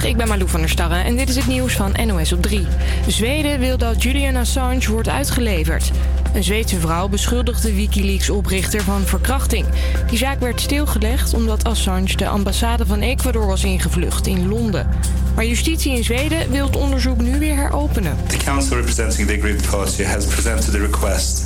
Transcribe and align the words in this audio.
Ik 0.00 0.16
ben 0.16 0.28
Malou 0.28 0.48
van 0.48 0.60
der 0.60 0.68
Starre 0.68 0.94
en 0.94 1.16
dit 1.16 1.28
is 1.28 1.36
het 1.36 1.46
nieuws 1.46 1.74
van 1.74 1.96
NOS 2.06 2.32
op 2.32 2.42
3. 2.42 2.66
Zweden 3.06 3.58
wil 3.58 3.78
dat 3.78 4.02
Julian 4.02 4.36
Assange 4.36 4.90
wordt 4.90 5.08
uitgeleverd. 5.08 5.90
Een 6.34 6.44
Zweedse 6.44 6.80
vrouw 6.80 7.08
beschuldigde 7.08 7.74
Wikileaks-oprichter 7.74 8.82
van 8.82 9.02
verkrachting. 9.02 9.66
Die 10.06 10.18
zaak 10.18 10.40
werd 10.40 10.60
stilgelegd 10.60 11.34
omdat 11.34 11.64
Assange 11.64 12.16
de 12.16 12.28
ambassade 12.28 12.86
van 12.86 13.00
Ecuador 13.00 13.46
was 13.46 13.64
ingevlucht 13.64 14.26
in 14.26 14.48
Londen. 14.48 14.88
Maar 15.34 15.46
justitie 15.46 15.96
in 15.96 16.04
Zweden 16.04 16.50
wil 16.50 16.66
het 16.66 16.76
onderzoek 16.76 17.20
nu 17.20 17.38
weer 17.38 17.56
heropenen. 17.56 18.16
The 18.26 18.36
council 18.36 18.76
representing 18.76 19.28
the 19.28 19.34
aggrieved 19.34 19.70
party 19.70 20.02
has 20.02 20.24
presented 20.24 20.74
a 20.74 20.78
request 20.78 21.44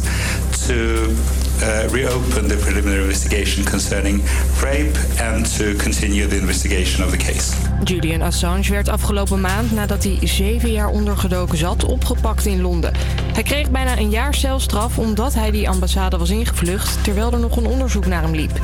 to 0.67 0.75
uh, 1.63 1.89
reopen 1.89 2.49
the 2.49 2.57
preliminary 2.57 3.03
investigation 3.03 3.65
concerning 3.65 4.23
rape 4.61 4.99
and 5.21 5.57
to 5.57 5.65
continue 5.83 6.27
the 6.27 6.37
investigation 6.37 7.05
of 7.05 7.11
the 7.11 7.17
case. 7.17 7.55
Julian 7.85 8.23
Assange 8.23 8.71
werd 8.71 8.89
afgelopen 8.89 9.41
maand 9.41 9.73
nadat 9.73 10.05
hij 10.05 10.19
zeven 10.23 10.73
jaar 10.73 10.89
ondergedoken 10.89 11.59
zat 11.59 11.85
opgepakt 11.85 12.47
in 12.47 12.61
Londen. 12.61 12.93
Hij 13.33 13.43
kreeg 13.43 13.71
bijna 13.71 13.99
een 13.99 14.11
jaar 14.11 14.35
celstraf 14.35 14.99
omdat 14.99 15.35
hij 15.35 15.51
die 15.51 15.69
ambassade 15.69 16.19
was 16.19 16.31
ingevlucht 16.31 17.05
terwijl 17.05 17.33
er 17.33 17.39
nog 17.39 17.57
een 17.57 17.67
onderzoek 17.67 18.07
naar 18.07 18.23
hem 18.23 18.35
liep. 18.35 18.61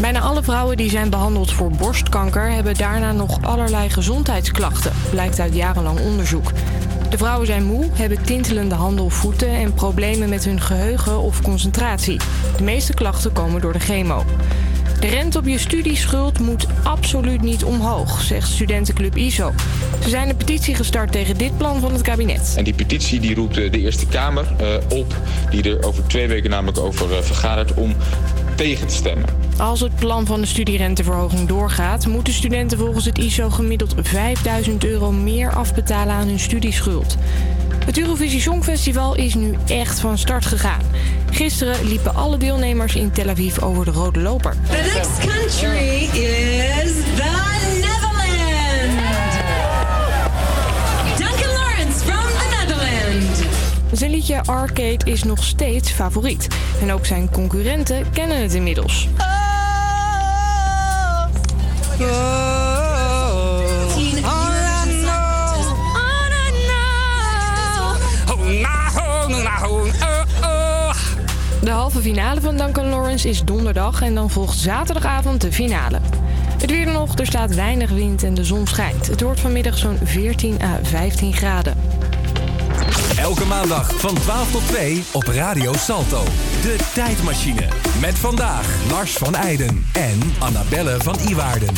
Bijna 0.00 0.20
alle 0.20 0.42
vrouwen 0.42 0.76
die 0.76 0.90
zijn 0.90 1.10
behandeld 1.10 1.52
voor 1.52 1.70
borstkanker 1.70 2.50
hebben 2.50 2.74
daarna 2.74 3.12
nog 3.12 3.42
allerlei 3.42 3.90
gezondheidsklachten, 3.90 4.92
blijkt 5.10 5.40
uit 5.40 5.54
jarenlang 5.54 6.00
onderzoek. 6.00 6.52
De 7.12 7.18
vrouwen 7.18 7.46
zijn 7.46 7.64
moe, 7.64 7.84
hebben 7.92 8.22
tintelende 8.22 8.74
handen 8.74 9.04
of 9.04 9.14
voeten 9.14 9.48
en 9.48 9.74
problemen 9.74 10.28
met 10.28 10.44
hun 10.44 10.60
geheugen 10.60 11.18
of 11.18 11.42
concentratie. 11.42 12.20
De 12.56 12.62
meeste 12.62 12.94
klachten 12.94 13.32
komen 13.32 13.60
door 13.60 13.72
de 13.72 13.78
chemo. 13.78 14.24
De 15.00 15.06
rente 15.06 15.38
op 15.38 15.46
je 15.46 15.58
studieschuld 15.58 16.38
moet 16.38 16.66
absoluut 16.82 17.42
niet 17.42 17.64
omhoog, 17.64 18.20
zegt 18.20 18.48
studentenclub 18.48 19.16
ISO. 19.16 19.52
Ze 20.02 20.08
zijn 20.08 20.28
een 20.28 20.36
petitie 20.36 20.74
gestart 20.74 21.12
tegen 21.12 21.38
dit 21.38 21.56
plan 21.56 21.80
van 21.80 21.92
het 21.92 22.02
kabinet. 22.02 22.54
En 22.56 22.64
die 22.64 22.74
petitie 22.74 23.20
die 23.20 23.34
roept 23.34 23.56
eh, 23.56 23.72
de 23.72 23.80
Eerste 23.80 24.06
Kamer 24.06 24.54
eh, 24.58 24.98
op, 24.98 25.16
die 25.50 25.62
er 25.62 25.86
over 25.86 26.06
twee 26.06 26.28
weken 26.28 26.50
namelijk 26.50 26.78
over 26.78 27.16
eh, 27.16 27.22
vergadert, 27.22 27.74
om 27.74 27.94
tegen 28.54 28.86
te 28.86 28.94
stemmen. 28.94 29.28
Als 29.58 29.80
het 29.80 29.96
plan 29.96 30.26
van 30.26 30.40
de 30.40 30.46
studierenteverhoging 30.46 31.48
doorgaat, 31.48 32.06
moeten 32.06 32.32
studenten 32.32 32.78
volgens 32.78 33.04
het 33.04 33.18
ISO 33.18 33.50
gemiddeld 33.50 33.94
5000 33.96 34.84
euro 34.84 35.12
meer 35.12 35.54
afbetalen 35.54 36.14
aan 36.14 36.26
hun 36.26 36.38
studieschuld. 36.38 37.16
Het 37.84 37.98
Eurovisie 37.98 38.40
Songfestival 38.40 39.16
is 39.16 39.34
nu 39.34 39.54
echt 39.66 40.00
van 40.00 40.18
start 40.18 40.46
gegaan. 40.46 40.80
Gisteren 41.30 41.84
liepen 41.88 42.14
alle 42.14 42.36
deelnemers 42.36 42.94
in 42.94 43.10
Tel 43.10 43.28
Aviv 43.28 43.58
over 43.58 43.84
de 43.84 43.90
rode 43.90 44.20
loper. 44.20 44.56
The 44.68 44.92
next 44.94 45.18
country 45.18 46.20
is 46.20 46.92
the 47.16 47.51
Zijn 53.92 54.10
liedje 54.10 54.42
Arcade 54.42 55.04
is 55.04 55.22
nog 55.22 55.44
steeds 55.44 55.90
favoriet. 55.90 56.48
En 56.80 56.92
ook 56.92 57.06
zijn 57.06 57.30
concurrenten 57.30 58.10
kennen 58.10 58.42
het 58.42 58.54
inmiddels. 58.54 59.08
De 71.60 71.70
halve 71.70 72.00
finale 72.00 72.40
van 72.40 72.56
Duncan 72.56 72.88
Lawrence 72.88 73.28
is 73.28 73.44
donderdag 73.44 74.02
en 74.02 74.14
dan 74.14 74.30
volgt 74.30 74.58
zaterdagavond 74.58 75.40
de 75.40 75.52
finale. 75.52 76.00
Het 76.60 76.70
weer 76.70 76.92
nog, 76.92 77.18
er 77.18 77.26
staat 77.26 77.54
weinig 77.54 77.90
wind 77.90 78.22
en 78.22 78.34
de 78.34 78.44
zon 78.44 78.66
schijnt. 78.66 79.06
Het 79.06 79.20
wordt 79.20 79.40
vanmiddag 79.40 79.78
zo'n 79.78 79.98
14 80.02 80.62
à 80.62 80.78
15 80.82 81.32
graden. 81.32 81.91
Elke 83.22 83.44
maandag 83.44 84.00
van 84.00 84.14
12 84.14 84.50
tot 84.50 84.66
2 84.66 85.04
op 85.12 85.22
Radio 85.22 85.72
Salto. 85.72 86.24
De 86.62 86.76
tijdmachine. 86.94 87.68
Met 88.00 88.18
vandaag 88.18 88.66
Lars 88.90 89.12
van 89.12 89.34
Eijden 89.34 89.86
en 89.92 90.20
Annabelle 90.38 90.96
van 91.00 91.18
Iwaarden. 91.28 91.74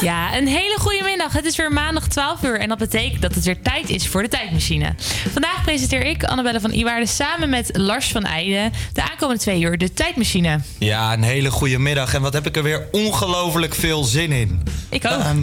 Ja, 0.00 0.36
een 0.36 0.46
hele 0.46 0.76
goede 0.78 1.04
middag. 1.04 1.32
Het 1.32 1.44
is 1.44 1.56
weer 1.56 1.72
maandag 1.72 2.08
12 2.08 2.42
uur 2.42 2.60
en 2.60 2.68
dat 2.68 2.78
betekent 2.78 3.22
dat 3.22 3.34
het 3.34 3.44
weer 3.44 3.62
tijd 3.62 3.88
is 3.88 4.08
voor 4.08 4.22
de 4.22 4.28
tijdmachine. 4.28 4.94
Vandaag 5.32 5.62
presenteer 5.64 6.02
ik, 6.06 6.24
Annabelle 6.24 6.60
van 6.60 6.72
Iwaarden, 6.72 7.08
samen 7.08 7.50
met 7.50 7.70
Lars 7.72 8.08
van 8.08 8.24
Eijden 8.24 8.72
de 8.92 9.10
aankomende 9.10 9.40
twee 9.40 9.60
uur 9.60 9.78
de 9.78 9.92
tijdmachine. 9.92 10.60
Ja, 10.78 11.12
een 11.12 11.22
hele 11.22 11.50
goede 11.50 11.78
middag. 11.78 12.14
En 12.14 12.22
wat 12.22 12.32
heb 12.32 12.46
ik 12.46 12.56
er 12.56 12.62
weer 12.62 12.88
ongelooflijk 12.90 13.74
veel 13.74 14.04
zin 14.04 14.32
in. 14.32 14.62
Ik 14.88 15.04
ook. 15.04 15.10
Ehm, 15.10 15.42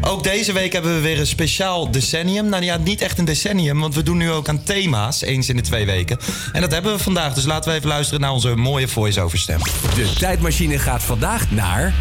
ook 0.00 0.22
deze 0.22 0.52
week 0.52 0.72
hebben 0.72 0.94
we 0.94 1.00
weer 1.00 1.20
een 1.20 1.26
speciaal 1.26 1.90
decennium. 1.90 2.48
Nou 2.48 2.64
ja, 2.64 2.76
niet 2.76 3.00
echt 3.00 3.18
een 3.18 3.24
decennium, 3.24 3.80
want 3.80 3.94
we 3.94 4.02
doen 4.02 4.16
nu 4.16 4.30
ook 4.30 4.48
aan 4.48 4.62
thema's, 4.62 5.22
eens 5.22 5.48
in 5.48 5.56
de 5.56 5.62
twee 5.62 5.86
weken. 5.86 6.18
En 6.52 6.60
dat 6.60 6.72
hebben 6.72 6.92
we 6.92 6.98
vandaag, 6.98 7.34
dus 7.34 7.44
laten 7.44 7.70
we 7.70 7.76
even 7.76 7.88
luisteren 7.88 8.20
naar 8.20 8.32
onze 8.32 8.56
mooie 8.56 8.88
voice-over 8.88 9.38
stem. 9.38 9.58
De 9.94 10.12
tijdmachine 10.18 10.78
gaat 10.78 11.02
vandaag 11.02 11.50
naar... 11.50 11.94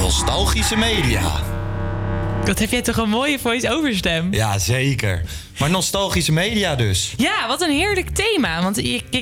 Nostalgische 0.00 0.76
media. 0.76 1.59
Wat 2.50 2.58
heb 2.58 2.70
jij 2.70 2.82
toch 2.82 2.96
een 2.96 3.08
mooie 3.08 3.38
voice-over 3.38 3.94
stem? 3.94 4.32
Ja, 4.32 4.58
zeker. 4.58 5.22
Maar 5.58 5.70
nostalgische 5.70 6.32
media 6.32 6.74
dus. 6.74 7.14
Ja, 7.16 7.46
wat 7.46 7.62
een 7.62 7.70
heerlijk 7.70 8.08
thema. 8.08 8.62
Want 8.62 8.76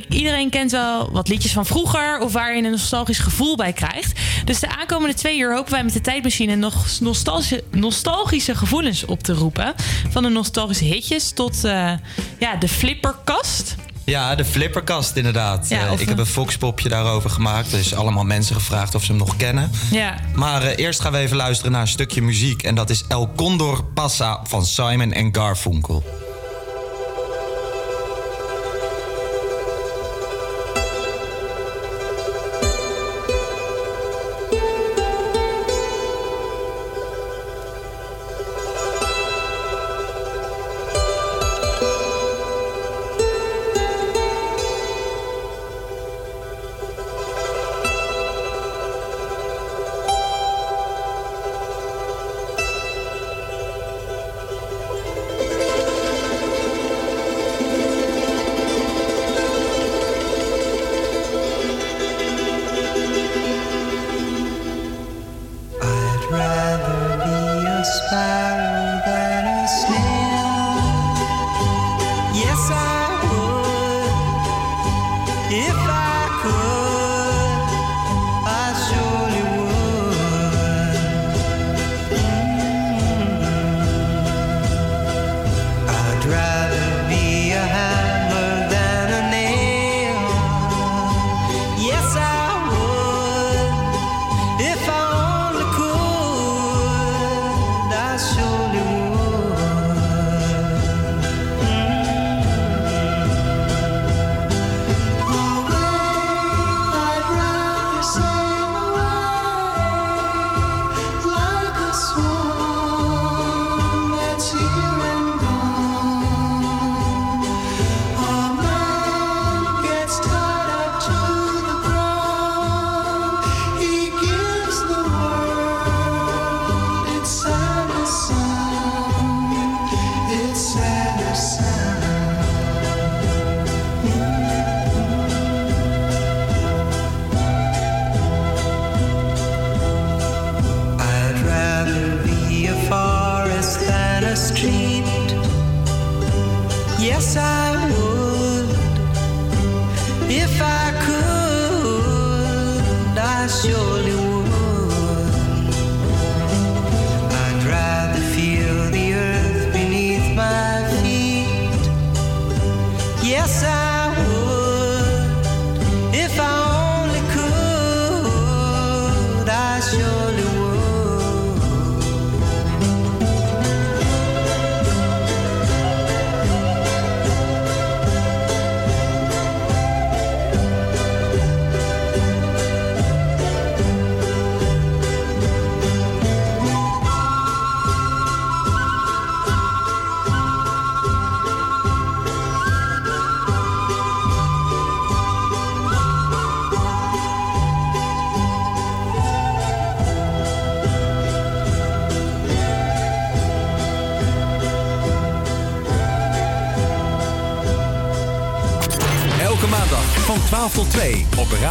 iedereen 0.09 0.51
kent 0.51 0.71
wel 0.71 1.11
wat 1.13 1.29
liedjes 1.29 1.53
van 1.53 1.67
vroeger... 1.67 2.21
of 2.21 2.33
waar 2.33 2.57
je 2.57 2.63
een 2.63 2.71
nostalgisch 2.71 3.19
gevoel 3.19 3.57
bij 3.57 3.73
krijgt. 3.73 4.21
Dus 4.45 4.61
de 4.61 4.69
aankomende 4.69 5.15
twee 5.15 5.39
uur 5.39 5.55
hopen 5.55 5.73
wij 5.73 5.85
met 5.85 5.93
de 5.93 6.01
tijdmachine... 6.01 6.55
nog 6.55 7.01
nostalgische, 7.01 7.65
nostalgische 7.71 8.55
gevoelens 8.55 9.05
op 9.05 9.23
te 9.23 9.33
roepen. 9.33 9.75
Van 10.11 10.23
de 10.23 10.29
nostalgische 10.29 10.85
hitjes 10.85 11.31
tot 11.31 11.65
eh, 11.65 11.93
ja, 12.39 12.57
de 12.57 12.69
flipperkast... 12.69 13.75
Ja, 14.09 14.35
de 14.35 14.45
flipperkast 14.45 15.17
inderdaad. 15.17 15.69
Ja, 15.69 15.87
Eh, 15.87 16.01
ik 16.01 16.09
heb 16.09 16.19
een- 16.19 16.27
foxpopje 16.27 16.89
daarover 16.89 17.31
gemaakt. 17.31 17.71
Dus 17.71 17.95
allemaal 17.95 18.25
mensen 18.25 18.55
gevraagd 18.55 18.95
of 18.95 19.03
ze 19.05 19.09
hem 19.13 19.19
nog 19.21 19.37
kennen. 19.37 19.71
Ja. 19.91 20.15
Maar 20.35 20.63
eh, 20.63 20.79
eerst 20.85 21.01
gaan 21.01 21.13
we 21.13 21.19
even 21.19 21.37
luisteren 21.37 21.73
naar 21.73 21.81
een 21.81 21.89
stukje 21.89 22.23
muziek. 22.23 22.63
En 22.63 22.75
dat 22.75 22.91
is 22.91 23.05
El 23.09 23.33
Condor 23.37 23.85
Passa 23.85 24.41
van 24.45 24.67
Simon 24.67 25.13
en 25.13 25.35
Garfunkel. 25.35 26.03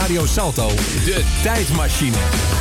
Radio 0.07 0.25
Salto. 0.25 0.68
De 1.04 1.21
Tijdmachine. 1.44 2.56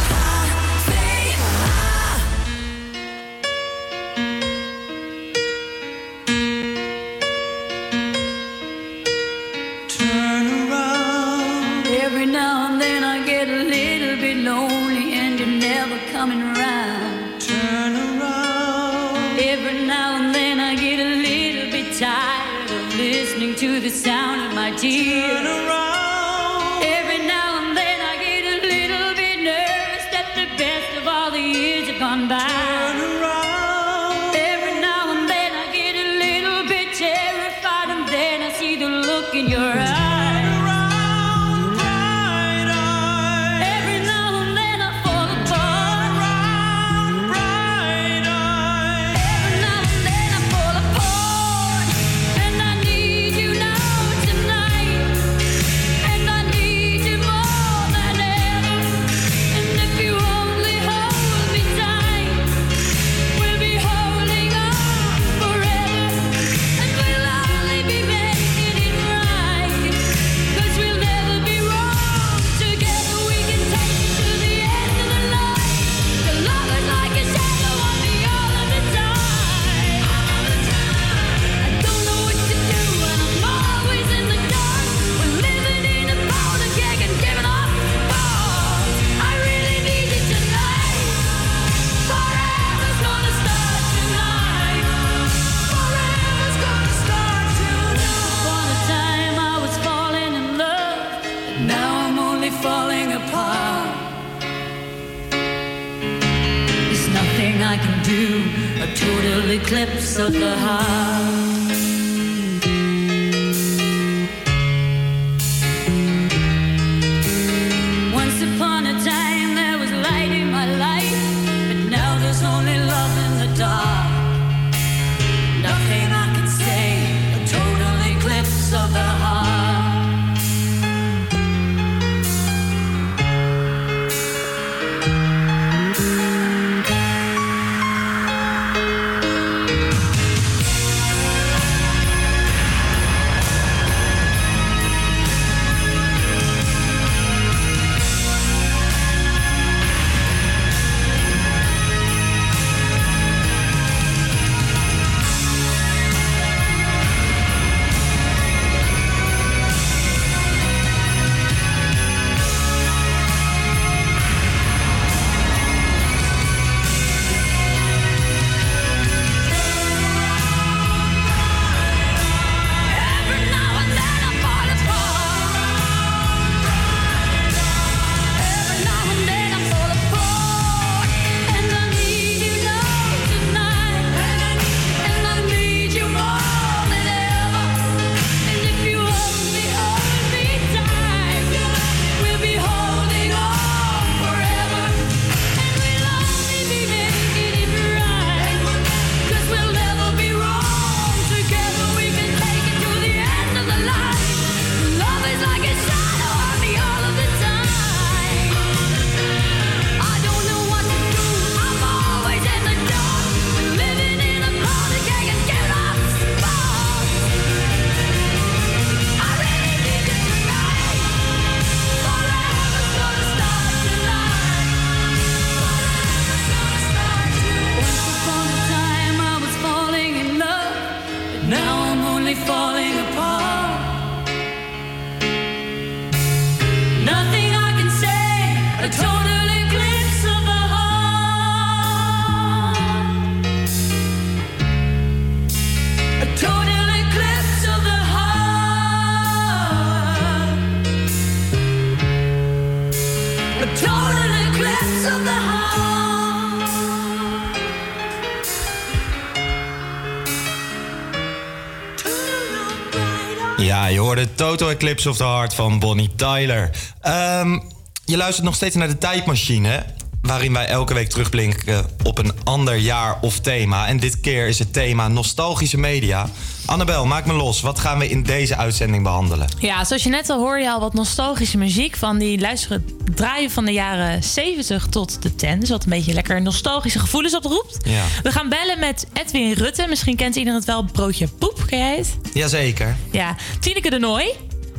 Hoorde 264.17 264.35
Total 264.35 264.71
Eclipse 264.71 265.09
of 265.09 265.17
the 265.17 265.25
Heart 265.25 265.55
van 265.55 265.79
Bonnie 265.79 266.11
Tyler. 266.17 266.71
Ehm, 267.01 267.59
je 268.05 268.17
luistert 268.17 268.45
nog 268.45 268.55
steeds 268.55 268.75
naar 268.75 268.89
de 268.89 268.99
tijdmachine. 268.99 269.85
Waarin 270.23 270.53
wij 270.53 270.67
elke 270.67 270.95
week 270.95 271.09
terugblinken 271.09 271.87
op 272.03 272.19
een 272.19 272.33
ander 272.45 272.77
jaar 272.77 273.19
of 273.21 273.41
thema. 273.41 273.87
En 273.87 274.01
dit 274.01 274.21
keer 274.21 274.47
is 274.47 274.59
het 274.59 274.73
thema 274.73 275.09
nostalgische 275.09 275.79
media. 275.79 276.29
Annabel, 276.67 277.07
maak 277.07 277.27
me 277.27 277.33
los. 277.33 277.61
Wat 277.61 277.79
gaan 277.79 277.99
we 277.99 278.09
in 278.09 278.23
deze 278.23 278.57
uitzending 278.57 279.03
behandelen? 279.03 279.49
Ja, 279.59 279.85
zoals 279.85 280.03
je 280.03 280.09
net 280.09 280.31
al 280.31 280.39
hoorde 280.39 280.63
je 280.63 280.71
al 280.71 280.81
wat 280.81 280.95
nostalgische 280.95 281.59
muziek 281.59 281.97
van 281.97 282.19
die 282.19 282.41
luisteren 282.41 282.87
draaien 283.15 283.51
van 283.51 283.65
de 283.65 283.73
jaren 283.73 284.23
70 284.23 284.87
tot 284.87 285.23
de 285.23 285.35
10. 285.35 285.61
Dus 285.61 285.69
wat 285.69 285.85
een 285.85 285.91
beetje 285.91 286.13
lekker 286.13 286.43
nostalgische 286.43 286.99
gevoelens 286.99 287.37
oproept. 287.37 287.77
Ja. 287.83 288.05
We 288.23 288.33
gaan 288.33 288.49
bellen 288.49 288.79
met 288.79 289.07
Edwin 289.13 289.53
Rutte. 289.53 289.87
Misschien 289.89 290.17
kent 290.17 290.37
iedereen 290.37 290.59
het 290.59 290.69
wel, 290.69 290.85
Broodje 290.85 291.29
Poep. 291.29 291.65
Ken 291.67 291.79
jij 291.79 291.97
het? 291.97 292.17
Jazeker. 292.33 292.97
Ja, 293.11 293.37
Tineke 293.61 293.91
de 293.91 293.99
Nooi. 293.99 294.27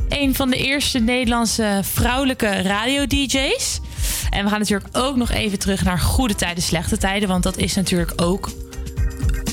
Een 0.08 0.34
van 0.34 0.50
de 0.50 0.56
eerste 0.56 0.98
Nederlandse 0.98 1.80
vrouwelijke 1.82 2.62
radio-dj's. 2.62 3.80
En 4.30 4.44
we 4.44 4.50
gaan 4.50 4.58
natuurlijk 4.58 4.96
ook 4.96 5.16
nog 5.16 5.30
even 5.30 5.58
terug 5.58 5.84
naar 5.84 5.98
goede 5.98 6.34
tijden, 6.34 6.62
slechte 6.62 6.96
tijden. 6.96 7.28
Want 7.28 7.42
dat 7.42 7.56
is 7.56 7.74
natuurlijk 7.74 8.12
ook 8.16 8.48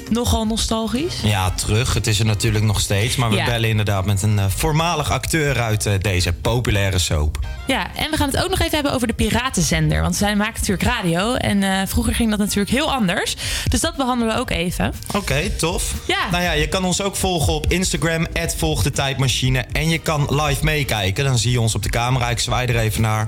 nogal 0.09 0.45
nostalgisch. 0.45 1.15
Ja, 1.23 1.51
terug. 1.51 1.93
Het 1.93 2.07
is 2.07 2.19
er 2.19 2.25
natuurlijk 2.25 2.63
nog 2.65 2.79
steeds. 2.79 3.15
Maar 3.15 3.29
we 3.29 3.35
Ja. 3.35 3.45
bellen 3.45 3.69
inderdaad 3.69 4.05
met 4.05 4.21
een 4.21 4.39
eh, 4.39 4.45
voormalig 4.47 5.11
acteur 5.11 5.61
uit 5.61 5.85
eh, 5.85 5.93
deze 6.01 6.33
populaire 6.33 6.99
soap. 6.99 7.39
Ja, 7.67 7.87
en 7.95 8.11
we 8.11 8.17
gaan 8.17 8.29
het 8.29 8.43
ook 8.43 8.49
nog 8.49 8.59
even 8.59 8.73
hebben 8.73 8.93
over 8.93 9.07
de 9.07 9.13
Piratenzender. 9.13 10.01
Want 10.01 10.15
zij 10.15 10.35
maken 10.35 10.59
natuurlijk 10.59 10.89
radio. 10.89 11.33
En 11.33 11.63
eh, 11.63 11.81
vroeger 11.87 12.15
ging 12.15 12.29
dat 12.29 12.39
natuurlijk 12.39 12.69
heel 12.69 12.93
anders. 12.93 13.35
Dus 13.69 13.79
dat 13.79 13.95
behandelen 13.95 14.33
we 14.33 14.39
ook 14.39 14.49
even. 14.49 14.93
Oké, 15.15 15.49
tof. 15.49 15.93
Ja. 16.07 16.29
Nou 16.31 16.43
ja, 16.43 16.51
je 16.51 16.67
kan 16.69 16.85
ons 16.85 17.01
ook 17.01 17.15
volgen 17.15 17.53
op 17.53 17.71
Instagram, 17.71 18.27
volg 18.57 18.83
de 18.83 18.91
tijdmachine. 18.91 19.59
En 19.71 19.89
je 19.89 19.97
kan 19.97 20.27
live 20.43 20.63
meekijken. 20.63 21.23
Dan 21.25 21.37
zie 21.37 21.51
je 21.51 21.61
ons 21.61 21.75
op 21.75 21.83
de 21.83 21.89
camera. 21.89 22.29
Ik 22.29 22.39
zwaai 22.39 22.67
er 22.67 22.77
even 22.79 23.01
naar. 23.01 23.27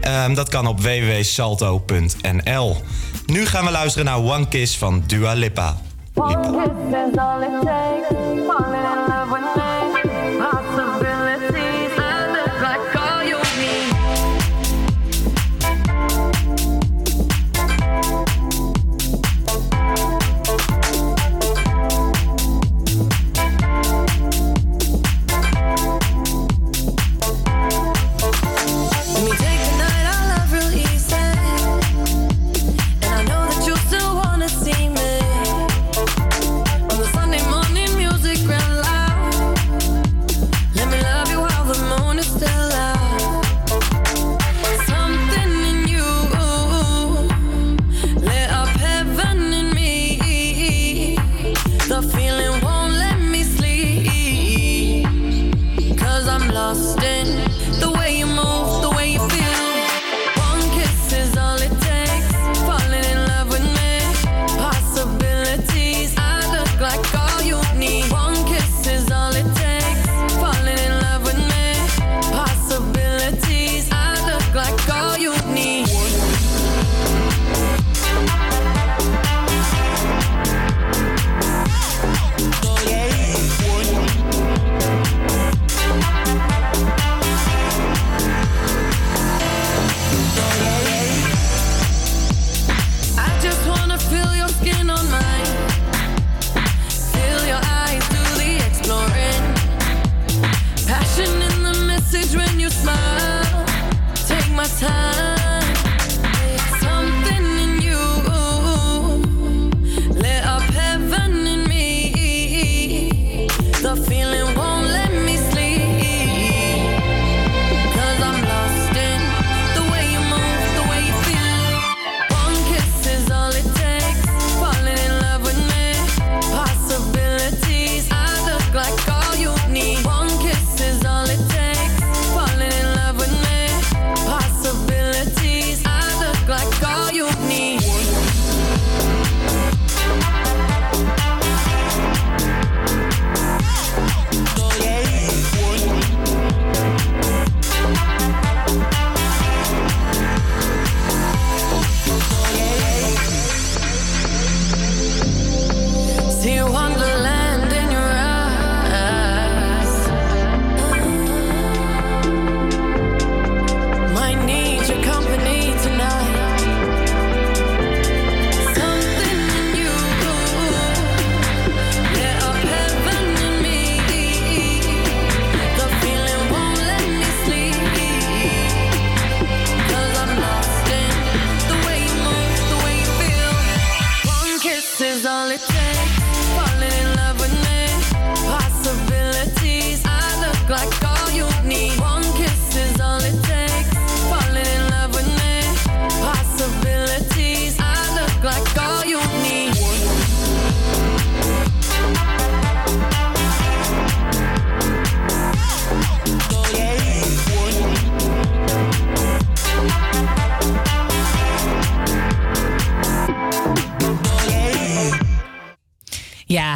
Ehm, 0.00 0.34
dat 0.34 0.48
kan 0.48 0.66
op 0.66 0.80
www.salto.nl. 0.80 2.82
Nu 3.26 3.46
gaan 3.46 3.64
we 3.64 3.70
luisteren 3.70 4.06
naar 4.06 4.18
One 4.18 4.48
Kiss 4.48 4.76
van 4.76 5.02
Dua 5.06 5.32
Lipa. 5.32 5.76
One 6.14 6.42
kiss 6.54 7.12
is 7.12 7.18
all 7.18 7.42
it 7.42 7.50
takes. 7.64 8.46
Falling 8.46 8.73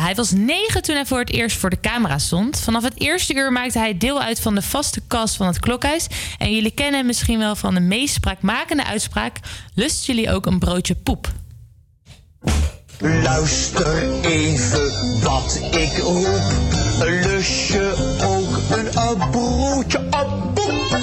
hij 0.09 0.17
was 0.17 0.31
negen 0.31 0.83
toen 0.83 0.95
hij 0.95 1.07
voor 1.07 1.19
het 1.19 1.31
eerst 1.31 1.57
voor 1.57 1.71
de 1.71 1.81
camera 1.81 2.19
stond. 2.19 2.61
Vanaf 2.61 2.83
het 2.83 3.01
eerste 3.01 3.35
uur 3.35 3.53
maakte 3.53 3.79
hij 3.79 3.99
deel 3.99 4.21
uit 4.23 4.41
van 4.41 4.55
de 4.55 4.63
vaste 4.63 5.01
cast 5.09 5.37
van 5.37 5.47
het 5.47 5.59
Klokhuis. 5.59 6.07
En 6.39 6.55
jullie 6.55 6.71
kennen 6.71 6.97
hem 6.97 7.07
misschien 7.07 7.39
wel 7.39 7.57
van 7.57 7.75
de 7.75 7.81
meest 7.81 8.15
spraakmakende 8.15 8.85
uitspraak... 8.85 9.37
lust 9.75 10.07
jullie 10.07 10.31
ook 10.31 10.47
een 10.47 10.59
broodje 10.59 10.95
poep? 10.95 11.33
Luister 12.99 14.23
even 14.23 15.21
wat 15.23 15.61
ik 15.71 15.99
roep. 15.99 16.53
Lust 17.01 17.69
je 17.69 18.17
ook 18.23 18.79
een, 18.79 18.87
een 18.99 19.31
broodje 19.31 19.99
op 19.99 20.55
poep? 20.55 20.99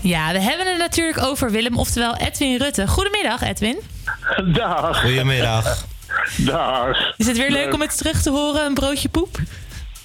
Ja, 0.00 0.32
we 0.32 0.40
hebben 0.40 0.66
het 0.66 0.78
natuurlijk 0.78 1.22
over 1.22 1.50
Willem, 1.50 1.78
oftewel 1.78 2.16
Edwin 2.16 2.56
Rutte. 2.56 2.88
Goedemiddag, 2.88 3.42
Edwin. 3.42 3.93
Dag. 4.44 5.00
Goedemiddag. 5.00 5.86
Dag. 6.36 7.14
Is 7.16 7.26
het 7.26 7.36
weer 7.36 7.50
leuk 7.50 7.74
om 7.74 7.80
het 7.80 7.96
terug 7.96 8.22
te 8.22 8.30
horen, 8.30 8.64
een 8.64 8.74
broodje 8.74 9.08
poep? 9.08 9.38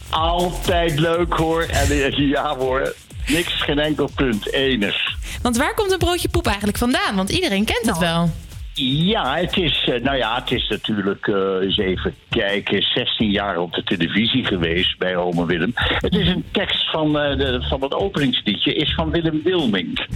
Altijd 0.10 1.00
leuk 1.00 1.34
hoor. 1.34 1.62
En 1.62 1.92
eh, 1.92 2.30
ja 2.30 2.56
hoor, 2.56 2.96
niks, 3.28 3.62
geen 3.62 3.80
enkel 3.80 4.10
punt. 4.16 4.54
Enig. 4.54 4.96
Want 5.42 5.58
waar 5.58 5.74
komt 5.74 5.92
een 5.92 5.98
broodje 5.98 6.30
poep 6.30 6.46
eigenlijk 6.46 6.78
vandaan? 6.78 7.16
Want 7.16 7.30
iedereen 7.30 7.66
kent 7.66 7.86
het 7.86 7.98
wel. 7.98 8.32
Ja, 8.82 9.38
het 9.38 9.58
is, 9.58 9.90
eh, 9.90 10.02
nou 10.02 10.18
ja, 10.18 10.36
het 10.36 10.52
is 10.52 10.68
natuurlijk, 10.68 11.28
eh, 11.28 11.36
eens 11.62 11.78
even 11.78 12.16
kijken, 12.30 12.82
16 12.82 13.32
jaar 13.32 13.58
op 13.58 13.74
de 13.74 13.84
televisie 13.84 14.46
geweest 14.46 14.98
bij 14.98 15.16
Ome 15.16 15.46
Willem. 15.46 15.72
Het 15.76 16.16
is 16.16 16.28
een 16.28 16.46
tekst 16.52 16.90
van, 16.90 17.20
eh, 17.20 17.38
de, 17.38 17.66
van 17.70 17.82
het 17.82 17.94
openingsliedje, 17.94 18.74
is 18.74 18.94
van 18.94 19.12
Willem 19.12 19.42
Wilmink. 19.44 20.08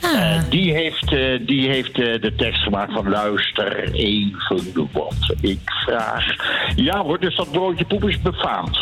Eh, 0.00 0.42
die 0.48 0.72
heeft, 0.72 1.08
die 1.46 1.68
heeft 1.68 1.94
de 1.94 2.32
tekst 2.36 2.62
gemaakt 2.62 2.92
van 2.92 3.08
luister 3.08 3.92
even 3.92 4.88
wat 4.92 5.34
ik 5.40 5.60
vraag. 5.64 6.24
Ja 6.76 7.02
hoor, 7.02 7.20
dus 7.20 7.36
dat 7.36 7.50
broodje 7.50 7.84
poep 7.84 8.08
is 8.08 8.20
befaamd. 8.20 8.80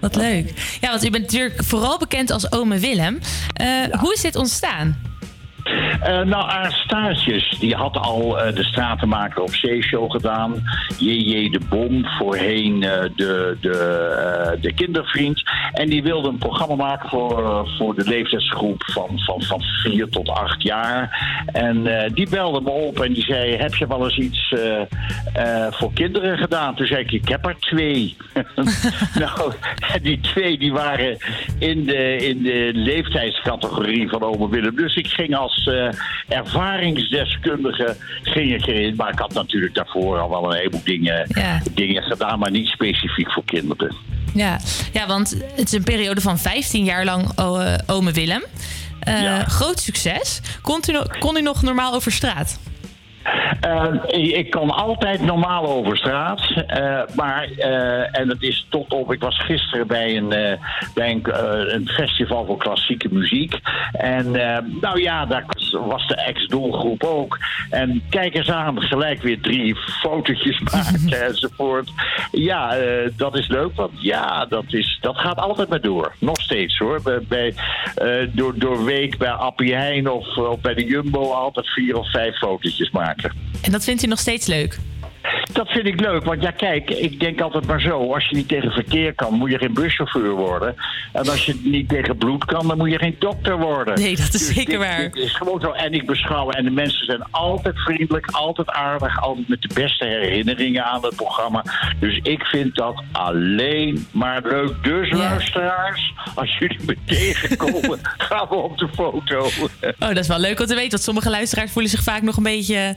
Wat 0.00 0.16
leuk. 0.16 0.78
Ja, 0.80 0.88
want 0.90 1.04
u 1.04 1.10
bent 1.10 1.22
natuurlijk 1.22 1.64
vooral 1.64 1.98
bekend 1.98 2.30
als 2.30 2.52
ome 2.52 2.78
Willem. 2.78 3.18
Hoe 4.00 4.12
is 4.12 4.20
dit 4.20 4.36
ontstaan? 4.36 5.10
Eh, 5.64 6.20
nou, 6.20 6.50
Aarstaatjes, 6.50 7.56
die 7.58 7.74
had 7.74 7.96
al 7.96 8.38
eh, 8.38 8.54
de 8.54 8.64
stratenmaker 8.64 9.42
op 9.42 9.54
zeeshow 9.54 10.10
gedaan. 10.10 10.62
JJ 10.98 11.50
de 11.50 11.60
Bom, 11.68 12.06
voorheen 12.06 12.82
eh, 12.82 13.02
de, 13.16 13.56
de, 13.60 14.58
de 14.60 14.72
kindervriend. 14.72 15.42
En 15.72 15.88
die 15.88 16.02
wilde 16.02 16.28
een 16.28 16.38
programma 16.38 16.74
maken 16.74 17.08
voor, 17.08 17.68
voor 17.78 17.94
de 17.94 18.04
leeftijdsgroep 18.04 18.82
van, 18.86 19.08
van, 19.18 19.42
van 19.42 19.60
4 19.82 20.08
tot 20.08 20.28
8 20.28 20.62
jaar. 20.62 21.18
En 21.46 22.10
die 22.14 22.28
belde 22.28 22.60
me 22.60 22.70
op 22.70 23.00
en 23.00 23.12
die 23.12 23.24
zei, 23.24 23.56
heb 23.56 23.74
je 23.74 23.86
wel 23.86 24.04
eens 24.04 24.18
iets 24.18 24.54
voor 25.70 25.92
kinderen 25.92 26.38
gedaan? 26.38 26.74
Toen 26.74 26.86
zei 26.86 27.00
ik, 27.00 27.12
ik 27.12 27.28
heb 27.28 27.46
er 27.46 27.56
twee. 27.58 28.16
nou, 29.24 29.52
die 30.02 30.20
twee 30.20 30.58
die 30.58 30.72
waren 30.72 31.16
in 31.58 31.84
de, 31.84 32.16
in 32.16 32.42
de 32.42 32.70
leeftijdscategorie 32.74 34.08
van 34.08 34.22
Ome 34.22 34.48
Willem. 34.48 34.76
Dus 34.76 34.96
ik 34.96 35.06
ging 35.06 35.36
als 35.36 35.49
eh, 35.66 35.88
ervaringsdeskundige 36.38 37.96
ging 38.22 38.54
ik 38.54 38.66
erin. 38.66 38.94
Maar 38.96 39.12
ik 39.12 39.18
had 39.18 39.32
natuurlijk 39.32 39.74
daarvoor 39.74 40.18
al 40.18 40.30
wel 40.30 40.50
een 40.50 40.56
heleboel 40.56 40.84
dingen, 40.84 41.26
dingen 41.74 42.02
gedaan, 42.02 42.38
maar 42.38 42.50
niet 42.50 42.66
specifiek 42.66 43.32
voor 43.32 43.44
kinderen. 43.44 43.96
Ja. 44.34 44.58
ja, 44.92 45.06
want 45.06 45.30
het 45.54 45.66
is 45.66 45.72
een 45.72 45.82
periode 45.82 46.20
van 46.20 46.38
15 46.38 46.84
jaar 46.84 47.04
lang 47.04 47.32
eh, 47.36 47.74
ome 47.86 48.12
Willem. 48.12 48.44
Eh, 49.00 49.38
Groot 49.38 49.80
succes. 49.80 50.40
Kon 50.62 50.80
u, 50.90 50.98
kon 51.18 51.36
u 51.36 51.42
nog 51.42 51.62
normaal 51.62 51.94
over 51.94 52.12
straat? 52.12 52.58
Eh, 53.60 54.38
ik 54.38 54.50
kan 54.50 54.70
altijd 54.70 55.20
normaal 55.20 55.66
over 55.66 55.96
straat. 55.96 56.40
eh, 56.66 57.02
maar, 57.14 57.48
eh, 57.56 58.20
en 58.20 58.28
het 58.28 58.42
is 58.42 58.66
tot 58.68 58.92
op. 58.92 59.12
Ik 59.12 59.20
was 59.20 59.38
gisteren 59.38 59.86
bij 59.86 60.16
een, 60.16 60.58
bij 60.94 61.20
een, 61.22 61.88
festival 61.88 62.46
voor 62.46 62.56
klassieke 62.56 63.08
muziek. 63.10 63.58
En 63.92 64.30
nou 64.80 65.00
ja, 65.00 65.26
daar 65.26 65.44
was 65.86 66.06
de 66.06 66.14
ex-doelgroep 66.14 67.04
ook. 67.04 67.38
En 67.70 68.02
kijk 68.10 68.34
eens 68.34 68.50
aan, 68.50 68.82
gelijk 68.82 69.22
weer 69.22 69.40
drie 69.40 69.76
fotootjes 69.76 70.60
maken 70.72 71.26
enzovoort. 71.26 71.90
Ja, 72.30 72.76
dat 73.16 73.36
is 73.36 73.48
leuk. 73.48 73.74
Want 73.74 73.92
ja, 73.94 74.46
dat, 74.46 74.64
is, 74.66 74.98
dat 75.00 75.16
gaat 75.18 75.38
altijd 75.38 75.68
maar 75.68 75.80
door. 75.80 76.12
Nog 76.18 76.40
steeds 76.40 76.78
hoor. 76.78 77.22
Bij, 77.28 77.54
door, 78.32 78.58
door 78.58 78.84
week 78.84 79.18
bij 79.18 79.30
Appie 79.30 79.74
Heijn 79.74 80.10
of, 80.10 80.36
of 80.36 80.60
bij 80.60 80.74
de 80.74 80.84
Jumbo 80.84 81.30
altijd 81.30 81.68
vier 81.68 81.96
of 81.96 82.10
vijf 82.10 82.38
fotootjes 82.38 82.90
maken. 82.90 83.09
En 83.60 83.72
dat 83.72 83.84
vindt 83.84 84.02
u 84.02 84.06
nog 84.06 84.18
steeds 84.18 84.46
leuk? 84.46 84.78
Dat 85.52 85.68
vind 85.68 85.86
ik 85.86 86.00
leuk, 86.00 86.24
want 86.24 86.42
ja, 86.42 86.50
kijk, 86.50 86.90
ik 86.90 87.20
denk 87.20 87.40
altijd 87.40 87.66
maar 87.66 87.80
zo: 87.80 88.12
als 88.14 88.28
je 88.28 88.36
niet 88.36 88.48
tegen 88.48 88.70
verkeer 88.70 89.14
kan, 89.14 89.34
moet 89.34 89.50
je 89.50 89.58
geen 89.58 89.74
buschauffeur 89.74 90.30
worden. 90.30 90.74
En 91.12 91.28
als 91.28 91.46
je 91.46 91.60
niet 91.64 91.88
tegen 91.88 92.16
bloed 92.16 92.44
kan, 92.44 92.68
dan 92.68 92.76
moet 92.78 92.90
je 92.90 92.98
geen 92.98 93.16
dokter 93.18 93.58
worden. 93.58 93.94
Nee, 93.98 94.16
dat 94.16 94.24
is 94.24 94.30
Dus 94.30 94.46
zeker 94.46 94.66
dit- 94.70 94.78
waar. 94.78 94.98
dit 94.98 95.16
is 95.16 95.34
gewoon 95.36 95.60
zo. 95.60 95.70
En 95.70 95.92
ik 95.92 96.06
beschouw, 96.06 96.50
en 96.50 96.64
de 96.64 96.70
mensen 96.70 97.04
zijn 97.04 97.22
altijd 97.30 97.78
vriendelijk, 97.78 98.26
altijd 98.30 98.68
aardig, 98.70 99.20
altijd 99.22 99.48
met 99.48 99.62
de 99.62 99.70
beste 99.74 100.04
herinneringen 100.04 100.84
aan 100.84 101.04
het 101.04 101.16
programma. 101.16 101.64
Dus 102.00 102.18
ik 102.22 102.44
vind 102.44 102.74
dat 102.74 103.02
alleen 103.12 104.06
maar 104.12 104.42
leuk. 104.42 104.74
Dus 104.84 105.10
luisteraars, 105.10 106.12
als 106.34 106.56
jullie 106.58 106.78
me 106.86 106.96
tegenkomen, 107.04 107.98
gaan 108.28 108.46
we 108.48 108.54
op 108.54 108.78
de 108.78 108.88
foto. 108.94 109.38
Oh, 109.98 110.08
dat 110.08 110.16
is 110.18 110.28
wel 110.28 110.38
leuk 110.40 110.60
om 110.60 110.66
te 110.66 110.74
weten. 110.74 110.90
Want 110.90 111.02
sommige 111.02 111.30
luisteraars 111.30 111.70
voelen 111.72 111.90
zich 111.90 112.02
vaak 112.02 112.22
nog 112.22 112.36
een 112.36 112.42
beetje 112.42 112.94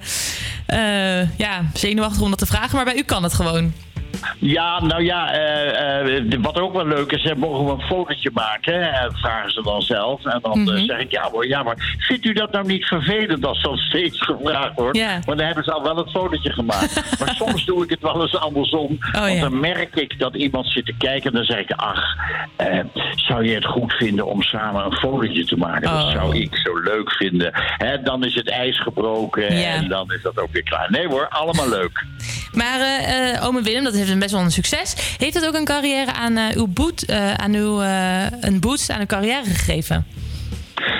eh, 0.65 1.37
ja, 1.37 1.61
zenuwachtig 1.73 2.12
om 2.21 2.29
dat 2.29 2.39
te 2.39 2.45
vragen. 2.45 2.75
Maar 2.75 2.85
bij 2.85 2.97
u 2.97 3.01
kan 3.01 3.23
het 3.23 3.33
gewoon. 3.33 3.73
Ja, 4.39 4.81
nou 4.83 5.03
ja, 5.03 5.33
eh, 5.33 6.17
eh, 6.17 6.23
wat 6.41 6.59
ook 6.59 6.73
wel 6.73 6.85
leuk 6.87 7.11
is, 7.11 7.23
hè, 7.23 7.35
mogen 7.35 7.65
we 7.65 7.71
een 7.71 7.87
fotootje 7.87 8.29
maken? 8.33 8.73
Hè? 8.73 8.89
En 8.89 9.11
vragen 9.15 9.51
ze 9.51 9.61
dan 9.63 9.81
zelf. 9.81 10.25
En 10.25 10.39
dan 10.41 10.69
eh, 10.69 10.83
zeg 10.83 10.99
ik, 10.99 11.11
ja 11.11 11.29
hoor, 11.31 11.47
ja, 11.47 11.63
maar 11.63 11.95
vindt 11.99 12.25
u 12.25 12.33
dat 12.33 12.51
nou 12.51 12.65
niet 12.65 12.85
vervelend 12.85 13.45
als 13.45 13.61
dat 13.61 13.77
steeds 13.77 14.21
gevraagd 14.21 14.73
wordt? 14.75 14.99
Want 15.25 15.37
dan 15.37 15.39
hebben 15.45 15.63
ze 15.63 15.71
al 15.71 15.83
wel 15.83 15.95
het 15.97 16.09
fotootje 16.11 16.51
gemaakt. 16.53 17.03
maar 17.19 17.35
soms 17.35 17.65
doe 17.65 17.83
ik 17.83 17.89
het 17.89 18.01
wel 18.01 18.21
eens 18.21 18.37
andersom. 18.39 18.97
want 19.11 19.33
ja. 19.33 19.41
dan 19.41 19.59
merk 19.59 19.95
ik 19.95 20.19
dat 20.19 20.35
iemand 20.35 20.67
zit 20.67 20.85
te 20.85 20.95
kijken 20.97 21.29
en 21.31 21.35
dan 21.35 21.45
zeg 21.45 21.57
ik, 21.59 21.71
ach, 21.71 22.03
zou 23.15 23.45
je 23.45 23.55
het 23.55 23.65
goed 23.65 23.93
vinden 23.93 24.25
om 24.25 24.41
samen 24.41 24.85
een 24.85 24.97
fotootje 24.97 25.45
te 25.45 25.57
maken? 25.57 25.81
Dat 25.81 26.01
Oh. 26.03 26.11
zou 26.11 26.37
ik 26.37 26.55
zo 26.57 26.79
leuk 26.79 27.11
vinden. 27.11 27.49
Hè, 27.53 28.01
dan 28.01 28.23
is 28.25 28.35
het 28.35 28.49
ijs 28.49 28.81
gebroken 28.81 29.47
en 29.47 29.87
dan 29.87 30.11
is 30.11 30.21
dat 30.21 30.39
ook 30.39 30.51
weer 30.51 30.63
klaar. 30.63 30.91
Nee 30.91 31.07
hoor, 31.07 31.27
allemaal 31.29 31.69
leuk. 31.69 32.03
Maar 32.53 32.79
ome 33.43 33.61
Willem, 33.61 33.83
dat 33.83 33.93
heeft 33.93 34.09
een 34.13 34.19
best 34.19 34.31
wel 34.31 34.41
een 34.41 34.51
succes. 34.51 34.93
Heeft 35.17 35.33
dat 35.33 35.45
ook 35.45 35.53
een 35.53 35.65
carrière 35.65 36.13
aan, 36.13 36.37
eh, 36.37 36.55
uw 36.55 36.67
boot, 36.67 37.01
eh, 37.01 37.33
aan 37.33 37.53
uw, 37.53 37.81
eh, 37.81 38.25
een 38.41 38.59
boost 38.59 38.89
aan 38.89 38.99
uw 38.99 39.05
carrière 39.05 39.43
gegeven? 39.43 40.05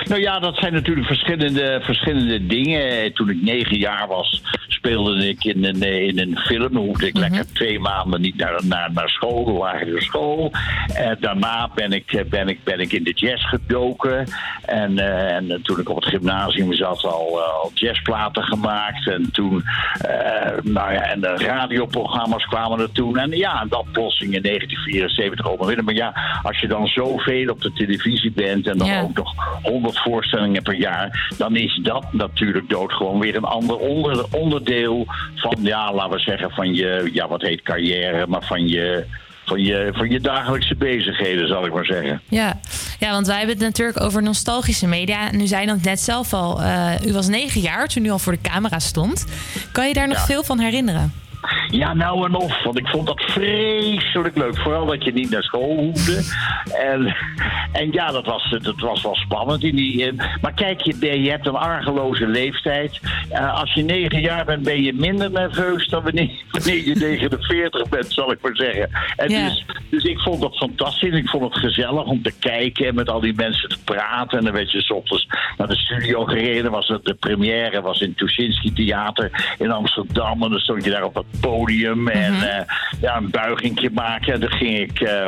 Nou 0.08 0.20
ja, 0.20 0.38
dat 0.38 0.56
zijn 0.56 0.72
natuurlijk 0.72 1.06
verschillende, 1.06 1.80
verschillende 1.82 2.46
dingen. 2.46 3.12
Toen 3.12 3.30
ik 3.30 3.42
negen 3.42 3.78
jaar 3.78 4.06
was, 4.06 4.42
speelde 4.68 5.28
ik 5.28 5.44
in 5.44 5.64
een, 5.64 5.82
eh, 5.82 6.06
in 6.06 6.18
een 6.18 6.38
film. 6.38 6.72
Dan 6.72 6.82
hoefde 6.82 7.06
ik 7.06 7.16
lekker 7.16 7.52
twee 7.52 7.78
maanden 7.78 8.20
niet 8.20 8.36
naar, 8.36 8.60
naar, 8.64 8.92
naar 8.92 9.08
school, 9.08 9.44
de 9.44 9.52
lagere 9.52 10.02
school. 10.02 10.52
Eh, 10.94 11.10
daarna 11.20 11.70
ben 11.74 11.92
ik, 11.92 12.12
eh, 12.12 12.24
ben, 12.24 12.48
ik, 12.48 12.64
ben 12.64 12.80
ik 12.80 12.92
in 12.92 13.04
de 13.04 13.12
jazz 13.12 13.48
gedoken. 13.48 14.26
En, 14.64 14.98
en 15.34 15.60
toen 15.62 15.80
ik 15.80 15.88
op 15.88 15.96
het 15.96 16.04
gymnasium 16.04 16.72
zat, 16.72 17.04
al, 17.04 17.42
al 17.42 17.70
jazzplaten 17.74 18.42
gemaakt. 18.42 19.08
En 19.08 19.30
toen, 19.32 19.64
nou 20.62 20.92
ja, 20.92 21.02
en 21.02 21.20
de 21.20 21.34
radioprogramma's 21.36 22.44
kwamen 22.44 22.80
er 22.80 22.92
toen. 22.92 23.18
En 23.18 23.30
ja, 23.30 23.60
en 23.60 23.68
dan 23.68 23.86
plotseling 23.92 24.34
in 24.34 24.42
1974 24.42 25.46
over 25.48 25.66
Willem. 25.66 25.84
Maar 25.84 25.94
ja, 25.94 26.40
als 26.42 26.60
je 26.60 26.66
dan 26.68 26.86
zoveel 26.86 27.50
op 27.50 27.60
de 27.60 27.72
televisie 27.72 28.32
bent 28.32 28.66
en 28.66 28.78
dan 28.78 28.86
Ja. 28.88 29.00
ook 29.00 29.16
nog 29.16 29.34
100 29.98 30.12
voorstellingen 30.14 30.62
per 30.62 30.74
jaar, 30.74 31.32
dan 31.38 31.56
is 31.56 31.80
dat 31.82 32.12
natuurlijk 32.12 32.68
dood 32.68 32.92
gewoon 32.92 33.20
weer 33.20 33.36
een 33.36 33.44
ander 33.44 33.76
onder, 33.76 34.24
onderdeel 34.30 35.04
van, 35.34 35.56
ja, 35.60 35.92
laten 35.92 36.12
we 36.16 36.18
zeggen, 36.18 36.50
van 36.50 36.74
je, 36.74 37.10
ja, 37.12 37.28
wat 37.28 37.42
heet 37.42 37.62
carrière, 37.62 38.26
maar 38.26 38.42
van 38.42 38.66
je, 38.68 39.04
van 39.44 39.62
je, 39.62 39.90
van 39.92 40.10
je 40.10 40.20
dagelijkse 40.20 40.74
bezigheden, 40.74 41.48
zal 41.48 41.66
ik 41.66 41.72
maar 41.72 41.84
zeggen. 41.84 42.20
Ja. 42.28 42.60
ja, 42.98 43.10
want 43.10 43.26
wij 43.26 43.36
hebben 43.38 43.54
het 43.56 43.64
natuurlijk 43.64 44.00
over 44.00 44.22
nostalgische 44.22 44.86
media. 44.86 45.30
En 45.30 45.40
u 45.40 45.46
zei 45.46 45.66
dan 45.66 45.78
net 45.82 46.00
zelf 46.00 46.32
al, 46.32 46.62
eh, 46.62 46.92
u 47.06 47.12
was 47.12 47.28
negen 47.28 47.60
jaar 47.60 47.86
toen 47.88 48.04
u 48.04 48.10
al 48.10 48.18
voor 48.18 48.32
de 48.32 48.40
camera 48.50 48.78
stond. 48.78 49.26
Kan 49.72 49.88
je 49.88 49.94
daar 49.94 50.08
nog 50.08 50.16
Ja. 50.18 50.24
veel 50.24 50.42
van 50.44 50.58
herinneren? 50.58 51.12
Ja, 51.76 51.94
nou 51.94 52.26
en 52.26 52.34
of. 52.34 52.62
Want 52.62 52.78
ik 52.78 52.88
vond 52.88 53.06
dat 53.06 53.22
vreselijk 53.22 54.36
leuk. 54.36 54.58
Vooral 54.58 54.86
dat 54.86 55.04
je 55.04 55.12
niet 55.12 55.30
naar 55.30 55.42
school 55.42 55.76
hoefde. 55.76 56.22
En, 56.80 57.16
en 57.72 57.92
ja, 57.92 58.10
dat 58.10 58.24
was, 58.24 58.56
dat 58.62 58.80
was 58.80 59.02
wel 59.02 59.14
spannend. 59.14 59.62
In 59.62 59.76
die, 59.76 60.06
eh, 60.10 60.38
maar 60.40 60.52
kijk, 60.52 60.80
je, 60.80 61.22
je 61.22 61.30
hebt 61.30 61.46
een 61.46 61.54
argeloze 61.54 62.26
leeftijd. 62.26 63.00
Eh, 63.28 63.60
als 63.60 63.74
je 63.74 63.82
negen 63.82 64.20
jaar 64.20 64.44
bent, 64.44 64.62
ben 64.62 64.82
je 64.82 64.92
minder 64.92 65.30
nerveus 65.30 65.88
dan 65.88 66.02
wanneer, 66.02 66.30
wanneer 66.50 66.86
je 66.86 66.94
49 66.94 67.88
bent, 67.88 68.12
zal 68.12 68.32
ik 68.32 68.38
maar 68.42 68.56
zeggen. 68.56 68.90
En 69.16 69.30
Ja. 69.30 69.48
dus, 69.48 69.64
dus 69.90 70.04
ik 70.04 70.18
vond 70.18 70.40
dat 70.40 70.56
fantastisch. 70.56 71.14
Ik 71.14 71.28
vond 71.28 71.44
het 71.44 71.58
gezellig 71.58 72.04
om 72.04 72.22
te 72.22 72.32
kijken 72.38 72.86
en 72.86 72.94
met 72.94 73.08
al 73.08 73.20
die 73.20 73.34
mensen 73.34 73.68
te 73.68 73.78
praten. 73.84 74.38
En 74.38 74.44
dan 74.44 74.52
werd 74.52 74.70
je 74.70 74.80
's 74.80 74.90
ochtends 74.90 75.28
naar 75.56 75.68
de 75.68 75.76
studio 75.76 76.24
gereden. 76.24 76.70
Was 76.70 76.88
het, 76.88 77.04
de 77.04 77.14
première 77.14 77.80
was 77.80 78.00
in 78.00 78.08
het 78.08 78.18
Tuschinski 78.18 78.72
Theater 78.72 79.54
in 79.58 79.70
Amsterdam. 79.70 80.42
En 80.42 80.50
dan 80.50 80.58
stond 80.58 80.84
je 80.84 80.90
daar 80.90 81.04
op 81.04 81.14
het 81.14 81.40
podium 81.40 81.62
en 81.66 82.34
eh, 82.34 82.66
ja, 83.00 83.16
een 83.16 83.30
buigingje 83.30 83.90
maken. 83.92 84.32
En 84.32 84.40
dan 84.40 84.50
ging 84.50 84.78
ik 84.78 85.00
eh, 85.00 85.26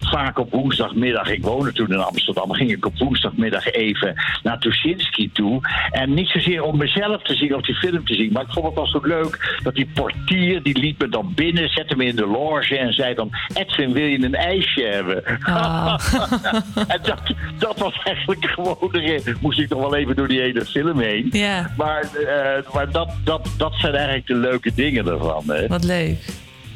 vaak 0.00 0.38
op 0.38 0.50
woensdagmiddag, 0.50 1.30
ik 1.30 1.42
woonde 1.42 1.72
toen 1.72 1.92
in 1.92 1.98
Amsterdam, 1.98 2.52
ging 2.52 2.70
ik 2.70 2.86
op 2.86 2.98
woensdagmiddag 2.98 3.66
even 3.66 4.14
naar 4.42 4.58
Tuschinski 4.58 5.30
toe. 5.32 5.60
En 5.90 6.14
niet 6.14 6.28
zozeer 6.28 6.62
om 6.62 6.76
mezelf 6.76 7.22
te 7.22 7.34
zien 7.34 7.54
of 7.54 7.62
die 7.62 7.74
film 7.74 8.04
te 8.04 8.14
zien, 8.14 8.32
maar 8.32 8.42
ik 8.42 8.52
vond 8.52 8.66
het 8.66 8.74
wel 8.74 8.86
zo 8.86 9.00
leuk 9.02 9.58
dat 9.62 9.74
die 9.74 9.90
portier, 9.94 10.62
die 10.62 10.78
liet 10.78 10.98
me 10.98 11.08
dan 11.08 11.32
binnen, 11.34 11.68
zette 11.68 11.96
me 11.96 12.04
in 12.04 12.16
de 12.16 12.26
loge 12.26 12.78
en 12.78 12.92
zei 12.92 13.14
dan, 13.14 13.30
Edwin, 13.54 13.92
wil 13.92 14.06
je 14.06 14.24
een 14.24 14.34
ijsje 14.34 14.82
hebben? 14.82 15.24
en 16.94 17.00
dat, 17.02 17.20
dat 17.58 17.78
was 17.78 18.00
eigenlijk 18.04 18.44
gewoon 18.44 18.88
erin. 18.92 19.36
Moest 19.40 19.58
ik 19.58 19.68
nog 19.68 19.80
wel 19.80 19.96
even 19.96 20.16
door 20.16 20.28
die 20.28 20.40
hele 20.40 20.64
film 20.64 20.98
heen. 20.98 21.28
Maar, 21.76 22.02
eh, 22.02 22.72
maar 22.74 22.90
dat, 22.90 23.10
dat, 23.24 23.48
dat 23.56 23.74
zijn 23.74 23.94
eigenlijk 23.94 24.26
de 24.26 24.34
leuke 24.34 24.74
dingen 24.74 25.06
ervan. 25.06 25.42
Hè? 25.46 25.66
Wat 25.78 25.86
leuk. 25.86 26.16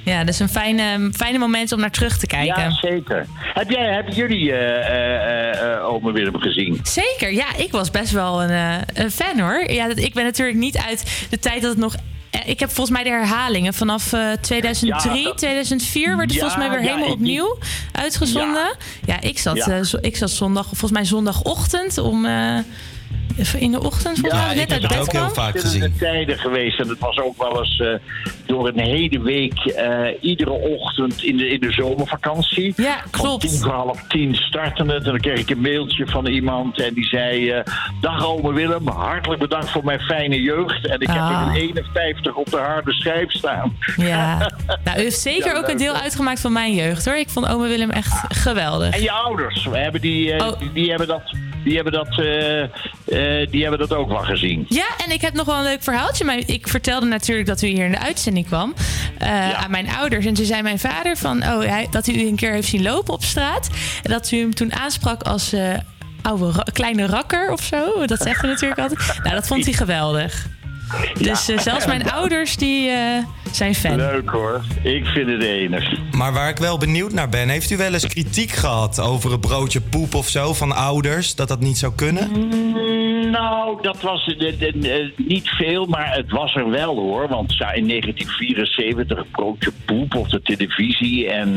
Ja, 0.05 0.25
dus 0.25 0.39
een 0.39 0.49
fijne, 0.49 1.11
fijne 1.13 1.39
moment 1.39 1.73
om 1.73 1.81
naar 1.81 1.91
terug 1.91 2.19
te 2.19 2.27
kijken. 2.27 2.63
Ja, 2.63 2.71
zeker. 2.71 3.27
Heb 3.55 3.71
jij, 3.71 3.93
hebben 3.93 4.15
jullie 4.15 4.53
eh, 4.53 5.89
Ome 5.89 6.13
Willem 6.13 6.39
gezien? 6.41 6.81
Zeker, 6.83 7.33
ja, 7.33 7.57
ik 7.57 7.71
was 7.71 7.91
best 7.91 8.13
wel 8.13 8.43
een, 8.43 8.83
een 8.95 9.11
fan 9.11 9.39
hoor. 9.41 9.71
Ja, 9.71 9.89
dat, 9.89 9.99
ik 9.99 10.15
ben 10.15 10.25
natuurlijk 10.25 10.59
niet 10.59 10.77
uit 10.79 11.27
de 11.31 11.39
tijd 11.39 11.63
dat 11.63 11.71
het 11.71 11.79
nog. 11.81 11.95
Ik 12.47 12.61
heb 12.61 12.71
volgens 12.71 12.91
mij 12.97 13.05
de 13.05 13.11
herhalingen 13.11 13.75
vanaf 13.75 14.13
eh, 14.13 14.33
2003, 14.41 15.19
Ja, 15.23 15.25
dat- 15.29 15.39
2004 15.39 16.17
werd 16.17 16.21
het 16.21 16.33
Ja, 16.33 16.39
volgens 16.41 16.69
mij 16.69 16.71
weer 16.71 16.89
helemaal 16.91 17.13
opnieuw 17.13 17.59
uitgezonden. 17.93 18.77
Ja, 19.07 19.21
ik, 19.21 19.39
zat, 19.39 19.71
zo- 19.83 19.99
ik 20.01 20.17
zat 20.17 20.31
zondag, 20.31 20.67
volgens 20.67 20.91
mij 20.91 21.05
zondagochtend 21.05 21.99
om. 21.99 22.27
In 23.59 23.71
de 23.71 23.81
ochtend, 23.83 24.19
volgens 24.19 24.45
mij, 24.45 24.55
net 24.55 24.73
uit 24.73 24.89
bed 24.89 25.07
kwam. 25.09 25.31
verschillende 25.35 25.97
tijden 25.99 26.39
geweest. 26.39 26.81
En 26.81 26.89
het 26.89 26.99
was 26.99 27.19
ook 27.19 27.39
wel 27.43 27.59
eens 27.59 27.81
eh, 27.81 27.89
door 28.47 28.69
een 28.69 28.79
hele 28.79 29.21
week, 29.23 29.65
eh, 29.65 30.07
iedere 30.21 30.51
ochtend 30.51 31.23
in 31.23 31.37
de, 31.37 31.49
in 31.49 31.61
de 31.61 31.73
zomervakantie. 31.73 32.73
Ja, 32.77 33.03
klopt. 33.11 33.41
tien 33.41 33.59
voor 33.61 33.73
half 33.73 34.03
tien 34.09 34.35
startte 34.35 34.83
het. 34.85 35.05
En 35.05 35.11
dan 35.11 35.21
kreeg 35.21 35.39
ik 35.39 35.51
een 35.51 35.61
mailtje 35.61 36.07
van 36.07 36.27
iemand. 36.27 36.81
En 36.81 36.95
die 36.95 37.05
zei, 37.05 37.51
eh, 37.51 37.65
dag 38.01 38.27
ome 38.27 38.53
Willem, 38.53 38.89
hartelijk 38.89 39.41
bedankt 39.41 39.71
voor 39.71 39.85
mijn 39.85 40.01
fijne 40.01 40.41
jeugd. 40.43 40.87
En 40.87 41.01
ik 41.01 41.07
heb 41.09 41.17
Ah. 41.17 41.31
er 41.43 41.49
een 41.49 41.55
51 41.63 42.35
op 42.35 42.51
de 42.51 42.57
harde 42.57 42.93
schijf 42.93 43.31
staan. 43.31 43.77
Ja, 43.97 44.39
nou, 44.85 44.99
u 44.99 45.03
heeft 45.03 45.19
zeker 45.21 45.53
Ja, 45.53 45.59
ook 45.59 45.69
een 45.69 45.77
deel 45.79 45.95
uitgemaakt 45.95 46.41
van 46.41 46.53
mijn 46.53 46.75
jeugd 46.75 47.05
hoor. 47.05 47.17
Ik 47.17 47.29
vond 47.29 47.49
Ome 47.49 47.69
Willem 47.69 47.91
echt 47.91 48.25
geweldig. 48.29 48.95
En 48.95 49.03
je 49.03 49.11
ouders, 49.13 49.65
we 49.67 49.79
hebben 49.79 50.01
die, 50.01 50.33
Oh. 50.41 50.59
die, 50.59 50.73
die 50.73 50.89
hebben 50.89 51.07
dat, 51.09 51.23
die, 51.65 51.75
hebben 51.75 51.93
dat, 51.93 52.19
eh, 52.19 52.63
eh, 52.63 53.51
die 53.51 53.63
hebben 53.63 53.79
dat 53.79 53.93
ook 53.93 54.09
wel 54.09 54.19
gezien. 54.23 54.67
Ja, 54.69 54.87
en 55.07 55.13
ik 55.13 55.21
heb 55.21 55.35
nog 55.35 55.47
wel 55.47 55.57
een 55.57 55.63
leuk 55.63 55.83
verhaaltje. 55.83 56.25
Maar 56.25 56.39
ik 56.47 56.69
vertelde 56.69 57.07
natuurlijk 57.07 57.49
dat 57.49 57.63
u 57.63 57.67
hier 57.67 57.85
in 57.85 57.91
de 57.93 57.99
uitzending 57.99 58.47
kwam 58.47 58.75
eh, 59.19 59.63
aan 59.63 59.71
mijn 59.71 59.89
ouders. 59.91 60.27
En 60.27 60.35
toen 60.35 60.45
zei 60.45 60.63
mijn 60.63 60.79
vader 60.79 61.17
van, 61.17 61.43
oh, 61.43 61.63
hij, 61.65 61.87
dat 61.91 62.07
u 62.07 62.27
een 62.27 62.37
keer 62.37 62.53
heeft 62.53 62.69
zien 62.69 62.83
lopen 62.83 63.15
op 63.15 63.23
straat. 63.23 63.71
En 64.03 64.11
dat 64.11 64.31
u 64.31 64.39
hem 64.39 64.55
toen 64.55 64.73
aansprak 64.73 65.23
als 65.23 65.55
oude 66.23 66.51
ra- 66.51 66.67
kleine 66.73 67.07
rakker 67.07 67.53
of 67.53 67.63
zo. 67.63 68.07
Dat 68.07 68.23
zegt 68.23 68.41
hij 68.41 68.51
natuurlijk 68.51 68.81
altijd. 68.81 69.19
Nou, 69.23 69.35
dat 69.35 69.47
vond 69.47 69.65
hij 69.65 69.75
geweldig. 69.75 70.47
Dus 71.19 71.49
eh, 71.49 71.59
zelfs 71.59 71.87
mijn 71.87 72.11
ouders 72.11 72.57
die 72.57 72.89
eh, 72.89 73.25
zijn 73.51 73.75
fan. 73.75 73.97
Leuk 73.97 74.31
hoor, 74.31 74.65
ik 74.83 75.07
vind 75.07 75.29
het 75.29 75.43
enig. 75.43 76.13
Maar 76.13 76.33
waar 76.33 76.49
ik 76.49 76.59
wel 76.59 76.79
benieuwd 76.79 77.13
naar 77.13 77.29
ben, 77.29 77.49
heeft 77.49 77.71
u 77.71 77.77
wel 77.77 77.93
eens 77.93 78.07
kritiek 78.07 78.51
gehad 78.51 79.01
over 79.01 79.33
een 79.33 79.41
broodje 79.41 79.81
poep 79.81 80.15
of 80.15 80.29
zo 80.29 80.55
van 80.55 80.73
ouders? 80.73 81.35
Dat 81.35 81.49
dat 81.49 81.61
niet 81.61 81.79
zou 81.79 81.93
kunnen? 81.95 82.31
Mm, 82.31 83.02
Nou, 83.33 83.83
dat 83.83 84.01
was 84.01 84.27
eh, 84.27 84.63
eh, 84.63 85.01
eh, 85.01 85.11
niet 85.17 85.49
veel, 85.49 85.87
maar 85.87 86.15
het 86.15 86.31
was 86.31 86.55
er 86.55 86.71
wel 86.71 86.97
hoor. 86.97 87.29
Want 87.29 87.57
ja, 87.57 87.73
in 87.73 87.89
1974 87.89 89.31
broodje 89.31 89.73
poep 89.85 90.15
op 90.15 90.29
de 90.29 90.43
televisie. 90.43 91.31
En, 91.31 91.57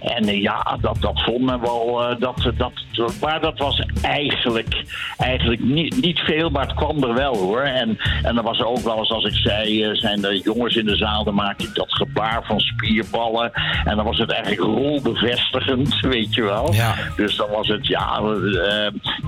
en 0.00 0.40
ja, 0.40 0.78
dat, 0.80 0.96
dat 1.00 1.22
vond 1.22 1.44
men 1.44 1.60
wel. 1.60 2.16
dat, 2.18 2.50
dat, 2.56 2.72
maar 3.20 3.40
dat 3.40 3.58
was 3.58 3.82
eigenlijk, 4.02 4.82
eigenlijk 5.16 5.62
niet, 5.62 6.00
niet 6.00 6.18
veel, 6.18 6.50
maar 6.50 6.66
het 6.66 6.76
kwam 6.76 7.02
er 7.02 7.14
wel 7.14 7.36
hoor. 7.36 7.62
En, 7.62 7.98
en 8.22 8.34
dan 8.34 8.44
was 8.44 8.58
er 8.58 8.66
ook 8.66 8.84
wel 8.84 8.98
eens, 8.98 9.10
als 9.10 9.24
ik 9.24 9.34
zei, 9.34 9.96
zijn 9.96 10.24
er 10.24 10.36
jongens 10.36 10.76
in 10.76 10.86
de 10.86 10.96
zaal, 10.96 11.24
dan 11.24 11.34
maakte 11.34 11.64
ik 11.64 11.74
dat 11.74 11.92
gebaar 11.94 12.44
van 12.44 12.60
spierballen. 12.60 13.52
En 13.84 13.96
dan 13.96 14.04
was 14.04 14.18
het 14.18 14.30
eigenlijk 14.30 14.62
rolbevestigend, 14.62 16.00
weet 16.14 16.34
je 16.34 16.42
wel. 16.42 16.72
Ja. 16.72 16.94
Dus 17.16 17.36
dan 17.36 17.50
was 17.50 17.68
het, 17.68 17.86
ja, 17.86 18.20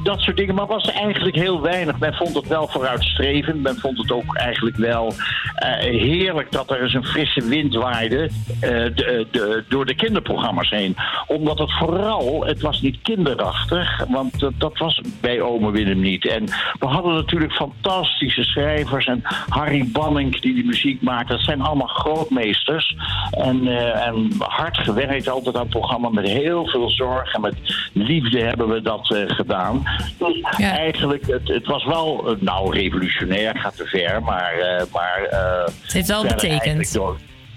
dat 0.04 0.20
soort 0.20 0.36
dingen. 0.36 0.54
Maar 0.54 0.66
was 0.66 0.88
er 0.88 0.94
eigenlijk 0.94 1.34
heel 1.34 1.60
weinig. 1.60 1.71
Men 1.98 2.14
vond 2.14 2.34
het 2.34 2.48
wel 2.48 2.68
vooruitstrevend. 2.68 3.62
Men 3.62 3.76
vond 3.76 3.98
het 3.98 4.12
ook 4.12 4.36
eigenlijk 4.36 4.76
wel 4.76 5.12
eh, 5.54 5.70
heerlijk 5.78 6.52
dat 6.52 6.70
er 6.70 6.82
eens 6.82 6.94
een 6.94 7.04
frisse 7.04 7.44
wind 7.44 7.74
waaide 7.74 8.30
eh, 8.60 8.70
de, 8.70 9.26
de, 9.30 9.64
door 9.68 9.86
de 9.86 9.94
kinderprogramma's 9.94 10.70
heen. 10.70 10.96
Omdat 11.26 11.58
het 11.58 11.72
vooral, 11.72 12.44
het 12.46 12.60
was 12.60 12.80
niet 12.80 12.98
kinderachtig, 13.02 14.04
want 14.08 14.50
dat, 14.58 14.78
was 14.78 15.00
bij 15.20 15.40
Ome 15.40 15.70
Willem 15.70 16.00
niet. 16.00 16.26
En 16.26 16.44
we 16.78 16.86
hadden 16.86 17.14
natuurlijk 17.14 17.52
fantastische 17.52 18.44
schrijvers 18.44 19.06
en 19.06 19.22
Harry 19.48 19.88
Banning 19.92 20.40
die 20.40 20.54
die 20.54 20.64
muziek 20.64 21.02
maakt. 21.02 21.28
Dat 21.28 21.40
zijn 21.40 21.60
allemaal 21.60 21.86
grootmeesters. 21.86 22.96
En, 23.30 23.66
eh, 23.66 24.06
en 24.06 24.28
hard 24.38 24.78
gewerkt 24.78 25.28
altijd 25.28 25.54
aan 25.54 25.62
het 25.62 25.70
programma 25.70 26.08
met 26.08 26.28
heel 26.28 26.66
veel 26.66 26.90
zorg 26.90 27.34
en 27.34 27.40
met 27.40 27.54
liefde 27.92 28.40
hebben 28.40 28.68
we 28.68 28.82
dat 28.82 29.10
eh, 29.14 29.22
gedaan. 29.26 29.82
Dus 30.18 30.40
eigenlijk, 30.58 31.26
het, 31.26 31.61
het 31.62 31.70
was 31.70 31.84
wel, 31.84 32.28
eh, 32.30 32.36
nou 32.40 32.74
revolutionair 32.74 33.58
gaat 33.58 33.76
te 33.76 33.84
ver, 33.86 34.22
maar... 34.22 34.52
eh, 34.58 34.84
maar 34.92 35.22
eh, 35.30 35.64
Het 35.82 35.92
heeft 35.92 36.08
wel 36.08 36.22
betekend. 36.26 36.92
door- 36.92 37.16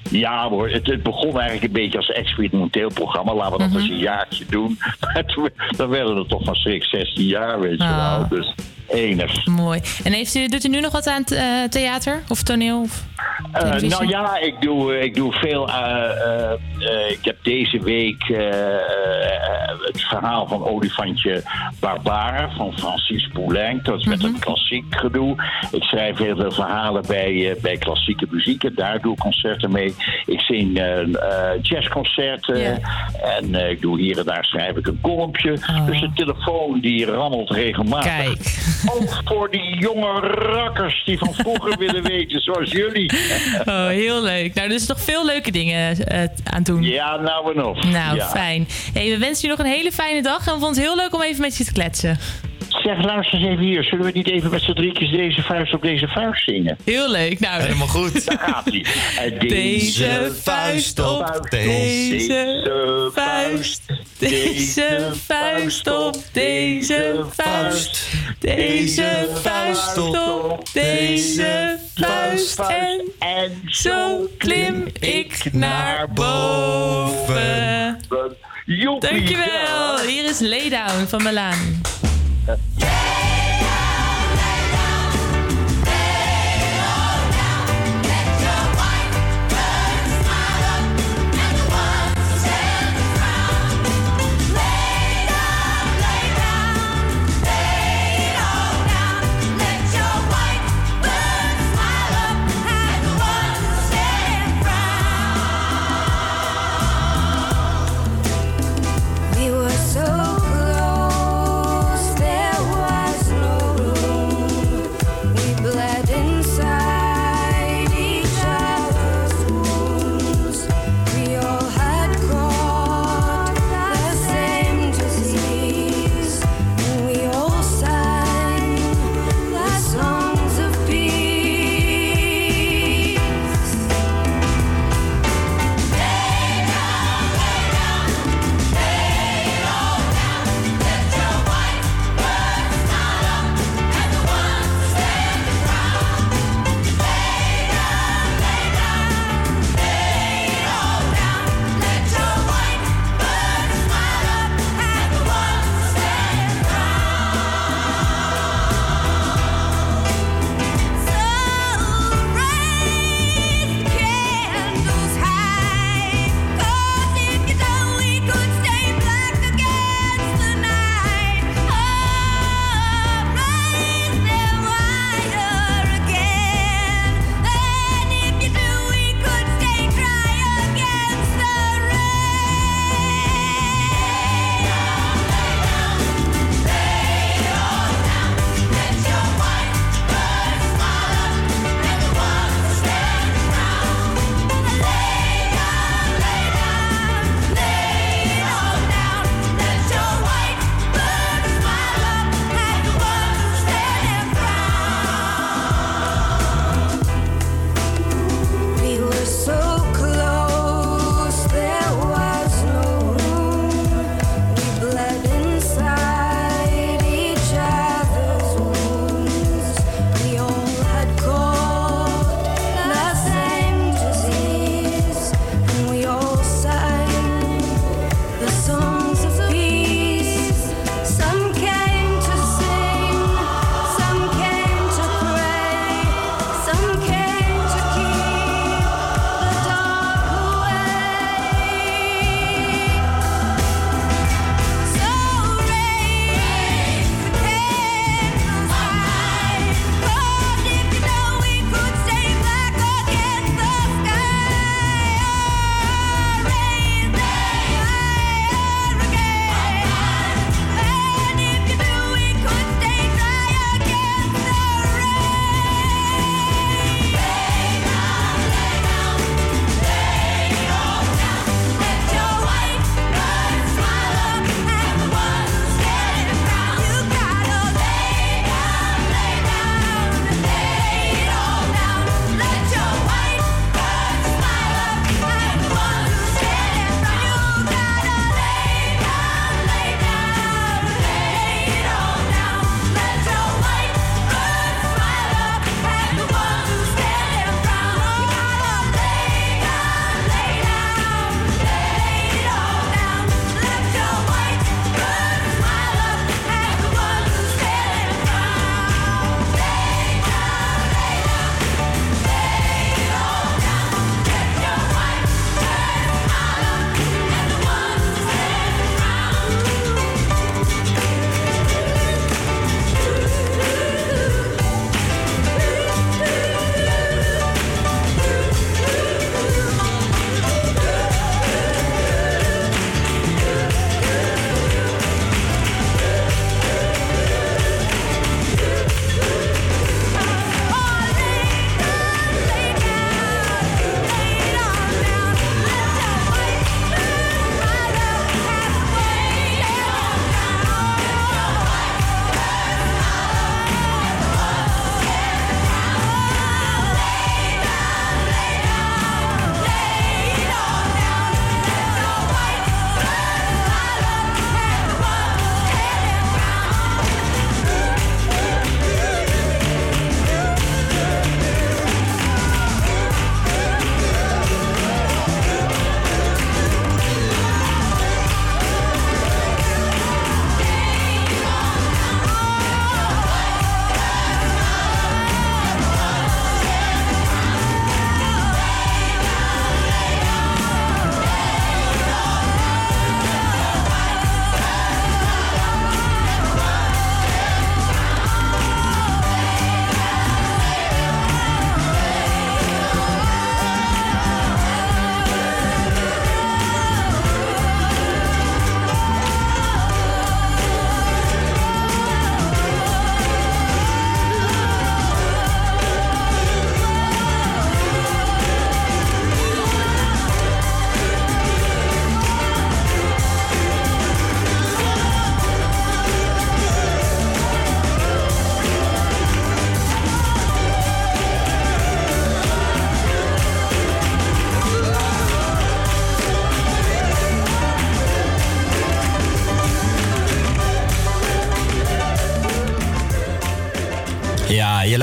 ja 0.10 0.50
hoor, 0.50 0.70
het, 0.70 0.88
het 0.88 1.04
begon 1.04 1.34
eigenlijk 1.40 1.64
een 1.64 1.82
beetje 1.82 1.98
als 1.98 2.12
experimenteel 2.12 2.90
programma. 2.94 3.34
Laten 3.34 3.52
we 3.52 3.58
dat 3.58 3.68
Mhm. 3.70 3.78
eens 3.80 3.90
een 3.90 3.98
jaartje 3.98 4.46
doen. 4.50 4.78
Maar 5.14 5.26
toen, 5.26 5.50
dan 5.78 5.90
werden 5.90 6.18
er 6.18 6.28
toch 6.28 6.44
van 6.44 6.56
schrik 6.56 6.84
16 6.84 7.26
jaar, 7.26 7.60
weet 7.60 7.78
je 7.78 7.84
Ah. 7.84 8.18
wel. 8.18 8.28
Dus 8.40 8.54
enig. 8.88 9.46
Mooi. 9.46 9.82
En 10.04 10.14
heeft 10.14 10.36
u, 10.36 10.48
doet 10.48 10.66
u 10.66 10.70
nu 10.70 10.80
nog 10.80 10.92
wat 10.92 11.08
aan 11.08 11.22
het 11.22 11.32
eh, 11.32 11.64
theater 11.70 12.24
of 12.28 12.44
toneel? 12.44 12.82
Of 12.82 13.04
Eh, 13.52 13.72
nou 13.82 14.08
ja, 14.08 14.38
ik 14.40 14.62
doe, 14.62 14.94
eh, 14.94 15.04
ik 15.04 15.16
doe 15.16 15.34
veel. 15.34 15.70
ik 17.10 17.20
heb 17.26 17.38
deze 17.44 17.80
week 17.84 18.24
het 19.86 20.02
verhaal 20.02 20.48
van 20.48 20.64
Olifantje 20.64 21.44
Barbara 21.80 22.50
van 22.58 22.74
Francis 22.78 23.30
Poulenc. 23.34 23.86
Dat 23.86 24.00
is 24.00 24.06
met 24.06 24.18
Mhm. 24.22 24.28
een 24.28 24.40
klassiek 24.40 24.86
gedoe. 24.90 25.36
Ik 25.72 25.84
schrijf 25.84 26.18
heel 26.18 26.36
veel 26.36 26.52
verhalen 26.52 27.04
bij, 27.08 27.56
bij 27.62 27.78
klassieke 27.78 28.28
muziek. 28.30 28.64
En 28.64 28.72
daar 28.76 29.02
doe 29.02 29.14
ik 29.14 29.20
concerten 29.20 29.72
mee. 29.72 29.96
Ik 30.26 30.40
zing 30.40 30.82
jazzconcerten. 31.62 32.82
En 33.40 33.56
ik 33.70 33.82
doe 33.82 34.00
hier 34.00 34.18
en 34.20 34.26
daar 34.26 34.46
schrijf 34.46 34.76
ik 34.78 34.88
een 34.88 35.00
kolompje. 35.02 35.52
Dus 35.86 36.00
de 36.00 36.10
telefoon 36.16 36.80
die 36.80 37.06
rammelt 37.06 37.50
regelmatig. 37.52 38.12
Oh. 38.12 38.18
Kijk. 38.18 38.74
Ook 38.86 39.22
voor 39.26 39.52
die 39.52 39.78
jonge 39.80 40.20
rakkers 40.30 41.04
die 41.06 41.18
van 41.18 41.34
vroeger 41.34 41.78
willen 41.86 42.04
weten, 42.04 42.42
zoals 42.42 42.72
jullie. 42.72 43.12
Oh, 43.66 43.88
heel 43.88 44.22
leuk. 44.22 44.54
Nou, 44.54 44.70
dus 44.70 44.86
nog 44.88 45.02
veel 45.02 45.26
leuke 45.26 45.52
dingen 45.52 45.98
eh, 46.08 46.24
aan 46.44 46.64
doen. 46.64 46.84
Ja, 46.84 47.16
nou 47.18 47.54
en 47.56 47.64
of. 47.66 47.84
Nou, 47.84 48.16
Ja. 48.16 48.28
fijn. 48.28 48.68
Hey, 48.94 49.10
we 49.10 49.18
wensen 49.18 49.50
je 49.50 49.56
nog 49.56 49.66
een 49.66 49.72
hele 49.74 49.92
fijne 49.92 50.22
dag 50.22 50.38
en 50.48 50.54
we 50.54 50.60
vonden 50.60 50.70
het 50.70 50.78
heel 50.78 50.96
leuk 50.96 51.14
om 51.16 51.22
even 51.22 51.42
met 51.42 51.58
je 51.58 51.64
te 51.64 51.72
kletsen. 51.72 52.18
Zeg, 52.84 53.04
luister 53.04 53.40
eens 53.40 53.48
even 53.48 53.64
hier. 53.64 53.84
Zullen 53.84 54.06
we 54.06 54.12
niet 54.14 54.28
even 54.30 54.52
met 54.52 54.62
z'n 54.62 54.74
drietjes 54.74 55.12
deze 55.12 55.42
vuist 55.42 55.74
op 55.74 55.82
deze 55.82 56.08
vuist 56.08 56.44
zingen? 56.44 56.78
Heel 56.84 57.10
leuk. 57.12 57.40
Nou, 57.40 57.62
Helemaal 57.62 57.88
goed. 57.88 58.26
Daar 58.26 58.40
gaat 58.40 58.66
hij. 58.66 58.86
Deze 59.48 60.32
vuist 60.42 61.00
op 61.00 61.48
deze 61.50 63.10
vuist. 63.14 63.82
Deze 64.18 65.12
vuist 65.26 65.88
op 65.92 66.16
deze 66.32 67.26
vuist. 67.30 68.08
Deze 68.40 69.28
vuist 69.34 69.98
op 69.98 70.64
deze 70.74 71.78
vuist. 71.96 72.60
En 73.20 73.62
zo 73.66 74.28
klim 74.38 74.86
ik 75.00 75.44
naar 75.52 76.08
boven. 76.14 78.00
Dankjewel. 79.00 80.00
Hier 80.08 80.26
is 80.30 80.40
Laydown 80.40 81.06
van 81.08 81.24
Milaan. 81.24 81.82
Ja, 82.48 82.56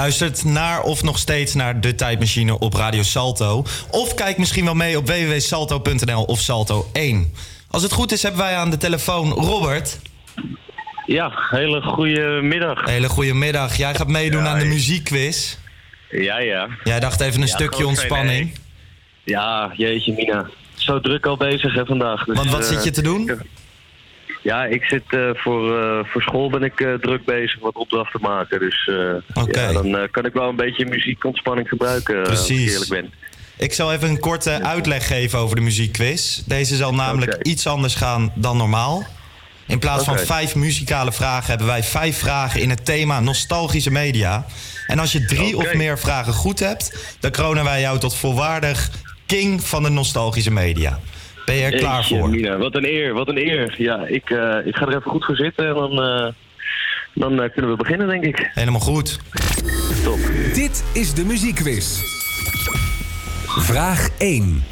luistert 0.02 0.44
naar 0.44 0.82
of 0.82 1.02
nog 1.02 1.18
steeds 1.18 1.54
naar 1.54 1.80
De 1.80 1.94
Tijdmachine 1.94 2.58
op 2.58 2.74
Radio 2.74 3.02
Salto. 3.02 3.64
Of 3.90 4.14
kijk 4.14 4.38
misschien 4.38 4.64
wel 4.64 4.74
mee 4.74 4.96
op 4.96 5.06
www.salto.nl 5.06 6.22
of 6.22 6.40
Salto 6.40 6.88
1. 6.92 7.32
Als 7.70 7.82
het 7.82 7.92
goed 7.92 8.12
is, 8.12 8.22
hebben 8.22 8.40
wij 8.40 8.56
aan 8.56 8.70
de 8.70 8.76
telefoon 8.76 9.30
Robert. 9.30 9.98
Ja, 11.06 11.32
hele 11.50 11.82
goede 11.82 12.40
middag. 12.42 12.84
Hele 12.84 13.08
goede 13.08 13.34
middag. 13.34 13.76
Jij 13.76 13.94
gaat 13.94 14.08
meedoen 14.08 14.42
Ja, 14.44 14.48
aan 14.50 14.58
de 14.58 14.64
muziekquiz. 14.64 15.56
Ja, 16.10 16.38
ja. 16.38 16.68
Jij 16.84 17.00
dacht 17.00 17.20
even 17.20 17.40
een 17.40 17.46
Ja, 17.46 17.54
stukje 17.54 17.86
ontspanning. 17.86 18.58
Ja, 19.24 19.72
jeetje 19.76 20.12
Mina. 20.12 20.48
Zo 20.74 21.00
druk 21.00 21.26
al 21.26 21.36
bezig 21.36 21.74
hè, 21.74 21.86
vandaag. 21.86 22.24
Dus, 22.24 22.36
Want 22.36 22.50
wat 22.50 22.60
eh, 22.60 22.68
zit 22.68 22.84
je 22.84 22.90
te 22.90 23.02
doen? 23.02 23.40
Ja, 24.42 24.64
ik 24.64 24.85
zit 24.85 25.02
eh, 25.09 25.31
voor, 25.35 25.78
eh, 25.78 26.05
voor 26.05 26.22
school 26.22 26.50
ben 26.50 26.62
ik 26.62 26.81
eh, 26.81 26.94
druk 26.94 27.24
bezig 27.24 27.61
wat 27.61 27.74
opdrachten 27.74 28.20
maken. 28.20 28.61
Dus 28.61 28.90
ja, 29.52 29.72
dan 29.72 30.09
kan 30.11 30.24
ik 30.24 30.33
wel 30.33 30.48
een 30.48 30.57
beetje 30.57 30.87
muziekontspanning 30.87 31.68
gebruiken. 31.68 32.14
eh, 32.22 32.31
als 32.31 32.40
ik 32.40 32.46
Precies. 32.57 32.72
eerlijk 32.72 32.90
ben. 32.90 33.12
Ik 33.57 33.72
zal 33.72 33.92
even 33.92 34.09
een 34.09 34.20
korte 34.20 34.62
uitleg 34.62 35.07
geven 35.07 35.38
over 35.38 35.57
de 35.57 35.62
muziekquiz. 35.62 36.42
Deze 36.46 36.76
zal 36.76 36.94
namelijk 36.94 37.37
iets 37.42 37.66
anders 37.66 37.94
gaan 37.94 38.33
dan 38.35 38.57
normaal. 38.57 39.07
In 39.66 39.78
plaats 39.78 40.05
van 40.05 40.18
vijf 40.18 40.55
muzikale 40.55 41.12
vragen 41.12 41.48
hebben 41.48 41.66
wij 41.66 41.83
vijf 41.83 42.18
vragen 42.18 42.61
in 42.61 42.70
het 42.70 42.85
thema 42.85 43.20
nostalgische 43.20 43.90
media. 43.90 44.46
En 44.87 44.98
als 44.98 45.12
je 45.12 45.24
drie 45.24 45.57
of 45.57 45.74
meer 45.74 45.98
vragen 45.98 46.33
goed 46.33 46.59
hebt, 46.59 47.14
dan 47.20 47.31
kronen 47.31 47.64
wij 47.64 47.81
jou 47.81 47.98
tot 47.98 48.16
volwaardig 48.16 48.90
king 49.26 49.64
van 49.64 49.83
de 49.83 49.88
nostalgische 49.90 50.50
media. 50.50 50.98
Ben 51.44 51.55
je 51.55 51.64
er 51.64 51.78
klaar 51.78 52.05
voor? 52.05 52.28
Mina, 52.28 52.57
wat 52.57 52.74
een 52.74 52.85
eer, 52.85 53.14
wat 53.14 53.28
een 53.28 53.38
eer. 53.38 53.74
Ja, 53.78 54.07
ik, 54.07 54.31
eh, 54.31 54.66
ik 54.66 54.76
ga 54.76 54.87
er 54.87 54.96
even 54.96 55.11
goed 55.11 55.24
voor 55.24 55.37
zitten 55.37 55.68
en 55.68 55.74
dan, 55.74 56.02
eh, 56.02 56.33
dan 57.14 57.42
eh, 57.42 57.50
kunnen 57.52 57.70
we 57.70 57.76
beginnen, 57.76 58.09
denk 58.09 58.24
ik. 58.24 58.50
Helemaal 58.55 58.81
goed. 58.81 59.18
Top. 60.05 60.18
Dit 60.55 60.85
is 60.92 61.14
de 61.14 61.24
muziekquiz. 61.24 62.00
Vraag 63.46 64.09
1. 64.18 64.64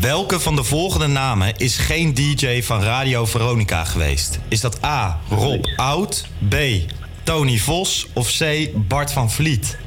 Welke 0.00 0.40
van 0.40 0.56
de 0.56 0.64
volgende 0.64 1.06
namen 1.06 1.56
is 1.56 1.78
geen 1.78 2.14
DJ 2.14 2.62
van 2.62 2.82
Radio 2.82 3.24
Veronica 3.24 3.84
geweest? 3.84 4.40
Is 4.48 4.60
dat 4.60 4.84
A. 4.84 5.20
Rob 5.30 5.64
Oud, 5.76 6.26
B. 6.48 6.54
Tony 7.22 7.58
Vos 7.58 8.06
of 8.12 8.38
C. 8.38 8.68
Bart 8.88 9.12
van 9.12 9.30
Vliet? 9.30 9.78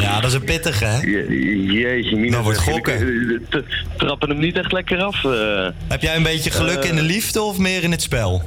Ja, 0.00 0.20
dat 0.20 0.30
is 0.30 0.36
een 0.36 0.44
pittige, 0.44 0.84
hè? 0.84 1.00
Je- 1.00 1.62
jeetje, 1.72 2.16
Mina. 2.16 2.34
Dat 2.36 2.44
wordt 2.44 2.58
gokken. 2.58 2.94
eh, 2.94 3.58
t- 3.60 3.64
Trappen 3.96 4.28
hem 4.28 4.38
niet 4.38 4.56
echt 4.58 4.72
lekker 4.72 5.02
af. 5.02 5.24
eh. 5.24 5.30
Heb 5.88 6.02
jij 6.02 6.16
een 6.16 6.22
beetje 6.22 6.50
geluk 6.50 6.78
Eh, 6.82 6.88
in 6.90 6.96
de 6.96 7.02
liefde 7.02 7.42
of 7.42 7.58
meer 7.58 7.82
in 7.82 7.90
het 7.90 8.02
spel? 8.02 8.42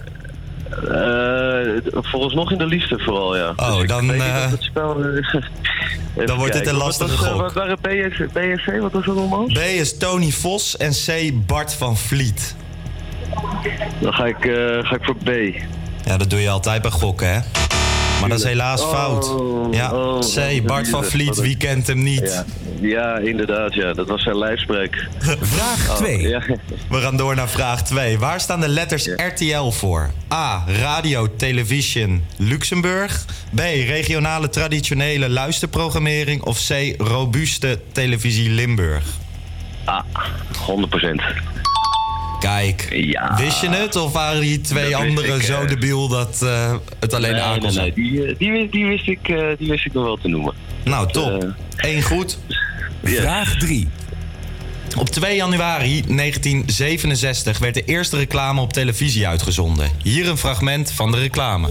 Eh, 0.69 1.59
volgens 1.91 2.33
nog 2.33 2.51
in 2.51 2.57
de 2.57 2.65
liefde 2.65 2.99
vooral, 2.99 3.37
ja. 3.37 3.53
Oh, 3.55 3.77
Dus 3.77 3.87
dan, 3.87 4.13
eh, 4.13 4.49
het 4.51 4.63
spel, 4.63 5.03
eh, 5.05 5.05
dan 6.25 6.37
wordt 6.37 6.53
dit 6.53 6.61
kijken. 6.61 6.69
een 6.71 6.77
lastige 6.77 7.13
eh, 7.25 7.31
gok. 7.31 7.41
Wat 7.41 7.53
waren 7.53 7.77
BS, 7.81 8.17
BSC? 8.33 8.79
Wat 8.79 8.91
was 8.91 9.05
dat 9.05 9.17
allemaal? 9.17 9.45
B 9.45 9.57
is 9.57 9.97
Tony 9.97 10.29
Vos 10.31 10.77
en 10.77 10.91
C. 10.91 11.31
Bart 11.47 11.73
van 11.73 11.97
Vliet. 11.97 12.55
Dan 13.99 14.13
ga 14.13 14.25
ik, 14.25 14.45
eh, 14.45 14.55
ga 14.81 14.95
ik 14.95 15.03
voor 15.03 15.15
B. 15.23 15.29
Ja, 16.05 16.17
dat 16.17 16.29
doe 16.29 16.39
je 16.41 16.49
altijd 16.49 16.81
bij 16.81 16.91
gokken, 16.91 17.33
hè? 17.33 17.39
Maar 18.19 18.29
dat 18.29 18.37
is 18.39 18.43
helaas 18.45 18.81
Oh, 18.81 18.89
fout. 18.93 19.31
Ja, 19.75 19.91
oh, 19.93 20.19
C. 20.19 20.65
Bart 20.65 20.89
van. 20.89 21.03
Vliet, 21.05 21.35
wie 21.41 21.57
kent 21.57 21.87
hem 21.87 22.03
niet? 22.03 22.45
Ja, 22.81 22.87
ja 22.87 23.17
inderdaad, 23.17 23.73
ja. 23.73 23.93
Dat 23.93 24.07
was 24.07 24.23
zijn 24.23 24.37
lijfspreek. 24.37 25.07
Vraag 25.55 25.89
Oh, 25.89 25.95
2. 25.95 26.21
ja. 26.27 26.41
We 26.89 26.97
gaan 27.01 27.17
door 27.17 27.35
naar 27.35 27.49
vraag 27.49 27.83
2. 27.83 28.19
Waar 28.19 28.39
staan 28.39 28.59
de 28.59 28.67
letters 28.67 29.05
RTL 29.15 29.69
voor? 29.69 30.11
A. 30.33 30.63
Radio 30.81 31.35
Television 31.37 32.23
Luxemburg. 32.37 33.25
B. 33.55 33.59
Regionale 33.87 34.49
traditionele 34.49 35.29
luisterprogrammering. 35.29 36.41
Of 36.43 36.67
C. 36.67 36.93
Robuuste 36.97 37.79
televisie 37.91 38.49
Limburg. 38.49 39.03
Ah, 39.85 39.99
100%. 40.67 41.23
Kijk, 42.39 42.87
Ja. 42.91 43.35
wist 43.37 43.61
je 43.61 43.69
het? 43.69 43.95
Of 43.95 44.13
waren 44.13 44.41
die 44.41 44.61
twee 44.61 44.95
anderen 44.95 45.35
ik, 45.35 45.41
zo 45.41 45.61
eh. 45.61 45.67
debiel 45.67 46.07
dat 46.07 46.41
eh, 46.43 46.73
het 46.99 47.13
alleen 47.13 47.31
nee, 47.31 47.41
aan 47.41 47.53
kon 47.53 47.61
nee, 47.61 47.71
zijn? 47.71 47.93
nee. 47.95 48.09
Die, 48.11 48.25
eh, 48.25 48.35
die, 48.37 48.51
wist- 48.51 48.71
die, 48.71 48.85
wist 48.85 49.07
ik, 49.07 49.29
eh, 49.29 49.47
die 49.57 49.69
wist 49.69 49.85
ik 49.85 49.93
nog 49.93 50.03
wel 50.03 50.17
te 50.21 50.27
noemen. 50.27 50.53
Nou, 50.83 51.11
top. 51.11 51.53
Eén 51.75 52.01
goed. 52.01 52.37
Vraag 53.03 53.57
3. 53.57 53.87
Op 54.97 55.09
2 55.09 55.35
januari 55.35 56.01
1967 56.07 57.59
werd 57.59 57.73
de 57.73 57.83
eerste 57.83 58.17
reclame 58.17 58.61
op 58.61 58.73
televisie 58.73 59.27
uitgezonden. 59.27 59.91
Hier 60.03 60.27
een 60.29 60.37
fragment 60.37 60.91
van 60.91 61.11
de 61.11 61.17
reclame. 61.19 61.67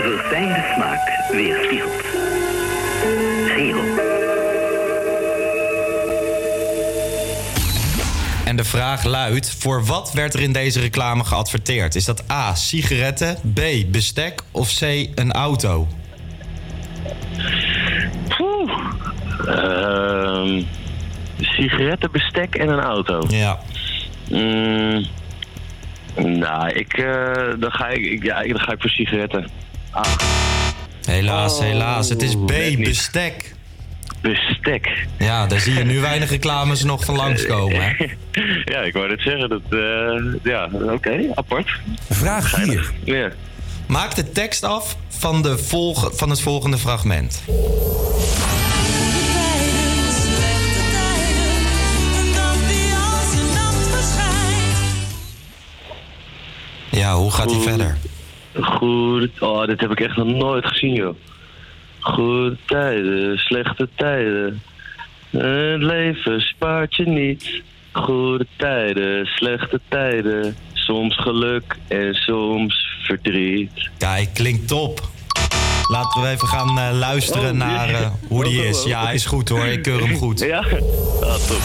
Verfijnde 0.00 0.64
smaak 0.74 1.00
weerspiegeld. 1.32 2.02
En 8.54 8.60
de 8.62 8.68
vraag 8.68 9.04
luidt: 9.04 9.54
voor 9.58 9.84
wat 9.84 10.12
werd 10.12 10.34
er 10.34 10.40
in 10.40 10.52
deze 10.52 10.80
reclame 10.80 11.24
geadverteerd? 11.24 11.94
Is 11.94 12.04
dat 12.04 12.30
A. 12.30 12.54
sigaretten, 12.54 13.36
B. 13.54 13.60
bestek 13.86 14.42
of 14.50 14.74
C. 14.78 14.80
een 15.14 15.32
auto? 15.32 15.88
Ehm, 19.46 20.62
sigarettenbestek 21.40 22.54
en 22.54 22.68
een 22.68 22.80
auto. 22.80 23.22
Ja. 23.28 23.58
Mm, 24.30 25.06
nou, 26.16 26.68
ik, 26.68 26.92
eh, 26.92 27.32
dan, 27.58 27.70
ga 27.72 27.88
ik, 27.88 28.04
ik- 28.04 28.24
ja, 28.24 28.42
dan 28.42 28.60
ga 28.60 28.72
ik 28.72 28.80
voor 28.80 28.90
sigaretten. 28.90 29.48
Ah, 29.90 30.04
Helaas, 31.04 31.54
Oh, 31.58 31.60
helaas. 31.64 32.08
Het 32.08 32.22
is 32.22 32.34
B. 32.46 32.50
niet. 32.50 32.78
bestek. 32.84 33.54
Bestek. 34.28 35.06
Ja, 35.18 35.46
daar 35.46 35.60
zie 35.60 35.74
je 35.74 35.84
nu 35.84 36.00
weinig 36.00 36.30
reclames 36.30 36.84
nog 36.84 37.04
van 37.04 37.16
langskomen. 37.16 37.82
Hè? 37.82 38.06
ja, 38.74 38.80
ik 38.80 38.92
wou 38.92 39.08
net 39.08 39.20
zeggen. 39.20 39.48
Dat, 39.48 39.60
eh, 39.70 40.34
ja, 40.42 40.68
oké, 40.92 41.20
apart. 41.34 41.70
Vraag 42.10 42.48
4. 42.48 42.92
Ja. 43.04 43.30
Maak 43.88 44.14
de 44.14 44.30
tekst 44.32 44.62
af 44.64 44.96
van, 45.08 45.42
de 45.42 45.58
volge- 45.58 46.10
van 46.14 46.30
het 46.30 46.40
volgende 46.40 46.78
fragment. 46.78 47.42
Ja, 56.90 57.14
hoe 57.16 57.30
gaat 57.30 57.50
hij 57.50 57.60
verder? 57.60 57.96
Goed. 58.60 59.40
Oh, 59.40 59.66
dit 59.66 59.80
heb 59.80 59.90
ik 59.90 60.00
echt 60.00 60.16
nog 60.16 60.26
nooit 60.26 60.66
gezien, 60.66 60.94
joh. 60.94 61.14
Goede 62.04 62.56
tijden, 62.66 63.38
slechte 63.38 63.88
tijden. 63.94 64.62
Het 65.30 65.82
leven 65.82 66.40
spaart 66.40 66.94
je 66.94 67.06
niet. 67.06 67.62
Goede 67.92 68.46
tijden, 68.56 69.26
slechte 69.26 69.80
tijden. 69.88 70.56
Soms 70.72 71.16
geluk 71.16 71.76
en 71.88 72.14
soms 72.14 72.86
verdriet. 73.02 73.90
Kijk, 73.98 74.34
klinkt 74.34 74.68
top. 74.68 75.00
Laten 75.90 76.22
we 76.22 76.28
even 76.28 76.48
gaan 76.48 76.78
eh, 76.78 76.98
luisteren 76.98 77.50
Oh, 77.50 77.56
naar 77.56 77.88
eh, 77.88 78.10
hoe 78.28 78.44
die 78.44 78.66
is. 78.66 78.84
Ja, 78.84 79.04
hij 79.04 79.14
is 79.14 79.26
goed 79.26 79.48
hoor. 79.48 79.66
Ik 79.66 79.82
keur 79.82 80.00
hem 80.06 80.16
goed. 80.16 80.40
Ja? 80.40 80.58
Ah, 80.58 81.34
top. 81.34 81.62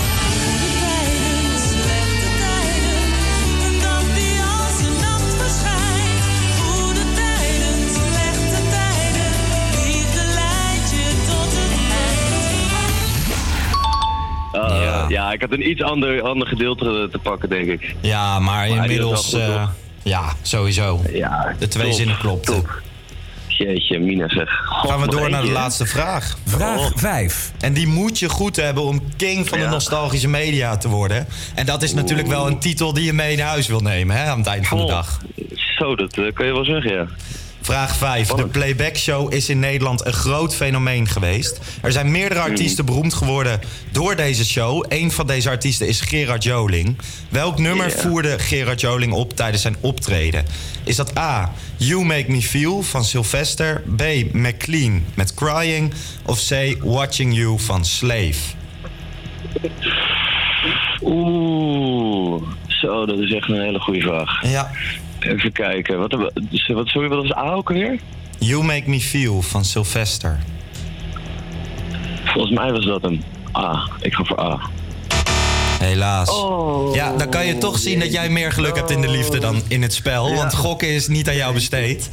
Ja. 15.09 15.31
ik 15.31 15.41
had 15.41 15.51
een 15.51 15.69
iets 15.69 15.81
ander, 15.81 16.21
ander 16.21 16.47
gedeelte 16.47 17.07
te 17.11 17.17
pakken, 17.19 17.49
denk 17.49 17.67
ik. 17.67 17.95
Ja, 18.01 18.39
maar 18.39 18.67
inmiddels... 18.67 19.33
eh, 19.33 19.67
ja, 20.03 20.33
sowieso. 20.41 21.01
Ja, 21.13 21.55
De 21.59 21.67
twee 21.67 21.85
top, 21.85 21.93
zinnen 21.93 22.17
klopten. 22.17 22.53
top. 22.53 22.81
Jeetje, 23.47 23.99
Mina 23.99 24.29
zeg. 24.29 24.49
God, 24.65 24.89
Gaan 24.89 25.01
we 25.01 25.07
door 25.07 25.29
naar 25.29 25.41
de 25.41 25.51
laatste 25.51 25.85
vraag. 25.85 26.37
Vraag 26.45 26.91
5. 26.95 27.51
En 27.59 27.73
die 27.73 27.87
moet 27.87 28.19
je 28.19 28.29
goed 28.29 28.55
hebben 28.55 28.83
om 28.83 29.01
king 29.17 29.47
van 29.49 29.59
de 29.59 29.65
nostalgische 29.65 30.27
media 30.27 30.77
te 30.77 30.87
worden. 30.89 31.27
En 31.55 31.65
dat 31.65 31.83
is 31.83 31.93
natuurlijk 31.93 32.27
wel 32.27 32.47
een 32.47 32.59
titel 32.59 32.93
die 32.93 33.03
je 33.03 33.13
mee 33.13 33.37
naar 33.37 33.47
huis 33.47 33.67
wil 33.67 33.79
nemen 33.79 34.15
hè, 34.15 34.23
aan 34.29 34.37
het 34.37 34.47
eind 34.47 34.67
van 34.67 34.77
de 34.77 34.85
dag. 34.85 35.19
Zo, 35.77 35.95
dat 35.95 36.17
eh, 36.17 36.33
kan 36.33 36.45
je 36.45 36.53
wel 36.53 36.65
zeggen, 36.65 36.93
ja. 36.93 37.05
Vraag 37.69 37.95
5. 37.95 38.27
De 38.27 38.47
playback 38.47 38.97
show 38.97 39.33
is 39.33 39.49
in 39.49 39.59
Nederland 39.59 40.05
een 40.05 40.13
groot 40.13 40.55
fenomeen 40.55 41.07
geweest. 41.07 41.59
Er 41.81 41.91
zijn 41.91 42.11
meerdere 42.11 42.39
artiesten 42.39 42.85
beroemd 42.85 43.13
geworden 43.13 43.59
door 43.91 44.15
deze 44.15 44.45
show. 44.45 44.85
Een 44.87 45.11
van 45.11 45.27
deze 45.27 45.49
artiesten 45.49 45.87
is 45.87 46.01
Gerard 46.01 46.43
Joling. 46.43 46.97
Welk 47.29 47.59
nummer 47.59 47.91
voerde 47.91 48.39
Gerard 48.39 48.81
Joling 48.81 49.13
op 49.13 49.35
tijdens 49.35 49.61
zijn 49.61 49.75
optreden? 49.79 50.45
Is 50.83 50.95
dat 50.95 51.17
A. 51.17 51.53
You 51.77 52.05
Make 52.05 52.31
Me 52.31 52.41
Feel 52.41 52.81
van 52.81 53.03
Sylvester? 53.03 53.83
B. 53.95 54.03
McLean 54.33 55.03
met 55.13 55.33
Crying? 55.33 55.93
Of 56.25 56.47
C. 56.47 56.75
Watching 56.83 57.35
You 57.35 57.59
van 57.59 57.85
Slave? 57.85 58.39
Oeh, 61.01 62.43
zo, 62.67 63.05
dat 63.05 63.19
is 63.19 63.33
echt 63.33 63.49
een 63.49 63.61
hele 63.61 63.79
goede 63.79 64.01
vraag. 64.01 64.43
Ja. 64.51 64.71
Even 65.19 65.51
kijken. 65.51 65.99
Wat, 65.99 66.11
we- 66.11 66.31
dus, 66.49 66.67
wat, 66.67 66.87
sorry, 66.87 67.07
wat 67.09 67.21
was 67.27 67.35
A 67.37 67.51
ook 67.51 67.69
alweer? 67.69 67.99
You 68.39 68.63
Make 68.63 68.83
Me 68.89 68.99
Feel 68.99 69.41
van 69.41 69.65
Sylvester. 69.65 70.37
Volgens 72.23 72.53
mij 72.57 72.71
was 72.71 72.85
dat 72.85 73.03
een 73.03 73.23
A. 73.57 73.89
Ik 74.01 74.13
ga 74.13 74.23
voor 74.23 74.39
A. 74.39 74.59
Helaas. 75.79 76.29
Oh. 76.29 76.95
Ja, 76.95 77.15
dan 77.17 77.29
kan 77.29 77.45
je 77.45 77.57
toch 77.57 77.77
zien 77.77 77.99
dat 77.99 78.11
jij 78.13 78.29
meer 78.29 78.51
geluk 78.51 78.75
hebt 78.75 78.89
in 78.91 79.01
de 79.01 79.09
liefde 79.09 79.39
dan 79.39 79.61
in 79.67 79.81
het 79.81 79.93
spel. 79.93 80.35
Want 80.35 80.53
gokken 80.55 80.87
is 80.89 81.07
niet 81.07 81.27
aan 81.27 81.35
jou 81.35 81.53
besteed. 81.53 82.09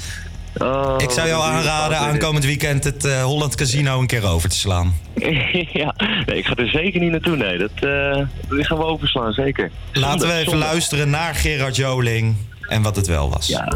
Oh, 0.59 0.95
Ik 0.99 1.11
zou 1.11 1.29
jou 1.29 1.43
aanraden 1.43 1.99
aankomend 1.99 2.45
weekend 2.45 2.85
het 2.85 3.05
eh, 3.05 3.23
Holland 3.25 3.55
Casino 3.55 4.01
een 4.01 4.07
keer 4.07 4.27
over 4.27 4.49
te 4.49 4.57
slaan. 4.57 4.95
ja, 5.83 5.95
nee, 6.27 6.37
ik 6.39 6.47
ga 6.47 6.55
er 6.55 6.69
zeker 6.69 7.01
niet 7.01 7.11
naartoe. 7.11 7.37
Nee, 7.37 7.59
dat, 7.59 7.71
eh 7.75 8.23
die 8.51 8.65
gaan 8.65 8.79
we 8.79 8.85
overslaan, 8.85 9.33
zeker. 9.33 9.71
Laten 9.93 10.29
we 10.29 10.35
even 10.35 10.59
luisteren 10.59 11.11
naar 11.11 11.35
Gerard 11.35 11.77
Joling 11.77 12.37
en 12.69 12.83
wat 12.83 12.97
het 12.97 13.07
wel 13.07 13.31
was. 13.31 13.47
Ja. 13.47 13.73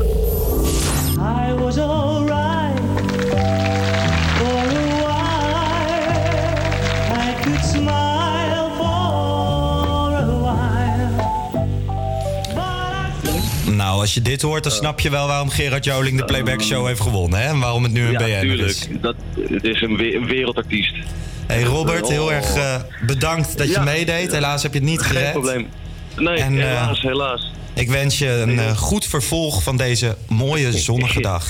I 1.49 1.53
was 1.55 1.77
alright 1.79 2.81
for 4.37 4.47
a 4.47 4.87
while. 5.03 6.13
I 7.29 7.43
could 7.43 7.65
smile 7.65 8.71
for 8.77 10.15
a 10.15 10.41
while. 10.41 11.09
Nou, 13.77 14.01
als 14.01 14.15
je 14.15 14.23
dit 14.23 14.43
hoort, 14.43 14.63
dan 14.63 14.73
snap 14.73 15.01
je 15.01 15.11
wel 15.11 15.27
waarom 15.27 15.49
Gerard 15.51 15.85
Joling 15.85 16.19
de 16.19 16.25
Playback 16.25 16.63
Show 16.63 16.87
heeft 16.87 17.01
gewonnen. 17.01 17.41
Hè? 17.41 17.47
En 17.49 17.59
waarom 17.59 17.83
het 17.83 17.93
nu 17.93 18.05
een 18.07 18.13
Ja, 18.13 18.19
BN 18.19 18.41
tuurlijk. 18.41 18.69
is. 18.69 18.89
Dat, 19.01 19.15
het 19.49 19.65
is 19.65 19.81
een, 19.83 19.97
we- 19.97 20.15
een 20.15 20.27
wereldartiest. 20.27 20.95
Hey 21.47 21.63
Robert, 21.63 22.09
heel 22.09 22.33
erg 22.33 22.55
eh, 22.55 22.75
bedankt 23.07 23.59
dat 23.59 23.67
je 23.67 23.73
Ja. 23.73 23.83
meedeed. 23.83 24.33
Helaas 24.33 24.63
heb 24.63 24.73
je 24.73 24.79
het 24.79 24.89
niet 24.89 25.01
Geen 25.01 25.17
gered. 25.17 25.33
probleem. 25.33 25.67
Nee, 26.21 26.37
En, 26.39 26.59
eh, 26.61 26.67
helaas, 26.67 27.01
helaas. 27.03 27.51
Ik 27.75 27.89
wens 27.91 28.19
je 28.19 28.29
een 28.29 28.59
eh, 28.59 28.77
goed 28.77 29.07
vervolg 29.07 29.63
van 29.63 29.77
deze 29.77 30.17
mooie 30.29 30.73
zonnige 30.89 31.21
dag. 31.21 31.47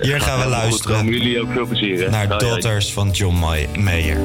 Hier 0.00 0.20
gaan 0.20 0.38
we 0.40 0.46
luisteren. 0.46 1.06
Jullie 1.06 1.40
ook 1.40 1.52
veel 1.52 1.66
plezier. 1.66 2.10
naar. 2.10 2.28
Daughters 2.38 2.92
van 2.92 3.10
John 3.10 3.34
May- 3.36 3.68
Mayer. 3.78 4.16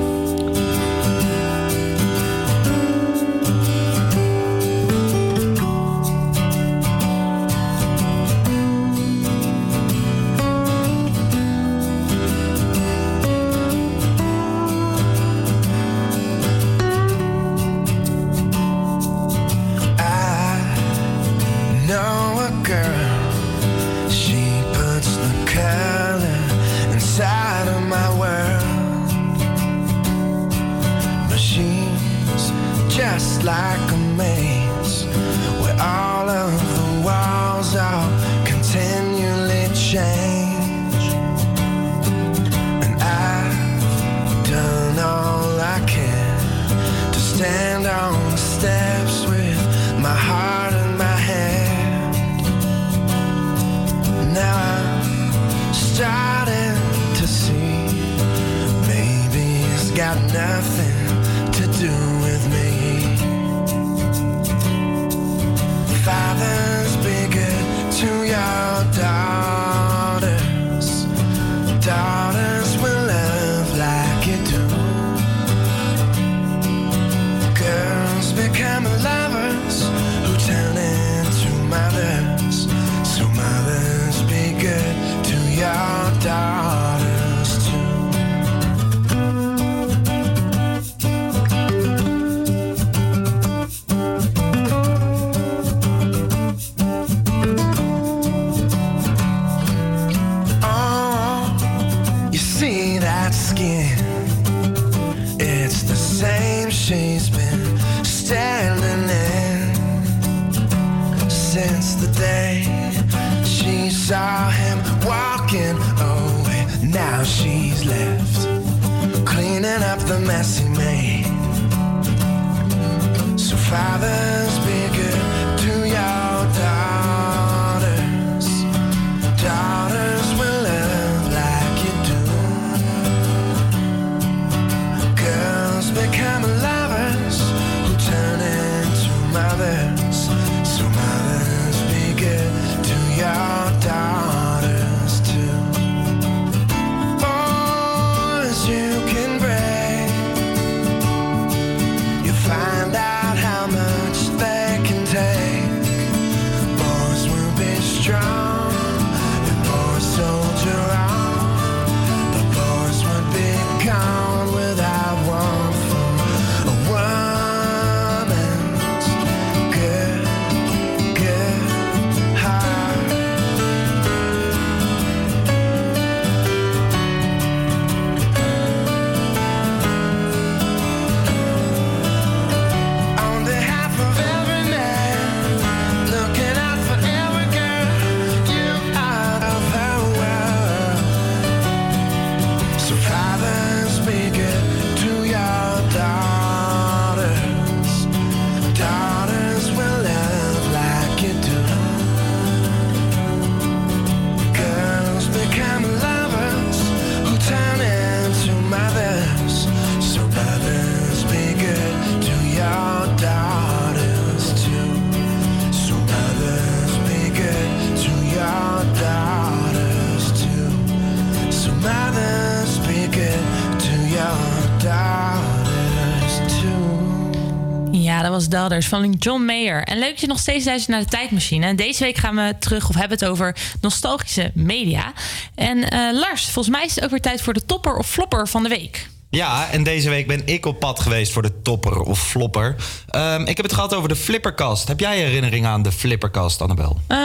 Van 228.82 229.12
John 229.12 229.46
Mayer. 229.46 229.84
En 229.84 230.00
leuk 230.00 230.10
dat 230.10 230.22
je 230.22 230.28
nog 230.28 230.40
steeds 230.40 230.66
luistert 230.66 230.92
naar 230.92 231.04
de 231.04 231.18
tijdmachine. 231.18 231.66
En 231.66 231.76
deze 231.76 232.04
week 232.04 232.18
gaan 232.18 232.36
we 232.36 232.56
terug 232.60 232.90
of 232.90 232.96
hebben 232.96 233.18
het 233.18 233.28
over 233.28 233.56
nostalgische 233.82 234.52
media. 234.54 235.14
En 235.56 235.90
eh, 235.90 236.00
Lars, 236.14 236.44
volgens 236.44 236.76
mij 236.76 236.86
is 236.86 236.96
het 236.96 237.04
ook 237.04 237.10
weer 237.10 237.22
tijd 237.22 237.42
voor 237.42 237.54
de 237.54 237.66
topper 237.66 237.96
of 237.98 238.10
flopper 238.10 238.48
van 238.48 238.64
de 238.64 238.70
week. 238.70 239.10
Ja, 239.30 239.70
en 239.72 239.84
deze 239.84 240.10
week 240.10 240.28
ben 240.28 240.42
ik 240.46 240.66
op 240.66 240.80
pad 240.80 241.00
geweest 241.00 241.32
voor 241.32 241.42
de 241.42 241.62
topper 241.62 242.00
of 242.00 242.28
flopper. 242.28 242.76
Ehm, 243.08 243.42
ik 243.42 243.58
heb 243.58 243.66
het 243.66 243.74
gehad 243.74 243.94
over 243.94 244.10
de 244.10 244.16
flipperkast. 244.16 244.88
Heb 244.88 245.00
jij 245.00 245.18
herinnering 245.18 245.66
aan 245.66 245.82
de 245.82 245.92
flipperkast, 245.92 246.62
Annabel? 246.62 246.98
Eh, 247.08 247.18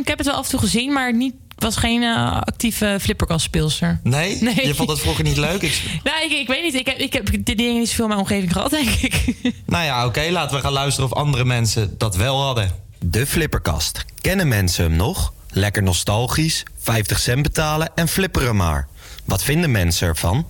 ik 0.00 0.08
heb 0.08 0.18
het 0.18 0.26
wel 0.26 0.36
af 0.36 0.44
en 0.44 0.50
toe 0.50 0.60
gezien, 0.60 0.92
maar 0.92 1.14
niet 1.14 1.34
was 1.62 1.76
geen 1.76 2.02
eh, 2.02 2.40
actieve 2.40 2.96
flipperkast-speelster. 3.00 4.00
Nee? 4.02 4.42
Nee. 4.42 4.66
Je 4.66 4.74
vond 4.74 4.88
dat 4.88 5.00
vroeger 5.00 5.24
niet 5.24 5.36
leuk? 5.36 5.62
Ik... 5.62 5.82
Nou, 6.04 6.24
ik, 6.24 6.30
ik 6.32 6.46
weet 6.46 6.62
niet. 6.62 6.74
Ik 6.74 6.86
heb, 6.86 6.98
ik 6.98 7.12
heb 7.12 7.44
die 7.44 7.56
dingen 7.56 7.78
niet 7.78 7.88
zoveel 7.88 8.04
in 8.04 8.10
mijn 8.10 8.22
omgeving 8.22 8.52
gehad, 8.52 8.70
denk 8.70 8.88
ik. 8.88 9.34
Nou 9.66 9.84
ja, 9.84 10.06
oké, 10.06 10.28
laten 10.30 10.56
we 10.56 10.62
gaan 10.62 10.72
luisteren 10.72 11.10
of 11.10 11.16
andere 11.16 11.44
mensen 11.44 11.94
dat 11.98 12.16
wel 12.16 12.42
hadden. 12.42 12.70
De 12.98 13.26
flipperkast. 13.26 14.04
Kennen 14.20 14.48
mensen 14.48 14.84
hem 14.84 14.96
nog? 14.96 15.32
Lekker 15.50 15.82
nostalgisch, 15.82 16.62
50 16.78 17.18
cent 17.18 17.42
betalen 17.42 17.90
en 17.94 18.08
flipperen 18.08 18.56
maar. 18.56 18.88
Wat 19.24 19.42
vinden 19.42 19.70
mensen 19.70 20.08
ervan? 20.08 20.46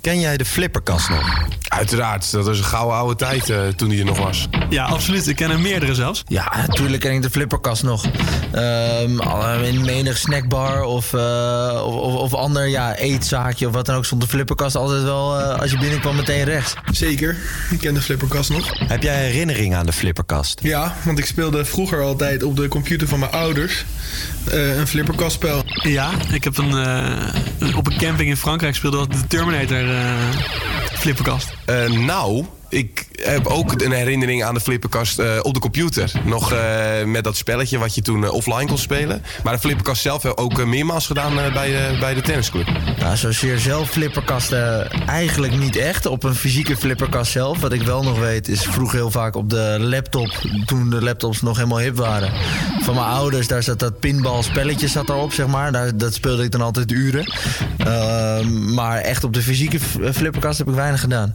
Ken 0.00 0.20
jij 0.20 0.36
de 0.36 0.44
flipperkast 0.44 1.08
nog? 1.08 1.38
Uiteraard, 1.68 2.30
dat 2.30 2.44
was 2.46 2.58
een 2.58 2.64
gouden 2.64 2.96
oude 2.96 3.16
tijd 3.16 3.50
eh, 3.50 3.66
toen 3.68 3.88
die 3.88 3.98
er 3.98 4.04
nog 4.04 4.18
was. 4.18 4.48
Ja, 4.70 4.84
absoluut. 4.84 5.26
Ik 5.26 5.36
ken 5.36 5.50
er 5.50 5.60
meerdere 5.60 5.94
zelfs. 5.94 6.22
Ja, 6.26 6.52
natuurlijk 6.66 7.02
ken 7.02 7.12
ik 7.12 7.22
de 7.22 7.30
flipperkast 7.30 7.82
nog. 7.82 8.04
Ehm, 8.52 9.18
al- 9.18 9.60
in 9.62 9.80
menig 9.84 10.18
snackbar 10.18 10.82
of, 10.82 11.12
eh, 11.14 11.82
of, 11.84 11.94
of, 11.94 12.14
of 12.14 12.34
ander 12.34 12.66
ja, 12.68 12.96
eetzaakje 12.96 13.66
of 13.66 13.72
wat 13.72 13.86
dan 13.86 13.96
ook... 13.96 14.04
stond 14.04 14.20
de 14.20 14.28
flipperkast 14.28 14.76
altijd 14.76 15.02
wel, 15.02 15.38
eh, 15.40 15.58
als 15.60 15.70
je 15.70 15.78
binnenkwam, 15.78 16.16
meteen 16.16 16.44
rechts. 16.44 16.74
Zeker, 16.92 17.36
ik 17.70 17.78
ken 17.78 17.94
de 17.94 18.00
flipperkast 18.02 18.50
nog. 18.50 18.70
Heb 18.88 19.02
jij 19.02 19.24
herinnering 19.24 19.74
aan 19.74 19.86
de 19.86 19.92
flipperkast? 19.92 20.60
Ja, 20.62 20.94
want 21.02 21.18
ik 21.18 21.26
speelde 21.26 21.64
vroeger 21.64 22.02
altijd 22.02 22.42
op 22.42 22.56
de 22.56 22.68
computer 22.68 23.08
van 23.08 23.18
mijn 23.18 23.32
ouders 23.32 23.84
eh, 24.48 24.76
een 24.78 24.86
flipperkastspel. 24.86 25.62
Ja, 25.82 26.10
ik 26.32 26.44
heb 26.44 26.58
een, 26.58 26.76
eh, 26.76 27.76
op 27.76 27.86
een 27.86 27.98
camping 27.98 28.28
in 28.28 28.36
Frankrijk 28.36 28.74
speelde 28.74 28.96
wat 28.96 29.12
de 29.12 29.26
Terminator 29.26 29.90
eh, 29.90 30.14
flipperkast. 30.92 31.54
Eh, 31.64 31.90
nou, 31.90 32.44
ik 32.70 33.06
heb 33.12 33.46
ook 33.46 33.82
een 33.82 33.92
herinnering 33.92 34.44
aan 34.44 34.54
de 34.54 34.60
flipperkast 34.60 35.18
eh, 35.18 35.38
op 35.42 35.54
de 35.54 35.60
computer. 35.60 36.12
Nog 36.24 36.52
eh, 36.52 37.04
met 37.04 37.24
dat 37.24 37.36
spelletje 37.36 37.78
wat 37.78 37.94
je 37.94 38.02
toen 38.02 38.24
eh, 38.24 38.32
offline 38.32 38.66
kon 38.66 38.78
spelen. 38.78 39.22
Maar 39.44 39.52
de 39.52 39.60
flipperkast 39.60 40.02
zelf 40.02 40.22
heb 40.22 40.38
ook 40.38 40.64
meermaals 40.64 41.06
gedaan 41.06 41.34
bij, 41.34 41.70
de, 41.70 41.96
bij 42.00 42.14
de 42.14 42.20
tennisclub. 42.20 42.66
Ja, 42.98 43.14
je 43.40 43.58
zelf 43.58 43.90
flipperkasten 43.90 44.90
eigenlijk 45.06 45.58
niet 45.58 45.76
echt. 45.76 46.06
Op 46.06 46.24
een 46.24 46.34
fysieke 46.34 46.76
flipperkast 46.76 47.32
zelf. 47.32 47.60
Wat 47.60 47.72
ik 47.72 47.82
wel 47.82 48.02
nog 48.02 48.18
weet 48.18 48.48
is 48.48 48.62
vroeger 48.62 48.98
heel 48.98 49.10
vaak 49.10 49.34
op 49.34 49.50
de 49.50 49.76
laptop. 49.78 50.40
Toen 50.66 50.90
de 50.90 51.02
laptops 51.02 51.42
nog 51.42 51.56
helemaal 51.56 51.78
hip 51.78 51.96
waren. 51.96 52.32
Van 52.80 52.94
mijn 52.94 53.06
ouders, 53.06 53.46
daar 53.46 53.62
zat 53.62 53.78
dat 53.78 54.00
pinball 54.00 54.42
spelletje 54.42 54.88
zat 54.88 55.06
daarop, 55.06 55.32
zeg 55.32 55.46
maar. 55.46 55.72
Daar, 55.72 55.96
dat 55.96 56.14
speelde 56.14 56.44
ik 56.44 56.50
dan 56.50 56.60
altijd 56.60 56.90
uren. 56.90 57.32
Ehm, 57.78 58.74
maar 58.74 58.98
echt 58.98 59.24
op 59.24 59.32
de 59.32 59.42
fysieke 59.42 59.80
flipperkast 60.12 60.58
heb 60.58 60.68
ik 60.68 60.74
weinig 60.74 61.00
gedaan. 61.00 61.34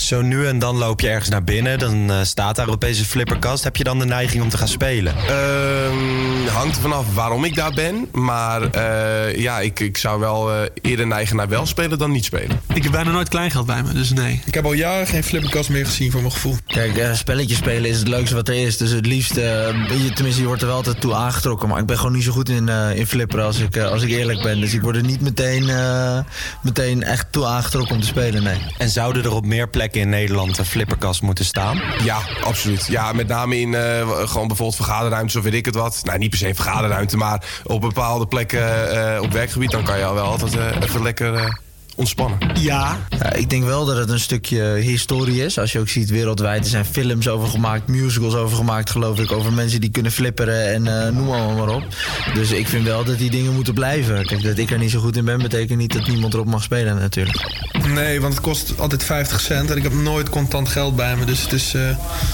Zo 0.00 0.22
nu 0.22 0.46
en 0.46 0.58
dan 0.58 0.76
loop 0.76 1.00
je 1.00 1.08
ergens 1.08 1.28
naar 1.28 1.44
binnen, 1.44 1.78
dan 1.78 2.10
eh, 2.10 2.22
staat 2.22 2.56
daar 2.56 2.68
opeens 2.68 2.98
een 2.98 3.04
flipperkast. 3.04 3.64
Heb 3.64 3.76
je 3.76 3.84
dan 3.84 3.98
de 3.98 4.04
neiging 4.04 4.42
om 4.42 4.48
te 4.48 4.56
gaan 4.56 4.68
spelen? 4.68 5.14
Ehm, 5.16 6.46
hangt 6.52 6.76
er 6.76 6.82
vanaf 6.82 7.14
waarom 7.14 7.44
ik 7.44 7.54
daar 7.54 7.72
ben. 7.72 8.08
Maar 8.12 8.62
eh, 8.62 9.36
ja, 9.36 9.60
ik, 9.60 9.80
ik 9.80 9.96
zou 9.96 10.20
wel 10.20 10.52
eh, 10.52 10.68
eerder 10.80 11.06
neigen 11.06 11.36
naar 11.36 11.48
wel 11.48 11.66
spelen 11.66 11.98
dan 11.98 12.10
niet 12.10 12.24
spelen. 12.24 12.60
Ik 12.74 12.82
heb 12.82 12.92
bijna 12.92 13.10
nooit 13.10 13.28
kleingeld 13.28 13.66
bij 13.66 13.82
me, 13.82 13.92
dus 13.92 14.12
nee. 14.12 14.40
Ik 14.44 14.54
heb 14.54 14.64
al 14.64 14.72
jaren 14.72 15.06
geen 15.06 15.24
flipperkast 15.24 15.68
meer 15.68 15.86
gezien 15.86 16.10
voor 16.10 16.20
mijn 16.20 16.32
gevoel. 16.32 16.56
Kijk, 16.66 17.10
spelletjes 17.14 17.58
spelen 17.58 17.90
is 17.90 17.98
het 17.98 18.08
leukste 18.08 18.34
wat 18.34 18.48
er 18.48 18.54
is. 18.54 18.76
Dus 18.76 18.90
het 18.90 19.06
liefst, 19.06 19.34
je, 19.34 20.10
tenminste, 20.14 20.40
je 20.40 20.46
wordt 20.46 20.62
er 20.62 20.68
wel 20.68 20.76
altijd 20.76 21.00
toe 21.00 21.14
aangetrokken. 21.14 21.68
Maar 21.68 21.80
ik 21.80 21.86
ben 21.86 21.96
gewoon 21.96 22.12
niet 22.12 22.24
zo 22.24 22.32
goed 22.32 22.48
in, 22.48 22.68
eh, 22.68 22.98
in 22.98 23.06
flipperen 23.06 23.44
als 23.44 23.58
ik, 23.58 23.78
als 23.78 24.02
ik 24.02 24.10
eerlijk 24.10 24.42
ben. 24.42 24.60
Dus 24.60 24.74
ik 24.74 24.82
word 24.82 24.96
er 24.96 25.04
niet 25.04 25.20
meteen, 25.20 25.68
eh, 25.68 26.18
meteen 26.62 27.02
echt 27.02 27.26
toe 27.30 27.46
aangetrokken 27.46 27.94
om 27.94 28.00
te 28.00 28.06
spelen, 28.06 28.42
nee. 28.42 28.58
En 28.78 28.88
zouden 28.88 29.24
er 29.24 29.32
op 29.32 29.46
meer 29.46 29.68
plekken 29.68 29.89
in 29.96 30.08
Nederland 30.08 30.58
een 30.58 30.64
flipperkast 30.64 31.22
moeten 31.22 31.44
staan? 31.44 31.82
Ja, 32.04 32.18
absoluut. 32.44 32.86
Ja, 32.86 33.12
met 33.12 33.28
name 33.28 33.60
in 33.60 33.74
eh, 33.74 34.08
gewoon 34.08 34.46
bijvoorbeeld 34.46 34.76
vergaderruimtes 34.76 35.36
of 35.36 35.42
weet 35.42 35.54
ik 35.54 35.64
het 35.64 35.74
wat. 35.74 36.00
Nou, 36.04 36.18
niet 36.18 36.30
per 36.30 36.38
se 36.38 36.54
vergaderruimte, 36.54 37.16
maar 37.16 37.44
op 37.64 37.80
bepaalde 37.80 38.26
plekken 38.26 38.90
eh, 38.90 39.22
op 39.22 39.32
werkgebied... 39.32 39.70
dan 39.70 39.82
kan 39.82 39.98
je 39.98 40.04
al 40.04 40.14
wel 40.14 40.24
altijd 40.24 40.56
eh, 40.56 40.82
even 40.82 41.02
lekker 41.02 41.58
ontspannen. 42.00 42.38
Ja. 42.60 42.98
Ja, 43.08 43.32
ik 43.32 43.50
denk 43.50 43.64
wel 43.64 43.84
dat 43.84 43.96
het 43.96 44.08
een 44.08 44.20
stukje 44.20 44.62
historie 44.62 45.44
is. 45.44 45.58
Als 45.58 45.72
je 45.72 45.78
ook 45.78 45.88
ziet 45.88 46.10
wereldwijd, 46.10 46.64
er 46.64 46.70
zijn 46.70 46.84
films 46.84 47.28
over 47.28 47.48
gemaakt, 47.48 47.88
musicals 47.88 48.34
over 48.34 48.56
gemaakt, 48.56 48.90
geloof 48.90 49.18
ik. 49.18 49.32
Over 49.32 49.52
mensen 49.52 49.80
die 49.80 49.90
kunnen 49.90 50.12
flipperen 50.12 50.72
en 50.72 51.06
eh, 51.06 51.12
noem 51.12 51.30
allemaal 51.30 51.66
maar 51.66 51.74
op. 51.74 51.82
Dus 52.34 52.50
ik 52.50 52.68
vind 52.68 52.84
wel 52.84 53.04
dat 53.04 53.18
die 53.18 53.30
dingen 53.30 53.54
moeten 53.54 53.74
blijven. 53.74 54.26
Kijk, 54.26 54.42
dat 54.42 54.58
ik 54.58 54.70
er 54.70 54.78
niet 54.78 54.90
zo 54.90 55.00
goed 55.00 55.16
in 55.16 55.24
ben, 55.24 55.38
betekent 55.38 55.78
niet 55.78 55.92
dat 55.92 56.06
niemand 56.06 56.34
erop 56.34 56.46
mag 56.46 56.62
spelen 56.62 56.96
natuurlijk. 56.96 57.68
Nee, 57.88 58.20
want 58.20 58.34
het 58.34 58.42
kost 58.42 58.78
altijd 58.78 59.04
50 59.04 59.40
cent 59.40 59.70
en 59.70 59.76
ik 59.76 59.82
heb 59.82 59.92
nooit 59.92 60.28
contant 60.28 60.68
geld 60.68 60.96
bij 60.96 61.16
me. 61.16 61.24
Dus 61.24 61.42
het, 61.42 61.52
is, 61.52 61.74
eh, 61.74 61.82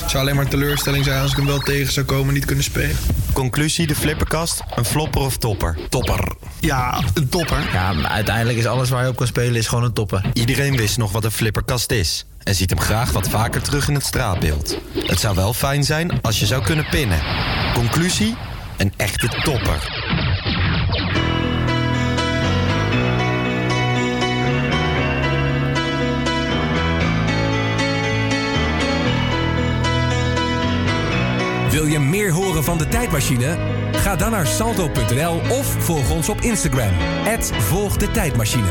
het 0.01 0.11
zou 0.11 0.23
alleen 0.23 0.35
maar 0.35 0.45
een 0.45 0.51
teleurstelling 0.51 1.05
zijn 1.05 1.23
als 1.23 1.31
ik 1.31 1.37
hem 1.37 1.47
wel 1.47 1.59
tegen 1.59 1.93
zou 1.93 2.07
komen 2.07 2.29
en 2.29 2.35
niet 2.35 2.45
kunnen 2.45 2.65
spelen. 2.65 2.97
Conclusie, 3.33 3.87
de 3.87 3.95
flipperkast, 3.95 4.63
een 4.75 4.85
flopper 4.85 5.21
of 5.21 5.37
topper? 5.37 5.79
Topper. 5.89 6.33
Ja, 6.61 7.01
een 7.15 7.29
topper. 7.29 7.71
Ja, 7.73 7.93
maar 7.93 8.11
uiteindelijk 8.11 8.59
is 8.59 8.67
alles 8.67 8.89
waar 8.89 9.03
je 9.03 9.09
op 9.09 9.17
kan 9.17 9.27
spelen 9.27 9.56
is 9.57 9.67
gewoon 9.67 9.85
een 9.85 9.93
topper. 9.93 10.31
Iedereen 10.33 10.77
wist 10.77 10.99
nog 10.99 11.13
wat 11.13 11.25
een 11.25 11.31
flipperkast 11.31 11.91
is. 11.91 12.27
En 12.43 12.55
ziet 12.55 12.71
hem 12.71 12.81
graag 12.81 13.13
wat 13.13 13.29
vaker 13.29 13.63
terug 13.63 13.89
in 13.89 13.95
het 13.95 14.05
straatbeeld. 14.05 14.79
Het 14.95 15.21
zou 15.21 15.35
wel 15.35 15.53
fijn 15.53 15.85
zijn 15.85 16.21
als 16.21 16.41
je 16.41 16.47
zou 16.47 16.63
kunnen 16.63 16.87
pinnen. 16.91 17.23
Conclusie, 17.75 18.37
een 18.77 18.93
echte 18.97 19.29
topper. 19.29 20.06
Wil 31.77 31.87
je 31.87 31.99
meer 31.99 32.31
horen 32.31 32.65
van 32.65 32.79
de 32.79 32.89
tijdmachine? 32.89 33.57
Ga 33.93 34.17
dan 34.17 34.31
naar 34.31 34.47
salto.nl 34.47 35.41
of 35.51 35.67
volg 35.79 36.11
ons 36.11 36.29
op 36.29 36.41
Instagram. 36.41 36.93
Volg 37.59 37.97
de 37.97 38.11
tijdmachine. 38.11 38.69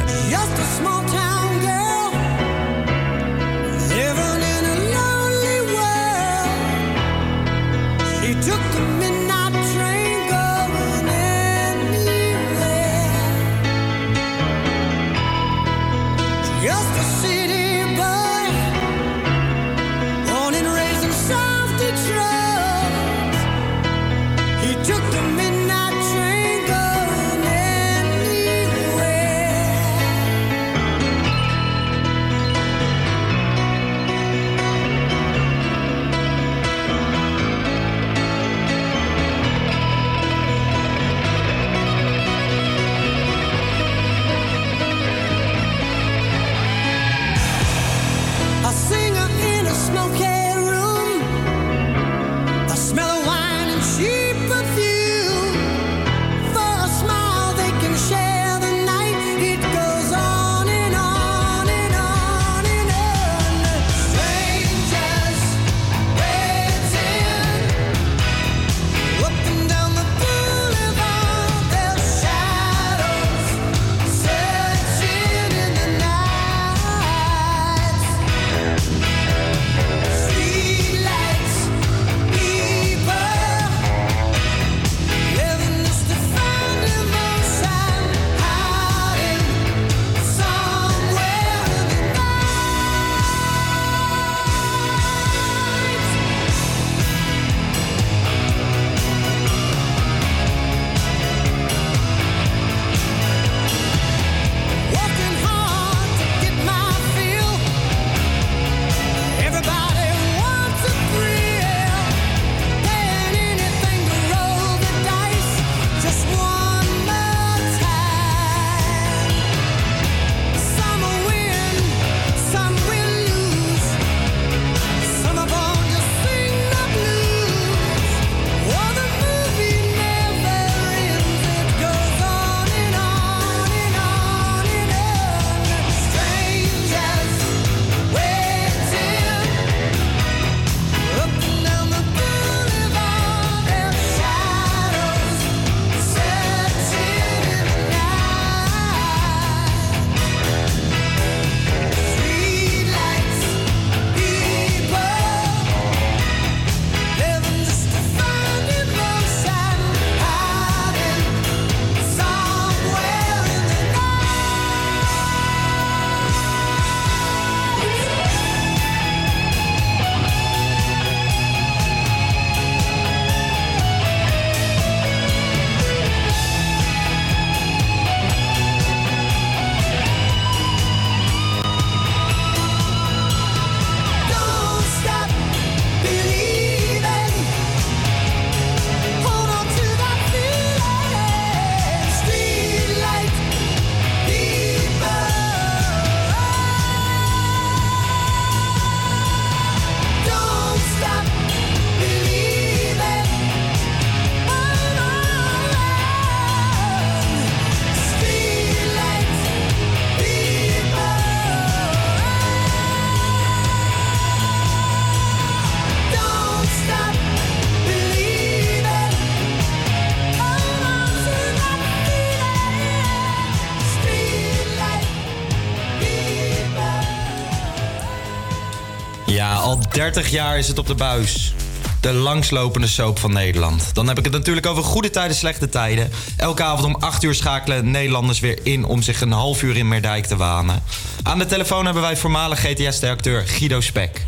30 229.96 230.30
jaar 230.30 230.58
is 230.58 230.68
het 230.68 230.78
op 230.78 230.88
de 230.88 230.96
buis. 230.96 231.54
De 232.02 232.14
langslopende 232.14 232.88
soap 232.88 233.20
van 233.20 233.34
Nederland. 233.34 233.90
Dan 233.94 234.08
heb 234.08 234.18
ik 234.18 234.24
het 234.24 234.34
natuurlijk 234.34 234.66
over 234.66 234.84
goede 234.84 235.10
tijden, 235.10 235.36
slechte 235.36 235.70
tijden. 235.70 236.12
Elke 236.38 236.64
avond 236.64 236.86
om 236.86 236.96
8 236.96 237.24
uur 237.24 237.36
schakelen 237.36 237.92
Nederlanders 237.92 238.40
weer 238.40 238.60
in 238.64 238.86
om 238.86 239.02
zich 239.02 239.22
een 239.22 239.32
half 239.32 239.64
uur 239.64 239.78
in 239.78 239.88
Meerdijk 239.88 240.26
te 240.26 240.36
wanen. 240.36 240.84
Aan 241.24 241.40
de 241.40 241.46
telefoon 241.46 241.86
hebben 241.86 242.04
wij 242.04 242.18
voormalig 242.18 242.60
GTS-acteur 242.60 243.48
Guido 243.48 243.82
Spek. 243.82 244.26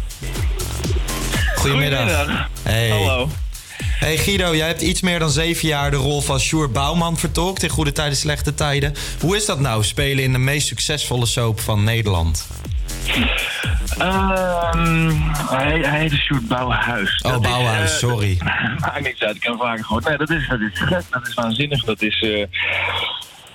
Goedemiddag. 1.55 1.99
Goedemiddag. 1.99 2.49
Hey. 2.63 2.89
Hallo. 2.89 3.29
Hey 3.79 4.17
Guido, 4.17 4.55
jij 4.55 4.67
hebt 4.67 4.81
iets 4.81 5.01
meer 5.01 5.19
dan 5.19 5.29
zeven 5.29 5.67
jaar 5.67 5.91
de 5.91 5.97
rol 5.97 6.21
van 6.21 6.39
Sjoerd 6.39 6.73
Bouwman 6.73 7.17
vertolkt 7.17 7.63
in 7.63 7.69
Goede 7.69 7.91
Tijden, 7.91 8.17
Slechte 8.17 8.53
Tijden. 8.53 8.93
Hoe 9.19 9.35
is 9.35 9.45
dat 9.45 9.59
nou, 9.59 9.83
spelen 9.83 10.23
in 10.23 10.31
de 10.31 10.37
meest 10.37 10.67
succesvolle 10.67 11.25
soap 11.25 11.59
van 11.59 11.83
Nederland? 11.83 12.47
Ehm, 13.97 15.11
hij, 15.49 15.79
hij 15.79 15.99
heet 15.99 16.13
Sjoerd 16.13 16.47
Bouwhuis. 16.47 17.21
Oh, 17.21 17.31
Dat 17.31 17.41
is, 17.43 17.49
Bouwhuis, 17.49 17.91
eh, 17.91 17.97
sorry. 17.97 18.37
Maakt 18.79 19.01
niks 19.01 19.21
uit, 19.21 19.35
ik 19.35 19.43
heb 19.43 19.55
vaker 19.57 19.85
gehoord. 19.85 20.07
Nee, 20.07 20.17
dat 20.17 20.29
is, 20.29 20.47
dat 20.47 20.59
is 20.59 20.69
gek, 20.73 21.03
dat 21.09 21.27
is 21.27 21.33
waanzinnig, 21.33 21.83
dat 21.83 22.01
is, 22.01 22.21
eh, 22.21 22.45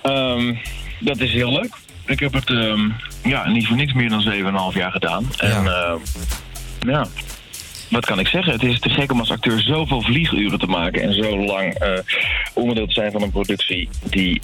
ehm, 0.03 0.55
dat 1.01 1.21
is 1.21 1.33
heel 1.33 1.53
leuk. 1.53 1.75
Ik 2.07 2.21
heb 2.21 2.33
het 2.33 2.51
ehm, 2.51 2.89
ja, 3.23 3.49
niet 3.49 3.67
voor 3.67 3.77
niks 3.77 3.93
meer 3.93 4.09
dan 4.09 4.21
7,5 4.73 4.75
jaar 4.75 4.91
gedaan. 4.91 5.27
En 5.37 5.67
ehm, 5.67 5.99
ja, 6.79 7.07
wat 7.91 8.07
kan 8.07 8.19
ik 8.19 8.27
zeggen? 8.27 8.53
Het 8.53 8.63
is 8.63 8.81
te 8.81 8.89
gek 8.89 9.13
om 9.13 9.19
als 9.19 9.31
acteur 9.31 9.61
zoveel 9.61 10.03
vlieguren 10.03 10.59
te 10.59 10.67
maken 10.67 11.03
en 11.03 11.15
zo 11.15 11.45
lang 11.45 11.75
eh, 11.75 11.99
onderdeel 12.55 12.87
te 12.87 12.93
zijn 12.93 13.13
van 13.13 13.23
een 13.23 13.31
productie 13.31 13.89
die 14.03 14.41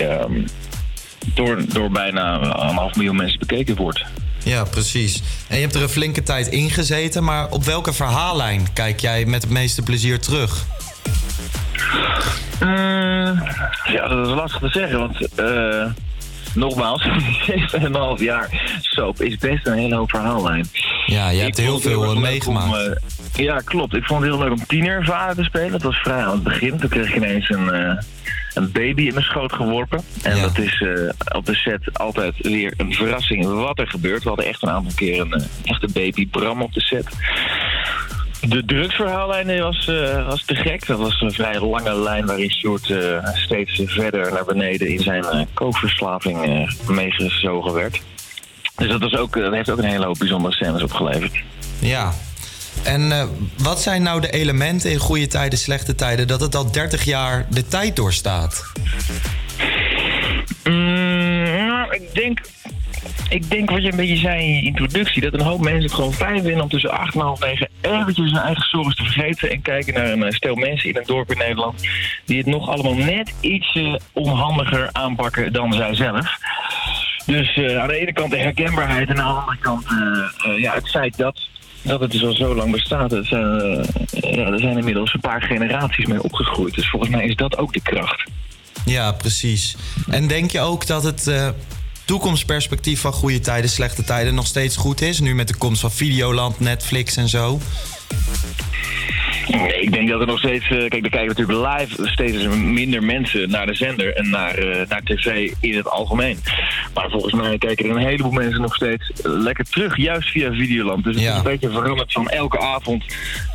door, 1.34 1.64
door 1.68 1.91
bijna 1.91 2.43
een 2.43 2.74
half 2.74 2.95
miljoen 2.95 3.16
mensen 3.16 3.39
bekeken 3.39 3.76
wordt. 3.76 4.05
Ja, 4.45 4.64
precies. 4.64 5.22
En 5.49 5.57
je 5.57 5.62
hebt 5.62 5.74
er 5.74 5.82
een 5.82 5.89
flinke 5.89 6.22
tijd 6.22 6.47
in 6.47 6.70
gezeten, 6.70 7.24
maar 7.24 7.49
op 7.49 7.64
welke 7.64 7.93
verhaallijn 7.93 8.72
kijk 8.72 9.01
jij 9.01 9.24
met 9.24 9.43
het 9.43 9.51
meeste 9.51 9.82
plezier 9.82 10.20
terug? 10.20 10.64
Eh, 12.59 12.68
ja, 13.93 14.09
dat 14.09 14.26
is 14.26 14.32
lastig 14.32 14.61
te 14.61 14.68
zeggen, 14.68 14.99
want 14.99 15.34
eh, 15.34 15.86
nogmaals, 16.55 17.09
7,5 18.19 18.23
jaar 18.23 18.79
soap 18.81 19.21
is 19.21 19.37
best 19.37 19.67
een 19.67 19.79
hele 19.79 19.95
hoop 19.95 20.11
verhaallijn. 20.11 20.67
Ja, 21.07 21.29
je 21.29 21.41
hebt 21.41 21.57
heel 21.57 21.75
het 21.75 21.83
veel 21.83 22.03
heel 22.03 22.15
eh, 22.15 22.21
meegemaakt. 22.21 22.67
om, 22.67 22.75
eh, 22.75 23.45
ja, 23.45 23.59
klopt. 23.59 23.95
Ik 23.95 24.05
vond 24.05 24.23
het 24.23 24.31
heel 24.31 24.41
leuk 24.41 24.51
om 24.51 24.67
tienervader 24.67 25.37
te 25.37 25.45
spelen. 25.45 25.71
Dat 25.71 25.83
was 25.83 25.97
vrij 25.97 26.25
aan 26.25 26.35
het 26.35 26.43
begin. 26.43 26.79
Toen 26.79 26.89
kreeg 26.89 27.09
ik 27.09 27.17
ineens 27.17 27.51
een, 27.51 27.73
eh, 27.73 28.03
een 28.55 28.73
baby 28.73 29.03
in 29.03 29.13
mijn 29.13 29.25
schoot 29.25 29.53
geworpen. 29.53 30.01
En 30.23 30.41
dat 30.41 30.59
is 30.59 30.85
op 31.35 31.47
de 31.47 31.55
set 31.55 31.99
altijd 31.99 32.35
weer 32.39 32.75
een 32.77 32.95
verrassing 32.95 33.47
wat 33.47 33.79
er 33.79 33.89
gebeurt. 33.89 34.23
We 34.23 34.29
hadden 34.29 34.47
echt 34.47 34.63
een 34.63 34.71
aantal 34.71 34.93
keer 34.95 35.21
een 35.21 35.43
echte 35.65 35.89
baby 35.93 36.29
Bram 36.29 36.63
op 36.63 36.73
de 36.73 36.81
set. 36.81 37.07
De 38.41 38.64
drugsverhaallijn 38.64 39.61
was, 39.61 39.89
eh, 39.89 40.26
was 40.26 40.45
te 40.45 40.55
gek. 40.55 40.86
Dat 40.86 40.99
was 40.99 41.20
een 41.20 41.32
vrij 41.32 41.61
lange 41.61 41.95
lijn 41.95 42.26
waarin 42.26 42.51
Sjoerd 42.51 42.91
eh, 42.91 43.34
steeds 43.34 43.82
verder 43.84 44.32
naar 44.32 44.45
beneden 44.45 44.89
in 44.89 45.01
zijn 45.01 45.24
uh, 45.24 45.41
kookverslaving 45.55 46.68
meegezogen 46.89 47.72
werd. 47.72 48.01
Dus 48.76 48.89
dat, 48.89 49.01
was 49.01 49.16
ook, 49.16 49.34
dat 49.34 49.53
heeft 49.53 49.70
ook 49.70 49.78
een 49.78 49.84
hele 49.84 50.05
hoop 50.05 50.18
bijzondere 50.18 50.55
scènes 50.55 50.82
opgeleverd. 50.82 51.43
Ja. 51.78 52.12
En 52.82 53.28
wat 53.57 53.80
zijn 53.80 54.03
nou 54.03 54.20
de 54.20 54.30
elementen 54.30 54.91
in 54.91 54.99
goede 54.99 55.26
tijden, 55.26 55.59
slechte 55.59 55.95
tijden, 55.95 56.26
dat 56.26 56.41
het 56.41 56.55
al 56.55 56.70
30 56.70 57.05
jaar 57.05 57.47
de 57.51 57.66
tijd 57.66 57.97
doorstaat? 57.97 58.72
Mm, 60.64 61.66
nou, 61.89 61.95
ik 61.95 62.14
denk, 62.14 62.41
ik 63.28 63.51
denk 63.51 63.70
wat 63.70 63.82
je 63.82 63.91
een 63.91 63.97
beetje 63.97 64.16
zei 64.16 64.43
in 64.43 64.55
je 64.55 64.62
introductie, 64.62 65.22
dat 65.22 65.32
een 65.32 65.41
hoop 65.41 65.61
mensen 65.61 65.82
het 65.82 65.93
gewoon 65.93 66.12
fijn 66.12 66.43
vinden 66.43 66.62
om 66.62 66.68
tussen 66.68 66.91
8 66.91 67.14
en 67.14 67.20
half 67.20 67.41
9 67.41 67.68
eventjes 67.80 68.30
hun 68.30 68.41
eigen 68.41 68.68
zorgen 68.68 68.97
te 68.97 69.05
vergeten 69.05 69.51
en 69.51 69.62
kijken 69.62 69.95
naar 69.95 70.11
een 70.11 70.22
eh, 70.22 70.32
stel 70.32 70.55
mensen 70.55 70.89
in 70.89 70.97
een 70.97 71.07
dorp 71.07 71.30
in 71.30 71.39
Nederland 71.39 71.89
die 72.24 72.39
het 72.39 72.47
nog 72.47 72.68
allemaal 72.68 72.95
net 72.95 73.34
ietsje 73.41 74.01
onhandiger 74.12 74.89
aanpakken 74.93 75.53
dan 75.53 75.72
zij 75.72 75.95
zelf. 75.95 76.39
Dus 77.26 77.57
eh, 77.57 77.78
aan 77.78 77.89
de 77.89 77.99
ene 77.99 78.12
kant 78.12 78.30
de 78.30 78.39
herkenbaarheid 78.39 79.09
en 79.09 79.20
aan 79.20 79.34
de 79.34 79.41
andere 79.41 79.59
kant 79.59 79.84
eh, 79.86 80.59
ja, 80.59 80.74
het 80.74 80.91
feit 80.91 81.16
dat, 81.16 81.49
dat 81.82 82.01
het 82.01 82.11
dus 82.11 82.24
al 82.24 82.34
zo 82.34 82.55
lang 82.55 82.72
bestaat. 82.72 83.11
Het 83.11 83.30
er 83.30 84.59
zijn 84.59 84.78
inmiddels 84.78 85.14
een 85.14 85.20
paar 85.20 85.43
generaties 85.43 86.07
mee 86.07 86.22
opgegroeid. 86.22 86.74
Dus 86.74 86.89
volgens 86.89 87.11
mij 87.11 87.24
is 87.24 87.36
dat 87.36 87.59
ook 87.59 87.72
de 87.72 87.82
kracht. 87.82 88.24
Ja, 88.89 89.12
precies. 89.12 89.76
En 90.11 90.26
denk 90.26 90.51
je 90.51 90.61
ook 90.61 90.86
dat 90.86 91.03
het 91.03 91.26
eh, 91.26 91.49
toekomstperspectief 92.05 93.01
van 93.01 93.12
goede 93.12 93.41
tijden, 93.41 93.70
slechte 93.70 94.05
tijden 94.05 94.34
nog 94.34 94.47
steeds 94.47 94.76
goed 94.76 95.01
is? 95.01 95.20
Nu 95.20 95.34
met 95.34 95.49
de 95.49 95.57
komst 95.57 95.80
van 95.80 95.93
Videoland, 95.93 96.61
Netflix 96.61 97.16
en 97.16 97.28
zo. 97.28 97.61
Nee, 99.49 99.81
ik 99.81 99.93
denk 99.93 100.09
dat 100.09 100.20
er 100.20 100.26
nog 100.26 100.39
steeds... 100.39 100.64
eh, 100.64 100.76
kijk, 100.76 101.05
er 101.05 101.11
kijken 101.11 101.26
natuurlijk 101.26 101.79
live 101.79 102.07
steeds 102.07 102.47
minder 102.57 103.03
mensen 103.03 103.51
naar 103.51 103.66
de 103.66 103.74
zender 103.74 104.14
en 104.14 104.31
naar, 104.31 104.55
eh, 104.55 104.89
naar 104.89 105.03
tv 105.05 105.53
in 105.61 105.76
het 105.76 105.91
algemeen. 105.91 106.39
Maar 106.95 107.11
volgens 107.11 107.35
mij 107.35 107.59
kijken 107.59 107.85
er 107.85 107.97
een 107.97 108.07
heleboel 108.07 108.31
mensen 108.31 108.61
nog 108.61 108.74
steeds 108.74 109.11
lekker 109.22 109.64
terug, 109.64 109.97
juist 109.97 110.29
via 110.29 110.53
Videoland. 110.53 111.05
Dus 111.05 111.14
het 111.14 111.24
is 111.24 111.31
een 111.31 111.43
beetje 111.43 111.70
veranderd 111.70 112.12
van 112.12 112.29
elke 112.29 112.61
avond 112.61 113.05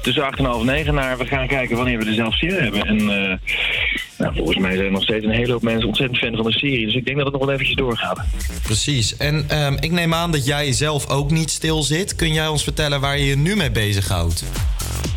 tussen 0.01 0.25
8 0.25 0.37
en 0.39 0.45
half 0.45 0.63
9 0.63 0.93
naar 0.93 1.17
we 1.17 1.25
gaan 1.25 1.47
kijken 1.47 1.75
wanneer 1.75 1.99
we 1.99 2.05
er 2.05 2.13
zelf 2.13 2.37
zin 2.37 2.49
in 2.49 2.63
hebben. 2.63 2.85
En 2.85 2.99
eh, 2.99 3.37
nou, 4.17 4.35
volgens 4.35 4.57
mij 4.57 4.71
zijn 4.71 4.85
er 4.85 4.91
nog 4.91 5.03
steeds 5.03 5.25
een 5.25 5.31
hele 5.31 5.51
hoop 5.51 5.61
mensen 5.61 5.87
ontzettend 5.87 6.19
fan 6.19 6.35
van 6.35 6.45
de 6.45 6.51
serie. 6.51 6.85
Dus 6.85 6.95
ik 6.95 7.05
denk 7.05 7.17
dat 7.17 7.25
het 7.25 7.35
nog 7.35 7.45
wel 7.45 7.53
eventjes 7.53 7.77
doorgaat. 7.77 8.19
Precies. 8.63 9.17
En 9.17 9.45
ehm, 9.47 9.77
ik 9.79 9.91
neem 9.91 10.13
aan 10.13 10.31
dat 10.31 10.45
jij 10.45 10.71
zelf 10.71 11.09
ook 11.09 11.31
niet 11.31 11.49
stil 11.49 11.83
zit. 11.83 12.15
Kun 12.15 12.33
jij 12.33 12.47
ons 12.47 12.63
vertellen 12.63 13.01
waar 13.01 13.17
je 13.17 13.25
je 13.25 13.35
nu 13.35 13.55
mee 13.55 13.71
bezighoudt? 13.71 14.43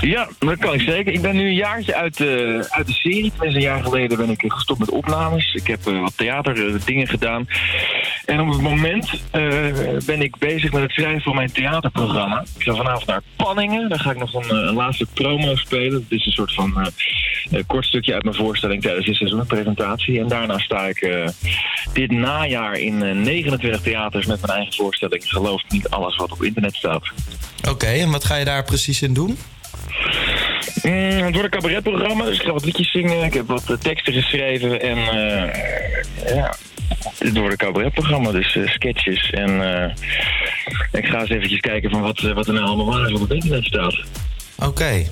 Ja, 0.00 0.28
dat 0.38 0.58
kan 0.58 0.74
ik 0.74 0.80
zeker. 0.80 1.12
Ik 1.12 1.22
ben 1.22 1.36
nu 1.36 1.46
een 1.46 1.54
jaartje 1.54 1.94
uit 1.94 2.16
de, 2.16 2.66
uit 2.70 2.86
de 2.86 2.92
serie. 2.92 3.30
Tenminste, 3.30 3.58
een 3.58 3.60
jaar 3.60 3.82
geleden 3.82 4.16
ben 4.16 4.30
ik 4.30 4.44
gestopt 4.46 4.78
met 4.80 4.90
opnames. 4.90 5.54
Ik 5.54 5.66
heb 5.66 5.86
eh, 5.86 6.00
wat 6.00 6.16
theaterdingen 6.16 7.08
gedaan. 7.08 7.46
En 8.24 8.40
op 8.40 8.48
het 8.48 8.60
moment 8.60 9.22
eh, 9.30 9.42
ben 10.06 10.22
ik 10.22 10.36
bezig 10.38 10.72
met 10.72 10.82
het 10.82 10.90
schrijven 10.90 11.22
van 11.22 11.34
mijn 11.34 11.52
theaterprogramma. 11.52 12.44
Ik 12.58 12.62
ga 12.62 12.74
vanavond 12.74 13.06
naar 13.06 13.22
Panningen. 13.36 13.88
Daar 13.88 14.00
ga 14.00 14.10
ik 14.10 14.18
nog 14.18 14.34
een, 14.34 14.66
eh, 14.66 14.74
laatste 14.74 15.06
promo 15.14 15.56
spelen. 15.56 16.06
Het 16.08 16.20
is 16.20 16.26
een 16.26 16.32
soort 16.32 16.54
van 16.54 16.80
eh, 16.80 16.86
eh, 17.50 17.62
kort 17.66 17.84
stukje 17.84 18.14
uit 18.14 18.22
mijn 18.22 18.36
voorstelling 18.36 18.82
tijdens 18.82 19.06
dit 19.06 19.14
seizoen, 19.14 19.46
presentatie. 19.46 20.20
En 20.20 20.28
daarna 20.28 20.58
sta 20.58 20.86
ik 20.86 21.00
eh, 21.00 21.28
dit 21.92 22.10
najaar 22.10 22.78
in 22.78 23.02
eh, 23.02 23.14
29 23.14 23.80
theaters 23.80 24.26
met 24.26 24.40
mijn 24.40 24.52
eigen 24.52 24.74
voorstelling. 24.74 25.24
Geloof 25.26 25.62
niet 25.68 25.88
alles 25.88 26.16
wat 26.16 26.32
op 26.32 26.42
internet 26.42 26.74
staat. 26.74 27.02
Oké, 27.68 27.86
en 27.86 28.10
wat 28.10 28.24
ga 28.24 28.36
je 28.36 28.44
daar 28.44 28.64
precies 28.64 29.02
in 29.02 29.14
doen? 29.14 29.38
Mm, 30.82 30.92
het 30.92 31.34
wordt 31.34 31.54
een 31.54 31.60
cabaretprogramma, 31.60 32.24
dus 32.24 32.38
ik 32.38 32.42
ga 32.42 32.52
wat 32.52 32.64
liedjes 32.64 32.90
zingen. 32.90 33.24
Ik 33.24 33.34
heb 33.34 33.46
wat 33.46 33.70
eh, 33.70 33.76
teksten 33.76 34.12
geschreven 34.12 34.80
en 34.80 34.96
eh, 34.96 36.34
ja, 36.34 36.54
het 37.18 37.36
wordt 37.36 37.50
een 37.50 37.66
cabaretprogramma, 37.66 38.30
dus 38.30 38.56
eh, 38.56 38.68
sketches. 38.68 39.30
En 39.30 39.50
ik 40.92 41.06
ga 41.06 41.20
eens 41.20 41.30
eventjes 41.30 41.60
kijken 41.60 41.90
van 41.90 42.00
wat, 42.00 42.20
wat 42.20 42.46
er 42.46 42.52
nou 42.52 42.66
allemaal 42.66 42.86
waar 42.86 43.10
is 43.10 43.20
op 43.20 43.32
internet 43.32 43.64
staat. 43.64 43.96
Oké. 44.58 45.04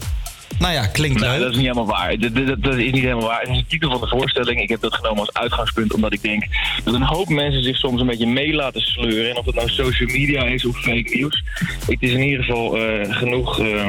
Nou 0.60 0.72
ja, 0.72 0.86
klinkt 0.86 1.20
Nou, 1.20 1.32
leuk. 1.32 1.40
dat 1.40 1.50
is 1.50 1.56
niet 1.56 1.66
helemaal 1.66 1.86
waar. 1.96 2.18
Dat, 2.18 2.34
dat, 2.34 2.62
dat 2.62 2.74
is 2.74 2.92
niet 2.92 3.02
helemaal 3.02 3.26
waar. 3.28 3.40
Het 3.40 3.48
is 3.50 3.56
de 3.58 3.64
titel 3.68 3.90
van 3.90 4.00
de 4.00 4.08
voorstelling. 4.08 4.60
Ik 4.60 4.68
heb 4.68 4.80
dat 4.80 4.94
genomen 4.94 5.20
als 5.20 5.32
uitgangspunt 5.32 5.94
omdat 5.94 6.12
ik 6.12 6.22
denk 6.22 6.44
dat 6.84 6.94
een 6.94 7.02
hoop 7.02 7.28
mensen 7.28 7.62
zich 7.62 7.76
soms 7.76 8.00
een 8.00 8.06
beetje 8.06 8.26
mee 8.26 8.52
laten 8.54 8.80
sleuren. 8.80 9.30
En 9.30 9.36
of 9.36 9.46
het 9.46 9.54
nou 9.54 9.68
social 9.68 10.08
media 10.08 10.44
is 10.44 10.64
of 10.64 10.76
fake 10.76 11.10
nieuws. 11.14 11.42
Het 11.86 11.96
is 12.02 12.10
in 12.12 12.22
ieder 12.22 12.44
geval 12.44 12.76
eh, 12.76 13.14
genoeg 13.16 13.60
eh, 13.60 13.86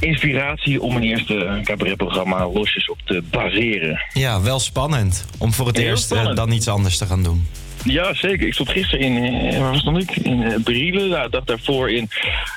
inspiratie 0.00 0.82
om 0.82 0.96
een 0.96 1.02
eerste 1.02 1.60
cabaretprogramma 1.64 2.48
losjes 2.48 2.90
op 2.90 2.98
te 3.04 3.22
baseren. 3.30 4.00
Ja, 4.12 4.40
wel 4.42 4.58
spannend. 4.58 5.24
Om 5.38 5.52
voor 5.52 5.66
het 5.66 5.78
eerst 5.78 6.12
eh, 6.12 6.34
dan 6.34 6.52
iets 6.52 6.68
anders 6.68 6.98
te 6.98 7.06
gaan 7.06 7.22
doen. 7.22 7.46
Ja, 7.86 8.14
zeker. 8.14 8.46
Ik 8.46 8.52
stond 8.52 8.68
gisteren 8.68 9.00
in, 9.00 9.34
eh, 9.34 9.60
waar 9.60 9.84
nog 9.84 9.94
niet? 9.94 10.16
In 10.16 10.40
uh, 10.40 10.54
Brielen, 10.64 11.10
daar, 11.10 11.30
dag 11.30 11.44
daarvoor 11.44 11.90
in 11.90 12.08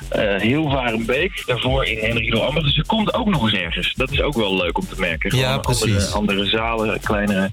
eh 0.10 0.42
Hilvarenbeek, 0.42 1.44
daarvoor 1.46 1.86
in 1.86 1.98
Henrico 1.98 2.40
Amber. 2.40 2.64
Dus 2.64 2.78
er 2.78 2.86
komt 2.86 3.14
ook 3.14 3.30
nog 3.30 3.44
eens 3.44 3.54
ergens. 3.54 3.94
Dat 3.96 4.12
is 4.12 4.22
ook 4.22 4.36
wel 4.36 4.56
leuk 4.56 4.78
om 4.78 4.88
te 4.88 5.00
merken. 5.00 5.38
Ja, 5.38 5.46
Gewoon 5.46 5.62
precies. 5.62 6.12
Andere, 6.12 6.38
andere 6.40 6.46
zalen, 6.46 7.00
kleine 7.00 7.50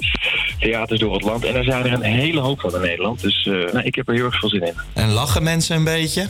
theaters 0.58 1.00
door 1.00 1.14
het 1.14 1.22
land. 1.22 1.44
En 1.44 1.52
daar 1.52 1.64
zijn 1.64 1.84
er 1.84 1.92
een 1.92 2.02
hele 2.02 2.40
hoop 2.40 2.60
van 2.60 2.74
in 2.74 2.80
Nederland. 2.80 3.20
Dus 3.22 3.46
eh, 3.46 3.52
nou, 3.52 3.80
ik 3.80 3.94
heb 3.94 4.08
er 4.08 4.14
heel 4.14 4.24
erg 4.24 4.38
veel 4.38 4.48
zin 4.48 4.66
in. 4.66 4.74
En 4.92 5.08
lachen 5.08 5.42
mensen 5.42 5.76
een 5.76 5.84
beetje? 5.84 6.26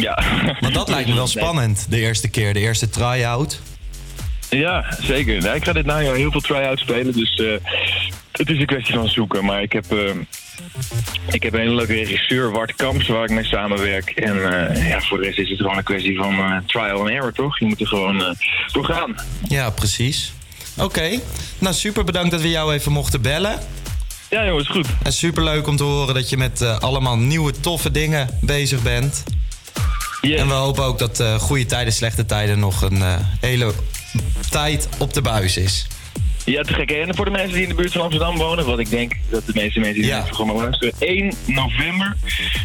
Ja. 0.00 0.22
Want 0.60 0.74
dat 0.74 0.88
lijkt 0.88 1.08
me 1.08 1.14
wel 1.14 1.26
spannend, 1.38 1.86
de 1.90 1.98
eerste 1.98 2.28
keer, 2.28 2.54
de 2.54 2.60
eerste 2.60 2.88
try-out. 2.88 3.60
Ja, 4.50 4.96
zeker. 5.00 5.42
Nou, 5.42 5.56
ik 5.56 5.64
ga 5.64 5.72
dit 5.72 5.86
najaar 5.86 6.14
heel 6.14 6.30
veel 6.30 6.40
try-outs 6.40 6.82
spelen, 6.82 7.12
dus 7.12 7.34
eh, 7.34 7.72
het 8.36 8.50
is 8.50 8.58
een 8.58 8.66
kwestie 8.66 8.94
van 8.94 9.08
zoeken. 9.08 9.44
Maar 9.44 9.62
ik 9.62 9.72
heb, 9.72 9.92
eh, 9.92 10.14
ik 11.30 11.42
heb 11.42 11.52
een 11.52 11.60
hele 11.60 11.74
leuke 11.74 11.92
regisseur, 11.92 12.50
Wart 12.50 12.74
Kamps, 12.74 13.08
waar 13.08 13.24
ik 13.24 13.30
mee 13.30 13.44
samenwerk. 13.44 14.10
En 14.10 14.52
eh, 14.52 14.88
ja, 14.88 15.00
voor 15.00 15.18
de 15.18 15.24
rest 15.24 15.38
is 15.38 15.48
het 15.48 15.60
gewoon 15.60 15.76
een 15.76 15.84
kwestie 15.84 16.16
van 16.16 16.38
eh, 16.38 16.56
trial 16.66 17.00
and 17.00 17.08
error, 17.08 17.32
toch? 17.32 17.58
Je 17.58 17.66
moet 17.66 17.80
er 17.80 17.86
gewoon 17.86 18.36
door 18.72 18.84
gaan. 18.84 19.14
Ja, 19.48 19.70
precies. 19.70 20.32
Oké, 20.78 21.20
nou 21.58 21.74
super 21.74 22.04
bedankt 22.04 22.30
dat 22.30 22.40
we 22.40 22.50
jou 22.50 22.74
even 22.74 22.92
mochten 22.92 23.22
bellen. 23.22 23.58
Ja 24.30 24.46
jongens, 24.46 24.68
goed. 24.68 24.86
En 25.02 25.12
super 25.12 25.44
leuk 25.44 25.66
om 25.66 25.76
te 25.76 25.82
horen 25.82 26.14
dat 26.14 26.30
je 26.30 26.36
met 26.36 26.80
allemaal 26.80 27.16
nieuwe 27.16 27.52
toffe 27.60 27.90
dingen 27.90 28.38
bezig 28.40 28.82
bent. 28.82 29.24
En 30.20 30.48
we 30.48 30.54
hopen 30.54 30.84
ook 30.84 30.98
dat 30.98 31.22
goede 31.38 31.66
tijden, 31.66 31.92
slechte 31.92 32.26
tijden 32.26 32.58
nog 32.58 32.82
een 32.82 33.02
hele 33.40 33.72
tijd 34.50 34.88
op 34.98 35.14
de 35.14 35.22
buis 35.22 35.56
is. 35.56 35.86
Ja, 36.46 36.62
te 36.62 36.72
gek. 36.72 36.90
En 36.90 37.14
voor 37.16 37.24
de 37.24 37.30
mensen 37.30 37.52
die 37.52 37.62
in 37.62 37.68
de 37.68 37.74
buurt 37.74 37.92
van 37.92 38.00
Amsterdam 38.00 38.36
wonen, 38.36 38.66
wat 38.66 38.78
ik 38.78 38.90
denk 38.90 39.12
dat 39.30 39.46
de 39.46 39.52
meeste 39.54 39.80
mensen 39.80 40.00
die 40.00 40.10
Ja. 40.10 40.16
dit 40.16 40.26
programma 40.26 40.52
luisteren, 40.52 40.94
1 40.98 41.32
november 41.46 42.16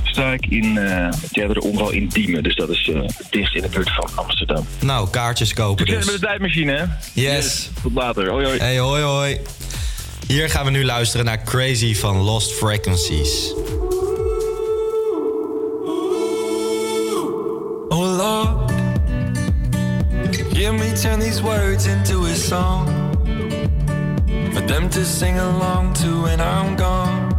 sta 0.04 0.32
ik 0.32 0.46
in 0.46 0.76
uh, 0.76 1.06
het 1.10 1.34
Theater 1.34 1.54
de 1.54 1.62
Omval 1.62 1.92
in 1.92 2.08
Diemen. 2.08 2.44
Dus 2.44 2.56
dat 2.56 2.70
is 2.70 2.90
eh, 2.94 3.02
dicht 3.30 3.56
in 3.56 3.62
de 3.62 3.70
buurt 3.70 3.92
van 3.94 4.10
Amsterdam. 4.16 4.66
Nou, 4.80 5.10
kaartjes 5.10 5.54
kopen 5.54 5.86
dus. 5.86 6.06
met 6.06 6.14
de 6.14 6.20
tijdmachine, 6.20 6.72
hè? 6.78 6.84
Yes. 7.22 7.70
Tot 7.82 7.94
later. 7.94 8.30
Hoi, 8.30 8.46
hoi. 8.46 8.58
Hey, 8.60 8.80
hoi 8.80 9.02
hoi. 9.02 9.38
Hier 10.28 10.50
gaan 10.50 10.66
we 10.66 10.72
nu 10.72 10.86
luisteren 10.86 11.26
naar 11.26 11.44
Crazy 11.44 11.96
van 11.96 12.18
Lost 12.18 12.52
Frequencies. 12.54 13.54
Oh 17.90 18.18
Lord, 18.18 18.72
hear 20.54 20.74
me 20.74 20.92
turn 21.02 21.20
these 21.20 21.42
words 21.42 21.86
into 21.86 22.26
a 22.26 22.34
song 22.36 23.11
for 24.54 24.62
them 24.62 24.90
to 24.90 25.06
sing 25.06 25.38
along 25.40 25.94
to 25.94 26.24
when 26.24 26.42
I'm 26.42 26.76
gone. 26.76 27.30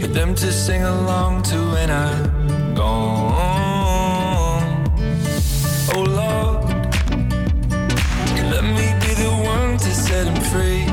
For 0.00 0.06
them 0.06 0.34
to 0.34 0.52
sing 0.52 0.82
along 0.82 1.42
to 1.44 1.56
when 1.72 1.90
I'm 1.90 2.74
gone. 2.74 3.80
Oh 5.94 6.02
Lord, 6.20 6.64
let 8.52 8.64
me 8.64 8.86
be 9.04 9.12
the 9.24 9.32
one 9.42 9.78
to 9.78 9.90
set 10.06 10.26
him 10.26 10.40
free. 10.52 10.84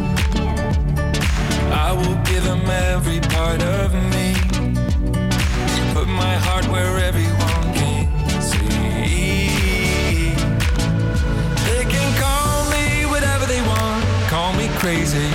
I 1.72 1.92
will 1.92 2.18
give 2.24 2.44
him 2.44 2.66
every 2.92 3.20
part 3.20 3.62
of 3.64 3.94
me. 4.14 4.36
Put 5.94 6.08
my 6.08 6.36
heart 6.46 6.66
where 6.70 6.98
everyone 7.00 7.57
crazy. 14.88 15.28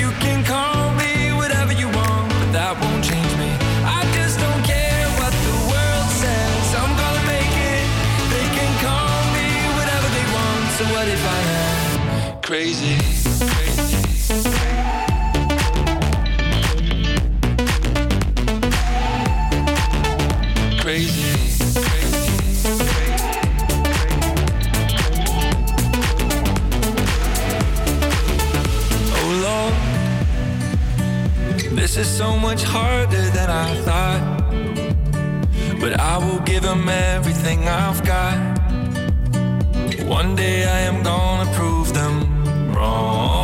You 0.00 0.10
can 0.18 0.44
call 0.44 0.90
me 0.94 1.30
whatever 1.40 1.72
you 1.72 1.86
want, 1.86 2.26
but 2.40 2.50
that 2.50 2.74
won't 2.82 3.04
change 3.04 3.32
me. 3.38 3.50
I 3.98 4.02
just 4.18 4.40
don't 4.44 4.62
care 4.66 5.06
what 5.20 5.32
the 5.46 5.54
world 5.70 6.08
says. 6.22 6.64
I'm 6.82 6.92
gonna 7.02 7.24
make 7.30 7.54
it. 7.74 7.86
They 8.34 8.46
can 8.58 8.72
call 8.82 9.14
me 9.38 9.46
whatever 9.78 10.08
they 10.16 10.26
want. 10.34 10.64
So 10.76 10.82
what 10.94 11.06
if 11.16 11.22
I 11.36 11.40
am 11.62 12.42
crazy? 12.42 13.07
This 31.88 32.06
is 32.06 32.18
so 32.18 32.36
much 32.36 32.62
harder 32.64 33.30
than 33.30 33.48
I 33.48 33.74
thought. 33.86 34.22
But 35.80 35.98
I 35.98 36.18
will 36.18 36.40
give 36.40 36.62
them 36.62 36.86
everything 36.86 37.66
I've 37.66 38.04
got. 38.04 38.36
One 40.04 40.36
day 40.36 40.66
I 40.66 40.80
am 40.80 41.02
gonna 41.02 41.50
prove 41.54 41.94
them 41.94 42.74
wrong. 42.74 43.37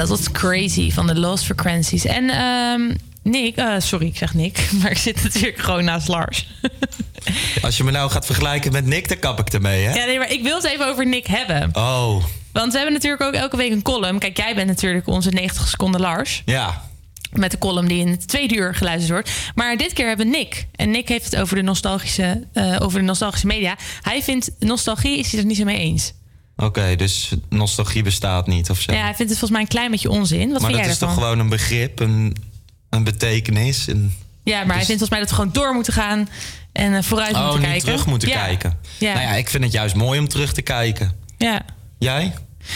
Dat 0.00 0.08
was 0.08 0.30
crazy 0.30 0.90
van 0.90 1.06
de 1.06 1.18
Lost 1.18 1.44
Frequencies. 1.44 2.04
En 2.04 2.30
ehm, 2.30 2.96
Nick, 3.22 3.56
eh, 3.56 3.74
sorry, 3.78 4.06
ik 4.06 4.16
zeg 4.16 4.34
Nick, 4.34 4.68
maar 4.82 4.90
ik 4.90 4.96
zit 4.96 5.22
natuurlijk 5.22 5.58
gewoon 5.58 5.84
naast 5.84 6.08
Lars. 6.08 6.46
Als 7.62 7.76
je 7.76 7.84
me 7.84 7.90
nou 7.90 8.10
gaat 8.10 8.26
vergelijken 8.26 8.72
met 8.72 8.86
Nick, 8.86 9.08
dan 9.08 9.18
kap 9.18 9.38
ik 9.38 9.52
ermee, 9.52 9.84
hè? 9.84 9.94
Ja, 9.94 10.04
nee, 10.04 10.18
maar 10.18 10.32
ik 10.32 10.42
wil 10.42 10.56
het 10.56 10.64
even 10.64 10.86
over 10.86 11.06
Nick 11.06 11.26
hebben. 11.26 11.68
Oh, 11.72 12.24
Want 12.52 12.70
we 12.72 12.76
hebben 12.76 12.92
natuurlijk 12.94 13.22
ook 13.22 13.34
elke 13.34 13.56
week 13.56 13.70
een 13.70 13.82
column. 13.82 14.18
Kijk, 14.18 14.36
jij 14.36 14.54
bent 14.54 14.66
natuurlijk 14.66 15.06
onze 15.06 15.30
90 15.30 15.68
seconden 15.68 16.00
Lars. 16.00 16.42
ja. 16.44 16.88
Met 17.30 17.50
de 17.50 17.58
column 17.58 17.88
die 17.88 17.98
in 18.00 18.08
het 18.08 18.28
tweede 18.28 18.54
uur 18.54 18.74
geluisterd 18.74 19.10
wordt. 19.10 19.30
Maar 19.54 19.76
dit 19.76 19.92
keer 19.92 20.06
hebben 20.06 20.26
we 20.26 20.36
Nick. 20.36 20.66
En 20.76 20.90
Nick 20.90 21.08
heeft 21.08 21.24
het 21.24 21.36
over 21.36 21.56
de 21.56 21.62
nostalgische, 21.62 22.46
eh, 22.52 22.76
over 22.80 22.98
de 22.98 23.04
nostalgische 23.04 23.46
media. 23.46 23.76
Hij 24.00 24.22
vindt 24.22 24.50
nostalgie 24.58 25.18
is 25.18 25.22
hij 25.22 25.30
het 25.30 25.40
er 25.40 25.46
niet 25.46 25.56
zo 25.56 25.64
mee 25.64 25.78
eens. 25.78 26.12
Oké, 26.60 26.96
dus 26.96 27.32
nostalgie 27.48 28.02
bestaat 28.02 28.46
niet 28.46 28.70
of 28.70 28.80
zo. 28.80 28.92
Ja, 28.92 28.98
hij 29.02 29.14
vindt 29.14 29.30
het 29.30 29.38
volgens 29.38 29.50
mij 29.50 29.60
een 29.60 29.66
klein 29.68 29.90
beetje 29.90 30.10
onzin. 30.10 30.38
Wat 30.38 30.48
maar 30.48 30.58
vind 30.60 30.72
dat 30.72 30.80
jij 30.80 30.90
is 30.90 30.98
toch 30.98 31.14
gewoon 31.14 31.38
een 31.38 31.48
begrip, 31.48 32.00
een, 32.00 32.36
een 32.90 33.04
betekenis. 33.04 33.86
Een... 33.86 34.14
Ja, 34.44 34.64
maar 34.64 34.76
hij 34.76 34.84
vindt 34.84 34.86
volgens 34.86 35.10
mij 35.10 35.18
dat 35.20 35.28
we 35.28 35.34
gewoon 35.34 35.52
door 35.52 35.74
moeten 35.74 35.92
gaan. 35.92 36.28
En 36.72 36.94
eh, 36.94 37.02
vooruit 37.02 37.34
oh, 37.34 37.42
moeten 37.44 37.60
kijken. 37.62 37.80
terug 37.80 38.06
moeten 38.06 38.28
Ja. 38.28 38.44
kijken. 38.44 38.78
Ja. 38.98 39.12
Nou 39.12 39.26
ja, 39.26 39.34
ik 39.34 39.48
vind 39.50 39.64
het 39.64 39.72
juist 39.72 39.94
mooi 39.94 40.18
om 40.18 40.28
terug 40.28 40.52
te 40.52 40.62
kijken. 40.62 41.12
Ja. 41.38 41.62
Jij? 41.98 42.32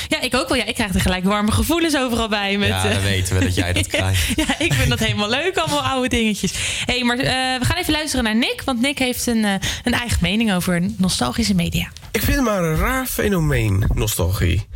Ja, 0.08 0.20
ik 0.20 0.34
ook 0.34 0.48
wel. 0.48 0.56
Ja, 0.56 0.64
ik 0.64 0.74
krijg 0.74 0.94
er 0.94 1.00
gelijk 1.00 1.24
warme 1.24 1.50
gevoelens 1.50 1.96
overal 1.96 2.28
bij. 2.28 2.58
Met, 2.58 2.68
Ja, 2.68 2.84
eh, 2.84 2.94
dan 2.94 3.02
weten 3.02 3.38
we 3.38 3.44
dat 3.44 3.54
jij 3.54 3.72
dat 3.72 3.86
krijgt. 3.96 4.26
ja, 4.36 4.58
ik 4.58 4.72
vind 4.72 4.88
dat 4.88 4.98
helemaal 4.98 5.30
leuk, 5.30 5.56
allemaal 5.56 5.82
oude 5.82 6.08
dingetjes. 6.08 6.52
hey, 6.86 7.04
maar 7.04 7.18
eh, 7.18 7.24
we 7.58 7.64
gaan 7.64 7.76
even 7.76 7.92
luisteren 7.92 8.24
naar 8.24 8.36
Nick. 8.36 8.62
Want 8.64 8.80
Nick 8.80 8.98
heeft 8.98 9.26
een, 9.26 9.44
eh, 9.44 9.54
een 9.82 9.92
eigen 9.92 10.18
mening 10.20 10.54
over 10.54 10.82
nostalgische 10.96 11.54
media. 11.54 11.88
Ik 12.10 12.22
vind 12.22 12.36
het 12.36 12.44
maar 12.44 12.62
een 12.62 12.76
raar 12.76 13.06
fenomeen, 13.06 13.84
nostalgie. 13.94 14.66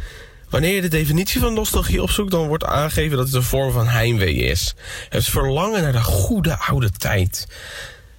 Wanneer 0.51 0.75
je 0.75 0.81
de 0.81 0.89
definitie 0.89 1.41
van 1.41 1.55
nostalgie 1.55 2.03
opzoekt, 2.03 2.31
dan 2.31 2.47
wordt 2.47 2.65
aangegeven 2.65 3.17
dat 3.17 3.27
het 3.27 3.35
een 3.35 3.43
vorm 3.43 3.73
van 3.73 3.89
heimwee 3.89 4.35
is. 4.35 4.75
Het 5.09 5.25
verlangen 5.25 5.83
naar 5.83 5.93
de 5.93 6.03
goede 6.03 6.59
oude 6.59 6.91
tijd. 6.91 7.47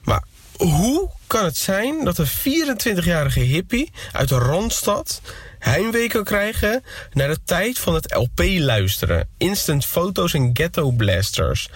Maar 0.04 0.24
hoe 0.58 1.10
kan 1.28 1.46
het 1.46 1.58
zijn 1.58 2.04
dat 2.04 2.18
een 2.18 2.28
24-jarige 2.28 3.40
hippie 3.40 3.92
uit 4.12 4.30
de 4.30 4.38
Randstad 4.38 5.22
heimwee 5.60 6.08
kan 6.08 6.24
krijgen 6.24 6.84
naar 7.14 7.28
de 7.28 7.40
tijd 7.46 7.80
van 7.80 7.94
het 7.94 8.14
LP 8.16 8.40
luisteren, 8.58 9.28
instant 9.38 9.86
foto's 9.86 10.34
en 10.34 10.50
ghetto 10.54 10.92
blasters? 10.92 11.70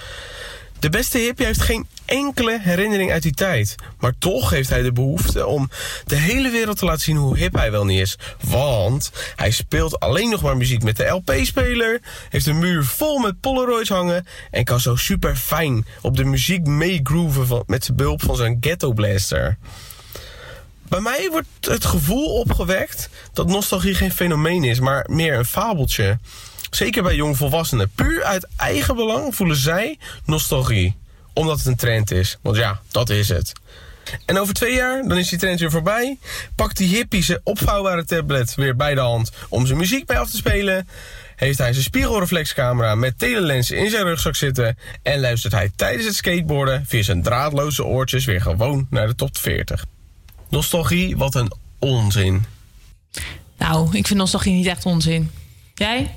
De 0.80 0.90
beste 0.90 1.18
hippie 1.18 1.46
heeft 1.46 1.62
geen 1.62 1.88
enkele 2.06 2.60
herinnering 2.62 3.12
uit 3.12 3.24
die 3.24 3.34
tijd. 3.34 3.76
Maar 4.00 4.14
toch 4.20 4.50
heeft 4.50 4.70
hij 4.70 4.82
de 4.82 4.92
behoefte 4.92 5.46
om 5.46 5.70
de 6.06 6.16
hele 6.16 6.50
wereld 6.50 6.78
te 6.78 6.86
laten 6.86 7.02
zien 7.02 7.16
hoe 7.16 7.38
hip 7.38 7.54
hij 7.54 7.72
wel 7.72 7.86
niet 7.86 8.00
is. 8.00 8.18
Want 8.48 9.12
hij 9.36 9.52
speelt 9.52 10.00
alleen 10.00 10.30
nog 10.30 10.42
maar 10.42 10.58
muziek 10.58 10.84
met 10.84 10.98
de 10.98 11.08
LP-speler, 11.08 12.02
heeft 12.30 12.46
een 12.46 12.60
muur 12.60 12.84
vol 12.84 13.18
met 13.20 13.40
Polaroids 13.40 13.90
hangen 13.90 14.26
en 14.52 14.64
kan 14.64 14.80
zo 14.80 14.96
super 14.96 15.36
fijn 15.36 15.86
op 16.02 16.18
de 16.18 16.24
muziek 16.24 16.66
meegrooven 16.66 17.48
van- 17.48 17.64
met 17.66 17.86
de 17.86 17.94
behulp 17.94 18.24
van 18.24 18.36
zijn 18.36 18.58
ghetto 18.60 18.94
blaster. 18.94 19.58
Bij 20.94 21.02
mij 21.02 21.30
wordt 21.32 21.48
het 21.62 21.86
gevoel 21.86 22.34
opgewekt 22.34 23.10
dat 23.34 23.48
nostalgie 23.48 23.96
geen 23.96 24.12
fenomeen 24.12 24.64
is, 24.64 24.80
maar 24.80 25.06
meer 25.10 25.38
een 25.38 25.46
fabeltje. 25.46 26.20
Zeker 26.70 27.04
bij 27.04 27.16
jongvolwassenen. 27.16 27.92
Puur 27.96 28.24
uit 28.24 28.48
eigen 28.58 28.96
belang 28.96 29.36
voelen 29.36 29.56
zij 29.56 29.98
nostalgie. 30.26 30.96
Omdat 31.34 31.58
het 31.58 31.66
een 31.66 31.76
trend 31.76 32.12
is. 32.12 32.38
Want 32.42 32.58
ja, 32.58 32.82
dat 32.92 33.10
is 33.10 33.30
het. 33.30 33.54
En 34.26 34.40
over 34.40 34.54
twee 34.54 34.74
jaar, 34.74 35.08
dan 35.08 35.18
is 35.18 35.30
die 35.30 35.40
trend 35.40 35.60
weer 35.60 35.72
voorbij. 35.72 36.18
Pakt 36.56 36.78
die 36.78 36.96
hippie 36.96 37.24
zijn 37.24 37.42
opvouwbare 37.44 38.06
tablet 38.06 38.56
weer 38.56 38.76
bij 38.76 38.94
de 38.94 39.02
hand 39.02 39.32
om 39.50 39.66
zijn 39.66 39.78
muziek 39.78 40.06
bij 40.06 40.20
af 40.20 40.30
te 40.30 40.38
spelen. 40.38 40.88
Heeft 41.36 41.58
hij 41.58 41.72
zijn 41.72 41.86
spiegelreflexcamera 41.86 42.96
met 42.96 43.20
telelensen 43.20 43.78
in 43.78 43.90
zijn 43.90 44.04
rugzak 44.04 44.36
zitten. 44.36 44.78
En 45.04 45.20
luistert 45.20 45.54
hij 45.54 45.72
tijdens 45.76 46.06
het 46.06 46.16
skateboarden 46.16 46.86
via 46.88 47.04
zijn 47.04 47.22
draadloze 47.22 47.86
oortjes 47.86 48.26
weer 48.26 48.42
gewoon 48.42 48.88
naar 48.90 49.08
de 49.08 49.16
top 49.16 49.38
40. 49.38 49.86
Nostalgie, 50.54 51.18
wat 51.18 51.36
een 51.36 51.52
onzin. 51.80 52.46
Nou, 53.58 53.98
ik 53.98 54.08
vind 54.08 54.20
nostalgie 54.20 54.54
niet 54.54 54.66
echt 54.66 54.86
onzin. 54.86 55.32
Jij? 55.74 56.12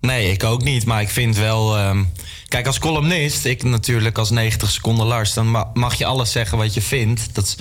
Nee, 0.00 0.32
ik 0.32 0.44
ook 0.44 0.62
niet. 0.64 0.84
Maar 0.84 1.00
ik 1.00 1.08
vind 1.08 1.36
wel... 1.36 1.76
ehm, 1.76 2.04
kijk, 2.48 2.66
als 2.66 2.78
columnist, 2.78 3.44
ik 3.44 3.62
natuurlijk 3.62 4.18
als 4.18 4.30
90 4.30 4.70
seconden 4.70 5.06
Lars... 5.06 5.34
dan 5.34 5.50
ma- 5.50 5.70
mag 5.74 5.94
je 5.94 6.04
alles 6.06 6.32
zeggen 6.32 6.58
wat 6.58 6.74
je 6.74 6.80
vindt. 6.82 7.34
Dat 7.34 7.44
is 7.44 7.56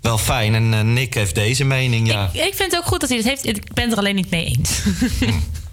wel 0.00 0.18
fijn. 0.18 0.54
En 0.54 0.74
eh, 0.74 0.80
Nick 0.80 1.14
heeft 1.14 1.34
deze 1.34 1.64
mening, 1.64 2.06
ja. 2.08 2.30
Ik 2.32 2.54
vind 2.54 2.70
het 2.72 2.76
ook 2.76 2.86
goed 2.86 3.00
dat 3.00 3.08
hij 3.08 3.18
dat 3.18 3.26
heeft. 3.28 3.46
Ik 3.46 3.72
ben 3.74 3.84
het 3.84 3.92
er 3.92 3.98
alleen 3.98 4.14
niet 4.14 4.30
mee 4.30 4.44
eens. 4.44 4.80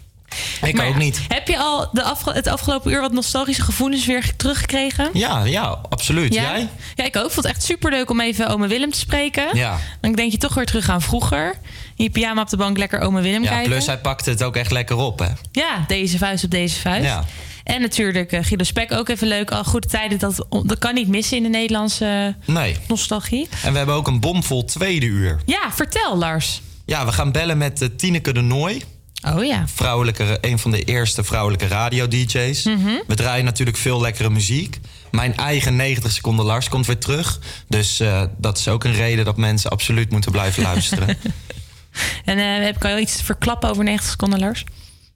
Ik 0.63 0.75
Maar 0.75 0.87
ook 0.87 0.97
niet. 0.97 1.19
Heb 1.27 1.47
je 1.47 1.57
al 1.57 1.89
de 1.91 2.03
afge- 2.03 2.31
het 2.31 2.47
afgelopen 2.47 2.91
uur 2.91 3.01
wat 3.01 3.11
nostalgische 3.11 3.61
gevoelens 3.61 4.05
weer 4.05 4.35
teruggekregen? 4.35 5.09
Ja, 5.13 5.43
ja, 5.45 5.79
absoluut. 5.89 6.33
Ja? 6.33 6.41
Jij? 6.41 6.67
Ja, 6.95 7.03
ik 7.03 7.15
ook. 7.15 7.25
Ik 7.25 7.31
vond 7.31 7.45
het 7.45 7.55
echt 7.55 7.63
superleuk 7.65 8.09
om 8.09 8.21
even 8.21 8.47
ome 8.47 8.67
Willem 8.67 8.91
te 8.91 8.99
spreken. 8.99 9.57
Ja. 9.57 9.77
Dan 10.01 10.11
denk 10.13 10.31
je 10.31 10.37
toch 10.37 10.53
weer 10.53 10.65
terug 10.65 10.89
aan 10.89 11.01
vroeger. 11.01 11.55
In 11.95 12.03
je 12.03 12.09
pyjama 12.09 12.41
op 12.41 12.49
de 12.49 12.57
bank 12.57 12.77
lekker 12.77 12.99
ome 12.99 13.21
Willem 13.21 13.43
Ja, 13.43 13.49
kijken. 13.49 13.69
plus 13.69 13.85
hij 13.85 13.97
pakte 13.97 14.29
het 14.29 14.43
ook 14.43 14.55
echt 14.55 14.71
lekker 14.71 14.95
op, 14.97 15.19
hè? 15.19 15.27
Ja, 15.51 15.83
deze 15.87 16.17
vuist 16.17 16.43
op 16.43 16.51
deze 16.51 16.79
vuist. 16.79 17.05
Ja. 17.05 17.23
En 17.63 17.81
natuurlijk 17.81 18.31
eh, 18.31 18.43
Guido 18.43 18.63
Spek 18.63 18.91
ook 18.91 19.09
even 19.09 19.27
leuk. 19.27 19.51
Al 19.51 19.63
goede 19.63 19.87
tijden, 19.87 20.19
dat, 20.19 20.45
dat 20.63 20.77
kan 20.79 20.93
niet 20.93 21.07
missen 21.07 21.37
in 21.37 21.43
de 21.43 21.49
Nederlandse 21.49 22.35
Nee. 22.45 22.77
nostalgie. 22.87 23.47
En 23.63 23.71
we 23.71 23.77
hebben 23.77 23.95
ook 23.95 24.07
een 24.07 24.19
bomvol 24.19 24.65
tweede 24.65 25.05
uur. 25.05 25.41
Ja, 25.45 25.71
vertel 25.71 26.17
Lars. 26.17 26.61
Ja, 26.85 27.05
we 27.05 27.11
gaan 27.11 27.31
bellen 27.31 27.57
met 27.57 27.81
uh, 27.81 27.87
Tineke 27.97 28.33
de 28.33 28.41
Nooi. 28.41 28.83
Oh 29.21 29.45
ja. 29.45 29.63
Vrouwelijke, 29.67 30.37
een 30.41 30.59
van 30.59 30.71
de 30.71 30.83
eerste 30.83 31.23
vrouwelijke 31.23 31.67
radio-dj's. 31.67 32.63
Mhm. 32.63 32.89
We 33.07 33.15
draaien 33.15 33.45
natuurlijk 33.45 33.77
veel 33.77 34.01
lekkere 34.01 34.29
muziek. 34.29 34.79
Mijn 35.11 35.35
eigen 35.37 35.75
90 35.75 36.11
seconden 36.11 36.45
Lars 36.45 36.69
komt 36.69 36.85
weer 36.85 36.97
terug. 36.97 37.39
Dus 37.67 37.99
eh, 37.99 38.21
dat 38.37 38.57
is 38.57 38.67
ook 38.67 38.83
een 38.83 38.93
reden 38.93 39.25
dat 39.25 39.37
mensen 39.37 39.69
absoluut 39.71 40.11
moeten 40.11 40.31
blijven 40.31 40.63
luisteren. 40.63 41.17
En 42.25 42.37
eh, 42.37 42.63
heb 42.65 42.75
ik 42.75 42.85
al 42.85 42.97
iets 42.97 43.17
te 43.17 43.23
verklappen 43.23 43.69
over 43.69 43.83
90 43.83 44.09
seconden 44.09 44.39
Lars? 44.39 44.63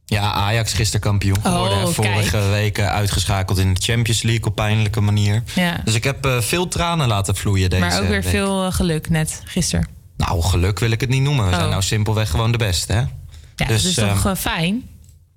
ja, 0.06 0.32
Ajax 0.34 0.74
gisteren 0.74 1.01
kampioen 1.01 1.41
geworden. 1.41 1.78
Oh, 1.78 1.88
vorige 1.93 2.30
kijk. 2.30 2.49
week 2.49 2.80
uitgeschakeld 2.80 3.58
in 3.58 3.74
de 3.74 3.82
Champions 3.82 4.22
League 4.22 4.45
op 4.45 4.56
pijnlijke 4.56 5.01
manier. 5.01 5.43
Ja. 5.56 5.82
Dus 5.84 5.93
ik 5.93 6.03
heb 6.03 6.26
eh, 6.26 6.41
veel 6.41 6.68
tranen 6.68 7.08
laten 7.08 7.36
vloeien 7.36 7.70
deze 7.70 7.82
maar 7.82 8.01
ook 8.01 8.08
weer 8.08 8.22
week. 8.22 8.30
veel 8.32 8.72
geluk 8.72 9.10
net, 9.10 9.41
gisteren. 9.45 9.88
Nou, 10.18 10.41
geluk 10.41 10.80
wil 10.80 10.91
ik 10.91 11.01
het 11.01 11.10
niet 11.10 11.22
noemen. 11.22 11.45
We 11.45 11.51
Oh. 11.51 11.58
zijn 11.58 11.70
nou 11.70 11.82
simpelweg 11.82 12.30
gewoon 12.30 12.51
de 12.51 12.58
beste, 12.58 12.93
hè? 12.93 13.03
Ja, 13.56 13.66
Dus, 13.66 13.82
dat 13.82 13.91
is 13.91 13.97
ehm, 13.97 14.14
toch 14.14 14.26
eh, 14.26 14.36
fijn? 14.36 14.89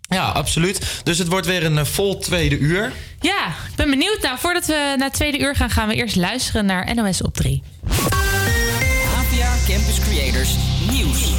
Ja, 0.08 0.24
absoluut. 0.24 1.00
Dus 1.04 1.18
het 1.18 1.28
wordt 1.28 1.46
weer 1.46 1.64
een 1.64 1.78
eh, 1.78 1.84
vol 1.84 2.18
tweede 2.18 2.58
uur. 2.58 2.92
Ja, 3.20 3.46
ik 3.46 3.76
ben 3.76 3.90
benieuwd. 3.90 4.18
Nou, 4.22 4.38
voordat 4.38 4.66
we 4.66 4.94
naar 4.96 5.06
het 5.06 5.12
tweede 5.12 5.38
uur 5.38 5.56
gaan, 5.56 5.70
gaan 5.70 5.88
we 5.88 5.94
eerst 5.94 6.16
luisteren 6.16 6.66
naar 6.66 6.94
NOS 6.94 7.22
op 7.22 7.34
3. 7.34 7.62
APA 7.88 9.54
Campus 9.66 9.98
Creators 10.08 10.54
Nieuws. 10.90 11.36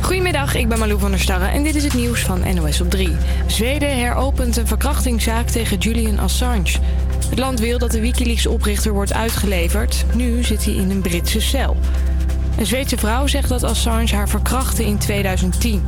Goedemiddag, 0.00 0.54
ik 0.54 0.68
ben 0.68 0.78
Malou 0.78 0.98
van 0.98 1.10
der 1.10 1.20
Starre 1.20 1.46
en 1.46 1.62
dit 1.62 1.74
is 1.74 1.84
het 1.84 1.94
nieuws 1.94 2.20
van 2.20 2.54
NOS 2.54 2.80
op 2.80 2.90
3. 2.90 3.16
Zweden 3.46 3.98
heropent 3.98 4.56
een 4.56 4.66
verkrachtingszaak 4.66 5.48
tegen 5.48 5.78
Julian 5.78 6.18
Assange. 6.18 6.78
Het 7.28 7.38
land 7.38 7.60
wil 7.60 7.78
dat 7.78 7.90
de 7.90 8.00
Wikileaks-oprichter 8.00 8.92
wordt 8.92 9.12
uitgeleverd. 9.12 10.04
Nu 10.14 10.42
zit 10.42 10.64
hij 10.64 10.74
in 10.74 10.90
een 10.90 11.00
Britse 11.00 11.40
cel. 11.40 11.76
Een 12.58 12.66
Zweedse 12.66 12.96
vrouw 12.96 13.26
zegt 13.26 13.48
dat 13.48 13.62
Assange 13.62 14.14
haar 14.14 14.28
verkrachtte 14.28 14.84
in 14.84 14.98
2010. 14.98 15.84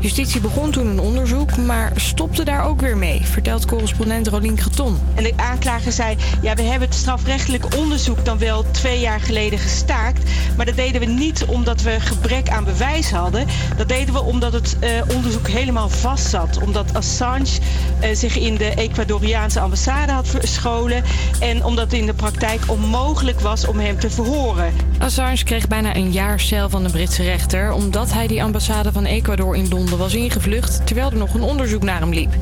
Justitie 0.00 0.40
begon 0.40 0.70
toen 0.70 0.86
een 0.86 1.00
onderzoek, 1.00 1.56
maar 1.56 1.92
stopte 1.96 2.44
daar 2.44 2.64
ook 2.64 2.80
weer 2.80 2.96
mee, 2.96 3.20
vertelt 3.24 3.66
correspondent 3.66 4.26
Rolien 4.26 4.54
Kreton. 4.54 4.98
En 5.14 5.22
de 5.22 5.32
aanklager 5.36 5.92
zei, 5.92 6.16
ja, 6.42 6.54
we 6.54 6.62
hebben 6.62 6.88
het 6.88 6.96
strafrechtelijk 6.98 7.76
onderzoek 7.76 8.24
dan 8.24 8.38
wel 8.38 8.64
twee 8.70 9.00
jaar 9.00 9.20
geleden 9.20 9.58
gestaakt. 9.58 10.22
Maar 10.56 10.66
dat 10.66 10.76
deden 10.76 11.00
we 11.00 11.06
niet 11.06 11.44
omdat 11.44 11.82
we 11.82 12.00
gebrek 12.00 12.48
aan 12.48 12.64
bewijs 12.64 13.10
hadden. 13.10 13.46
Dat 13.76 13.88
deden 13.88 14.14
we 14.14 14.22
omdat 14.22 14.52
het 14.52 14.76
eh, 14.78 14.90
onderzoek 15.14 15.48
helemaal 15.48 15.88
vast 15.88 16.30
zat. 16.30 16.58
Omdat 16.62 16.94
Assange 16.94 17.58
eh, 18.00 18.14
zich 18.14 18.38
in 18.38 18.54
de 18.54 18.74
Ecuadoriaanse 18.74 19.60
ambassade 19.60 20.12
had 20.12 20.28
verscholen. 20.28 21.02
En 21.40 21.64
omdat 21.64 21.84
het 21.84 22.00
in 22.00 22.06
de 22.06 22.14
praktijk 22.14 22.60
onmogelijk 22.66 23.40
was 23.40 23.66
om 23.66 23.78
hem 23.78 23.98
te 23.98 24.10
verhoren. 24.10 24.72
Assange 24.98 25.44
kreeg 25.44 25.68
bijna 25.68 25.96
een 25.96 26.12
jaar 26.12 26.40
cel 26.40 26.68
van 26.68 26.82
de 26.82 26.90
Britse 26.90 27.22
rechter... 27.22 27.72
omdat 27.72 28.12
hij 28.12 28.26
die 28.26 28.42
ambassade 28.42 28.92
van 28.92 29.04
Ecuador 29.04 29.56
in 29.56 29.68
Londen 29.68 29.88
was 29.98 30.14
ingevlucht... 30.14 30.86
terwijl 30.86 31.10
er 31.10 31.16
nog 31.16 31.34
een 31.34 31.42
onderzoek 31.42 31.82
naar 31.82 32.00
hem 32.00 32.12
liep. 32.12 32.32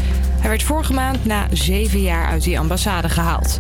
Hij 0.40 0.48
werd 0.48 0.62
vorige 0.62 0.92
maand 0.92 1.24
na 1.24 1.46
zeven 1.52 2.00
jaar 2.00 2.26
uit 2.26 2.42
die 2.42 2.58
ambassade 2.58 3.08
gehaald. 3.08 3.58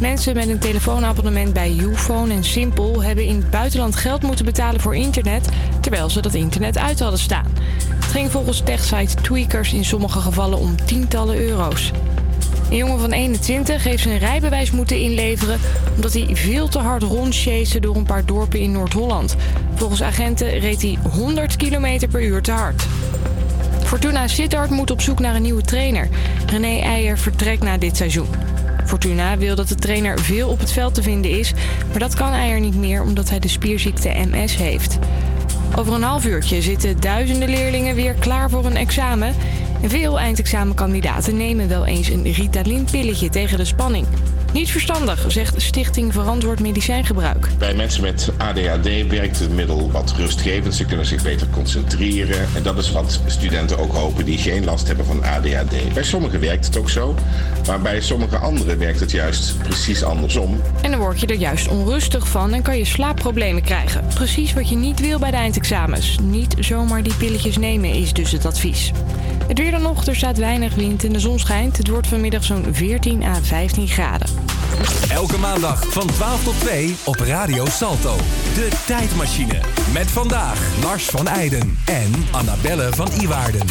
Mensen 0.00 0.34
met 0.34 0.48
een 0.48 0.58
telefoonabonnement 0.58 1.52
bij 1.52 1.76
Ufone 1.80 2.34
en 2.34 2.44
Simpel... 2.44 3.02
hebben 3.02 3.24
in 3.24 3.36
het 3.36 3.50
buitenland 3.50 3.96
geld 3.96 4.22
moeten 4.22 4.44
betalen 4.44 4.80
voor 4.80 4.96
internet... 4.96 5.48
terwijl 5.80 6.10
ze 6.10 6.20
dat 6.20 6.34
internet 6.34 6.78
uit 6.78 7.00
hadden 7.00 7.20
staan. 7.20 7.46
Het 7.94 8.04
ging 8.04 8.30
volgens 8.30 8.60
techsite 8.60 9.14
Tweakers 9.22 9.72
in 9.72 9.84
sommige 9.84 10.20
gevallen 10.20 10.58
om 10.58 10.84
tientallen 10.84 11.36
euro's. 11.36 11.92
Een 12.70 12.76
jongen 12.76 13.00
van 13.00 13.12
21 13.12 13.84
heeft 13.84 14.02
zijn 14.02 14.18
rijbewijs 14.18 14.70
moeten 14.70 15.00
inleveren 15.00 15.60
omdat 15.94 16.12
hij 16.12 16.28
veel 16.32 16.68
te 16.68 16.78
hard 16.78 17.02
rondchaste 17.02 17.80
door 17.80 17.96
een 17.96 18.04
paar 18.04 18.24
dorpen 18.24 18.60
in 18.60 18.72
Noord-Holland. 18.72 19.36
Volgens 19.74 20.02
agenten 20.02 20.58
reed 20.58 20.82
hij 20.82 20.98
100 21.12 21.56
km 21.56 22.08
per 22.10 22.22
uur 22.22 22.42
te 22.42 22.52
hard. 22.52 22.86
Fortuna 23.88 24.26
Sittard 24.26 24.70
moet 24.70 24.90
op 24.90 25.00
zoek 25.00 25.18
naar 25.18 25.34
een 25.34 25.42
nieuwe 25.42 25.62
trainer. 25.62 26.08
René 26.46 26.80
Eijer 26.80 27.18
vertrekt 27.18 27.62
na 27.62 27.78
dit 27.78 27.96
seizoen. 27.96 28.28
Fortuna 28.84 29.36
wil 29.36 29.54
dat 29.54 29.68
de 29.68 29.74
trainer 29.74 30.18
veel 30.18 30.48
op 30.48 30.58
het 30.58 30.72
veld 30.72 30.94
te 30.94 31.02
vinden 31.02 31.30
is, 31.30 31.52
maar 31.90 31.98
dat 31.98 32.14
kan 32.14 32.32
Eijer 32.32 32.60
niet 32.60 32.76
meer 32.76 33.02
omdat 33.02 33.30
hij 33.30 33.38
de 33.38 33.48
spierziekte 33.48 34.08
MS 34.08 34.56
heeft. 34.56 34.98
Over 35.76 35.92
een 35.92 36.02
half 36.02 36.24
uurtje 36.24 36.62
zitten 36.62 37.00
duizenden 37.00 37.48
leerlingen 37.48 37.94
weer 37.94 38.14
klaar 38.14 38.50
voor 38.50 38.64
een 38.64 38.76
examen. 38.76 39.34
En 39.82 39.90
veel 39.90 40.18
eindexamenkandidaten 40.18 41.36
nemen 41.36 41.68
wel 41.68 41.86
eens 41.86 42.08
een 42.08 42.32
Ritalin-pilletje 42.32 43.28
tegen 43.28 43.58
de 43.58 43.64
spanning. 43.64 44.06
Niet 44.52 44.70
verstandig, 44.70 45.24
zegt 45.28 45.62
Stichting 45.62 46.12
Verantwoord 46.12 46.60
Medicijngebruik. 46.60 47.48
Bij 47.58 47.74
mensen 47.74 48.02
met 48.02 48.30
ADHD 48.36 49.06
werkt 49.08 49.38
het 49.38 49.52
middel 49.52 49.90
wat 49.90 50.14
rustgevend. 50.16 50.74
Ze 50.74 50.84
kunnen 50.84 51.06
zich 51.06 51.22
beter 51.22 51.46
concentreren. 51.50 52.48
En 52.54 52.62
dat 52.62 52.78
is 52.78 52.92
wat 52.92 53.20
studenten 53.26 53.78
ook 53.78 53.92
hopen 53.92 54.24
die 54.24 54.38
geen 54.38 54.64
last 54.64 54.86
hebben 54.86 55.06
van 55.06 55.24
ADHD. 55.24 55.94
Bij 55.94 56.02
sommigen 56.02 56.40
werkt 56.40 56.66
het 56.66 56.76
ook 56.76 56.90
zo. 56.90 57.14
Maar 57.66 57.80
bij 57.80 58.00
sommige 58.00 58.36
anderen 58.36 58.78
werkt 58.78 59.00
het 59.00 59.10
juist 59.10 59.58
precies 59.58 60.02
andersom. 60.02 60.60
En 60.82 60.90
dan 60.90 61.00
word 61.00 61.20
je 61.20 61.26
er 61.26 61.34
juist 61.34 61.68
onrustig 61.68 62.28
van 62.28 62.52
en 62.52 62.62
kan 62.62 62.78
je 62.78 62.84
slaapproblemen 62.84 63.62
krijgen. 63.62 64.04
Precies 64.14 64.52
wat 64.52 64.68
je 64.68 64.76
niet 64.76 65.00
wil 65.00 65.18
bij 65.18 65.30
de 65.30 65.36
eindexamens. 65.36 66.18
Niet 66.22 66.54
zomaar 66.58 67.02
die 67.02 67.14
pilletjes 67.14 67.56
nemen 67.56 67.90
is 67.90 68.12
dus 68.12 68.32
het 68.32 68.46
advies. 68.46 68.92
Het 69.48 69.58
weer 69.58 69.70
dan 69.70 69.82
nog, 69.82 70.06
er 70.06 70.16
staat 70.16 70.38
weinig 70.38 70.74
wind 70.74 71.04
en 71.04 71.12
de 71.12 71.20
zon 71.20 71.38
schijnt. 71.38 71.76
Het 71.76 71.88
wordt 71.88 72.06
vanmiddag 72.06 72.44
zo'n 72.44 72.66
14 72.70 73.22
à 73.22 73.34
15 73.42 73.88
graden. 73.88 74.47
Elke 75.08 75.38
maandag 75.38 75.92
van 75.92 76.06
12 76.06 76.42
tot 76.44 76.60
2 76.60 76.96
op 77.04 77.16
Radio 77.16 77.66
Salto. 77.66 78.16
De 78.54 78.68
tijdmachine. 78.86 79.60
Met 79.92 80.10
vandaag 80.10 80.60
Lars 80.82 81.04
van 81.04 81.28
Eijden 81.28 81.78
en 81.84 82.12
Annabelle 82.30 82.92
van 82.92 83.08
Iwaarden. 83.20 83.66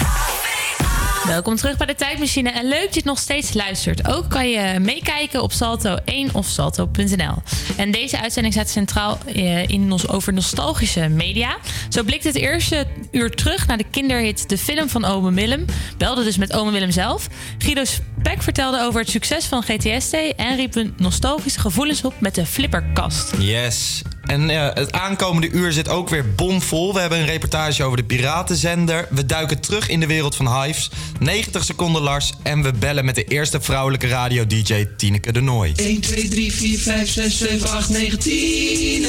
Welkom 1.28 1.56
terug 1.56 1.78
bij 1.78 1.88
de 1.88 1.96
Tijdmachine 1.96 2.50
en 2.50 2.68
leuk 2.68 2.82
dat 2.82 2.94
je 2.94 3.00
het 3.00 3.10
nog 3.10 3.20
steeds 3.20 3.54
luistert. 3.54 4.08
Ook 4.08 4.30
kan 4.30 4.50
je 4.50 4.80
meekijken 4.80 5.42
op 5.42 5.52
Salto1 5.52 6.32
of 6.32 6.46
Salto.nl. 6.46 7.34
En 7.78 7.92
deze 7.92 8.22
uitzending 8.22 8.54
staat 8.54 8.70
centraal 8.70 9.18
eh, 9.26 9.68
in 9.68 9.88
nos 9.88 10.08
over 10.08 10.34
nostalgische 10.34 11.08
media. 11.08 11.58
Zo 11.90 12.04
blikt 12.04 12.24
het 12.24 12.36
eerste 12.36 12.88
uur 13.12 13.32
terug 13.32 13.68
naar 13.68 13.78
de 13.78 13.86
kinderhit 13.92 14.50
De 14.50 14.58
Film 14.58 14.90
van 14.90 15.06
Ome 15.06 15.32
Willem. 15.32 15.66
Belde 15.98 16.24
dus 16.24 16.38
met 16.38 16.54
Ome 16.54 16.72
Willem 16.72 16.92
zelf. 16.92 17.28
Guido 17.58 17.84
Spek 17.84 18.42
vertelde 18.44 18.82
over 18.82 19.00
het 19.00 19.10
succes 19.10 19.46
van 19.46 19.64
GTST 19.64 20.14
en 20.36 20.56
riep 20.56 20.76
een 20.76 20.94
nostalgische 20.98 21.60
gevoelens 21.60 22.04
op 22.04 22.14
met 22.20 22.36
de 22.36 22.46
flipperkast. 22.46 23.34
Yes. 23.40 24.02
En 24.28 24.50
het 24.50 24.92
aankomende 24.92 25.50
uur 25.50 25.72
zit 25.72 25.90
ook 25.90 26.10
weer 26.10 26.34
bomvol. 26.36 26.94
We 26.94 27.00
hebben 27.00 27.20
een 27.20 27.26
reportage 27.26 27.84
over 27.84 27.98
de 27.98 28.04
Piratenzender. 28.04 29.08
We 29.10 29.26
duiken 29.26 29.60
terug 29.60 29.90
in 29.90 30.00
de 30.00 30.08
wereld 30.08 30.36
van 30.36 30.62
Hives. 30.62 30.90
90 31.20 31.64
seconden 31.64 32.02
Lars. 32.02 32.34
En 32.44 32.64
we 32.64 32.72
bellen 32.72 33.06
met 33.06 33.16
de 33.16 33.24
eerste 33.24 33.62
vrouwelijke 33.62 34.08
radio-dj 34.08 34.86
Tineke 34.98 35.32
de 35.32 35.42
Nooi. 35.42 35.74
1, 35.76 36.02
2, 36.02 36.28
3, 36.28 36.54
4, 36.54 36.80
5, 36.80 37.10
6, 37.10 37.38
7, 37.38 37.70
8, 37.70 37.90
9, 37.90 38.20
10. 38.20 39.06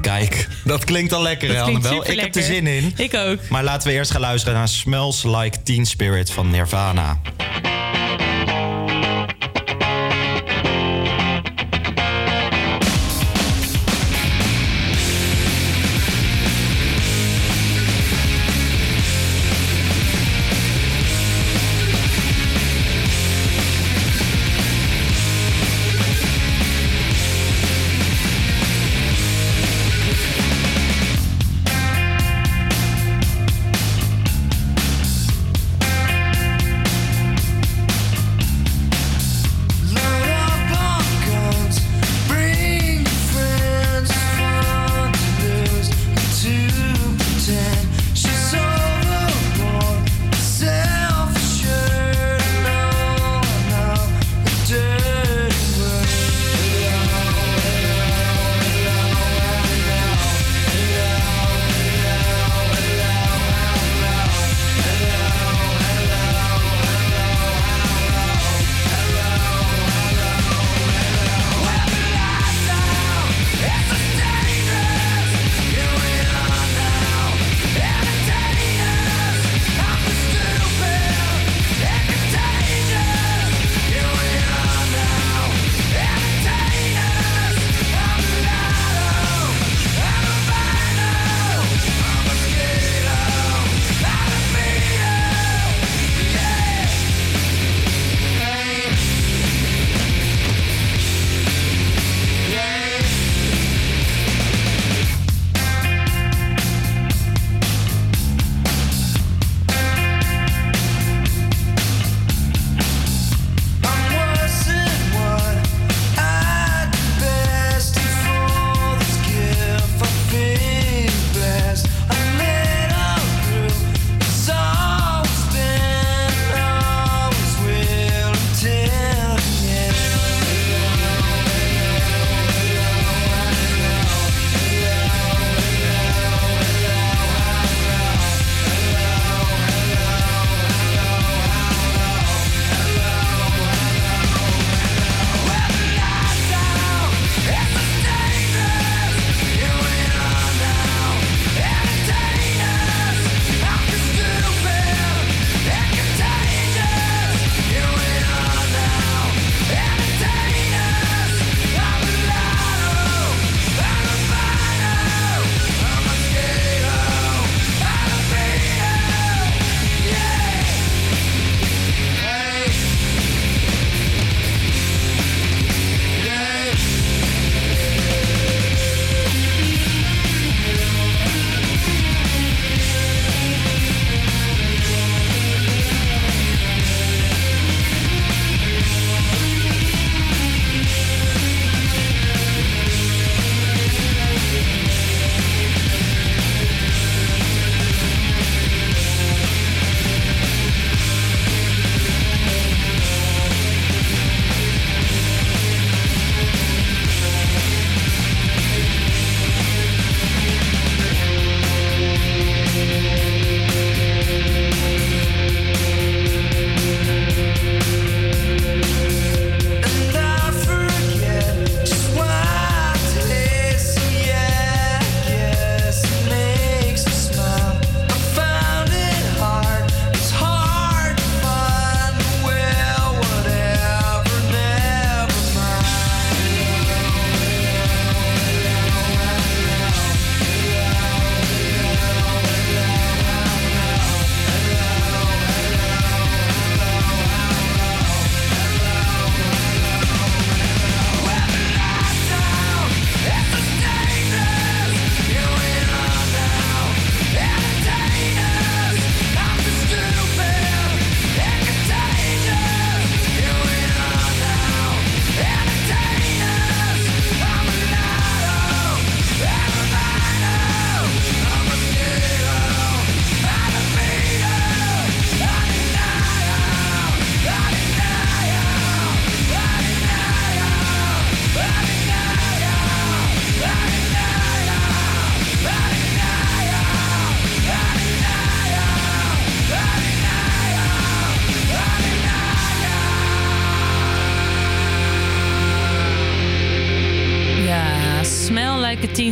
Kijk, 0.00 0.48
dat 0.64 0.84
klinkt 0.84 1.12
al 1.12 1.22
lekker, 1.22 1.48
Dat 1.48 1.56
hè, 1.56 1.62
klinkt 1.62 1.86
Annabel? 1.86 2.10
Ik 2.10 2.20
heb 2.20 2.34
er 2.34 2.42
zin 2.42 2.66
in. 2.66 2.92
Ik 2.96 3.14
ook. 3.14 3.38
Maar 3.48 3.64
laten 3.64 3.88
we 3.88 3.94
eerst 3.94 4.10
gaan 4.10 4.20
luisteren 4.20 4.58
naar 4.58 4.68
Smells 4.68 5.22
Like 5.22 5.62
Teen 5.62 5.86
Spirit 5.86 6.30
van 6.30 6.50
Nirvana. 6.50 7.20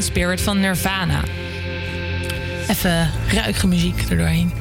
Spirit 0.02 0.40
van 0.40 0.60
Nirvana. 0.60 1.20
Even 2.68 3.10
ruige 3.32 3.66
muziek 3.66 4.04
erdoorheen. 4.10 4.52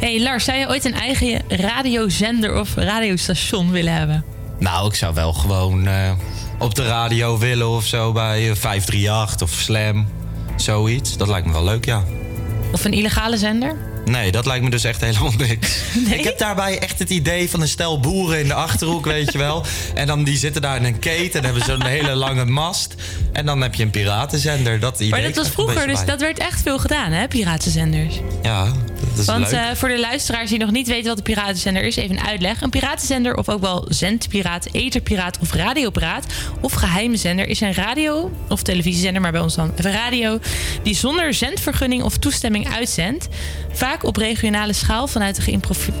hey 0.00 0.22
Lars, 0.22 0.44
zou 0.44 0.58
je 0.58 0.68
ooit 0.68 0.84
een 0.84 0.94
eigen 0.94 1.42
radiozender 1.48 2.60
of 2.60 2.74
radiostation 2.74 3.70
willen 3.70 3.92
hebben? 3.92 4.24
Nou, 4.58 4.88
ik 4.88 4.94
zou 4.94 5.14
wel 5.14 5.32
gewoon 5.32 5.86
eh, 5.86 6.12
op 6.58 6.74
de 6.74 6.86
radio 6.86 7.38
willen 7.38 7.68
of 7.68 7.84
zo 7.84 8.12
bij 8.12 8.50
eh, 8.50 8.56
538 8.56 9.42
of 9.42 9.50
Slam. 9.50 10.08
Zoiets. 10.56 11.16
Dat 11.16 11.28
lijkt 11.28 11.46
me 11.46 11.52
wel 11.52 11.64
leuk, 11.64 11.84
ja. 11.84 12.02
Of 12.72 12.84
een 12.84 12.92
illegale 12.92 13.36
zender? 13.36 13.95
Nee, 14.10 14.32
dat 14.32 14.46
lijkt 14.46 14.64
me 14.64 14.70
dus 14.70 14.84
echt 14.84 15.00
helemaal 15.00 15.32
niks. 15.48 15.78
Ik 16.10 16.24
heb 16.24 16.38
daarbij 16.38 16.78
echt 16.78 16.98
het 16.98 17.10
idee 17.10 17.50
van 17.50 17.60
een 17.60 17.68
stel 17.68 18.00
boeren 18.00 18.38
in 18.40 18.46
de 18.48 18.54
achterhoek, 18.54 19.04
weet 19.16 19.32
je 19.32 19.38
wel. 19.38 19.64
En 19.94 20.06
dan 20.06 20.24
die 20.24 20.36
zitten 20.36 20.62
daar 20.62 20.76
in 20.76 20.84
een 20.84 20.98
keten 20.98 21.38
en 21.38 21.44
hebben 21.44 21.64
zo'n 21.64 21.82
hele 21.84 22.14
lange 22.14 22.44
mast. 22.44 22.94
En 23.32 23.46
dan 23.46 23.60
heb 23.60 23.74
je 23.74 23.82
een 23.82 23.90
piratenzender. 23.90 24.80
Dat 24.80 24.94
idee 24.96 25.10
Maar 25.10 25.22
dat 25.22 25.36
was 25.36 25.48
vroeger, 25.48 25.86
dus 25.86 25.96
bij. 25.96 26.04
dat 26.04 26.20
werd 26.20 26.38
echt 26.38 26.62
veel 26.62 26.78
gedaan, 26.78 27.12
hè, 27.12 27.28
piratenzenders. 27.28 28.20
Ja, 28.42 28.72
Want 29.26 29.52
eh, 29.52 29.64
voor 29.74 29.88
de 29.88 30.00
luisteraars 30.00 30.50
die 30.50 30.58
nog 30.58 30.70
niet 30.70 30.86
weten 30.86 31.08
wat 31.08 31.16
een 31.16 31.22
piratenzender 31.22 31.82
is, 31.82 31.96
even 31.96 32.18
een 32.18 32.24
uitleg. 32.26 32.60
Een 32.62 32.70
piratenzender, 32.70 33.36
of 33.36 33.48
ook 33.48 33.60
wel 33.60 33.84
zendpiraat, 33.88 34.68
etherpiraat 34.72 35.38
of 35.40 35.52
radiopiraat, 35.52 36.26
of 36.60 36.72
geheime 36.72 37.16
zender, 37.16 37.48
is 37.48 37.60
een 37.60 37.74
radio- 37.74 38.30
of 38.48 38.62
televisiezender, 38.62 39.22
maar 39.22 39.32
bij 39.32 39.40
ons 39.40 39.54
dan 39.54 39.72
even 39.78 39.92
radio, 39.92 40.38
die 40.82 40.94
zonder 40.94 41.34
zendvergunning 41.34 42.02
of 42.02 42.16
toestemming 42.18 42.74
uitzendt. 42.74 43.28
Vaak 43.72 44.04
op 44.04 44.16
regionale 44.16 44.72
schaal 44.72 45.06
vanuit 45.06 45.36
de 45.36 45.42
geïmprovi- 45.42 45.92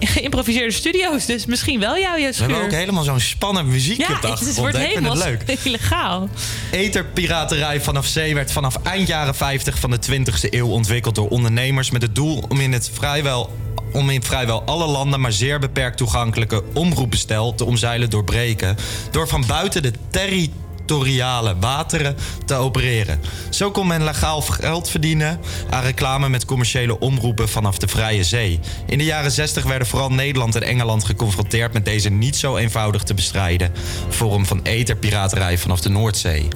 geïmproviseerde 0.00 0.72
studio's. 0.72 1.26
Dus 1.26 1.46
misschien 1.46 1.80
wel 1.80 1.98
jou, 1.98 2.14
We 2.14 2.20
Jesper. 2.20 2.46
hebben 2.46 2.64
ook 2.64 2.72
helemaal 2.72 3.04
zo'n 3.04 3.20
spannend 3.20 3.68
muziekje 3.68 4.06
ja, 4.08 4.14
op 4.14 4.22
de 4.22 4.28
het, 4.28 4.56
wordt 4.56 4.76
helemaal 4.76 5.16
leuk. 5.16 5.42
illegaal. 5.64 6.28
Etherpiraterij 6.70 7.80
vanaf 7.80 8.06
zee 8.06 8.34
werd 8.34 8.52
vanaf 8.52 8.76
eind 8.82 9.08
jaren 9.08 9.34
50 9.34 9.78
van 9.78 9.90
de 9.90 9.98
20e 10.10 10.48
eeuw 10.50 10.68
ontwikkeld 10.68 11.14
door 11.14 11.28
ondernemers 11.28 11.90
met 11.90 12.02
het 12.02 12.14
doel 12.14 12.31
om 12.40 12.60
in 12.60 12.72
het 12.72 12.90
vrijwel 12.92 13.50
om 13.92 14.10
in 14.10 14.22
vrijwel 14.22 14.62
alle 14.62 14.86
landen 14.86 15.20
maar 15.20 15.32
zeer 15.32 15.58
beperkt 15.58 15.96
toegankelijke 15.96 16.62
omroepbestel 16.74 17.54
te 17.54 17.64
omzeilen 17.64 18.10
doorbreken 18.10 18.76
door 19.10 19.28
van 19.28 19.44
buiten 19.46 19.82
de 19.82 19.92
territoriale 20.10 21.56
wateren 21.58 22.16
te 22.44 22.54
opereren. 22.54 23.20
Zo 23.50 23.70
kon 23.70 23.86
men 23.86 24.04
legaal 24.04 24.40
geld 24.40 24.90
verdienen 24.90 25.40
aan 25.70 25.82
reclame 25.82 26.28
met 26.28 26.44
commerciële 26.44 26.98
omroepen 26.98 27.48
vanaf 27.48 27.78
de 27.78 27.88
vrije 27.88 28.24
zee. 28.24 28.60
In 28.86 28.98
de 28.98 29.04
jaren 29.04 29.32
60 29.32 29.64
werden 29.64 29.88
vooral 29.88 30.10
Nederland 30.10 30.54
en 30.54 30.62
Engeland 30.62 31.04
geconfronteerd 31.04 31.72
met 31.72 31.84
deze 31.84 32.10
niet 32.10 32.36
zo 32.36 32.56
eenvoudig 32.56 33.02
te 33.02 33.14
bestrijden 33.14 33.72
vorm 34.08 34.46
van 34.46 34.60
etherpiraterij 34.62 35.58
vanaf 35.58 35.80
de 35.80 35.88
Noordzee. 35.88 36.48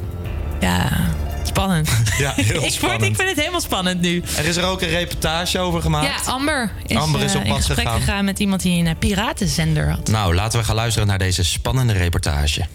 Ja, 0.60 1.14
spannend. 1.46 1.88
Ja, 2.18 2.32
heel 2.36 2.54
ik, 2.54 2.60
word- 2.60 2.72
spannend. 2.72 3.02
ik 3.02 3.16
vind 3.16 3.28
het 3.28 3.38
helemaal 3.38 3.60
spannend 3.60 4.00
nu. 4.00 4.22
Er 4.36 4.44
is 4.44 4.56
er 4.56 4.64
ook 4.64 4.82
een 4.82 4.88
reportage 4.88 5.58
over 5.58 5.82
gemaakt. 5.82 6.24
Ja, 6.26 6.32
Amber 6.32 6.72
is, 6.86 6.96
Amber 6.96 7.20
is 7.22 7.32
eh, 7.34 7.38
op 7.38 7.44
in 7.44 7.50
pad 7.52 7.64
gesprek 7.64 7.78
gegaan. 7.86 8.00
gegaan 8.00 8.24
met 8.24 8.38
iemand 8.38 8.62
die 8.62 8.78
een 8.80 8.86
eh, 8.86 8.94
piratenzender 8.98 9.90
had. 9.90 10.08
Nou, 10.08 10.34
laten 10.34 10.58
we 10.58 10.64
gaan 10.64 10.74
luisteren 10.74 11.08
naar 11.08 11.18
deze 11.18 11.44
spannende 11.44 11.92
reportage. 11.92 12.66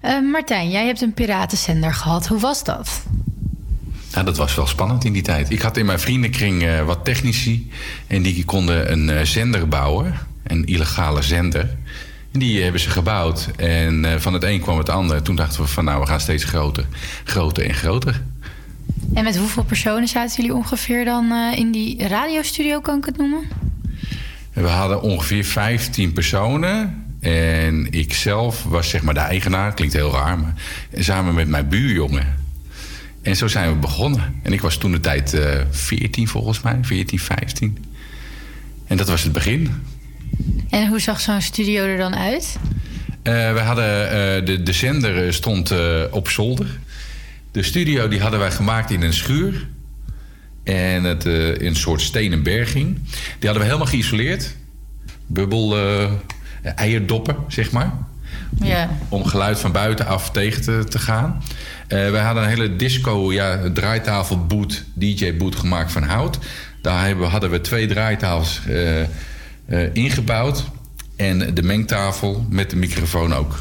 Eh, 0.00 0.20
Martijn, 0.32 0.70
jij 0.70 0.86
hebt 0.86 1.00
een 1.00 1.14
piratenzender 1.14 1.94
gehad. 1.94 2.26
Hoe 2.26 2.40
was 2.40 2.64
dat? 2.64 3.02
Ja, 4.14 4.22
dat 4.22 4.36
was 4.36 4.54
wel 4.54 4.66
spannend 4.66 5.04
in 5.04 5.12
die 5.12 5.22
tijd. 5.22 5.50
Ik 5.50 5.60
had 5.60 5.76
in 5.76 5.86
mijn 5.86 6.00
vriendenkring 6.00 6.62
eh, 6.62 6.84
wat 6.84 7.04
technici. 7.04 7.70
En 8.06 8.22
die 8.22 8.44
konden 8.44 8.92
een 8.92 9.10
eh, 9.10 9.24
zender 9.24 9.68
bouwen. 9.68 10.14
Een 10.44 10.64
illegale 10.66 11.22
zender. 11.22 11.76
En 12.32 12.38
die 12.38 12.62
hebben 12.62 12.80
ze 12.80 12.90
gebouwd. 12.90 13.48
En 13.56 14.04
eh, 14.04 14.18
van 14.18 14.32
het 14.32 14.42
een 14.42 14.60
kwam 14.60 14.78
het 14.78 14.88
ander. 14.88 15.22
Toen 15.22 15.36
dachten 15.36 15.62
we 15.62 15.68
van 15.68 15.84
nou, 15.84 16.00
we 16.00 16.06
gaan 16.06 16.20
steeds 16.20 16.44
groter. 16.44 16.86
Groter 17.24 17.64
en 17.64 17.74
groter. 17.74 18.22
En 19.14 19.24
met 19.24 19.36
hoeveel 19.36 19.64
personen 19.64 20.08
zaten 20.08 20.36
jullie 20.36 20.56
ongeveer 20.56 21.04
dan 21.04 21.32
eh, 21.32 21.58
in 21.58 21.72
die 21.72 22.08
radiostudio, 22.08 22.80
kan 22.80 22.98
ik 22.98 23.04
het 23.04 23.16
noemen? 23.16 23.42
En 24.52 24.62
we 24.62 24.68
hadden 24.68 25.02
ongeveer 25.02 25.44
15 25.44 26.12
personen. 26.12 27.04
En 27.20 27.86
ik 27.90 28.12
zelf 28.12 28.64
was 28.64 28.88
zeg 28.88 29.02
maar 29.02 29.14
de 29.14 29.20
eigenaar. 29.20 29.74
Klinkt 29.74 29.94
heel 29.94 30.12
raar, 30.12 30.38
maar 30.38 30.54
samen 30.94 31.34
met 31.34 31.48
mijn 31.48 31.68
buurjongen. 31.68 32.36
En 33.22 33.36
zo 33.36 33.48
zijn 33.48 33.72
we 33.72 33.76
begonnen. 33.76 34.34
En 34.42 34.52
ik 34.52 34.60
was 34.60 34.76
toen 34.76 34.92
de 34.92 35.00
tijd 35.00 35.34
eh 35.34 35.60
14 35.70 36.28
volgens 36.28 36.60
mij, 36.60 36.78
14, 36.82 37.18
15. 37.18 37.84
En 38.86 38.96
dat 38.96 39.08
was 39.08 39.22
het 39.22 39.32
begin. 39.32 39.82
En 40.70 40.88
hoe 40.88 41.00
zag 41.00 41.20
zo'n 41.20 41.40
studio 41.40 41.84
er 41.84 41.98
dan 41.98 42.14
uit? 42.16 42.58
Eh, 43.22 43.52
we 43.52 43.60
hadden, 43.60 44.10
eh, 44.10 44.46
de, 44.46 44.62
de 44.62 44.72
zender 44.72 45.26
eh, 45.26 45.32
stond 45.32 45.72
op 46.10 46.28
zolder. 46.28 46.66
De 47.52 47.62
studio 47.62 48.08
die 48.08 48.20
hadden 48.20 48.40
wij 48.40 48.50
gemaakt 48.50 48.90
in 48.90 49.02
een 49.02 49.12
schuur. 49.12 49.66
En 50.64 51.04
het, 51.04 51.24
in 51.24 51.66
een 51.66 51.76
soort 51.76 52.00
stenen 52.00 52.42
berging. 52.42 52.94
Die 53.38 53.48
hadden 53.48 53.58
we 53.58 53.64
helemaal 53.64 53.86
geïsoleerd. 53.86 54.56
Bubbel, 55.26 55.76
eierdoppen, 56.62 57.36
zeg 57.48 57.70
maar. 57.70 57.92
Ja. 58.62 58.90
Om 59.08 59.24
geluid 59.24 59.58
van 59.58 59.72
buitenaf 59.72 60.30
tegen 60.30 60.62
te, 60.62 60.84
te 60.88 60.98
gaan. 60.98 61.42
Wij 61.88 62.20
hadden 62.22 62.42
een 62.42 62.48
hele 62.48 62.76
disco, 62.76 63.32
ja, 63.32 63.70
draaitafel 63.72 64.46
boot, 64.46 64.84
DJ 64.94 65.36
boot 65.36 65.56
gemaakt 65.56 65.92
van 65.92 66.02
hout. 66.02 66.38
Daar 66.82 67.06
hebben, 67.06 67.28
hadden 67.28 67.50
we 67.50 67.60
twee 67.60 67.86
draaitafels 67.86 68.60
ingebouwd. 69.92 70.64
En 71.16 71.54
de 71.54 71.62
mengtafel 71.62 72.46
met 72.48 72.70
de 72.70 72.76
microfoon 72.76 73.34
ook. 73.34 73.58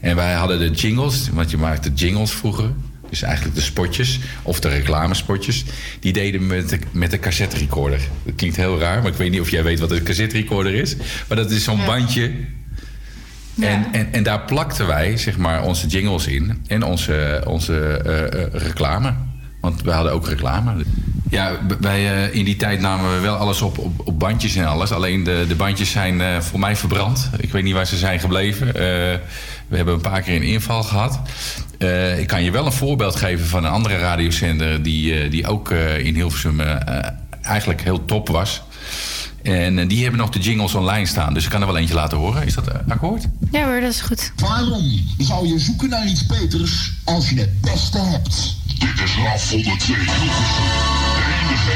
En 0.00 0.16
wij 0.16 0.32
hadden 0.32 0.58
de 0.58 0.70
jingles, 0.70 1.28
want 1.32 1.50
je 1.50 1.56
maakte 1.56 1.92
jingles 1.92 2.30
vroeger. 2.30 2.70
Dus 3.10 3.22
eigenlijk 3.22 3.54
de 3.54 3.62
spotjes, 3.62 4.20
of 4.42 4.60
de 4.60 4.68
reclamespotjes. 4.68 5.64
Die 6.00 6.12
deden 6.12 6.40
we 6.40 6.46
met 6.46 6.68
de, 6.68 6.78
met 6.90 7.10
de 7.10 7.18
cassette 7.18 7.58
recorder. 7.58 8.00
Dat 8.24 8.34
klinkt 8.34 8.56
heel 8.56 8.78
raar, 8.78 9.02
maar 9.02 9.10
ik 9.10 9.18
weet 9.18 9.30
niet 9.30 9.40
of 9.40 9.50
jij 9.50 9.62
weet 9.62 9.80
wat 9.80 9.90
een 9.90 10.02
cassette 10.02 10.36
recorder 10.36 10.74
is. 10.74 10.96
Maar 11.28 11.36
dat 11.36 11.50
is 11.50 11.64
zo'n 11.64 11.84
bandje 11.86 12.32
en, 13.60 13.86
en, 13.92 14.12
en 14.12 14.22
daar 14.22 14.40
plakten 14.40 14.86
wij 14.86 15.16
zeg 15.16 15.36
maar, 15.36 15.62
onze 15.62 15.86
jingles 15.86 16.26
in 16.26 16.62
en 16.66 16.82
onze, 16.82 17.42
onze 17.46 17.78
eh, 18.04 18.42
eh, 18.42 18.52
reclame. 18.52 19.14
Want 19.60 19.82
we 19.82 19.90
hadden 19.90 20.12
ook 20.12 20.28
reclame. 20.28 20.84
Ja, 21.30 21.58
wij, 21.80 22.26
eh, 22.26 22.34
in 22.34 22.44
die 22.44 22.56
tijd 22.56 22.80
namen 22.80 23.14
we 23.14 23.20
wel 23.20 23.36
alles 23.36 23.62
op, 23.62 23.78
op, 23.78 24.00
op 24.04 24.18
bandjes 24.18 24.56
en 24.56 24.66
alles. 24.66 24.92
Alleen 24.92 25.24
de, 25.24 25.44
de 25.48 25.54
bandjes 25.54 25.90
zijn 25.90 26.20
eh, 26.20 26.40
voor 26.40 26.58
mij 26.58 26.76
verbrand. 26.76 27.30
Ik 27.38 27.52
weet 27.52 27.62
niet 27.62 27.74
waar 27.74 27.86
ze 27.86 27.96
zijn 27.96 28.20
gebleven. 28.20 28.66
Eh, 28.66 29.18
we 29.68 29.76
hebben 29.76 29.94
een 29.94 30.00
paar 30.00 30.22
keer 30.22 30.36
een 30.36 30.42
inval 30.42 30.82
gehad. 30.82 31.20
Eh, 31.78 32.18
ik 32.18 32.26
kan 32.26 32.42
je 32.42 32.50
wel 32.50 32.66
een 32.66 32.72
voorbeeld 32.72 33.16
geven 33.16 33.46
van 33.46 33.64
een 33.64 33.70
andere 33.70 33.98
radiozender... 33.98 34.82
die, 34.82 35.20
eh, 35.20 35.30
die 35.30 35.46
ook 35.46 35.70
eh, 35.70 35.98
in 35.98 36.14
Hilversum 36.14 36.60
eigenlijk 37.42 37.82
heel 37.82 38.04
top 38.04 38.28
was. 38.28 38.62
En 39.42 39.88
die 39.88 40.02
hebben 40.02 40.20
nog 40.20 40.30
de 40.30 40.38
jingles 40.38 40.74
online 40.74 41.06
staan. 41.06 41.34
Dus 41.34 41.44
ik 41.44 41.50
kan 41.50 41.60
er 41.60 41.66
wel 41.66 41.76
eentje 41.76 41.94
laten 41.94 42.18
horen. 42.18 42.46
Is 42.46 42.54
dat 42.54 42.88
akkoord? 42.88 43.24
Ja 43.50 43.64
hoor, 43.64 43.80
dat 43.80 43.90
is 43.90 44.00
goed. 44.00 44.32
Waarom 44.36 45.00
zou 45.18 45.46
je 45.46 45.58
zoeken 45.58 45.88
naar 45.88 46.06
iets 46.06 46.26
beters 46.26 46.92
als 47.04 47.30
je 47.30 47.40
het 47.40 47.60
beste 47.60 47.98
hebt? 47.98 48.56
Dit 48.78 49.04
is 49.04 49.14
RAF 49.16 49.50
102 49.50 49.94
Hilversum. 49.96 51.13
En 51.64 51.72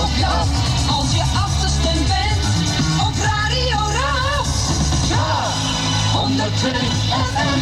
op. 0.00 0.48
Als 0.88 1.14
je 1.14 1.22
achterstand 1.34 2.06
bent 2.06 2.42
op 3.00 3.14
Radio 3.22 3.78
Raas. 3.92 4.52
Ja, 5.08 5.52
102 6.12 6.70
FM. 6.72 7.58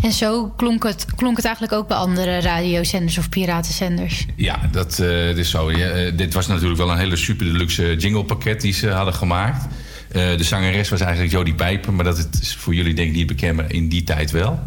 En 0.00 0.12
zo 0.12 0.48
klonk 0.56 0.82
het, 0.82 1.06
klonk 1.16 1.36
het 1.36 1.44
eigenlijk 1.44 1.74
ook 1.74 1.88
bij 1.88 1.96
andere 1.96 2.40
radiozenders 2.40 3.18
of 3.18 3.28
piratenzenders. 3.28 4.26
Ja, 4.36 4.68
dat, 4.72 4.98
eh, 4.98 5.36
is 5.36 5.50
zo. 5.50 5.68
Eh, 5.68 6.16
dit 6.16 6.34
was 6.34 6.46
natuurlijk 6.46 6.78
wel 6.78 6.90
een 6.90 6.98
hele 6.98 7.16
super 7.16 7.46
deluxe 7.46 7.96
jinglepakket 7.96 8.60
die 8.60 8.72
ze 8.72 8.90
hadden 8.90 9.14
gemaakt. 9.14 9.66
Eh, 10.12 10.36
de 10.36 10.44
zangeres 10.44 10.88
was 10.88 11.00
eigenlijk 11.00 11.32
Jodie 11.32 11.54
Pijper, 11.54 11.92
maar 11.92 12.04
dat 12.04 12.28
is 12.40 12.56
voor 12.56 12.74
jullie 12.74 12.94
denk 12.94 13.08
ik 13.08 13.14
niet 13.14 13.26
bekend, 13.26 13.56
maar 13.56 13.72
in 13.72 13.88
die 13.88 14.04
tijd 14.04 14.30
wel. 14.30 14.60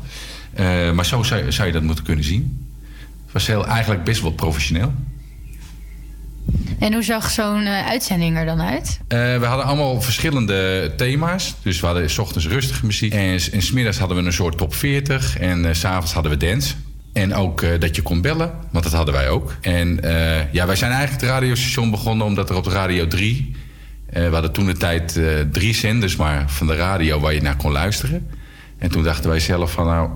Eh, 0.54 0.92
maar 0.92 1.06
zo 1.06 1.24
zou, 1.24 1.52
zou 1.52 1.68
je 1.68 1.74
dat 1.74 1.84
moeten 1.84 2.04
kunnen 2.04 2.24
zien. 2.26 2.68
Het 3.24 3.34
was 3.34 3.48
heel, 3.48 3.68
eigenlijk 3.68 4.04
best 4.04 4.22
wel 4.22 4.32
professioneel. 4.32 4.94
En 6.80 6.94
hoe 6.94 7.04
zag 7.04 7.30
zo'n 7.32 7.66
eh, 7.66 7.88
uitzending 7.88 8.38
er 8.38 8.46
dan 8.46 8.62
uit? 8.62 9.00
We 9.08 9.40
hadden 9.46 9.66
allemaal 9.66 10.02
verschillende 10.02 10.92
thema's. 10.98 11.56
Dus 11.64 11.80
we 11.80 11.86
hadden 11.86 12.10
s 12.10 12.18
ochtends 12.18 12.48
rustige 12.48 12.86
muziek. 12.86 13.14
En, 13.14 13.40
s- 13.40 13.50
en 13.50 13.62
smiddags 13.62 13.98
hadden 13.98 14.18
we 14.18 14.24
een 14.24 14.34
soort 14.34 14.58
top 14.58 14.76
40. 14.76 15.38
En 15.38 15.76
s 15.76 15.80
s'avonds 15.80 16.14
hadden 16.14 16.32
we 16.32 16.38
dance. 16.38 16.74
En 17.14 17.34
ook 17.36 17.66
dat 17.82 17.96
je 17.96 18.02
kon 18.02 18.22
bellen, 18.22 18.52
want 18.72 18.84
dat 18.84 18.94
hadden 18.94 19.14
wij 19.14 19.30
ook. 19.30 19.56
En 19.62 20.00
ja, 20.52 20.66
wij 20.66 20.76
zijn 20.76 20.92
eigenlijk 20.92 21.22
het 21.22 21.30
radiostation 21.30 21.92
begonnen 21.92 22.26
omdat 22.26 22.50
er 22.50 22.56
op 22.56 22.64
de 22.64 22.70
Radio 22.70 23.08
3... 23.08 23.56
eh, 24.12 24.28
we 24.28 24.34
hadden 24.34 24.52
toen 24.52 24.66
de 24.66 24.78
tijd 24.78 25.18
eh, 25.18 25.26
drie 25.52 25.74
zenders 25.74 26.16
maar 26.16 26.50
van 26.50 26.68
de 26.68 26.76
radio 26.76 27.20
waar 27.20 27.34
je 27.34 27.42
naar 27.42 27.56
kon 27.56 27.72
luisteren. 27.72 28.28
En 28.78 28.90
toen 28.90 29.04
dachten 29.04 29.30
wij 29.30 29.40
zelf 29.40 29.72
van 29.72 29.86
nou, 29.86 30.10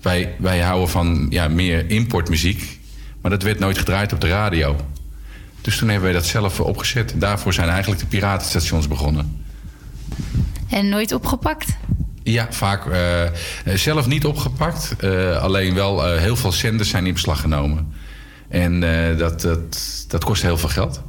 wij, 0.00 0.34
wij 0.38 0.60
houden 0.60 0.88
van 0.88 1.26
ja, 1.30 1.48
meer 1.48 1.90
importmuziek. 1.90 2.80
Maar 3.20 3.30
dat 3.30 3.42
werd 3.42 3.58
nooit 3.58 3.78
gedraaid 3.78 4.12
op 4.12 4.20
de 4.20 4.28
radio. 4.28 4.76
Dus 5.60 5.76
toen 5.78 5.88
hebben 5.88 6.04
wij 6.04 6.18
dat 6.20 6.26
zelf 6.26 6.60
opgezet. 6.60 7.14
Daarvoor 7.16 7.52
zijn 7.52 7.68
eigenlijk 7.68 8.00
de 8.00 8.06
piratenstations 8.06 8.88
begonnen. 8.88 9.44
En 10.68 10.88
nooit 10.88 11.12
opgepakt? 11.12 11.76
Ja, 12.22 12.46
vaak 12.50 12.86
eh, 12.86 13.74
zelf 13.74 14.06
niet 14.06 14.24
opgepakt. 14.24 14.96
alleen 15.40 15.74
wel 15.74 16.16
heel 16.16 16.36
veel 16.36 16.52
zenders 16.52 16.88
zijn 16.88 17.06
in 17.06 17.12
beslag 17.12 17.40
genomen. 17.40 17.92
En 18.48 18.80
dat, 19.18 19.40
dat, 19.40 20.04
dat 20.08 20.24
kostte 20.24 20.46
heel 20.46 20.58
veel 20.58 20.68
geld. 20.68 21.02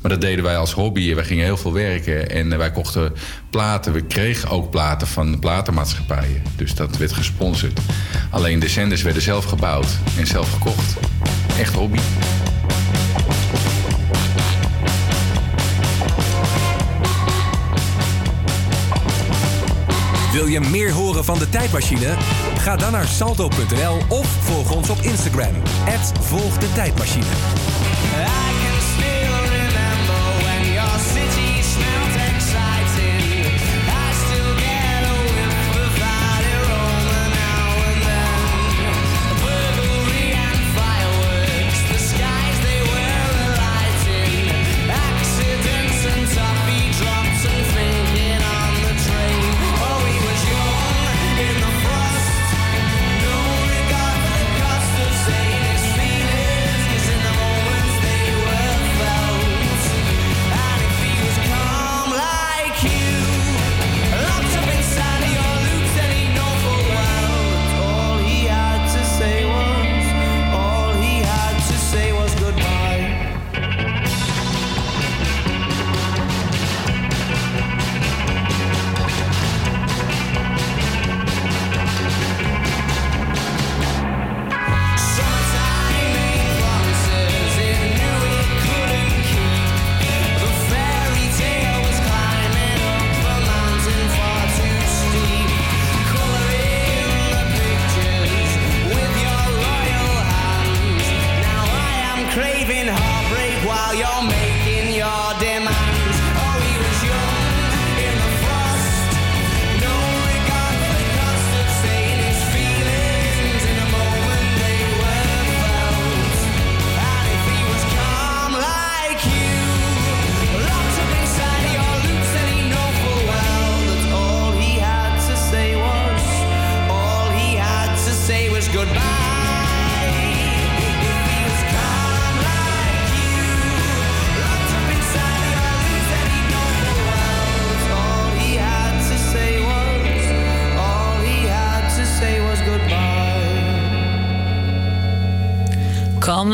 Maar 0.00 0.10
dat 0.10 0.20
deden 0.20 0.44
wij 0.44 0.56
als 0.56 0.72
hobby. 0.72 1.14
Wij 1.14 1.24
gingen 1.24 1.44
heel 1.44 1.56
veel 1.56 1.72
werken. 1.72 2.30
En 2.30 2.58
wij 2.58 2.70
kochten 2.70 3.12
platen. 3.50 3.92
We 3.92 4.02
kregen 4.02 4.48
ook 4.48 4.70
platen 4.70 5.06
van 5.06 5.38
platenmaatschappijen. 5.38 6.42
Dus 6.56 6.74
dat 6.74 6.96
werd 6.96 7.12
gesponsord. 7.12 7.80
Alleen 8.30 8.58
de 8.58 8.68
zenders 8.68 9.02
werden 9.02 9.22
zelf 9.22 9.44
gebouwd 9.44 9.88
en 10.18 10.26
zelf 10.26 10.52
gekocht. 10.52 10.96
Echt 11.58 11.74
hobby. 11.74 11.98
Wil 20.32 20.46
je 20.46 20.60
meer 20.60 20.92
horen 20.92 21.24
van 21.24 21.38
de 21.38 21.48
tijdmachine? 21.48 22.14
Ga 22.58 22.76
dan 22.76 22.92
naar 22.92 23.06
salto.nl 23.06 23.98
of 24.08 24.26
volg 24.26 24.74
ons 24.74 24.90
op 24.90 24.98
Instagram. 25.00 25.54
Volg 26.20 26.58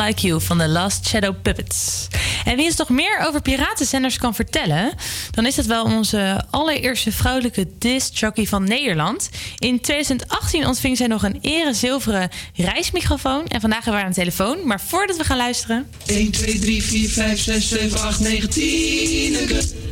Like 0.06 0.26
You 0.26 0.40
van 0.40 0.58
The 0.58 0.68
Last 0.68 1.06
Shadow 1.06 1.34
Puppets. 1.42 2.08
En 2.44 2.56
wie 2.56 2.64
ons 2.64 2.76
nog 2.76 2.88
meer 2.88 3.18
over 3.18 3.42
piratenzenders 3.42 4.18
kan 4.18 4.34
vertellen... 4.34 4.92
dan 5.30 5.46
is 5.46 5.54
dat 5.54 5.66
wel 5.66 5.84
onze 5.84 6.44
allereerste 6.50 7.12
vrouwelijke 7.12 7.66
discjockey 7.78 8.44
van 8.44 8.64
Nederland. 8.64 9.30
In 9.58 9.80
2018 9.80 10.66
ontving 10.66 10.96
zij 10.96 11.06
nog 11.06 11.22
een 11.22 11.38
ere 11.40 11.72
zilveren 11.72 12.28
reismicrofoon... 12.54 13.46
en 13.46 13.60
vandaag 13.60 13.84
hebben 13.84 13.92
we 13.92 13.98
haar 13.98 14.04
aan 14.04 14.08
de 14.08 14.14
telefoon. 14.14 14.66
Maar 14.66 14.80
voordat 14.80 15.16
we 15.16 15.24
gaan 15.24 15.36
luisteren... 15.36 15.90
1, 16.06 16.30
2, 16.30 16.58
3, 16.58 16.82
4, 16.82 17.08
5, 17.08 17.40
6, 17.40 17.68
7, 17.68 18.00
8, 18.00 18.20
9, 18.20 18.50
10. 18.50 18.62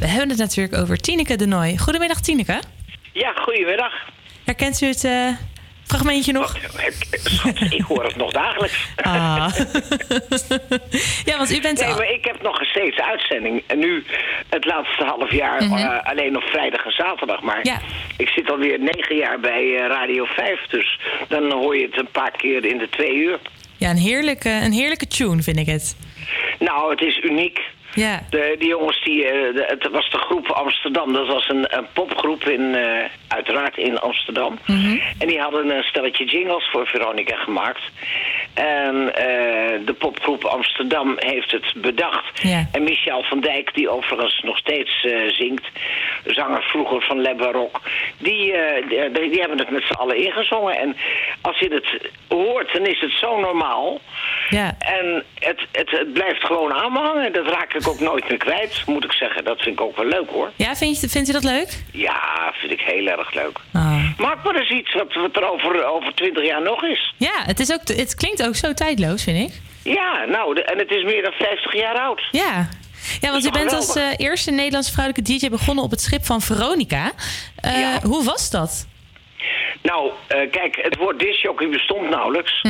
We 0.01 0.07
hebben 0.07 0.29
het 0.29 0.39
natuurlijk 0.39 0.77
over 0.77 0.99
Tineke 0.99 1.37
de 1.37 1.47
Nooi. 1.47 1.79
Goedemiddag 1.79 2.21
Tineke. 2.21 2.61
Ja, 3.13 3.33
goedemiddag. 3.33 3.93
Herkent 4.45 4.81
u 4.81 4.87
het 4.87 5.05
eh, 5.05 5.29
fragmentje 5.87 6.33
nog? 6.33 6.57
Schat, 7.25 7.61
ik 7.61 7.83
hoor 7.83 8.05
het 8.05 8.17
nog 8.17 8.33
dagelijks. 8.33 8.87
Ah. 8.97 9.49
ja, 11.29 11.37
want 11.37 11.51
u 11.53 11.61
bent... 11.61 11.81
Nee, 11.81 11.95
maar 11.95 12.11
ik 12.11 12.25
heb 12.25 12.43
nog 12.43 12.65
steeds 12.65 12.99
uitzending. 13.01 13.63
En 13.67 13.79
nu 13.79 14.05
het 14.49 14.65
laatste 14.65 15.05
half 15.05 15.33
jaar 15.33 15.63
Mhm. 15.65 15.75
eh, 15.77 16.11
alleen 16.11 16.33
nog 16.33 16.45
vrijdag 16.51 16.85
en 16.85 16.93
zaterdag. 16.93 17.41
Maar 17.43 17.61
ik 18.17 18.29
zit 18.29 18.51
alweer 18.51 18.79
negen 18.81 19.17
jaar 19.17 19.41
bij 19.41 19.75
eh, 19.77 19.87
Radio 19.87 20.25
5. 20.25 20.61
Dus 20.69 21.01
dan 21.29 21.53
hoor 21.53 21.77
je 21.77 21.87
het 21.87 21.99
een 21.99 22.11
paar 22.13 22.31
keer 22.31 22.65
in 22.65 22.79
de 22.79 22.89
twee 22.89 23.15
uur. 23.17 23.39
Ja, 23.77 23.91
een 23.91 23.97
heerlijke, 23.97 24.51
een 24.51 24.73
heerlijke 24.73 25.07
tune 25.07 25.43
vind 25.43 25.59
ik 25.59 25.67
het. 25.67 25.97
Nou, 26.59 26.91
het 26.91 27.01
is 27.01 27.19
uniek. 27.23 27.61
Ja. 27.95 28.21
De, 28.31 28.55
die 28.59 28.69
jongens, 28.69 29.03
die, 29.05 29.25
eh, 29.25 29.55
de- 29.55 29.65
het 29.67 29.89
was 29.91 30.11
de 30.11 30.19
groep 30.19 30.47
Amsterdam. 30.51 31.13
Dat 31.13 31.27
was 31.27 31.49
een, 31.49 31.77
een 31.77 31.87
popgroep, 31.93 32.45
in, 32.45 32.75
eh, 32.75 33.05
uiteraard 33.29 33.77
in 33.77 33.99
Amsterdam. 34.01 34.59
En 35.19 35.27
die 35.29 35.41
hadden 35.41 35.71
een 35.77 35.83
stelletje 35.83 36.25
jingles 36.25 36.69
voor 36.71 36.87
Veronica 36.87 37.37
gemaakt. 37.37 37.83
En 38.55 39.15
eh, 39.15 39.81
de 39.87 39.93
popgroep 39.99 40.45
Amsterdam 40.45 41.15
heeft 41.19 41.51
het 41.51 41.73
bedacht. 41.77 42.43
Ja. 42.43 42.69
En 42.73 42.83
Michel 42.83 43.23
van 43.23 43.41
Dijk, 43.41 43.75
die 43.75 43.89
overigens 43.89 44.41
nog 44.43 44.59
steeds 44.59 45.07
zingt, 45.29 45.67
zanger 46.25 46.63
vroeger 46.63 47.03
van 47.03 47.21
Le 47.21 47.35
Baroque, 47.35 47.81
die, 48.19 48.55
die, 48.89 49.31
die 49.31 49.41
hebben 49.41 49.59
het 49.59 49.71
met 49.71 49.83
z'n 49.83 49.93
allen 49.93 50.17
ingezongen. 50.17 50.79
En 50.79 50.97
als 51.41 51.59
je 51.59 51.69
het 51.75 52.11
hoort, 52.29 52.73
dan 52.73 52.87
is 52.87 53.01
het 53.01 53.13
zo 53.21 53.41
normaal. 53.41 54.01
Ja. 54.49 54.75
En 54.79 55.25
het, 55.39 55.61
het, 55.73 55.91
het 55.91 56.13
blijft 56.13 56.45
gewoon 56.45 56.73
aanhangen. 56.73 57.33
Dat 57.33 57.47
raak 57.49 57.73
ik 57.87 57.91
ook 57.91 58.01
nooit 58.01 58.29
meer 58.29 58.39
kwijt, 58.39 58.83
moet 58.87 59.05
ik 59.05 59.13
zeggen. 59.13 59.45
Dat 59.45 59.61
vind 59.61 59.79
ik 59.79 59.85
ook 59.85 59.97
wel 59.97 60.07
leuk 60.07 60.29
hoor. 60.31 60.51
Ja, 60.57 60.77
vind 60.77 61.01
je, 61.01 61.09
vindt 61.09 61.29
u 61.29 61.33
dat 61.33 61.45
leuk? 61.45 61.83
Ja, 61.93 62.53
vind 62.55 62.73
ik 62.73 62.81
heel 62.81 63.07
erg 63.07 63.35
leuk. 63.35 63.59
Ah. 63.73 64.19
Maak 64.19 64.45
maar 64.45 64.55
eens 64.55 64.71
iets 64.71 64.95
wat, 64.95 65.15
wat 65.15 65.37
er 65.37 65.51
over, 65.53 65.85
over 65.85 66.15
20 66.15 66.45
jaar 66.47 66.63
nog 66.63 66.83
is. 66.85 67.15
Ja, 67.17 67.33
het, 67.47 67.61
is 67.61 67.73
ook, 67.73 67.89
het 67.89 68.15
klinkt 68.15 68.43
ook 68.47 68.57
zo 68.57 68.73
tijdloos, 68.75 69.23
vind 69.23 69.51
ik. 69.51 69.61
Ja, 69.95 70.25
nou, 70.25 70.55
de- 70.55 70.65
en 70.65 70.79
het 70.79 70.91
is 70.91 71.03
meer 71.05 71.23
dan 71.23 71.33
50 71.33 71.75
jaar 71.75 71.95
oud. 71.99 72.29
Ja. 72.31 72.69
Ja, 73.21 73.31
want 73.31 73.43
u 73.43 73.47
toch 73.49 73.53
bent 73.59 73.73
als 73.73 73.97
eh, 73.97 74.05
eerste 74.17 74.51
Nederlandse 74.51 74.93
vrouwelijke 74.93 75.33
DJ 75.33 75.49
begonnen 75.49 75.85
op 75.85 75.91
het 75.91 76.01
schip 76.01 76.25
van 76.25 76.41
Veronica. 76.41 77.13
Eh, 77.57 77.95
Hoe 78.03 78.25
was 78.25 78.51
dat? 78.51 78.87
Nou, 79.83 80.11
eh, 80.27 80.51
kijk, 80.51 80.79
het 80.83 80.97
woord 80.97 81.19
discjockey 81.19 81.69
bestond 81.69 82.09
nauwelijks. 82.11 82.61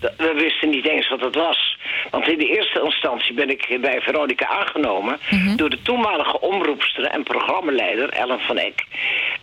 D- 0.00 0.16
We 0.16 0.32
wisten 0.34 0.70
niet 0.70 0.86
eens 0.88 1.08
wat 1.08 1.20
het 1.20 1.34
was. 1.34 1.76
Want 2.10 2.28
in 2.28 2.38
de 2.38 2.48
eerste 2.56 2.80
instantie 2.84 3.34
ben 3.34 3.50
ik 3.50 3.78
bij 3.80 4.00
Veronica 4.00 4.46
aangenomen... 4.48 5.18
door 5.56 5.70
de 5.70 5.82
toenmalige 5.82 6.40
omroepster 6.40 7.04
en 7.04 7.22
programmaleider 7.22 8.08
Ellen 8.08 8.40
van 8.40 8.56
Eck. 8.56 8.84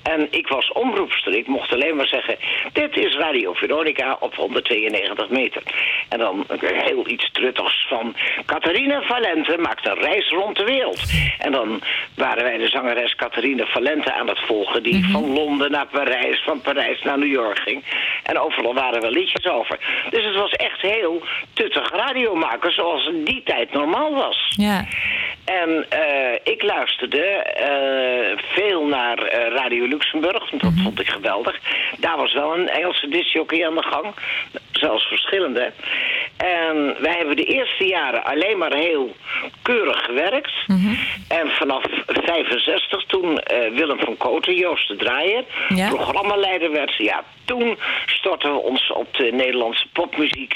En 0.03 0.27
ik 0.31 0.47
was 0.47 0.71
omroepster. 0.71 1.33
Ik 1.35 1.47
mocht 1.47 1.73
alleen 1.73 1.95
maar 1.95 2.07
zeggen... 2.07 2.35
dit 2.73 2.97
is 2.97 3.15
Radio 3.15 3.53
Veronica 3.53 4.17
op 4.19 4.35
192 4.35 5.29
meter. 5.29 5.61
En 6.09 6.19
dan 6.19 6.45
heel 6.61 7.07
iets 7.07 7.31
truttigs 7.31 7.85
van... 7.89 8.15
Catharina 8.45 9.01
Valente 9.01 9.57
maakt 9.57 9.85
een 9.87 9.99
reis 9.99 10.29
rond 10.29 10.57
de 10.57 10.63
wereld. 10.63 11.01
En 11.39 11.51
dan 11.51 11.81
waren 12.15 12.43
wij 12.43 12.57
de 12.57 12.69
zangeres 12.69 13.15
Catharina 13.15 13.65
Valente 13.65 14.13
aan 14.13 14.27
het 14.27 14.39
volgen... 14.39 14.83
die 14.83 15.05
van 15.11 15.33
Londen 15.33 15.71
naar 15.71 15.87
Parijs, 15.87 16.41
van 16.43 16.61
Parijs 16.61 16.69
naar 16.73 16.99
naar 17.03 17.17
New 17.17 17.31
York 17.31 17.59
ging. 17.59 17.83
En 18.23 18.39
overal 18.39 18.73
waren 18.73 19.01
wel 19.01 19.11
liedjes 19.11 19.45
over. 19.51 19.79
Dus 20.09 20.25
het 20.25 20.35
was 20.35 20.51
echt 20.51 20.81
heel 20.81 21.21
tuttig 21.53 21.91
radiomaken 21.91 22.73
zoals 22.73 23.07
in 23.07 23.23
die 23.23 23.41
tijd 23.43 23.73
normaal 23.73 24.13
was. 24.13 24.53
Ja. 24.57 24.85
En 25.45 25.85
eh, 25.89 26.33
ik 26.53 26.63
luisterde 26.63 27.23
eh, 27.23 28.37
veel 28.53 28.85
naar 28.85 29.17
eh, 29.17 29.53
Radio 29.55 29.85
Luxemburg. 29.85 30.49
Dat 30.49 30.61
Mhm. 30.61 30.83
vond 30.83 30.99
ik 30.99 31.09
geweldig. 31.09 31.59
Daar 31.97 32.17
was 32.17 32.33
wel 32.33 32.53
een 32.57 32.69
Engelse 32.69 33.07
discjockey 33.07 33.65
aan 33.67 33.75
de 33.75 33.83
gang. 33.83 34.05
Zelfs 34.71 35.03
verschillende. 35.07 35.71
En 36.37 36.95
wij 36.99 37.15
hebben 37.17 37.35
de 37.35 37.43
eerste 37.43 37.85
jaren 37.85 38.23
alleen 38.23 38.57
maar 38.57 38.73
heel 38.73 39.15
keurig 39.61 40.05
gewerkt. 40.05 40.51
Mhm. 40.67 40.93
En 41.27 41.49
vanaf 41.49 41.83
65, 42.07 43.03
toen 43.05 43.39
Willem 43.73 43.99
van 43.99 44.17
Koten, 44.17 44.55
Joost 44.55 44.87
de 44.87 44.95
Draaier, 44.95 45.43
Ja. 45.69 45.87
programmaleider 45.89 46.60
werd, 46.69 46.95
ja, 46.97 47.23
toen 47.45 47.77
stortten 48.05 48.51
we 48.53 48.59
ons 48.59 48.91
op 48.91 49.15
de 49.15 49.31
Nederlandse 49.31 49.87
popmuziek. 49.93 50.55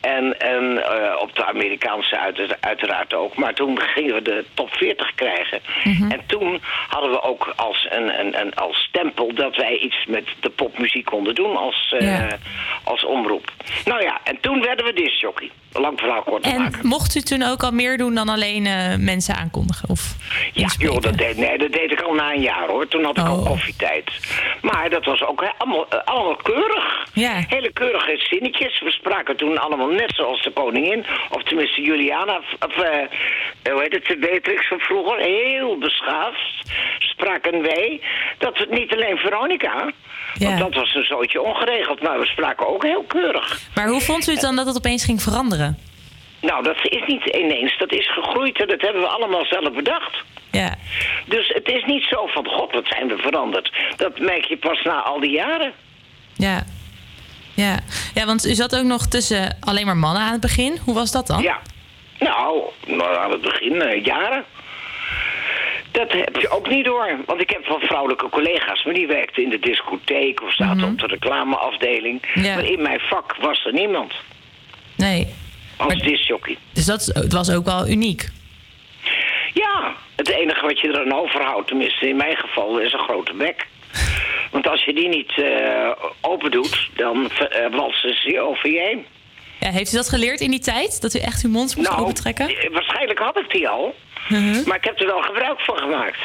En, 0.00 0.40
en 0.40 0.84
eh, 0.84 1.20
op 1.20 1.34
de 1.36 1.44
Amerikaanse 1.44 2.18
uit, 2.18 2.56
uiteraard 2.60 3.14
ook. 3.14 3.36
Maar 3.36 3.54
toen 3.54 3.80
gingen 3.80 4.14
we 4.14 4.22
de 4.22 4.44
top 4.54 4.72
40 4.72 5.14
krijgen. 5.14 5.60
Mhm. 5.84 6.10
En 6.10 6.20
toen 6.26 6.60
hadden 6.88 7.10
we 7.10 7.22
ook 7.22 7.52
als, 7.56 7.86
een, 7.90 8.20
een, 8.20 8.40
een, 8.40 8.54
als 8.54 8.76
stempel 8.76 9.34
dat 9.34 9.56
wij 9.56 9.76
iets 9.78 10.04
met 10.06 10.24
de 10.40 10.50
popmuziek 10.50 11.04
konden 11.04 11.34
doen 11.34 11.56
als, 11.56 11.94
eh, 11.98 12.06
Ja. 12.06 12.38
als 12.84 13.04
omroep. 13.04 13.52
Nou 13.84 14.02
ja, 14.02 14.20
en 14.24 14.40
toen 14.40 14.62
werden 14.62 14.84
we 14.84 14.92
discjockey. 14.92 15.50
Lang 15.72 15.98
verhaal 15.98 16.22
kort 16.22 16.44
En 16.44 16.56
maken. 16.62 16.86
mocht 16.86 17.14
u 17.14 17.20
toen 17.20 17.42
ook 17.42 17.62
al 17.62 17.70
meer 17.72 17.98
doen 17.98 18.14
dan 18.14 18.28
alleen 18.28 18.66
eh, 18.66 18.96
mensen 18.96 19.34
aankondigen? 19.36 19.88
Of 19.88 20.14
Ja, 20.52 20.68
joh, 20.78 21.00
dat 21.00 21.18
deed, 21.18 21.36
nee, 21.36 21.58
dat 21.58 21.72
deed 21.72 21.90
ik 21.92 22.00
al 22.00 22.14
na 22.14 22.32
een 22.32 22.40
jaar 22.40 22.68
hoor. 22.68 22.88
Toen 22.88 23.04
had 23.04 23.18
ik 23.18 23.24
Oh. 23.24 23.30
al 23.30 23.42
koffietijd. 23.42 24.10
Maar 24.62 24.90
dat 24.90 25.04
was 25.04 25.22
ook 25.24 25.44
allemaal, 25.58 25.86
eh, 25.88 25.98
allemaal 26.04 26.36
keurig. 26.36 27.06
Ja. 27.12 27.44
Hele 27.48 27.72
keurige 27.72 28.16
zinnetjes. 28.30 28.80
We 28.80 28.90
spraken 28.90 29.36
toen 29.36 29.58
allemaal 29.58 29.88
net 29.88 30.12
zoals 30.14 30.42
de 30.42 30.50
koningin. 30.50 31.04
Of 31.30 31.42
tenminste 31.42 31.80
Juliana. 31.82 32.40
Of, 32.66 32.76
eh, 32.76 33.72
hoe 33.72 33.80
heet 33.82 33.92
het? 33.92 34.06
De 34.06 34.16
Beatrix 34.18 34.68
van 34.68 34.78
vroeger. 34.78 35.18
Heel 35.18 35.78
beschaafd 35.78 36.40
spraken 37.20 37.62
wij. 37.62 38.00
Dat 38.38 38.66
niet 38.70 38.92
alleen 38.92 39.16
Veronica. 39.16 39.92
Want 40.38 40.58
dat 40.58 40.74
was 40.74 40.94
een 40.94 41.04
zootje 41.04 41.42
ongeregeld. 41.42 42.02
Maar 42.02 42.18
we 42.18 42.26
spraken 42.26 42.68
ook 42.68 42.82
heel 42.82 43.02
keurig. 43.02 43.60
Maar 43.74 43.88
hoe 43.88 44.00
vond 44.00 44.28
u 44.28 44.32
het 44.32 44.40
dan 44.40 44.56
dat 44.56 44.66
het 44.66 44.76
opeens 44.76 45.04
ging 45.04 45.22
veranderen? 45.22 45.78
Nou, 46.40 46.62
dat 46.62 46.76
is 46.82 47.02
niet 47.06 47.24
ineens. 47.24 47.78
Dat 47.78 47.92
is 47.92 48.12
gegroeid 48.12 48.60
en 48.60 48.68
dat 48.68 48.80
hebben 48.80 49.02
we 49.02 49.08
allemaal 49.08 49.44
zelf 49.44 49.72
bedacht. 49.72 50.16
Ja. 50.50 50.74
Dus 51.24 51.48
het 51.48 51.68
is 51.68 51.84
niet 51.84 52.02
zo 52.02 52.26
van, 52.26 52.46
god, 52.46 52.72
wat 52.72 52.86
zijn 52.86 53.08
we 53.08 53.16
veranderd. 53.16 53.72
Dat 53.96 54.18
merk 54.18 54.44
je 54.44 54.56
pas 54.56 54.82
na 54.82 55.02
al 55.02 55.20
die 55.20 55.30
jaren. 55.30 55.72
Ja. 56.36 56.62
Ja. 57.54 57.78
ja, 58.14 58.26
want 58.26 58.46
u 58.46 58.54
zat 58.54 58.76
ook 58.76 58.84
nog 58.84 59.06
tussen 59.06 59.56
alleen 59.60 59.86
maar 59.86 59.96
mannen 59.96 60.22
aan 60.22 60.32
het 60.32 60.40
begin. 60.40 60.78
Hoe 60.84 60.94
was 60.94 61.12
dat 61.12 61.26
dan? 61.26 61.42
Ja. 61.42 61.60
Nou, 62.18 62.62
nou 62.86 63.16
aan 63.16 63.30
het 63.30 63.40
begin, 63.40 63.82
eh, 63.82 64.04
jaren. 64.04 64.44
Dat 65.92 66.12
heb 66.12 66.36
je 66.36 66.48
ook 66.50 66.68
niet 66.68 66.84
door. 66.84 67.16
Want 67.26 67.40
ik 67.40 67.50
heb 67.50 67.66
wel 67.66 67.78
vrouwelijke 67.80 68.28
collega's, 68.28 68.84
maar 68.84 68.94
die 68.94 69.06
werkten 69.06 69.42
in 69.42 69.50
de 69.50 69.58
discotheek 69.58 70.42
of 70.42 70.54
zaten 70.54 70.84
op 70.84 70.98
de 70.98 71.06
reclameafdeling. 71.06 72.22
Mhm. 72.34 72.44
Ja. 72.46 72.54
Maar 72.54 72.64
in 72.64 72.82
mijn 72.82 73.00
vak 73.00 73.36
was 73.40 73.64
er 73.64 73.72
niemand 73.72 74.14
Nee. 74.96 75.34
als 75.76 75.98
discjockey. 76.02 76.56
Dus 76.72 76.84
dat 76.86 77.04
het 77.14 77.32
was 77.32 77.50
ook 77.52 77.64
wel 77.64 77.88
uniek. 77.88 78.28
Ja, 79.54 79.94
het 80.16 80.28
enige 80.28 80.66
wat 80.66 80.80
je 80.80 80.88
er 80.88 81.00
aan 81.04 81.12
overhoudt, 81.14 81.68
tenminste 81.68 82.08
in 82.08 82.16
mijn 82.16 82.36
geval, 82.36 82.78
is 82.78 82.92
een 82.92 82.98
grote 82.98 83.32
bek. 83.34 83.66
Want 84.50 84.68
als 84.68 84.84
je 84.84 84.94
die 84.94 85.08
niet 85.08 85.32
eh, 85.38 85.90
open 86.20 86.50
doet, 86.50 86.88
dan 86.96 87.16
uh, 87.16 87.76
walsen 87.76 88.14
ze 88.14 88.30
je 88.30 88.40
over 88.40 88.70
je 88.70 88.78
heen. 88.80 89.06
Ja, 89.60 89.70
heeft 89.70 89.92
u 89.92 89.96
dat 89.96 90.08
geleerd 90.08 90.40
in 90.40 90.50
die 90.50 90.60
tijd? 90.60 91.00
Dat 91.00 91.14
u 91.14 91.18
echt 91.18 91.44
uw 91.44 91.50
mond 91.50 91.76
moest 91.76 91.88
Nou, 91.88 92.00
opentrekken? 92.02 92.48
eh, 92.48 92.70
waarschijnlijk 92.72 93.18
had 93.18 93.36
ik 93.38 93.50
die 93.50 93.68
al. 93.68 93.94
Mhm. 94.30 94.68
Maar 94.68 94.76
ik 94.76 94.84
heb 94.84 95.00
er 95.00 95.06
wel 95.06 95.22
gebruik 95.22 95.60
van 95.60 95.76
gemaakt. 95.76 96.18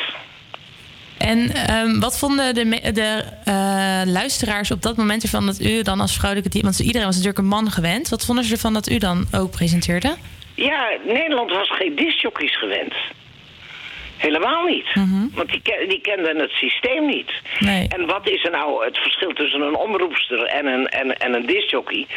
En 1.18 1.52
ehm, 1.54 2.00
wat 2.00 2.20
vonden 2.20 2.54
de, 2.54 2.92
de 2.92 3.24
eh, 3.46 4.02
luisteraars 4.06 4.72
op 4.72 4.82
dat 4.82 4.98
moment 4.98 5.24
ervan 5.24 5.46
dat 5.46 5.60
u 5.62 5.82
dan 5.82 6.00
als 6.00 6.16
vrouwelijke 6.16 6.52
team... 6.52 6.64
Want 6.64 6.80
iedereen 6.80 7.06
was 7.06 7.16
natuurlijk 7.16 7.42
een 7.42 7.48
man 7.58 7.72
gewend. 7.72 8.10
Wat 8.10 8.26
vonden 8.26 8.44
ze 8.44 8.52
ervan 8.52 8.74
dat 8.74 8.90
u 8.90 8.98
dan 8.98 9.26
ook 9.32 9.52
presenteerde? 9.52 10.16
Ja, 10.56 10.98
Nederland 11.06 11.52
was 11.52 11.76
geen 11.76 11.96
discjockeys 11.96 12.58
gewend. 12.58 12.94
Helemaal 14.18 14.64
niet. 14.64 14.88
Want 15.34 15.50
die, 15.50 15.88
die 15.88 16.02
kenden 16.02 16.40
het 16.40 16.52
systeem 16.52 17.06
niet. 17.06 17.32
Nee. 17.60 17.88
En 17.88 18.06
wat 18.06 18.30
is 18.30 18.44
er 18.44 18.52
nou 18.52 18.86
het 18.86 18.98
verschil 18.98 19.34
tussen 19.34 19.62
een 19.62 19.76
omroepster 19.76 20.44
en 20.44 20.66
een, 20.66 20.88
en, 20.88 21.18
en 21.18 21.34
een 21.34 21.46
discjockey? 21.46 22.08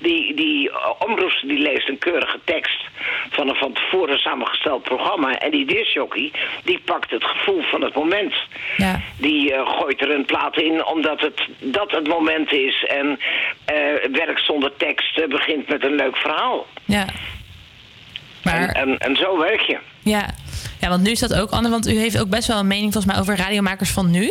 Die, 0.00 0.34
die 0.34 0.70
eh, 0.70 0.90
omroepster 0.98 1.48
die 1.48 1.58
leest 1.58 1.88
een 1.88 1.98
keurige 1.98 2.38
tekst 2.44 2.84
van 3.30 3.48
een 3.48 3.54
van 3.54 3.72
tevoren 3.72 4.18
samengesteld 4.18 4.82
programma. 4.82 5.38
En 5.38 5.50
die 5.50 5.66
discjockey 5.66 6.32
die 6.64 6.80
pakt 6.84 7.10
het 7.10 7.24
gevoel 7.24 7.62
van 7.62 7.82
het 7.82 7.94
moment. 7.94 8.34
Ja. 8.76 9.00
Die 9.16 9.52
eh, 9.52 9.78
gooit 9.78 10.00
er 10.00 10.10
een 10.10 10.24
plaat 10.24 10.56
in 10.56 10.86
omdat 10.86 11.20
het, 11.20 11.48
dat 11.58 11.90
het 11.90 12.08
moment 12.08 12.52
is. 12.52 12.84
En 12.84 13.18
eh 13.64 13.76
werkt 14.12 14.44
zonder 14.44 14.76
tekst 14.76 15.28
begint 15.28 15.68
met 15.68 15.84
een 15.84 15.94
leuk 15.94 16.16
verhaal. 16.16 16.66
Ja. 16.84 17.06
En, 18.42 18.74
en, 18.74 18.98
en 18.98 19.16
zo 19.16 19.38
werk 19.38 19.60
je. 19.60 19.78
Ja. 20.02 20.34
Ja, 20.80 20.88
want 20.88 21.02
nu 21.02 21.10
is 21.10 21.18
dat 21.20 21.34
ook 21.34 21.50
anders. 21.50 21.70
Want 21.70 21.88
u 21.88 21.98
heeft 21.98 22.20
ook 22.20 22.28
best 22.28 22.46
wel 22.48 22.58
een 22.58 22.66
mening 22.66 22.92
volgens 22.92 23.12
mij 23.12 23.22
over 23.22 23.36
radiomakers 23.36 23.90
van 23.90 24.10
nu. 24.10 24.30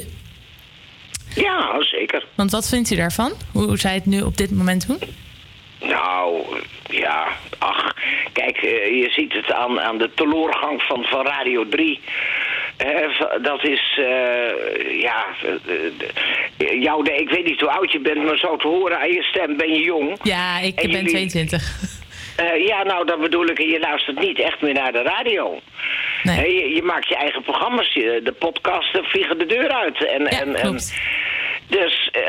Ja, 1.36 1.76
zeker. 1.80 2.26
Want 2.36 2.52
wat 2.52 2.70
vindt 2.70 2.92
u 2.92 2.96
daarvan? 2.96 3.32
Hoe, 3.52 3.78
zij 3.78 3.94
het 3.94 4.06
nu 4.06 4.22
op 4.22 4.38
dit 4.38 4.52
moment 4.52 4.88
doen? 4.88 5.00
Nou, 5.82 6.44
ja, 6.90 7.28
ach, 7.58 7.94
kijk, 8.34 8.58
eh, 8.58 9.02
je 9.02 9.10
ziet 9.10 9.34
het 9.34 9.52
aan, 9.54 9.80
aan 9.80 9.98
de 9.98 10.10
teloorgang 10.16 10.82
van, 10.82 11.04
van 11.04 11.26
Radio 11.26 11.68
3. 11.70 12.00
Eh, 12.78 12.88
v- 12.88 13.42
dat 13.44 13.64
is, 13.64 14.00
eh, 14.00 15.02
ja, 15.02 15.26
jou, 16.80 17.10
ik 17.12 17.30
weet 17.30 17.46
niet 17.46 17.60
hoe 17.60 17.70
oud 17.72 17.92
je 17.92 18.00
bent, 18.00 18.24
maar 18.24 18.38
zo 18.38 18.56
te 18.58 18.68
horen 18.68 19.00
aan 19.00 19.12
je 19.12 19.24
stem 19.24 19.58
ben 19.58 19.70
je 19.74 19.82
jong. 19.82 20.20
Ja, 20.24 20.60
ik 20.60 20.76
En 20.76 20.82
ben 20.82 20.92
jullie- 20.92 21.10
22. 21.10 21.76
Eh, 22.38 22.68
ja, 22.68 22.84
nou, 22.84 23.06
dat 23.06 23.20
bedoel 23.22 23.46
ik, 23.48 23.58
je 23.60 23.80
luistert 23.80 24.20
niet 24.20 24.40
echt 24.40 24.62
meer 24.62 24.74
naar 24.74 24.92
de 24.92 25.02
radio. 25.02 25.60
Hè, 26.24 26.42
je, 26.44 26.70
je 26.76 26.82
maakt 26.84 27.08
je 27.10 27.16
eigen 27.16 27.42
programma's, 27.42 27.94
je- 27.94 28.22
de 28.24 28.32
podcasten 28.32 29.04
vliegen 29.04 29.38
de 29.38 29.46
deur 29.46 29.70
uit. 29.70 30.06
En, 30.06 30.28
en, 30.28 30.56
en, 30.56 30.80
dus 31.68 32.10
eh, 32.12 32.22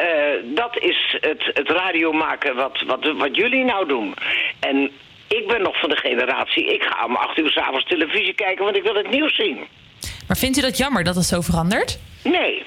dat 0.45 0.79
is 0.79 1.17
het, 1.21 1.51
het 1.55 1.69
radio 1.71 2.13
maken 2.13 2.55
wat, 2.55 2.83
wat, 2.87 3.13
wat 3.17 3.37
jullie 3.37 3.65
nou 3.65 3.89
doen. 3.89 4.15
En 4.61 4.91
ik 5.29 5.47
ben 5.47 5.63
nog 5.63 5.81
van 5.81 5.89
de 5.89 5.97
generatie, 5.97 6.75
ik 6.75 6.83
ga 6.83 7.05
om 7.05 7.17
acht 7.17 7.39
uur 7.39 7.51
s'avonds 7.51 7.85
televisie 7.85 8.35
kijken, 8.35 8.65
want 8.65 8.77
ik 8.77 8.83
wil 8.83 8.95
het 8.95 9.11
nieuws 9.11 9.35
zien. 9.37 9.59
Maar 10.27 10.37
vindt 10.37 10.59
u 10.59 10.61
dat 10.61 10.77
jammer 10.77 11.05
dat 11.05 11.15
het 11.15 11.25
zo 11.25 11.41
verandert? 11.41 11.99
Nee. 12.25 12.63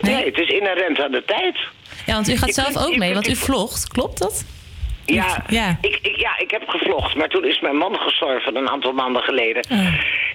Nee, 0.00 0.24
het 0.24 0.38
is 0.38 0.48
inherent 0.48 1.00
aan 1.00 1.10
de 1.12 1.24
tijd. 1.24 1.58
Ja, 2.06 2.14
want 2.14 2.28
u 2.28 2.36
gaat 2.36 2.54
zelf 2.54 2.76
ook 2.86 2.96
mee, 2.96 3.14
want 3.14 3.28
u 3.28 3.36
vlogt. 3.36 3.88
Klopt 3.88 4.18
dat? 4.18 4.44
Ja, 5.04 5.44
Ja. 5.48 5.78
Ik, 5.80 5.98
ik, 6.02 6.16
ja, 6.16 6.38
ik 6.38 6.50
heb 6.50 6.68
gevlogd, 6.68 7.14
maar 7.14 7.28
toen 7.28 7.44
is 7.44 7.60
mijn 7.60 7.76
man 7.76 7.94
gestorven 7.96 8.56
een 8.56 8.68
aantal 8.68 8.92
maanden 8.92 9.22
geleden. 9.22 9.62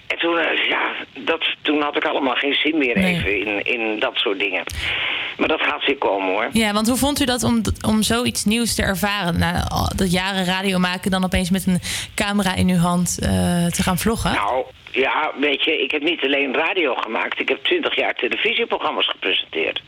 En 0.07 0.17
toen, 0.17 0.37
eh, 0.37 0.69
ja, 0.69 0.91
dat, 1.19 1.45
toen 1.61 1.81
had 1.81 1.95
ik 1.95 2.05
allemaal 2.05 2.35
geen 2.35 2.53
zin 2.53 2.77
meer 2.77 2.97
Nee. 2.97 3.15
even 3.15 3.39
in, 3.45 3.63
in 3.65 3.99
dat 3.99 4.15
soort 4.15 4.39
dingen. 4.39 4.63
Maar 5.37 5.47
dat 5.47 5.61
gaat 5.61 5.85
weer 5.85 5.97
komen 5.97 6.27
hoor. 6.33 6.49
Ja, 6.51 6.73
want 6.73 6.87
hoe 6.87 6.97
vond 6.97 7.19
u 7.21 7.25
dat 7.25 7.43
om, 7.43 7.61
om 7.87 8.01
zoiets 8.03 8.45
nieuws 8.45 8.75
te 8.75 8.81
ervaren? 8.81 9.39
Na 9.39 9.67
dat 9.95 10.11
jaren 10.11 10.45
radio 10.45 10.77
maken, 10.79 11.11
dan 11.11 11.23
opeens 11.23 11.49
met 11.49 11.67
een 11.67 11.79
camera 12.15 12.55
in 12.55 12.69
uw 12.69 12.77
hand 12.77 13.19
eh, 13.21 13.29
te 13.65 13.83
gaan 13.83 13.97
vloggen? 13.97 14.31
Nou, 14.33 14.65
ja, 14.91 15.31
weet 15.39 15.63
je, 15.63 15.83
ik 15.83 15.91
heb 15.91 16.01
niet 16.01 16.23
alleen 16.23 16.53
radio 16.53 16.95
gemaakt. 16.95 17.39
Ik 17.39 17.49
heb 17.49 17.63
twintig 17.63 17.95
jaar 17.95 18.13
televisieprogramma's 18.15 19.07
gepresenteerd. 19.09 19.81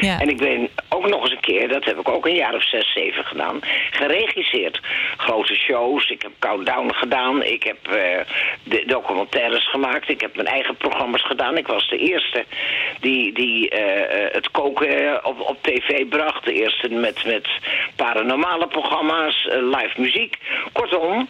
Ja. 0.00 0.20
En 0.20 0.28
ik 0.28 0.36
ben 0.36 0.68
ook 0.88 1.08
nog 1.08 1.22
eens 1.22 1.30
een 1.30 1.40
keer, 1.40 1.68
dat 1.68 1.84
heb 1.84 1.98
ik 1.98 2.08
ook 2.08 2.26
een 2.26 2.34
jaar 2.34 2.54
of 2.54 2.68
zes, 2.68 2.92
zeven 2.92 3.24
gedaan, 3.24 3.60
geregisseerd. 3.90 4.80
Grote 5.16 5.54
shows, 5.54 6.10
ik 6.10 6.22
heb 6.22 6.32
Countdown 6.38 6.92
gedaan, 6.92 7.42
ik 7.42 7.62
heb 7.62 7.88
eh, 7.88 8.18
de 8.62 8.82
documentaires 8.86 9.70
gemaakt, 9.70 10.08
ik 10.08 10.20
heb 10.20 10.36
mijn 10.36 10.48
eigen 10.48 10.76
programma's 10.76 11.26
gedaan. 11.26 11.56
Ik 11.56 11.66
was 11.66 11.88
de 11.88 11.98
eerste 11.98 12.44
die, 13.00 13.32
die 13.32 13.70
eh, 13.70 14.24
eh, 14.24 14.32
het 14.32 14.50
koken 14.50 15.24
op, 15.24 15.40
op 15.40 15.62
tv 15.62 16.06
bracht. 16.08 16.44
De 16.44 16.52
eerste 16.52 16.88
met, 16.88 17.24
met 17.24 17.48
paranormale 17.96 18.66
programma's, 18.66 19.48
live 19.50 20.00
muziek. 20.00 20.38
Kortom, 20.72 21.28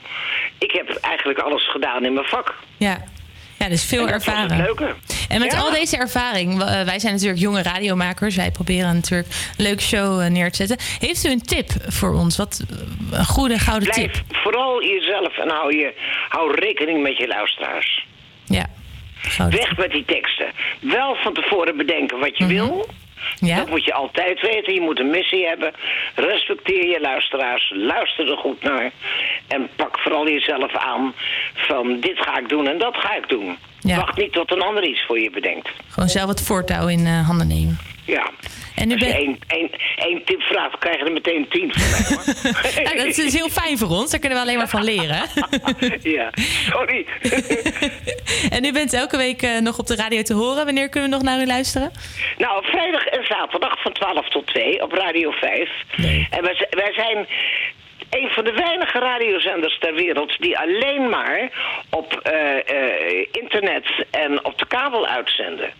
ik 0.58 0.72
heb 0.72 0.90
eigenlijk 0.90 1.38
alles 1.38 1.70
gedaan 1.70 2.04
in 2.04 2.12
mijn 2.12 2.26
vak. 2.26 2.54
Ja. 2.76 3.04
Ja, 3.62 3.68
dus 3.68 3.84
veel 3.84 4.06
leuke. 4.48 4.94
En 5.28 5.40
met 5.40 5.52
Ja. 5.52 5.58
al 5.58 5.70
deze 5.70 5.96
ervaring, 5.96 6.62
eh, 6.62 6.82
wij 6.82 6.98
zijn 6.98 7.12
natuurlijk 7.12 7.40
jonge 7.40 7.62
radiomakers. 7.62 8.36
Wij 8.36 8.50
proberen 8.50 8.94
natuurlijk 8.94 9.28
een 9.56 9.64
leuke 9.64 9.82
show 9.82 10.20
eh, 10.20 10.30
neer 10.30 10.50
te 10.50 10.56
zetten. 10.56 10.76
Heeft 10.98 11.26
u 11.26 11.30
een 11.30 11.42
tip 11.42 11.70
voor 11.88 12.12
ons? 12.14 12.36
Wat, 12.36 12.64
eh, 12.70 13.18
een 13.18 13.24
goede 13.24 13.58
gouden 13.58 13.88
Blijf 13.90 14.12
tip? 14.12 14.36
vooral 14.36 14.82
jezelf 14.84 15.38
en 15.38 15.48
hou, 15.48 15.76
je, 15.76 15.94
hou 16.28 16.54
rekening 16.54 17.02
met 17.02 17.16
je 17.16 17.26
luisteraars. 17.26 18.06
Ja. 18.44 18.66
Weg 19.50 19.76
met 19.76 19.90
die 19.90 20.04
teksten. 20.04 20.46
Wel 20.80 21.14
van 21.14 21.32
tevoren 21.34 21.76
bedenken 21.76 22.18
wat 22.18 22.38
je 22.38 22.46
wil. 22.46 22.86
Dat 23.40 23.68
moet 23.68 23.84
je 23.84 23.92
altijd 23.92 24.40
weten. 24.40 24.74
Je 24.74 24.80
moet 24.80 24.98
een 25.00 25.10
missie 25.10 25.46
hebben. 25.46 25.72
Respecteer 26.14 26.86
je 26.86 27.00
luisteraars. 27.00 27.72
Luister 27.74 28.30
er 28.30 28.36
goed 28.36 28.62
naar. 28.62 28.90
En 29.52 29.68
pak 29.76 29.98
vooral 29.98 30.28
jezelf 30.28 30.76
aan 30.76 31.14
van 31.54 32.00
dit 32.00 32.18
ga 32.18 32.38
ik 32.38 32.48
doen 32.48 32.68
en 32.68 32.78
dat 32.78 32.96
ga 32.96 33.14
ik 33.16 33.28
doen. 33.28 33.56
Ja. 33.80 33.96
Wacht 33.96 34.16
niet 34.16 34.32
tot 34.32 34.52
een 34.52 34.62
ander 34.62 34.84
iets 34.84 35.04
voor 35.06 35.18
je 35.20 35.30
bedenkt. 35.30 35.68
Gewoon 35.88 36.08
zelf 36.08 36.28
het 36.28 36.42
voortouw 36.42 36.88
in 36.88 37.06
eh, 37.06 37.26
handen 37.26 37.46
nemen. 37.48 37.78
Ja. 38.06 38.30
En 38.76 38.88
nu 38.88 38.94
Als 38.94 39.02
je 39.02 39.08
ben- 39.08 39.16
één, 39.16 39.38
één, 39.46 39.70
één 39.96 40.24
tip 40.24 40.40
vraagt, 40.40 40.78
krijg 40.78 40.98
je 40.98 41.04
er 41.04 41.12
meteen 41.12 41.48
tien 41.48 41.72
van 41.74 41.90
mij. 41.90 42.04
hoor. 42.08 42.24
Ja, 42.98 43.04
dat 43.04 43.18
is 43.18 43.32
heel 43.34 43.48
fijn 43.48 43.78
voor 43.78 43.88
ons. 43.88 44.10
Daar 44.10 44.20
kunnen 44.20 44.38
we 44.38 44.44
alleen 44.44 44.56
maar 44.56 44.68
van 44.68 44.84
leren. 44.84 45.22
ja, 46.16 46.30
sorry. 46.70 47.06
en 48.56 48.64
u 48.64 48.72
bent 48.72 48.92
elke 48.92 49.16
week 49.16 49.42
eh, 49.42 49.58
nog 49.60 49.78
op 49.78 49.86
de 49.86 49.96
radio 49.96 50.22
te 50.22 50.34
horen. 50.34 50.64
Wanneer 50.64 50.88
kunnen 50.88 51.10
we 51.10 51.16
nog 51.16 51.24
naar 51.24 51.40
u 51.40 51.46
luisteren? 51.46 51.90
Nou, 52.38 52.64
vrijdag 52.66 53.04
en 53.04 53.24
zaterdag 53.26 53.82
van 53.82 53.92
12 53.92 54.28
tot 54.28 54.46
2 54.46 54.82
op 54.82 54.92
Radio 54.92 55.30
5. 55.30 55.70
En 56.30 56.42
wij, 56.42 56.66
wij 56.70 56.92
zijn 56.92 57.26
een 58.18 58.30
van 58.30 58.44
de 58.44 58.52
weinige 58.52 58.98
radiozenders 58.98 59.78
ter 59.78 59.94
wereld 59.94 60.36
die 60.38 60.58
alleen 60.58 61.08
maar 61.08 61.50
op 61.90 62.20
eh, 62.22 62.32
eh, 62.56 63.26
internet 63.32 63.86
en 64.10 64.44
op 64.44 64.58
de 64.58 64.66
kabel 64.66 65.06
uitzenden. 65.06 65.70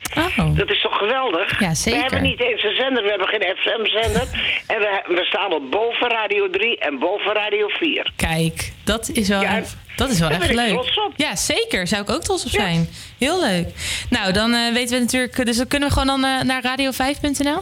Dat 0.57 0.71
is 0.71 0.81
toch 0.81 0.97
geweldig? 0.97 1.61
Ja, 1.61 1.75
zeker. 1.75 1.99
We 1.99 2.05
hebben 2.05 2.23
niet 2.31 2.41
eens 2.41 2.63
een 2.63 2.75
zender, 2.75 3.03
we 3.03 3.09
hebben 3.09 3.29
geen 3.29 3.57
FM-zender. 3.57 4.27
en 4.67 4.79
we, 4.79 5.03
we 5.07 5.25
staan 5.25 5.53
op 5.53 5.71
boven 5.71 6.09
Radio 6.09 6.51
3 6.51 6.79
en 6.79 6.99
boven 6.99 7.33
Radio 7.33 7.69
4. 7.69 8.13
Kijk, 8.17 8.73
dat 8.85 9.09
is 9.09 9.29
wel, 9.29 9.43
dat 9.97 10.11
is 10.11 10.19
wel 10.19 10.31
echt 10.31 10.39
ben 10.39 10.51
ik 10.51 10.57
leuk. 10.57 10.69
trots 10.69 10.99
op. 10.99 11.13
Ja, 11.17 11.37
zeker. 11.37 11.87
Zou 11.87 12.03
ik 12.03 12.11
ook 12.11 12.23
trots 12.23 12.45
op 12.45 12.51
zijn. 12.51 12.89
Heel 13.19 13.41
leuk. 13.41 13.67
Nou, 14.11 14.33
dan 14.33 14.55
eh, 14.55 14.73
weten 14.73 14.95
we 14.95 15.01
natuurlijk... 15.03 15.45
Dus 15.45 15.57
dan 15.57 15.67
kunnen 15.67 15.89
we 15.89 15.95
gewoon 15.95 16.21
dan 16.21 16.47
naar 16.47 16.63
radio5.nl? 16.63 17.61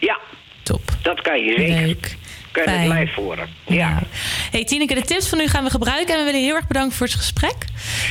Ja. 0.00 0.18
Top. 0.62 0.82
Dat 1.02 1.20
kan 1.20 1.40
je 1.44 1.54
zeker. 1.56 1.86
Leuk. 1.86 2.16
Het 2.64 2.74
Fijn. 2.74 2.88
live 2.88 3.20
horen. 3.20 3.48
Ja. 3.66 4.02
Hey 4.50 4.64
Tineke, 4.64 4.94
de 4.94 5.02
tips 5.02 5.28
van 5.28 5.40
u 5.40 5.46
gaan 5.46 5.64
we 5.64 5.70
gebruiken. 5.70 6.14
En 6.14 6.18
we 6.18 6.24
willen 6.24 6.46
heel 6.46 6.54
erg 6.54 6.66
bedanken 6.66 6.96
voor 6.96 7.06
het 7.06 7.16
gesprek. 7.16 7.56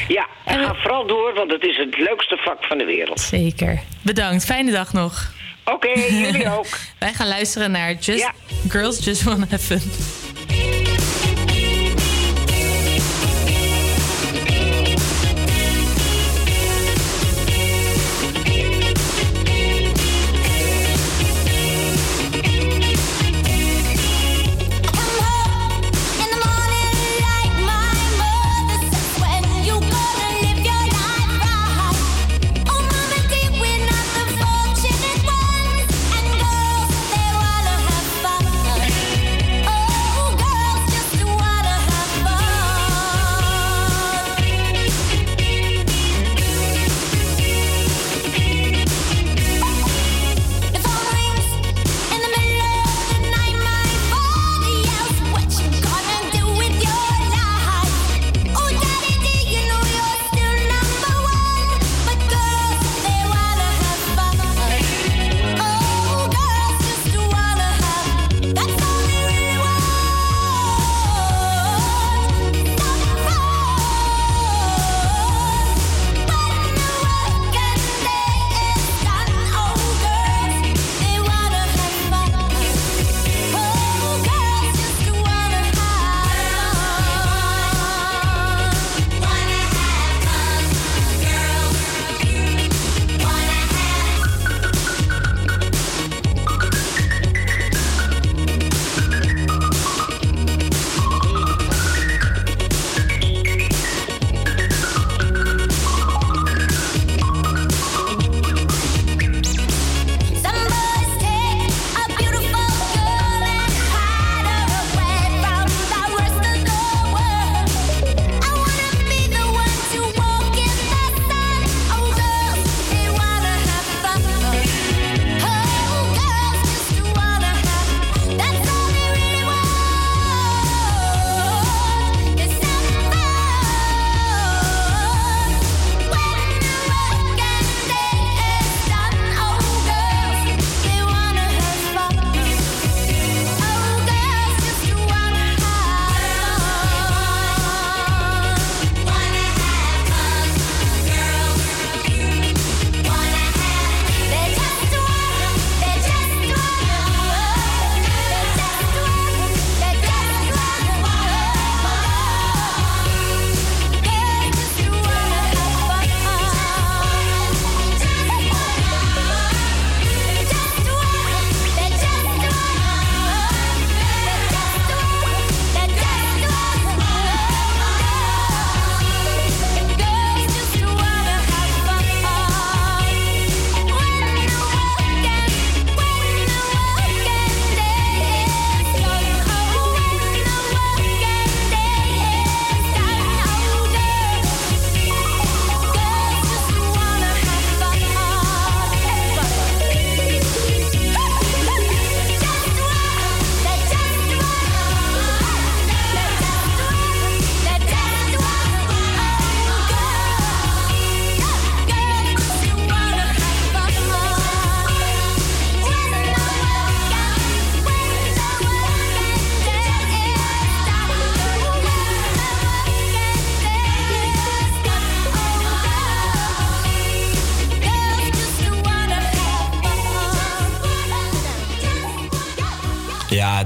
Ja, 0.07 0.27
en 0.45 0.63
ga 0.65 0.73
vooral 0.75 1.07
door, 1.07 1.33
want 1.33 1.51
het 1.51 1.63
is 1.63 1.77
het 1.77 1.97
leukste 1.97 2.37
vak 2.37 2.63
van 2.63 2.77
de 2.77 2.85
wereld. 2.85 3.19
Zeker. 3.19 3.79
Bedankt. 4.01 4.45
Fijne 4.45 4.71
dag 4.71 4.93
nog. 4.93 5.31
Oké, 5.65 5.99
jullie 6.09 6.49
ook. 6.51 6.67
Wij 6.99 7.13
gaan 7.13 7.27
luisteren 7.27 7.71
naar 7.71 7.93
Just 7.93 8.29
Girls 8.69 9.05
Just 9.05 9.23
Wanna 9.23 9.45
Have 9.49 9.77
Fun. 9.77 10.86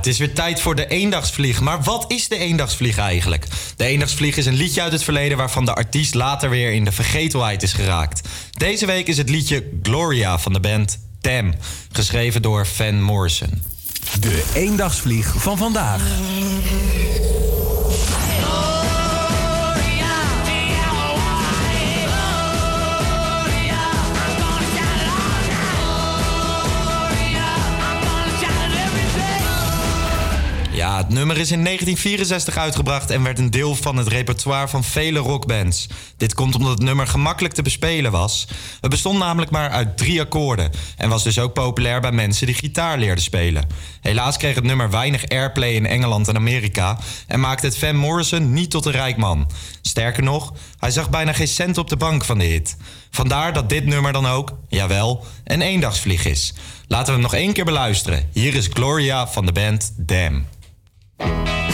Het 0.01 0.09
is 0.09 0.19
weer 0.19 0.33
tijd 0.33 0.61
voor 0.61 0.75
de 0.75 0.87
eendagsvlieg. 0.87 1.61
Maar 1.61 1.83
wat 1.83 2.05
is 2.07 2.27
de 2.27 2.37
eendagsvlieg 2.37 2.97
eigenlijk? 2.97 3.47
De 3.75 3.85
eendagsvlieg 3.85 4.37
is 4.37 4.45
een 4.45 4.53
liedje 4.53 4.81
uit 4.81 4.91
het 4.91 5.03
verleden 5.03 5.37
waarvan 5.37 5.65
de 5.65 5.73
artiest 5.73 6.13
later 6.13 6.49
weer 6.49 6.71
in 6.71 6.83
de 6.83 6.91
vergetelheid 6.91 7.63
is 7.63 7.73
geraakt. 7.73 8.27
Deze 8.51 8.85
week 8.85 9.07
is 9.07 9.17
het 9.17 9.29
liedje 9.29 9.69
Gloria 9.83 10.39
van 10.39 10.53
de 10.53 10.59
band 10.59 10.99
Tam, 11.21 11.53
geschreven 11.91 12.41
door 12.41 12.67
Van 12.67 13.01
Morrison. 13.01 13.61
De 14.19 14.43
eendagsvlieg 14.53 15.33
van 15.37 15.57
vandaag. 15.57 16.01
Het 30.97 31.09
nummer 31.09 31.37
is 31.37 31.51
in 31.51 31.63
1964 31.63 32.57
uitgebracht 32.57 33.09
en 33.09 33.23
werd 33.23 33.39
een 33.39 33.49
deel 33.49 33.75
van 33.75 33.97
het 33.97 34.07
repertoire 34.07 34.67
van 34.67 34.83
vele 34.83 35.19
rockbands. 35.19 35.87
Dit 36.17 36.33
komt 36.33 36.55
omdat 36.55 36.71
het 36.71 36.81
nummer 36.81 37.07
gemakkelijk 37.07 37.53
te 37.53 37.61
bespelen 37.61 38.11
was. 38.11 38.47
Het 38.81 38.89
bestond 38.89 39.19
namelijk 39.19 39.51
maar 39.51 39.69
uit 39.69 39.97
drie 39.97 40.21
akkoorden 40.21 40.71
en 40.97 41.09
was 41.09 41.23
dus 41.23 41.39
ook 41.39 41.53
populair 41.53 42.01
bij 42.01 42.11
mensen 42.11 42.45
die 42.45 42.55
gitaar 42.55 42.97
leerden 42.97 43.23
spelen. 43.23 43.67
Helaas 44.01 44.37
kreeg 44.37 44.55
het 44.55 44.63
nummer 44.63 44.89
weinig 44.89 45.27
airplay 45.27 45.71
in 45.71 45.85
Engeland 45.85 46.27
en 46.27 46.35
Amerika 46.35 46.99
en 47.27 47.39
maakte 47.39 47.65
het 47.65 47.77
Van 47.77 47.95
Morrison 47.95 48.53
niet 48.53 48.71
tot 48.71 48.85
een 48.85 48.91
rijk 48.91 49.17
man. 49.17 49.51
Sterker 49.81 50.23
nog, 50.23 50.53
hij 50.79 50.91
zag 50.91 51.09
bijna 51.09 51.33
geen 51.33 51.47
cent 51.47 51.77
op 51.77 51.89
de 51.89 51.97
bank 51.97 52.25
van 52.25 52.37
de 52.37 52.45
hit. 52.45 52.77
Vandaar 53.09 53.53
dat 53.53 53.69
dit 53.69 53.85
nummer 53.85 54.13
dan 54.13 54.27
ook, 54.27 54.57
jawel, 54.67 55.25
een 55.43 55.61
eendagsvlieg 55.61 56.25
is. 56.25 56.53
Laten 56.87 57.05
we 57.05 57.11
hem 57.11 57.21
nog 57.21 57.33
één 57.33 57.53
keer 57.53 57.65
beluisteren. 57.65 58.29
Hier 58.33 58.55
is 58.55 58.69
Gloria 58.73 59.27
van 59.27 59.45
de 59.45 59.51
band 59.51 59.93
Damn. 59.97 60.45
you 61.21 61.70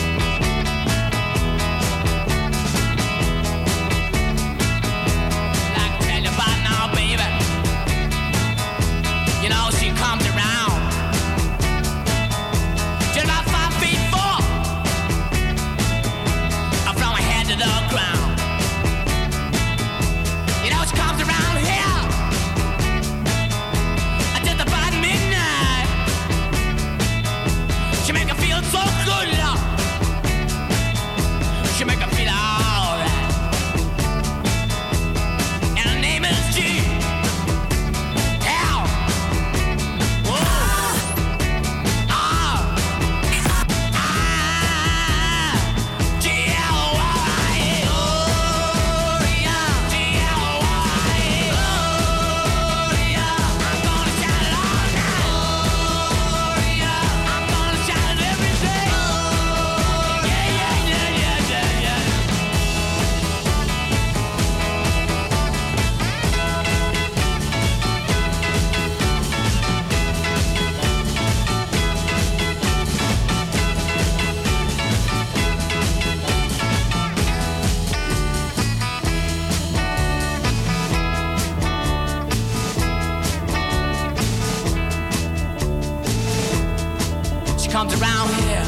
comes 87.78 87.94
around 88.02 88.28
here 88.42 88.66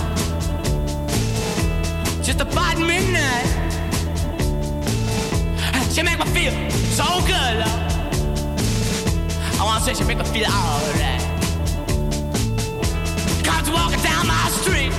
just 2.22 2.40
about 2.42 2.78
midnight. 2.78 3.48
She 5.92 6.04
make 6.04 6.20
me 6.20 6.26
feel 6.26 6.54
so 6.92 7.06
good, 7.26 7.58
love. 7.58 7.82
I 9.60 9.64
wanna 9.64 9.84
say 9.84 9.96
she 9.96 10.04
make 10.04 10.20
me 10.20 10.26
feel 10.26 10.46
alright. 10.46 11.22
Comes 13.44 13.72
walking 13.72 14.04
down 14.04 14.28
my 14.28 14.48
street. 14.62 14.94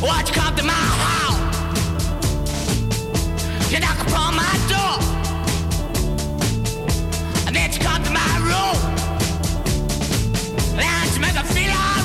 Watch 0.00 0.28
you 0.28 0.34
come 0.40 0.54
to 0.54 0.62
my 0.62 0.84
house. 1.04 1.42
You 3.72 3.80
knock 3.80 4.00
upon 4.06 4.36
my 4.36 4.54
door. 4.72 4.98
And 7.48 7.56
then 7.56 7.72
she 7.72 7.80
come 7.80 8.04
to 8.04 8.10
my 8.12 8.38
room. 8.46 8.77
And 11.20 11.48
she 11.48 11.97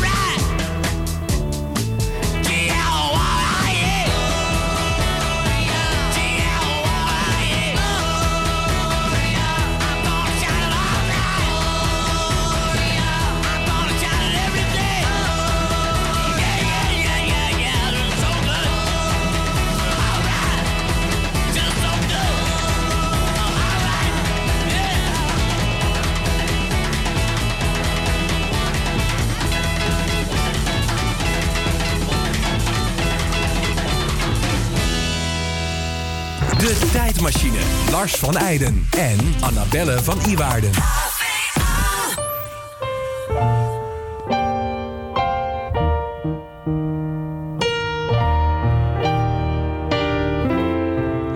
tijdmachine. 37.32 37.92
Lars 37.92 38.16
van 38.16 38.38
Eijden 38.38 38.88
en 38.98 39.18
Annabelle 39.42 40.04
van 40.04 40.18
Iwaarden. 40.28 40.72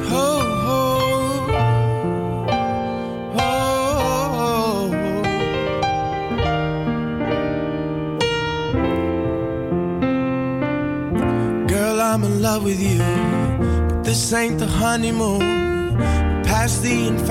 Ho, 0.10 0.48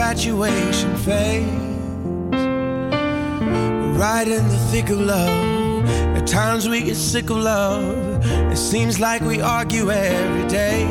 infatuation 0.06 0.94
We're 2.30 3.98
right 3.98 4.28
in 4.28 4.46
the 4.48 4.58
thick 4.70 4.88
of 4.90 5.00
love. 5.00 5.84
At 6.16 6.28
times 6.28 6.68
we 6.68 6.82
get 6.82 6.94
sick 6.94 7.28
of 7.28 7.38
love. 7.38 8.24
It 8.52 8.56
seems 8.56 9.00
like 9.00 9.22
we 9.22 9.40
argue 9.40 9.90
every 9.90 10.48
day. 10.48 10.84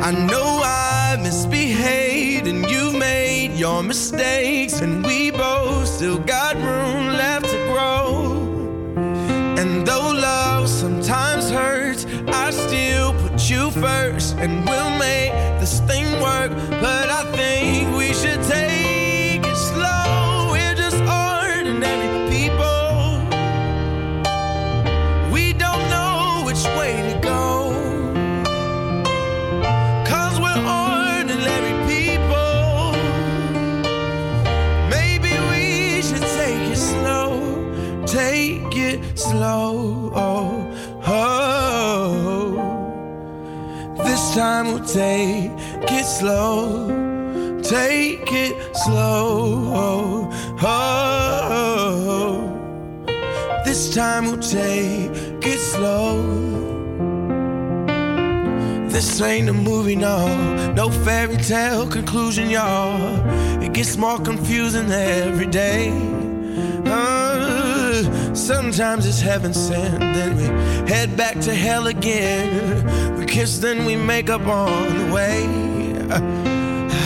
I 0.00 0.12
know 0.12 0.62
I 0.64 1.18
misbehaved 1.20 2.46
and 2.46 2.70
you've 2.70 2.94
made 2.94 3.58
your 3.58 3.82
mistakes, 3.82 4.80
and 4.80 5.04
we 5.04 5.32
both 5.32 5.88
still 5.88 6.18
got 6.18 6.54
room 6.54 7.11
first, 13.82 14.36
and 14.38 14.64
we'll 14.68 14.96
make 14.96 15.32
this 15.58 15.80
thing 15.80 16.06
work. 16.22 16.52
But 16.80 17.10
I 17.10 17.22
think 17.32 17.96
we 17.96 18.14
should 18.14 18.40
take 18.44 18.81
time 44.34 44.68
we'll 44.68 44.84
take 44.84 45.50
it 45.90 46.06
slow. 46.06 46.88
Take 47.62 48.32
it 48.32 48.76
slow. 48.76 50.30
Oh, 50.62 51.92
This 53.66 53.94
time 53.94 54.24
we'll 54.26 54.38
take 54.38 55.10
it 55.46 55.58
slow. 55.58 56.22
This 58.88 59.20
ain't 59.20 59.50
a 59.50 59.52
movie, 59.52 59.96
no. 59.96 60.72
No 60.72 60.88
fairy 60.90 61.36
tale 61.36 61.86
conclusion, 61.86 62.48
y'all. 62.48 63.02
It 63.62 63.74
gets 63.74 63.98
more 63.98 64.18
confusing 64.18 64.90
every 64.90 65.46
day. 65.46 65.90
Uh, 66.86 68.34
sometimes 68.34 69.06
it's 69.06 69.20
heaven 69.20 69.52
sent, 69.52 70.00
then 70.00 70.36
we 70.36 70.44
head 70.90 71.16
back 71.18 71.38
to 71.40 71.54
hell 71.54 71.86
again. 71.86 73.21
Kiss, 73.32 73.60
then 73.60 73.86
we 73.86 73.96
make 73.96 74.28
up 74.28 74.46
on 74.46 74.98
the 74.98 75.10
way. 75.10 75.46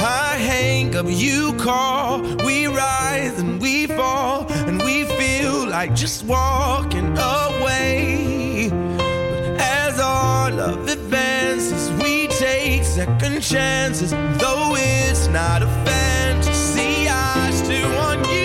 I 0.02 0.34
hang 0.36 0.96
up, 0.96 1.06
you 1.08 1.54
call, 1.54 2.20
we 2.44 2.66
rise 2.66 3.38
and 3.38 3.60
we 3.60 3.86
fall, 3.86 4.44
and 4.66 4.82
we 4.82 5.04
feel 5.04 5.68
like 5.68 5.94
just 5.94 6.24
walking 6.24 7.16
away. 7.16 8.70
But 8.70 9.60
as 9.60 10.00
our 10.00 10.50
love 10.50 10.88
advances, 10.88 11.92
we 12.02 12.26
take 12.26 12.82
second 12.82 13.40
chances, 13.40 14.10
though 14.10 14.74
it's 14.76 15.28
not 15.28 15.62
a 15.62 15.68
fantasy. 15.86 17.06
I 17.08 17.52
still 17.52 17.88
want 17.94 18.26
you 18.28 18.35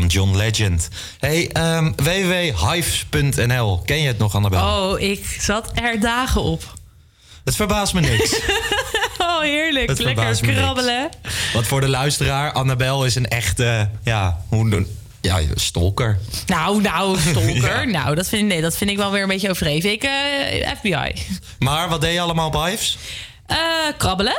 van 0.00 0.06
John 0.06 0.36
Legend. 0.36 0.88
Hey, 1.18 1.50
ehm 1.52 1.92
www.hives.nl. 1.96 3.82
Ken 3.84 4.00
je 4.00 4.06
het 4.06 4.18
nog, 4.18 4.34
Annabel? 4.34 4.90
Oh, 4.90 5.00
ik 5.00 5.36
zat 5.40 5.70
er 5.74 6.00
dagen 6.00 6.42
op. 6.42 6.74
Het 7.44 7.56
verbaast 7.56 7.94
me 7.94 8.00
niks. 8.00 8.40
Oh, 9.18 9.40
heerlijk. 9.40 9.88
Het 9.88 9.98
Lekker 9.98 10.40
krabbelen. 10.40 11.08
Want 11.52 11.66
voor 11.66 11.80
de 11.80 11.88
luisteraar, 11.88 12.52
Annabel 12.52 13.04
is 13.04 13.14
een 13.14 13.28
echte, 13.28 13.90
ja, 14.02 14.40
hoe 14.48 14.70
doen? 14.70 14.86
Ja, 15.20 15.40
stalker. 15.54 16.18
Nou, 16.46 16.80
nou, 16.80 17.18
stalker. 17.18 17.88
Nou, 17.98 18.14
dat 18.14 18.28
vind, 18.28 18.48
nee, 18.48 18.60
dat 18.60 18.76
vind 18.76 18.90
ik 18.90 18.96
wel 18.96 19.10
weer 19.10 19.22
een 19.22 19.28
beetje 19.28 19.50
overdreven. 19.50 19.90
Ik, 19.92 20.02
eh, 20.02 20.70
FBI. 20.76 21.12
Maar 21.58 21.88
wat 21.88 22.00
deed 22.00 22.12
je 22.12 22.20
allemaal 22.20 22.46
op 22.46 22.64
Hives? 22.64 22.98
Eh, 23.46 23.56
krabbelen. 23.96 24.36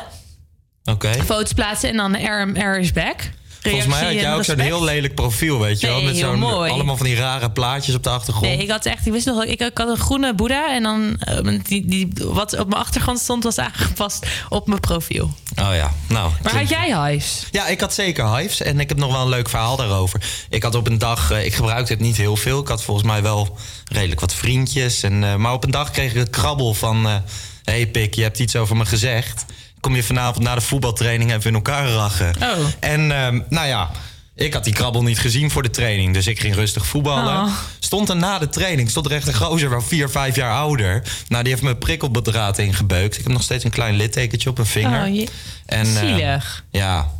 Oké. 0.83 1.13
Foto's 1.25 1.53
plaatsen 1.53 1.89
en 1.89 1.97
dan 1.97 2.15
R, 2.15 2.59
R 2.59 2.79
is 2.79 2.91
back. 2.91 3.29
Volgens 3.69 3.99
mij 3.99 4.05
had 4.05 4.13
jij 4.13 4.35
ook 4.35 4.43
zo'n 4.43 4.59
heel 4.59 4.83
lelijk 4.83 5.15
profiel, 5.15 5.59
weet 5.59 5.79
je 5.79 5.87
wel? 5.87 6.01
Met 6.01 6.17
zo'n 6.17 6.43
allemaal 6.43 6.97
van 6.97 7.05
die 7.05 7.15
rare 7.15 7.51
plaatjes 7.51 7.95
op 7.95 8.03
de 8.03 8.09
achtergrond. 8.09 8.47
Nee, 8.47 8.57
ik 8.57 8.69
had 8.69 8.85
echt, 8.85 9.05
ik 9.05 9.11
wist 9.11 9.25
nog, 9.25 9.35
wel, 9.35 9.43
ik, 9.43 9.59
ik 9.59 9.77
had 9.77 9.89
een 9.89 9.97
groene 9.97 10.33
Boeddha 10.33 10.73
en 10.73 10.83
dan 10.83 11.15
eh, 11.19 11.59
die, 11.63 11.85
die, 11.85 12.07
wat 12.17 12.59
op 12.59 12.67
mijn 12.67 12.81
achtergrond 12.81 13.19
stond 13.19 13.43
was 13.43 13.57
aangepast 13.57 14.27
op 14.49 14.67
mijn 14.67 14.79
profiel. 14.79 15.33
Oh 15.59 15.75
ja, 15.75 15.93
nou. 16.07 16.31
Maar 16.43 16.55
had 16.55 16.69
jij 16.69 17.09
Hives? 17.09 17.47
Ja, 17.51 17.67
ik 17.67 17.79
had 17.79 17.93
zeker 17.93 18.35
Hives. 18.37 18.61
En 18.61 18.79
ik 18.79 18.89
heb 18.89 18.97
nog 18.97 19.11
wel 19.11 19.21
een 19.21 19.29
leuk 19.29 19.49
verhaal 19.49 19.75
daarover. 19.75 20.21
Ik 20.49 20.63
had 20.63 20.75
op 20.75 20.87
een 20.87 20.97
dag, 20.97 21.31
eh, 21.31 21.45
ik 21.45 21.53
gebruikte 21.53 21.93
het 21.93 22.01
niet 22.01 22.17
heel 22.17 22.35
veel. 22.35 22.59
Ik 22.59 22.67
had 22.67 22.83
volgens 22.83 23.07
mij 23.07 23.21
wel 23.21 23.57
redelijk 23.91 24.19
wat 24.19 24.33
vriendjes. 24.33 25.03
En, 25.03 25.23
eh, 25.23 25.35
maar 25.35 25.53
op 25.53 25.63
een 25.63 25.71
dag 25.71 25.91
kreeg 25.91 26.11
ik 26.11 26.17
een 26.17 26.29
krabbel 26.29 26.73
van... 26.73 27.07
hey 27.63 27.87
Pik, 27.87 28.13
je 28.13 28.21
hebt 28.21 28.39
iets 28.39 28.55
over 28.55 28.75
me 28.75 28.85
gezegd. 28.85 29.45
Kom 29.87 29.95
je 29.95 30.03
vanavond 30.03 30.43
na 30.43 30.55
de 30.55 30.61
voetbaltraining 30.61 31.31
even 31.33 31.49
in 31.49 31.55
elkaar 31.55 31.87
rachen? 31.89 32.35
Oh. 32.41 32.65
En 32.79 33.11
ehm, 33.11 33.39
nou 33.49 33.67
ja, 33.67 33.91
ik 34.35 34.53
had 34.53 34.63
die 34.63 34.73
krabbel 34.73 35.03
niet 35.03 35.19
gezien 35.19 35.51
voor 35.51 35.63
de 35.63 35.69
training. 35.69 36.13
Dus 36.13 36.27
ik 36.27 36.39
ging 36.39 36.55
rustig 36.55 36.85
voetballen. 36.85 37.33
Oh. 37.43 37.51
Stond 37.79 38.09
er 38.09 38.15
na 38.15 38.39
de 38.39 38.49
training, 38.49 38.89
stond 38.89 39.05
er 39.05 39.11
echt 39.11 39.27
een 39.27 39.33
gozer 39.33 39.69
van 39.69 39.83
vier, 39.83 40.09
vijf 40.09 40.35
jaar 40.35 40.53
ouder. 40.53 41.03
Nou, 41.27 41.43
die 41.43 41.51
heeft 41.51 41.63
me 41.65 41.75
prikkelbedraad 41.75 42.57
ingebeukt. 42.57 43.17
Ik 43.17 43.23
heb 43.23 43.31
nog 43.31 43.41
steeds 43.43 43.63
een 43.63 43.71
klein 43.71 43.95
littekentje 43.95 44.49
op 44.49 44.55
mijn 44.57 44.67
vinger. 44.69 45.07
Oh, 45.07 45.15
je- 45.15 45.27
En, 45.65 45.85
eh, 45.85 45.91
Zielig. 46.01 46.63
ja, 46.71 47.11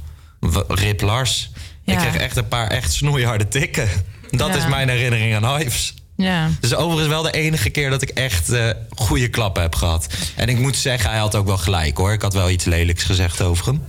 Rip 0.68 1.02
Lars. 1.02 1.49
Ik 1.85 1.98
kreeg 1.98 2.15
echt 2.15 2.38
een 2.38 2.48
paar 2.48 2.68
echt 2.68 2.94
snoeiharde 2.94 3.48
tikken. 3.48 3.89
Dat 4.31 4.48
Ja. 4.48 4.56
is 4.56 4.68
mijn 4.68 4.89
herinnering 4.89 5.35
aan 5.35 5.57
Hives. 5.57 5.94
Ja. 6.18 6.49
Dus 6.60 6.76
overigens 6.76 7.07
wel 7.07 7.22
de 7.22 7.31
enige 7.31 7.69
keer 7.69 7.89
dat 7.89 8.02
ik 8.02 8.10
echt 8.10 8.49
eh, 8.49 8.69
goede 8.95 9.30
klappen 9.30 9.61
heb 9.61 9.76
gehad. 9.76 10.07
En 10.35 10.49
ik 10.49 10.60
moet 10.60 10.76
zeggen, 10.76 11.10
hij 11.10 11.19
had 11.19 11.35
ook 11.35 11.45
wel 11.45 11.57
gelijk 11.57 11.98
hoor. 11.98 12.11
Ik 12.11 12.22
had 12.22 12.34
wel 12.34 12.49
iets 12.49 12.65
lelijks 12.65 13.03
gezegd 13.03 13.41
over 13.41 13.65
hem. 13.65 13.84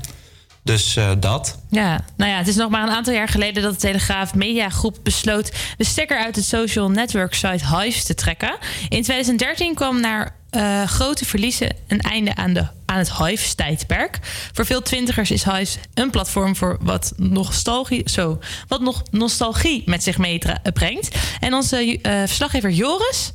Dus 0.63 0.97
eh, 0.97 1.11
dat. 1.19 1.59
Ja, 1.71 2.05
nou 2.17 2.31
ja, 2.31 2.39
het 2.39 2.49
is 2.49 2.57
nog 2.57 2.71
maar 2.71 2.83
een 2.83 2.95
aantal 2.95 3.15
jaar 3.15 3.29
geleden 3.29 3.63
dat 3.63 3.73
de 3.73 3.79
Telegraaf 3.79 4.35
Mediagroep 4.35 4.99
besloot 5.03 5.53
de 5.77 5.85
stekker 5.85 6.19
uit 6.19 6.37
het 6.37 6.45
social 6.45 6.91
network 6.91 7.35
site 7.35 7.77
Hives 7.77 8.05
te 8.05 8.15
trekken. 8.15 8.57
In 8.89 9.03
2013 9.03 9.75
kwam 9.75 10.01
naar 10.01 10.35
eh, 10.51 10.83
grote 10.83 11.25
verliezen 11.25 11.77
een 11.87 12.01
einde 12.01 12.35
aan 12.35 12.53
de 12.53 12.67
aan 12.89 12.99
het 12.99 13.17
Hives-tijdperk. 13.17 14.19
Voor 14.53 14.67
veel 14.67 14.83
twintigers 14.83 15.31
is 15.31 15.45
Hives 15.45 15.79
een 15.95 16.11
platform 16.11 16.57
voor 16.57 16.77
wat 16.81 17.13
nostalgie, 17.17 18.11
zo, 18.11 18.39
wat 18.69 18.81
nog 18.81 19.03
nostalgie 19.11 19.83
met 19.87 20.03
zich 20.03 20.19
meebrengt. 20.19 21.17
En 21.41 21.55
onze 21.55 21.99
eh, 22.03 22.13
verslaggever 22.19 22.71
Joris 22.71 23.33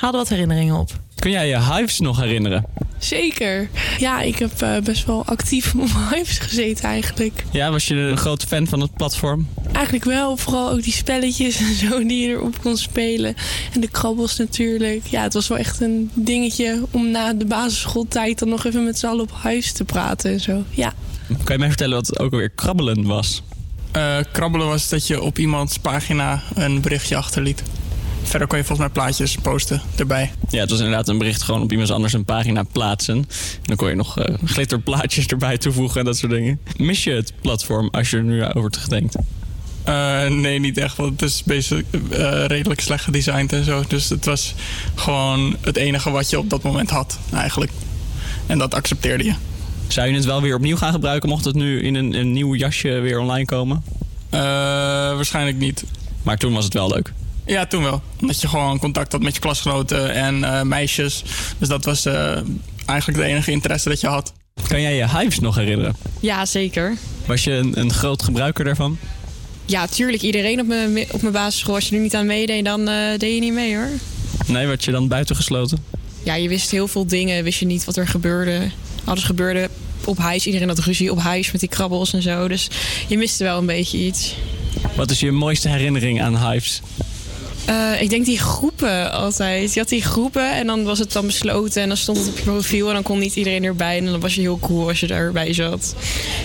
haalde 0.00 0.16
wat 0.16 0.28
herinneringen 0.28 0.74
op. 0.74 0.90
Kun 1.14 1.30
jij 1.30 1.48
je 1.48 1.62
Hives 1.62 1.98
nog 1.98 2.20
herinneren? 2.20 2.64
Zeker. 2.98 3.68
Ja, 3.98 4.20
ik 4.20 4.38
heb 4.38 4.62
eh, 4.62 4.78
best 4.78 5.06
wel 5.06 5.24
actief 5.24 5.74
op 5.74 5.88
Hives 6.10 6.38
gezeten 6.38 6.84
eigenlijk. 6.84 7.44
Ja, 7.50 7.70
was 7.70 7.86
je 7.86 7.94
een 7.94 8.16
grote 8.16 8.46
fan 8.46 8.66
van 8.66 8.80
het 8.80 8.94
platform? 8.94 9.48
Eigenlijk 9.72 10.04
wel, 10.04 10.36
vooral 10.36 10.70
ook 10.70 10.82
die 10.82 10.92
spelletjes 10.92 11.58
en 11.58 11.74
zo 11.74 12.06
die 12.06 12.26
je 12.26 12.28
erop 12.28 12.62
kon 12.62 12.76
spelen. 12.76 13.34
En 13.72 13.80
de 13.80 13.88
krabbels 13.88 14.36
natuurlijk. 14.36 15.06
Ja, 15.06 15.22
het 15.22 15.34
was 15.34 15.48
wel 15.48 15.58
echt 15.58 15.80
een 15.80 16.10
dingetje 16.14 16.82
om 16.90 17.10
na 17.10 17.32
de 17.32 17.44
basisschooltijd 17.44 18.38
dan 18.38 18.48
nog 18.48 18.64
even 18.64 18.84
met 18.84 18.98
z'n 18.98 19.06
allen 19.06 19.22
op 19.22 19.32
Hives 19.42 19.72
te 19.72 19.84
praten 19.84 20.32
en 20.32 20.40
zo. 20.40 20.64
Ja. 20.70 20.92
Kan 21.44 21.54
je 21.54 21.58
mij 21.58 21.68
vertellen 21.68 21.94
wat 21.94 22.18
ook 22.18 22.32
alweer 22.32 22.50
krabbelen 22.50 23.06
was? 23.06 23.42
Eh, 23.92 24.16
krabbelen 24.32 24.66
was 24.66 24.88
dat 24.88 25.06
je 25.06 25.22
op 25.22 25.38
iemands 25.38 25.78
pagina 25.78 26.42
een 26.54 26.80
berichtje 26.80 27.16
achterliet. 27.16 27.62
Verder 28.22 28.48
kon 28.48 28.58
je 28.58 28.64
volgens 28.64 28.86
mij 28.88 29.02
plaatjes 29.02 29.36
posten 29.42 29.82
erbij. 29.96 30.32
Ja, 30.48 30.60
het 30.60 30.70
was 30.70 30.78
inderdaad 30.78 31.08
een 31.08 31.18
bericht 31.18 31.42
gewoon 31.42 31.62
op 31.62 31.72
iemand 31.72 31.90
anders 31.90 32.12
een 32.12 32.24
pagina 32.24 32.62
plaatsen. 32.62 33.16
En 33.16 33.26
dan 33.62 33.76
kon 33.76 33.88
je 33.88 33.94
nog 33.94 34.18
eh, 34.18 34.34
glitterplaatjes 34.44 35.26
erbij 35.34 35.58
toevoegen 35.58 35.98
en 35.98 36.04
dat 36.04 36.16
soort 36.16 36.32
dingen. 36.32 36.60
Mis 36.76 37.04
je 37.04 37.10
het 37.10 37.32
platform 37.40 37.88
als 37.90 38.10
je 38.10 38.16
er 38.16 38.22
nu 38.22 38.44
over 38.44 38.70
terugdenkt? 38.70 39.16
Eh, 39.84 40.26
nee, 40.26 40.58
niet 40.58 40.78
echt, 40.78 40.96
want 40.96 41.20
het 41.20 41.30
is 41.30 41.42
basic, 41.44 41.84
eh, 42.10 42.44
redelijk 42.46 42.80
slecht 42.80 43.04
gedesigned 43.04 43.52
en 43.52 43.64
zo. 43.64 43.84
Dus 43.88 44.08
het 44.08 44.24
was 44.24 44.54
gewoon 44.94 45.56
het 45.60 45.76
enige 45.76 46.10
wat 46.10 46.30
je 46.30 46.38
op 46.38 46.50
dat 46.50 46.62
moment 46.62 46.90
had, 46.90 47.18
eigenlijk. 47.32 47.72
En 48.46 48.58
dat 48.58 48.74
accepteerde 48.74 49.24
je. 49.24 49.34
Zou 49.86 50.08
je 50.08 50.14
het 50.14 50.24
wel 50.24 50.42
weer 50.42 50.54
opnieuw 50.54 50.76
gaan 50.76 50.92
gebruiken 50.92 51.28
mocht 51.28 51.44
het 51.44 51.54
nu 51.54 51.82
in 51.82 51.94
een, 51.94 52.14
een 52.14 52.32
nieuw 52.32 52.54
jasje 52.54 52.88
weer 52.88 53.20
online 53.20 53.44
komen? 53.44 53.82
Waarschijnlijk 54.30 55.58
niet. 55.58 55.84
Maar 56.22 56.36
toen 56.36 56.52
was 56.52 56.64
het 56.64 56.74
wel 56.74 56.88
leuk. 56.88 57.12
Ja, 57.50 57.66
toen 57.66 57.82
wel. 57.82 58.02
Omdat 58.20 58.40
je 58.40 58.48
gewoon 58.48 58.78
contact 58.78 59.12
had 59.12 59.22
met 59.22 59.34
je 59.34 59.40
klasgenoten 59.40 60.12
en 60.12 60.44
eh, 60.44 60.62
meisjes. 60.62 61.22
Dus 61.58 61.68
dat 61.68 61.84
was 61.84 62.06
eh, 62.06 62.38
eigenlijk 62.86 63.18
de 63.18 63.24
enige 63.24 63.50
interesse 63.50 63.88
dat 63.88 64.00
je 64.00 64.06
had. 64.06 64.32
Kan 64.68 64.80
jij 64.80 64.94
je 64.94 65.18
Hives 65.18 65.38
nog 65.38 65.54
herinneren? 65.54 65.96
Ja, 66.20 66.46
zeker. 66.46 66.96
Was 67.26 67.44
je 67.44 67.52
een, 67.52 67.80
een 67.80 67.92
groot 67.92 68.22
gebruiker 68.22 68.64
daarvan? 68.64 68.98
Ja, 69.64 69.86
tuurlijk. 69.86 70.22
Iedereen 70.22 70.60
op 70.60 70.66
mijn, 70.66 71.12
op 71.12 71.20
mijn 71.20 71.32
basisschool. 71.32 71.74
Als 71.74 71.88
je 71.88 71.96
er 71.96 72.02
niet 72.02 72.14
aan 72.14 72.26
meedeed, 72.26 72.64
dan 72.64 72.88
eh, 72.88 73.18
deed 73.18 73.34
je 73.34 73.40
niet 73.40 73.52
mee 73.52 73.76
hoor. 73.76 73.90
Nee, 74.46 74.66
werd 74.66 74.84
je 74.84 74.90
dan 74.90 75.08
buitengesloten? 75.08 75.84
Ja, 76.22 76.34
je 76.34 76.48
wist 76.48 76.70
heel 76.70 76.88
veel 76.88 77.06
dingen. 77.06 77.44
Wist 77.44 77.58
je 77.58 77.66
niet 77.66 77.84
wat 77.84 77.96
er 77.96 78.08
gebeurde. 78.08 78.70
Alles 79.04 79.24
gebeurde 79.24 79.68
op 80.04 80.18
huis. 80.18 80.46
Iedereen 80.46 80.68
had 80.68 80.78
ruzie 80.78 81.10
op 81.10 81.18
huis 81.18 81.52
met 81.52 81.60
die 81.60 81.68
krabbels 81.68 82.12
en 82.12 82.22
zo. 82.22 82.48
Dus 82.48 82.68
je 83.08 83.18
miste 83.18 83.44
wel 83.44 83.58
een 83.58 83.66
beetje 83.66 83.98
iets. 83.98 84.34
Wat 84.96 85.10
is 85.10 85.20
je 85.20 85.32
mooiste 85.32 85.68
herinnering 85.68 86.22
aan 86.22 86.50
Hives? 86.50 86.80
Eh, 87.64 88.02
ik 88.02 88.10
denk 88.10 88.24
die 88.24 88.38
groepen 88.38 89.12
altijd. 89.12 89.74
Je 89.74 89.80
had 89.80 89.88
die 89.88 90.02
groepen 90.02 90.52
en 90.52 90.66
dan 90.66 90.84
was 90.84 90.98
het 90.98 91.12
dan 91.12 91.26
besloten 91.26 91.82
en 91.82 91.88
dan 91.88 91.96
stond 91.96 92.18
het 92.18 92.28
op 92.28 92.36
je 92.36 92.42
profiel 92.42 92.88
en 92.88 92.94
dan 92.94 93.02
kon 93.02 93.18
niet 93.18 93.36
iedereen 93.36 93.64
erbij. 93.64 93.98
En 93.98 94.04
dan 94.04 94.20
was 94.20 94.34
je 94.34 94.40
heel 94.40 94.58
cool 94.58 94.88
als 94.88 95.00
je 95.00 95.06
erbij 95.06 95.52
zat. 95.52 95.94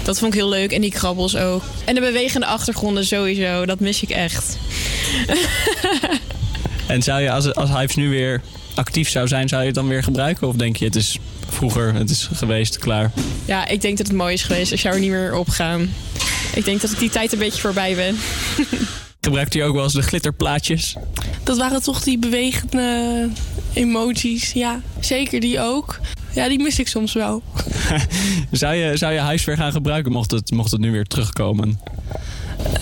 Dat 0.03 0.19
vond 0.19 0.33
ik 0.33 0.39
heel 0.39 0.49
leuk 0.49 0.71
en 0.71 0.81
die 0.81 0.91
krabbels 0.91 1.35
ook. 1.35 1.63
En 1.85 1.95
de 1.95 2.01
bewegende 2.01 2.45
achtergronden 2.45 3.05
sowieso, 3.05 3.65
dat 3.65 3.79
mis 3.79 4.01
ik 4.01 4.09
echt. 4.09 4.57
En 6.87 7.03
zou 7.03 7.21
je, 7.21 7.31
als, 7.31 7.53
als 7.53 7.69
Hives 7.69 7.95
nu 7.95 8.09
weer 8.09 8.41
actief 8.73 9.09
zou 9.09 9.27
zijn, 9.27 9.47
zou 9.47 9.61
je 9.61 9.67
het 9.67 9.75
dan 9.75 9.87
weer 9.87 10.03
gebruiken? 10.03 10.47
Of 10.47 10.55
denk 10.55 10.77
je, 10.77 10.85
het 10.85 10.95
is 10.95 11.17
vroeger, 11.49 11.93
het 11.93 12.09
is 12.09 12.29
geweest, 12.33 12.77
klaar? 12.77 13.11
Ja, 13.45 13.67
ik 13.67 13.81
denk 13.81 13.97
dat 13.97 14.07
het 14.07 14.15
mooi 14.15 14.33
is 14.33 14.43
geweest. 14.43 14.71
Ik 14.71 14.79
zou 14.79 14.93
er 14.93 14.99
niet 14.99 15.09
meer 15.09 15.35
op 15.35 15.49
gaan. 15.49 15.93
Ik 16.53 16.65
denk 16.65 16.81
dat 16.81 16.91
ik 16.91 16.99
die 16.99 17.09
tijd 17.09 17.33
een 17.33 17.39
beetje 17.39 17.61
voorbij 17.61 17.95
ben. 17.95 18.17
Gebruikt 19.25 19.53
hij 19.53 19.65
ook 19.65 19.73
wel 19.73 19.83
eens 19.83 19.93
de 19.93 20.01
glitterplaatjes? 20.01 20.95
Dat 21.43 21.57
waren 21.57 21.81
toch 21.81 22.03
die 22.03 22.17
bewegende 22.17 23.29
emojis. 23.73 24.51
Ja, 24.51 24.81
zeker 24.99 25.39
die 25.39 25.59
ook. 25.59 25.99
Ja, 26.33 26.47
die 26.47 26.59
mis 26.59 26.79
ik 26.79 26.87
soms 26.87 27.13
wel. 27.13 27.43
zou, 28.51 28.75
je, 28.75 28.97
zou 28.97 29.13
je 29.13 29.41
weer 29.45 29.57
gaan 29.57 29.71
gebruiken 29.71 30.11
mocht 30.11 30.31
het, 30.31 30.51
mocht 30.51 30.71
het 30.71 30.79
nu 30.79 30.91
weer 30.91 31.05
terugkomen? 31.05 31.79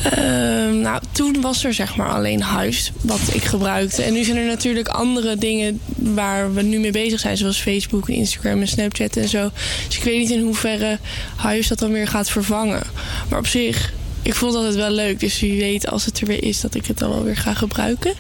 Ehm, 0.04 0.80
nou, 0.80 1.02
toen 1.12 1.42
was 1.42 1.64
er 1.64 1.74
zeg 1.74 1.96
maar 1.96 2.10
alleen 2.10 2.42
huis 2.42 2.92
wat 3.02 3.34
ik 3.34 3.44
gebruikte. 3.44 4.04
En 4.04 4.14
nu 4.14 4.24
zijn 4.24 4.38
er 4.38 4.46
natuurlijk 4.46 4.88
andere 4.88 5.38
dingen 5.38 5.80
waar 5.96 6.54
we 6.54 6.62
nu 6.62 6.80
mee 6.80 6.92
bezig 6.92 7.20
zijn. 7.20 7.38
Zoals 7.38 7.60
Facebook 7.60 8.10
en 8.10 8.16
Instagram 8.16 8.62
en 8.62 8.68
Snapchat 8.68 9.16
en 9.16 9.30
zo. 9.30 9.50
Dus 9.88 9.98
ik 9.98 10.04
weet 10.04 10.20
niet 10.20 10.30
in 10.30 10.44
hoeverre 10.44 11.00
huis 11.36 11.68
dat 11.68 11.80
dan 11.80 11.92
weer 11.92 12.08
gaat 12.08 12.30
vervangen. 12.30 12.84
Maar 13.30 13.40
op 13.40 13.48
zich, 13.48 13.94
ik 14.24 14.34
vond 14.36 14.54
dat 14.54 14.64
het 14.64 14.76
wel 14.76 14.92
leuk. 14.92 15.20
Dus 15.20 15.40
wie 15.40 15.60
weet 15.60 15.88
als 15.88 16.06
het 16.06 16.20
er 16.20 16.28
weer 16.28 16.44
is 16.44 16.62
dat 16.62 16.76
ik 16.76 16.86
het 16.86 16.98
dan 16.98 17.10
wel 17.10 17.24
weer 17.24 17.38
ga 17.38 17.54
gebruiken. 17.54 18.14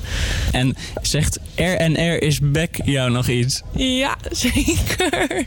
En 0.52 0.76
zegt 1.02 1.40
RNR 1.56 2.22
is 2.22 2.40
back 2.42 2.70
jou 2.86 3.12
nog 3.12 3.28
iets? 3.28 3.62
Ja, 3.76 4.18
zeker. 4.32 5.46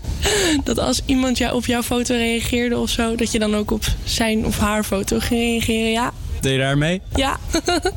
Dat 0.65 0.78
als 0.78 1.03
iemand 1.07 1.39
jou 1.39 1.55
op 1.55 1.66
jouw 1.66 1.83
foto 1.83 2.15
reageerde 2.15 2.78
of 2.78 2.91
zo... 2.91 3.15
dat 3.15 3.33
je 3.33 3.39
dan 3.39 3.55
ook 3.57 3.70
op 3.70 3.85
zijn 4.05 4.47
of 4.47 4.59
haar 4.59 4.85
foto 4.85 5.19
ging 5.19 5.41
reageren. 5.41 5.91
Ja, 5.91 6.12
Deed 6.41 6.53
je 6.53 6.59
daar 6.59 6.78
mee? 6.78 7.01
ja. 7.15 7.37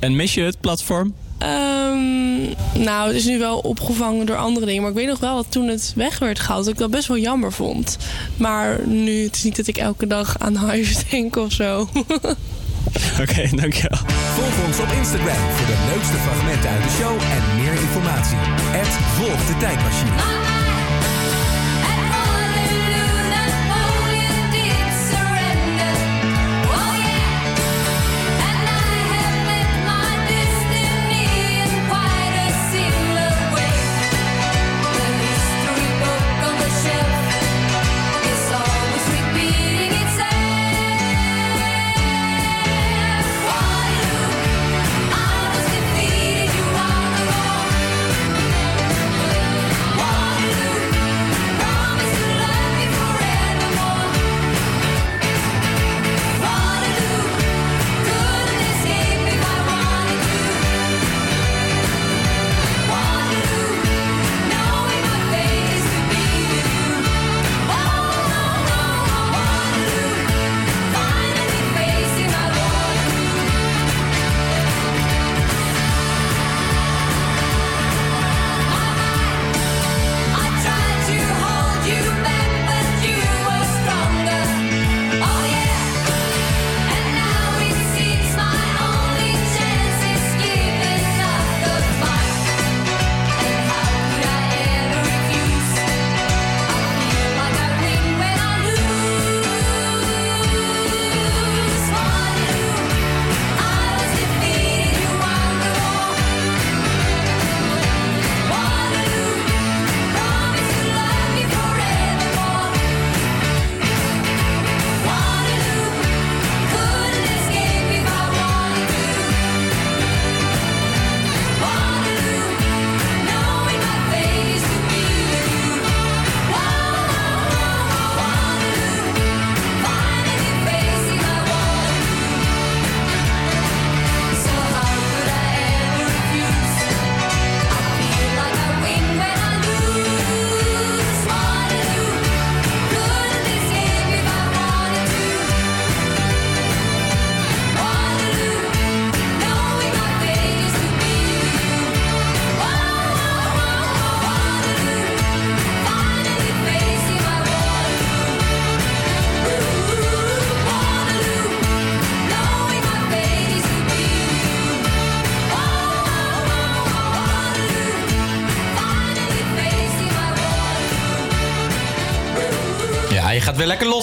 En 0.00 0.16
mis 0.16 0.34
je 0.34 0.40
het 0.42 0.60
platform? 0.60 1.14
Ehm, 1.38 2.42
nou, 2.84 3.06
het 3.06 3.16
is 3.16 3.24
nu 3.24 3.38
wel 3.38 3.58
opgevangen 3.58 4.26
door 4.26 4.36
andere 4.36 4.66
dingen. 4.66 4.82
Maar 4.82 4.90
ik 4.90 4.96
weet 4.96 5.08
nog 5.08 5.20
wel 5.20 5.36
dat 5.36 5.46
toen 5.48 5.68
het 5.68 5.92
weg 5.96 6.18
werd 6.18 6.38
gehaald, 6.38 6.64
dat 6.64 6.72
ik 6.72 6.78
dat 6.78 6.90
best 6.90 7.08
wel 7.08 7.18
jammer 7.18 7.52
vond. 7.52 7.96
Maar 8.36 8.80
nu, 8.86 9.22
het 9.22 9.36
is 9.36 9.42
niet 9.42 9.56
dat 9.56 9.66
ik 9.66 9.76
elke 9.76 10.06
dag 10.06 10.38
aan 10.38 10.54
huis 10.54 10.96
denk 11.10 11.36
of 11.36 11.52
zo. 11.52 11.80
Oké, 13.22 13.48
dankjewel. 13.56 13.98
Volg 14.34 14.66
ons 14.66 14.78
op 14.78 14.92
Instagram 14.98 15.50
voor 15.56 15.66
de 15.66 15.92
leukste 15.94 16.16
fragmenten 16.16 16.70
uit 16.70 16.82
de 16.82 16.90
show 16.90 17.12
en 17.20 17.62
meer 17.62 17.72
informatie. 17.72 18.36
Het 18.78 18.88
Volg 19.16 19.46
de 19.46 19.56
Tijdmachine. 19.58 20.43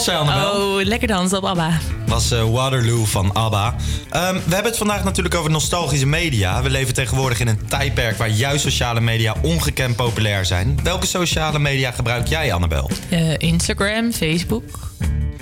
Annabel? 0.10 0.52
Oh, 0.52 0.84
lekker 0.84 1.08
dansen 1.08 1.38
op 1.38 1.44
ABBA. 1.44 1.78
was 2.08 2.32
eh, 2.32 2.50
Waterloo 2.50 3.06
van 3.06 3.34
ABBA. 3.34 3.76
Ehm, 4.10 4.34
we 4.34 4.54
hebben 4.54 4.64
het 4.64 4.78
vandaag 4.78 5.04
natuurlijk 5.04 5.36
over 5.36 5.52
nostalgische 5.52 6.06
media. 6.06 6.62
We 6.64 6.70
leven 6.70 6.94
tegenwoordig 6.94 7.40
in 7.40 7.48
een 7.48 7.68
tijdperk 7.68 8.18
waar 8.18 8.30
juist 8.30 8.64
sociale 8.64 9.02
media 9.02 9.36
ongekend 9.42 9.96
populair 9.96 10.46
zijn. 10.46 10.80
Welke 10.84 11.06
sociale 11.06 11.60
media 11.60 11.92
gebruik 11.92 12.28
jij, 12.28 12.54
Annabel? 12.54 12.90
Eh, 13.10 13.38
Instagram, 13.38 14.12
Facebook. 14.12 14.91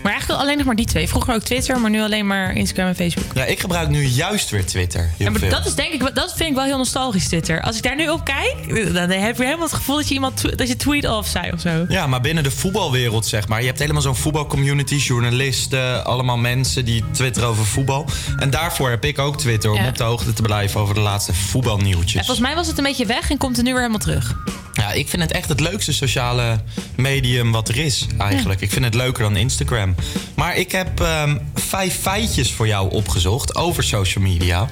Maar 0.04 0.12
eigenlijk 0.12 0.42
alleen 0.42 0.58
nog 0.58 0.66
maar 0.66 0.76
die 0.76 0.86
twee. 0.86 1.08
Vroeger 1.10 1.34
ook 1.34 1.42
Twitter, 1.44 1.80
maar 1.80 1.90
nu 1.90 2.02
alleen 2.02 2.28
maar 2.28 2.54
Instagram 2.56 2.88
en 2.88 2.96
Facebook. 2.96 3.26
Ja, 3.34 3.44
ik 3.46 3.60
gebruik 3.60 3.90
nu 3.90 4.04
juist 4.06 4.50
weer 4.50 4.66
Twitter. 4.66 5.10
Ja, 5.18 5.30
maar 5.30 5.50
dat 5.50 5.66
is 5.66 5.76
denk 5.76 5.94
ik, 5.94 6.16
dat 6.16 6.34
vind 6.36 6.50
ik 6.50 6.56
wel 6.56 6.64
heel 6.66 6.78
nostalgisch 6.78 7.28
Twitter. 7.28 7.62
Als 7.62 7.78
ik 7.78 7.84
daar 7.84 7.96
nu 7.96 8.10
op 8.10 8.24
kijk, 8.26 8.56
dan 8.94 9.10
heb 9.10 9.38
je 9.38 9.44
helemaal 9.44 9.66
het 9.66 9.74
gevoel 9.76 9.96
dat 9.96 10.08
je 10.08 10.14
iemand 10.14 10.58
dat 10.58 10.68
je 10.68 10.76
tweet 10.76 11.08
off 11.10 11.30
zei 11.30 11.52
of 11.52 11.60
zo. 11.62 11.86
Ja, 11.90 12.08
maar 12.08 12.22
binnen 12.22 12.44
de 12.44 12.52
voetbalwereld, 12.52 13.26
zeg 13.26 13.48
maar. 13.48 13.60
Je 13.60 13.68
hebt 13.68 13.80
helemaal 13.80 14.02
zo'n 14.02 14.16
voetbalcommunity, 14.16 14.96
journalisten, 14.96 16.06
allemaal 16.06 16.38
mensen 16.38 16.86
die 16.86 17.04
twitteren 17.12 17.50
over 17.50 17.66
voetbal. 17.66 18.06
En 18.38 18.50
daarvoor 18.50 18.90
heb 18.90 19.06
ik 19.06 19.20
ook 19.20 19.38
Twitter 19.38 19.70
om 19.72 19.78
Ja. 19.82 19.88
op 19.88 19.98
de 19.98 20.04
hoogte 20.04 20.34
te 20.34 20.42
blijven 20.42 20.80
over 20.80 20.94
de 20.96 21.02
laatste 21.02 21.32
En 21.32 21.38
voetbalnieuwtjes. 21.38 22.26
volgens 22.26 22.40
mij 22.48 22.56
was 22.56 22.68
het 22.68 22.78
een 22.78 22.84
beetje 22.84 23.06
weg 23.06 23.30
en 23.30 23.38
komt 23.38 23.58
er 23.58 23.64
nu 23.64 23.70
weer 23.72 23.80
helemaal 23.82 24.00
terug. 24.00 24.36
Ja, 24.80 24.91
ik 24.91 25.07
vind 25.07 25.22
het 25.22 25.31
echt 25.31 25.49
het 25.49 25.60
leukste 25.60 25.93
sociale 25.93 26.60
medium 26.95 27.51
wat 27.51 27.69
er 27.69 27.77
is, 27.77 28.07
eigenlijk. 28.18 28.61
Ik 28.61 28.72
vind 28.72 28.85
het 28.85 28.93
leuker 28.93 29.23
dan 29.23 29.35
Instagram. 29.35 29.95
Maar 30.35 30.57
ik 30.57 30.72
heb 30.72 30.99
ehm, 30.99 31.38
vijf 31.53 31.99
feitjes 31.99 32.51
voor 32.51 32.68
jou 32.68 32.91
opgezocht 32.91 33.56
over 33.56 33.84
social 33.84 34.23
media. 34.23 34.69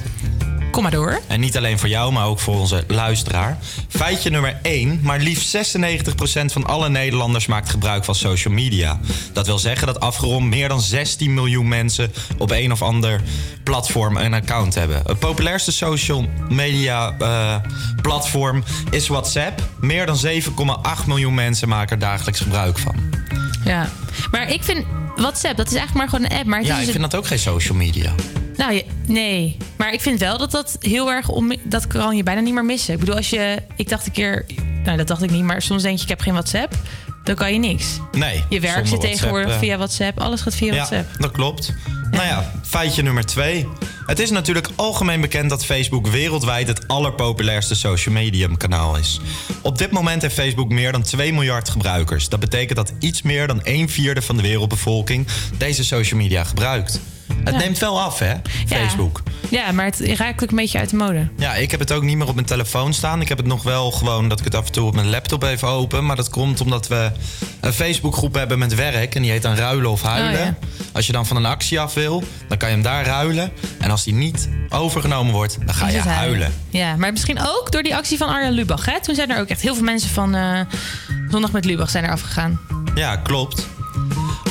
Kom 0.78 0.86
maar 0.86 0.96
door. 0.96 1.20
En 1.28 1.40
niet 1.40 1.58
alleen 1.58 1.80
voor 1.80 1.90
jou, 1.90 2.12
maar 2.12 2.26
ook 2.26 2.40
voor 2.40 2.60
onze 2.60 2.84
luisteraar. 2.88 3.58
Feitje 3.88 4.30
nummer 4.30 4.60
1. 4.62 5.00
Maar 5.04 5.20
liefst 5.20 5.56
96% 5.58 5.60
van 6.46 6.66
alle 6.66 6.90
Nederlanders 6.90 7.46
maakt 7.46 7.70
gebruik 7.70 8.04
van 8.06 8.16
social 8.16 8.54
media. 8.54 9.00
Dat 9.34 9.46
wil 9.46 9.60
zeggen 9.60 9.88
dat 9.88 10.00
afgerond 10.00 10.46
meer 10.46 10.68
dan 10.70 10.82
16 10.82 11.34
miljoen 11.34 11.68
mensen 11.68 12.12
op 12.38 12.52
een 12.52 12.72
of 12.72 12.82
ander 12.82 13.22
platform 13.64 14.18
een 14.18 14.34
account 14.34 14.76
hebben. 14.76 15.02
Het 15.06 15.20
populairste 15.20 15.72
social 15.72 16.26
media 16.50 17.16
eh, 17.20 17.56
platform 18.02 18.64
is 18.90 19.08
WhatsApp. 19.08 19.62
Meer 19.80 20.06
dan 20.06 20.18
7,8 20.26 21.06
miljoen 21.08 21.34
mensen 21.34 21.68
maken 21.70 21.92
er 21.92 22.00
dagelijks 22.00 22.40
gebruik 22.40 22.78
van. 22.80 22.96
Ja. 23.66 23.90
Maar 24.32 24.52
ik 24.52 24.64
vind 24.64 24.86
WhatsApp, 25.16 25.58
dat 25.58 25.68
is 25.72 25.76
eigenlijk 25.76 25.94
maar 25.94 26.10
gewoon 26.20 26.32
een 26.32 26.38
app. 26.38 26.48
Maar 26.48 26.60
het 26.60 26.68
Ja, 26.68 26.74
is 26.74 26.80
ik 26.82 26.86
een- 26.88 26.92
vind 27.00 27.12
dat 27.12 27.16
ook 27.20 27.28
geen 27.28 27.40
social 27.40 27.78
media. 27.78 28.14
Nou, 28.58 28.82
nee. 29.08 29.58
Maar 29.78 29.94
ik 29.94 30.02
vind 30.02 30.20
wel 30.20 30.38
dat 30.38 30.52
dat 30.52 30.78
heel 30.80 31.12
erg... 31.12 31.30
Onmi- 31.30 31.62
dat 31.64 31.88
kan 31.88 32.16
je 32.16 32.24
bijna 32.24 32.42
niet 32.42 32.54
meer 32.54 32.66
missen. 32.66 32.94
Ik 32.94 33.00
bedoel, 33.00 33.16
als 33.16 33.30
je... 33.30 33.58
Ik 33.76 33.90
dacht 33.90 34.06
een 34.06 34.12
keer... 34.12 34.46
Nou, 34.84 34.98
dat 34.98 35.08
dacht 35.08 35.22
ik 35.24 35.32
niet. 35.32 35.44
Maar 35.44 35.62
soms 35.62 35.82
denk 35.82 35.98
je, 35.98 36.04
ik 36.04 36.10
heb 36.10 36.22
geen 36.22 36.34
WhatsApp. 36.34 36.76
Dan 37.24 37.36
kan 37.36 37.54
je 37.54 37.60
niks. 37.60 37.86
Nee. 38.12 38.44
Je 38.50 38.60
werk 38.60 38.74
zonder 38.74 38.88
zit 38.88 38.90
WhatsApp, 38.90 39.14
tegenwoordig 39.14 39.54
eh, 39.54 39.60
via 39.60 39.78
WhatsApp. 39.78 40.20
Alles 40.20 40.42
gaat 40.42 40.56
via 40.56 40.74
WhatsApp. 40.74 41.10
Ja, 41.12 41.18
dat 41.18 41.32
klopt. 41.32 41.74
Nou 42.12 42.26
ja, 42.26 42.52
feitje 42.64 43.02
nummer 43.02 43.26
twee. 43.26 43.68
Het 44.06 44.20
is 44.20 44.30
natuurlijk 44.30 44.70
algemeen 44.76 45.22
bekend 45.22 45.50
dat 45.50 45.66
Facebook 45.66 46.08
wereldwijd 46.08 46.68
het 46.68 46.88
allerpopulairste 46.88 47.76
social 47.76 48.14
medium 48.14 48.58
kanaal 48.58 48.98
is. 48.98 49.20
Op 49.62 49.78
dit 49.78 49.92
moment 49.92 50.22
heeft 50.22 50.34
Facebook 50.36 50.70
meer 50.70 50.92
dan 50.92 51.02
2 51.02 51.34
miljard 51.34 51.70
gebruikers. 51.70 52.30
Dat 52.30 52.40
betekent 52.40 52.78
dat 52.78 52.94
iets 53.00 53.22
meer 53.22 53.48
dan 53.48 53.64
1 53.64 53.90
vierde 53.90 54.22
van 54.22 54.36
de 54.36 54.42
wereldbevolking 54.42 55.28
deze 55.58 55.84
social 55.84 56.20
media 56.20 56.44
gebruikt. 56.44 57.00
Het 57.44 57.54
Ja. 57.54 57.60
neemt 57.60 57.78
wel 57.80 58.02
af, 58.02 58.20
hè, 58.20 58.34
Facebook. 58.68 59.22
Ja, 59.50 59.72
maar 59.72 59.86
het 59.86 60.00
raakt 60.00 60.44
ook 60.44 60.50
een 60.50 60.56
beetje 60.56 60.80
uit 60.80 60.90
de 60.90 60.96
mode. 60.96 61.28
Ja, 61.38 61.54
ik 61.56 61.72
heb 61.72 61.80
het 61.80 61.92
ook 61.92 62.04
niet 62.04 62.18
meer 62.18 62.28
op 62.28 62.34
mijn 62.36 62.46
telefoon 62.48 62.94
staan. 62.94 63.22
Ik 63.22 63.28
heb 63.28 63.38
het 63.38 63.48
nog 63.48 63.64
wel 63.64 63.92
gewoon 63.92 64.28
dat 64.30 64.40
ik 64.40 64.46
het 64.46 64.56
af 64.56 64.66
en 64.66 64.72
toe 64.72 64.88
op 64.88 64.96
mijn 64.96 65.10
laptop 65.10 65.44
even 65.44 65.68
open. 65.68 66.06
Maar 66.06 66.16
dat 66.16 66.30
komt 66.30 66.62
omdat 66.62 66.88
we 66.88 67.12
een 67.62 67.74
Facebookgroep 67.74 68.34
hebben 68.34 68.60
met 68.60 68.76
werk. 68.76 69.16
En 69.16 69.22
die 69.22 69.32
heet 69.32 69.42
dan 69.42 69.56
Ruilen 69.56 69.92
of 69.92 70.02
Huilen. 70.02 70.40
Oh, 70.40 70.46
ja. 70.46 70.56
Als 70.92 71.06
je 71.06 71.12
dan 71.12 71.26
van 71.26 71.38
een 71.38 71.46
actie 71.46 71.80
af 71.80 71.94
wil, 71.94 72.24
dan 72.48 72.58
kan 72.58 72.68
je 72.70 72.74
hem 72.74 72.84
daar 72.84 73.06
ruilen. 73.06 73.52
En 73.80 73.92
als 73.92 74.04
die 74.04 74.14
niet 74.14 74.50
overgenomen 74.70 75.34
wordt, 75.34 75.58
dan 75.66 75.74
ga 75.76 75.88
je 75.90 76.00
huilen. 76.00 76.54
Ja, 76.70 76.96
maar 76.96 77.12
misschien 77.12 77.40
ook 77.40 77.72
door 77.72 77.84
die 77.84 77.96
actie 77.96 78.18
van 78.18 78.28
Arjan 78.30 78.52
Lubach. 78.54 78.86
Hè? 78.86 79.02
Toen 79.02 79.16
zijn 79.16 79.32
er 79.32 79.40
ook 79.40 79.48
echt 79.48 79.62
heel 79.62 79.74
veel 79.76 79.84
mensen 79.84 80.10
van 80.10 80.36
eh, 80.36 80.60
Zondag 81.30 81.52
met 81.52 81.66
Lubach 81.66 81.90
zijn 81.90 82.04
er 82.04 82.12
afgegaan. 82.12 82.60
Ja, 82.96 83.16
klopt. 83.16 83.68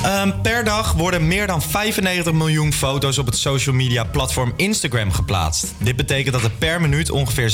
Ehm, 0.03 0.31
per 0.43 0.65
dag 0.65 0.93
worden 0.93 1.27
meer 1.27 1.47
dan 1.47 1.63
95 1.63 2.33
miljoen 2.33 2.73
foto's 2.73 3.19
op 3.19 3.27
het 3.27 3.37
social 3.37 3.75
media 3.75 4.05
platform 4.05 4.53
Instagram 4.57 5.13
geplaatst. 5.13 5.75
Dit 5.79 5.97
betekent 5.97 6.35
dat 6.35 6.45
er 6.45 6.51
per 6.51 6.81
minuut 6.81 7.11
ongeveer 7.11 7.51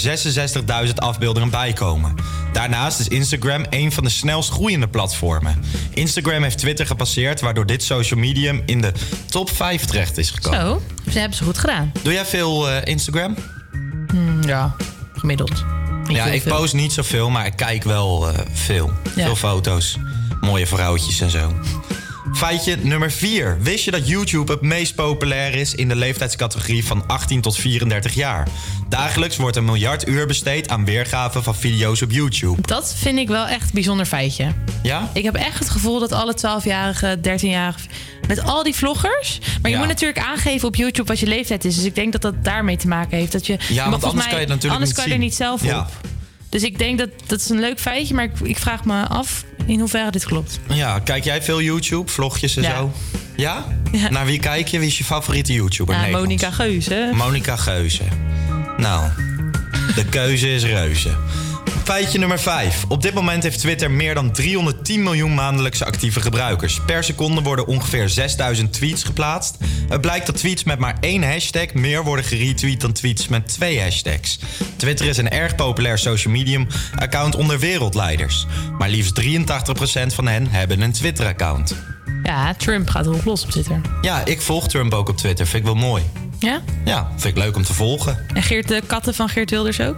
66.000 0.86 0.94
afbeeldingen 0.94 1.50
bijkomen. 1.50 2.14
Daarnaast 2.52 3.00
is 3.00 3.08
Instagram 3.08 3.64
een 3.70 3.92
van 3.92 4.04
de 4.04 4.10
snelst 4.10 4.50
groeiende 4.50 4.88
platformen. 4.88 5.64
Instagram 5.90 6.42
heeft 6.42 6.58
Twitter 6.58 6.86
gepasseerd, 6.86 7.40
waardoor 7.40 7.66
dit 7.66 7.82
social 7.82 8.20
medium 8.20 8.62
in 8.66 8.80
de 8.80 8.92
top 9.28 9.50
5 9.50 9.84
terecht 9.84 10.18
is 10.18 10.30
gekomen. 10.30 10.60
Zo, 10.60 10.82
ze 11.10 11.18
hebben 11.18 11.36
ze 11.36 11.44
goed 11.44 11.58
gedaan. 11.58 11.92
Doe 12.02 12.12
jij 12.12 12.24
veel 12.24 12.68
eh, 12.70 12.76
Instagram? 12.84 13.36
Hmm, 14.08 14.42
ja, 14.42 14.76
gemiddeld. 15.12 15.64
Niet 16.04 16.16
ja, 16.16 16.26
ik 16.26 16.42
veel. 16.42 16.56
post 16.56 16.74
niet 16.74 16.92
zoveel, 16.92 17.30
maar 17.30 17.46
ik 17.46 17.56
kijk 17.56 17.84
wel 17.84 18.28
eh, 18.28 18.38
veel. 18.52 18.92
Ja. 19.16 19.24
Veel 19.24 19.36
foto's. 19.36 19.98
Mooie 20.40 20.66
vrouwtjes 20.66 21.20
en 21.20 21.30
zo. 21.30 21.52
Feitje 22.34 22.76
nummer 22.82 23.10
4. 23.12 23.56
Wist 23.60 23.84
je 23.84 23.90
dat 23.90 24.08
YouTube 24.08 24.52
het 24.52 24.60
meest 24.60 24.94
populair 24.94 25.54
is 25.54 25.74
in 25.74 25.88
de 25.88 25.96
leeftijdscategorie 25.96 26.84
van 26.84 27.06
18 27.06 27.40
tot 27.40 27.56
34 27.56 28.14
jaar? 28.14 28.48
Dagelijks 28.88 29.36
wordt 29.36 29.56
een 29.56 29.64
miljard 29.64 30.08
uur 30.08 30.26
besteed 30.26 30.68
aan 30.68 30.84
weergaven 30.84 31.42
van 31.42 31.54
video's 31.54 32.02
op 32.02 32.10
YouTube. 32.10 32.62
Dat 32.62 32.94
vind 32.98 33.18
ik 33.18 33.28
wel 33.28 33.46
echt 33.46 33.62
een 33.62 33.70
bijzonder 33.74 34.06
feitje. 34.06 34.52
Ja? 34.82 35.10
Ik 35.14 35.22
heb 35.24 35.34
echt 35.34 35.58
het 35.58 35.70
gevoel 35.70 35.98
dat 35.98 36.12
alle 36.12 36.34
12-jarigen, 36.36 37.18
13-jarigen... 37.20 37.90
met 38.28 38.42
al 38.42 38.62
die 38.62 38.74
vloggers... 38.74 39.38
maar 39.40 39.70
je 39.70 39.76
Ja. 39.76 39.78
moet 39.78 39.88
natuurlijk 39.92 40.18
aangeven 40.26 40.68
op 40.68 40.74
YouTube 40.76 41.08
wat 41.08 41.20
je 41.20 41.26
leeftijd 41.26 41.64
is. 41.64 41.74
Dus 41.74 41.84
ik 41.84 41.94
denk 41.94 42.12
dat 42.12 42.22
dat 42.22 42.44
daarmee 42.44 42.76
te 42.76 42.88
maken 42.88 43.18
heeft. 43.18 43.32
Dat 43.32 43.46
je, 43.46 43.58
Ja, 43.68 43.90
want 43.90 44.04
anders 44.04 44.14
mij- 44.14 44.22
kan 44.24 44.34
je 44.34 44.38
het 44.38 44.48
natuurlijk 44.48 44.72
anders 44.74 44.90
niet 44.90 44.98
kan 45.00 45.08
je 45.08 45.12
er 45.14 45.18
niet 45.24 45.34
zelf 45.34 45.64
Ja. 45.64 45.80
op. 45.80 46.10
Dus 46.48 46.62
ik 46.62 46.78
denk 46.78 46.98
dat 46.98 47.08
dat 47.26 47.40
is 47.40 47.48
een 47.48 47.60
leuk 47.60 47.80
feitje... 47.80 48.14
maar 48.14 48.24
ik, 48.24 48.32
ik 48.42 48.58
vraag 48.58 48.84
me 48.84 49.06
af 49.06 49.44
in 49.66 49.78
hoeverre 49.78 50.10
dit 50.10 50.24
klopt. 50.24 50.60
Ja, 50.68 50.98
kijk 50.98 51.24
jij 51.24 51.42
veel 51.42 51.62
YouTube, 51.62 52.10
vlogjes 52.10 52.56
en 52.56 52.62
Ja. 52.62 52.76
zo? 52.76 52.92
Ja? 53.36 53.64
Naar 54.10 54.26
wie 54.26 54.38
kijk 54.38 54.68
je? 54.68 54.78
Wie 54.78 54.88
is 54.88 54.98
je 54.98 55.04
favoriete 55.04 55.52
YouTuber? 55.52 55.94
Ja? 56.08 56.18
Monica 56.18 56.50
Geuze. 56.50 57.10
Monica 57.14 57.56
Geuze. 57.56 58.02
Nou, 58.76 59.08
de 59.94 60.04
keuze 60.04 60.54
is 60.54 60.64
reuze. 60.64 61.10
Feitje 61.84 62.18
nummer 62.18 62.38
5. 62.38 62.84
Op 62.88 63.02
dit 63.02 63.14
moment 63.14 63.42
heeft 63.42 63.58
Twitter 63.58 63.90
meer 63.90 64.14
dan 64.14 64.32
310 64.32 65.02
miljoen 65.02 65.34
maandelijkse 65.34 65.84
actieve 65.84 66.20
gebruikers. 66.20 66.80
Per 66.86 67.04
seconde 67.04 67.42
worden 67.42 67.66
ongeveer 67.66 68.08
6000 68.08 68.72
tweets 68.72 69.02
geplaatst. 69.04 69.56
Het 69.88 70.00
blijkt 70.00 70.26
dat 70.26 70.36
tweets 70.36 70.64
met 70.64 70.78
maar 70.78 70.96
één 71.00 71.22
hashtag 71.22 71.74
meer 71.74 72.04
worden 72.04 72.24
geretweet 72.24 72.80
dan 72.80 72.92
tweets 72.92 73.28
met 73.28 73.48
twee 73.48 73.80
hashtags. 73.80 74.38
Twitter 74.76 75.06
is 75.06 75.16
een 75.16 75.30
erg 75.30 75.54
populair 75.54 75.98
social 75.98 76.32
medium 76.32 76.66
account 76.96 77.34
onder 77.34 77.58
wereldleiders. 77.58 78.46
Maar 78.78 78.88
liefst 78.88 79.22
83% 79.22 80.14
van 80.14 80.26
hen 80.26 80.46
hebben 80.50 80.80
een 80.80 80.92
Twitter-account. 80.92 81.76
Ja, 82.22 82.54
Trump 82.54 82.90
gaat 82.90 83.06
erop 83.06 83.24
los 83.24 83.44
op 83.44 83.50
Twitter. 83.50 83.80
Ja, 84.00 84.24
ik 84.24 84.40
volg 84.40 84.68
Trump 84.68 84.94
ook 84.94 85.08
op 85.08 85.16
Twitter. 85.16 85.46
Vind 85.46 85.66
ik 85.66 85.72
wel 85.72 85.88
mooi. 85.88 86.02
Ja? 86.38 86.62
Ja, 86.84 87.08
vind 87.16 87.36
ik 87.36 87.42
leuk 87.42 87.56
om 87.56 87.62
te 87.62 87.74
volgen. 87.74 88.18
En 88.34 88.42
Geert 88.42 88.68
de 88.68 88.82
katten 88.86 89.14
van 89.14 89.28
Geert 89.28 89.50
Wilders 89.50 89.80
ook? 89.80 89.96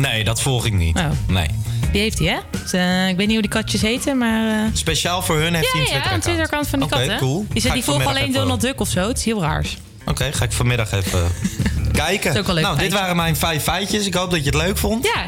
Nee, 0.00 0.24
dat 0.24 0.40
volg 0.40 0.66
ik 0.66 0.72
niet. 0.72 0.96
Oh. 0.98 1.04
Nee. 1.28 1.46
Die 1.92 2.00
heeft 2.00 2.18
hij, 2.18 2.28
hè? 2.28 2.38
Dus, 2.62 2.72
eh, 2.72 3.08
ik 3.08 3.16
weet 3.16 3.26
niet 3.26 3.32
hoe 3.32 3.40
die 3.42 3.50
katjes 3.50 3.80
heten, 3.82 4.18
maar... 4.18 4.48
eh, 4.48 4.70
Speciaal 4.72 5.22
voor 5.22 5.36
hun 5.36 5.54
heeft 5.54 5.66
ja, 5.66 5.72
hij 5.72 5.80
een 5.80 5.86
ja, 5.86 5.92
Twitter-account. 5.92 6.14
een 6.14 6.20
Twitter-account 6.20 6.68
van 6.68 6.78
die 6.78 6.88
Oké, 6.88 6.96
katten. 6.98 7.18
cool. 7.18 7.46
Die, 7.52 7.60
zegt, 7.62 7.74
die 7.74 7.84
volgen 7.84 8.06
alleen 8.06 8.22
even- 8.22 8.34
Donald 8.40 8.60
Duck 8.60 8.80
of 8.80 8.88
zo. 8.88 9.08
Het 9.08 9.18
is 9.18 9.24
heel 9.24 9.40
raars. 9.40 9.76
Oké, 10.06 10.32
ga 10.32 10.44
ik 10.44 10.52
vanmiddag 10.52 10.92
even 10.92 11.22
kijken. 11.92 12.32
is 12.32 12.38
ook 12.38 12.46
wel 12.46 12.54
leuk 12.54 12.64
nou, 12.64 12.78
dit 12.78 12.92
waren 12.92 13.16
mijn 13.16 13.36
vijf 13.36 13.62
feitjes. 13.62 14.06
Ik 14.06 14.14
hoop 14.14 14.30
dat 14.30 14.38
je 14.44 14.50
het 14.50 14.54
leuk 14.62 14.76
vond. 14.78 15.04
Ja, 15.14 15.24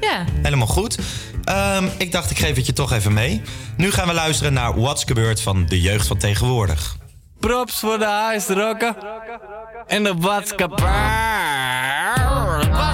ja. 0.00 0.24
Helemaal 0.42 0.66
goed. 0.66 0.98
Ehm, 1.44 1.84
ik 1.98 2.12
dacht, 2.12 2.30
ik 2.30 2.38
geef 2.38 2.56
het 2.56 2.66
je 2.66 2.72
toch 2.72 2.92
even 2.92 3.12
mee. 3.12 3.42
Nu 3.76 3.90
gaan 3.90 4.06
we 4.08 4.14
luisteren 4.14 4.52
naar 4.52 4.80
What's 4.80 5.04
Gebeurd 5.04 5.40
van 5.40 5.66
de 5.66 5.80
jeugd 5.80 6.06
van 6.06 6.16
tegenwoordig. 6.16 6.96
Props 7.40 7.78
voor 7.78 7.98
de 7.98 8.04
huisrokken. 8.04 8.96
En 9.86 10.02
de 10.02 10.14
watska 10.18 10.66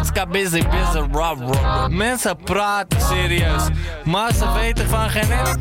Watska 0.09 0.27
busy 0.33 0.63
busy 0.63 0.99
rob 1.13 1.41
rob. 1.41 1.91
Mensen 1.91 2.37
praten 2.37 3.01
serieus, 3.01 3.63
maar 4.05 4.33
ze 4.35 4.53
weten 4.53 4.89
van 4.89 5.11
geen 5.11 5.23
ene 5.33 5.57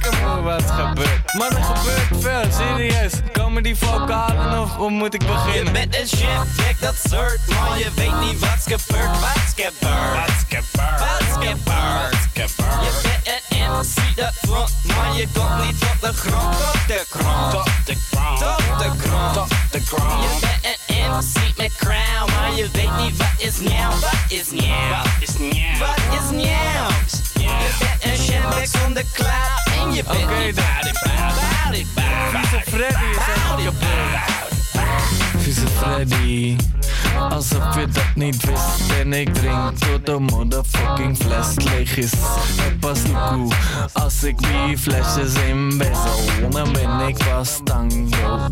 kanker 0.00 0.42
wat 0.42 0.70
gebeurt. 0.70 1.34
Maar 1.34 1.50
er 1.50 1.62
gebeurt 1.62 2.22
veel, 2.22 2.52
serieus. 2.52 3.12
Komen 3.32 3.62
die 3.62 3.76
vocalen 3.76 4.62
of 4.62 4.76
hoe 4.76 4.90
moet 4.90 5.14
ik 5.14 5.26
beginnen? 5.26 5.64
Je 5.64 5.70
bent 5.70 5.96
een 5.96 6.06
chef, 6.06 6.56
check 6.56 6.80
dat 6.80 6.94
soort, 7.10 7.40
maar 7.48 7.78
je 7.78 7.90
weet 7.94 8.20
niet 8.20 8.38
wat's 8.38 8.64
gebeurd. 8.64 9.20
Wat's 9.20 9.52
gebeurd, 9.56 10.10
wat's 10.18 10.44
gebeurd, 10.48 12.16
Je 12.34 13.00
bent 13.02 13.39
een 13.60 13.78
MC 13.78 14.16
dat 14.16 14.32
front, 14.32 14.72
maar 14.86 15.16
je 15.16 15.28
komt 15.32 15.64
niet 15.64 15.82
op 15.82 16.00
de 16.00 16.12
grond, 16.12 16.54
op 16.54 16.80
de 16.86 17.04
grond, 17.10 17.54
op 17.54 17.70
de 17.84 17.96
grond, 18.10 18.42
op 18.42 18.78
de 18.78 18.90
grond, 18.98 19.36
op 19.36 19.48
de 19.70 19.80
grond. 19.80 20.22
Je 20.22 20.38
bent 20.40 20.78
een 20.86 21.10
MC 21.16 21.56
met 21.56 21.72
crown, 21.76 22.32
maar 22.32 22.52
je 22.54 22.68
weet 22.72 22.96
niet 22.96 23.16
wat 23.16 23.34
is 23.36 23.58
nieuw, 23.58 23.90
wat 24.00 24.24
is 24.28 24.50
nieuw, 24.50 24.88
wat 24.88 25.06
is 25.20 25.38
nieuw, 25.38 25.78
wat 25.78 25.96
is 26.20 26.30
nieuw. 26.30 26.48
Je 27.40 27.76
bent 27.78 28.56
een 28.56 28.66
zonder 28.66 29.04
cloud 29.12 29.66
en 29.80 29.92
je 29.92 30.04
bent 30.04 30.44
niet 30.44 30.60
Vieze 32.30 32.60
Vieze 35.40 35.66
Freddy. 35.66 36.56
Alsof 37.28 37.74
je 37.74 37.86
dat 37.86 38.14
niet 38.14 38.44
wist 38.44 38.90
En 39.00 39.12
ik 39.12 39.34
drink 39.34 39.78
tot 39.78 40.06
de 40.06 40.18
motherfucking 40.18 41.16
fles 41.16 41.54
leeg 41.54 41.96
is 41.96 42.12
Het 42.60 42.80
pas 42.80 43.00
koe 43.28 43.52
Als 43.92 44.22
ik 44.22 44.38
die 44.38 44.78
flesjes 44.78 45.34
in 45.48 45.78
bezel 45.78 46.50
Dan 46.50 46.72
ben 46.72 47.08
ik 47.08 47.16
pas 47.18 47.60
tang 47.64 48.16
yo 48.16 48.36
uh. 48.36 48.44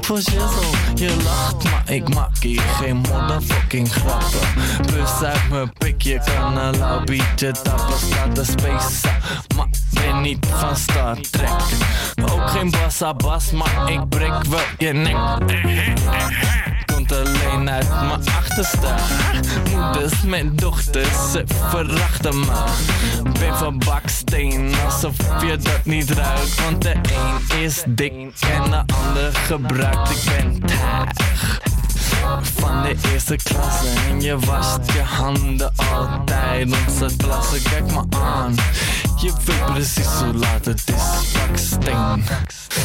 Voor 0.00 0.18
shizzle, 0.18 0.66
je 0.94 1.16
lacht 1.24 1.64
maar 1.64 1.94
ik 1.94 2.14
maak 2.14 2.36
hier 2.40 2.60
geen 2.60 2.96
motherfucking 2.96 3.92
grappen 3.92 4.48
Plus 4.86 5.22
uit 5.22 5.50
mijn 5.50 5.72
pik, 5.72 6.02
je 6.02 6.20
kan 6.24 6.56
een 6.56 6.78
lauw 6.78 7.04
biertje 7.04 7.52
tappen 7.62 7.98
Staat 7.98 8.36
de 8.36 8.44
space 8.44 9.08
maar 9.56 9.68
ben 10.12 10.20
niet 10.20 10.46
van 10.50 10.76
Star 10.76 11.16
Trek? 11.30 11.50
Ook 12.30 12.50
geen 12.50 12.70
bassa 12.70 13.14
bas, 13.14 13.50
maar 13.50 13.90
ik 13.92 14.08
breek 14.08 14.44
wel 14.48 14.60
je 14.78 14.92
nek. 14.92 15.16
Komt 16.86 17.12
alleen 17.12 17.70
uit 17.70 17.88
mijn 17.88 18.28
achterste. 18.38 18.94
Moeders 19.70 20.22
met 20.22 20.58
dochters, 20.58 21.30
ze 21.32 21.44
verachten 21.46 22.40
me. 22.40 22.64
Ben 23.40 23.56
van 23.56 23.78
baksteen, 23.78 24.74
alsof 24.84 25.16
je 25.46 25.56
dat 25.56 25.84
niet 25.84 26.10
ruikt. 26.10 26.64
Want 26.64 26.82
de 26.82 26.92
een 26.92 27.62
is 27.62 27.82
dik 27.86 28.12
en 28.12 28.70
de 28.70 28.94
ander 28.94 29.32
gebruikt. 29.32 30.10
Ik 30.10 30.32
ben 30.36 30.60
taag 30.60 31.58
van 32.42 32.82
de 32.82 32.96
eerste 33.12 33.36
klasse. 33.36 33.86
En 34.08 34.20
je 34.20 34.38
wast 34.38 34.92
je 34.92 35.02
handen 35.02 35.72
altijd 35.92 36.74
Onze 36.86 37.16
plassen, 37.16 37.62
kijk 37.62 37.92
me 37.92 38.02
aan 38.18 38.54
Je 39.16 39.32
weet 39.44 39.64
precies 39.64 40.06
hoe 40.06 40.34
laat 40.34 40.64
het 40.64 40.82
is. 40.86 41.32
Baksteen. 41.32 42.24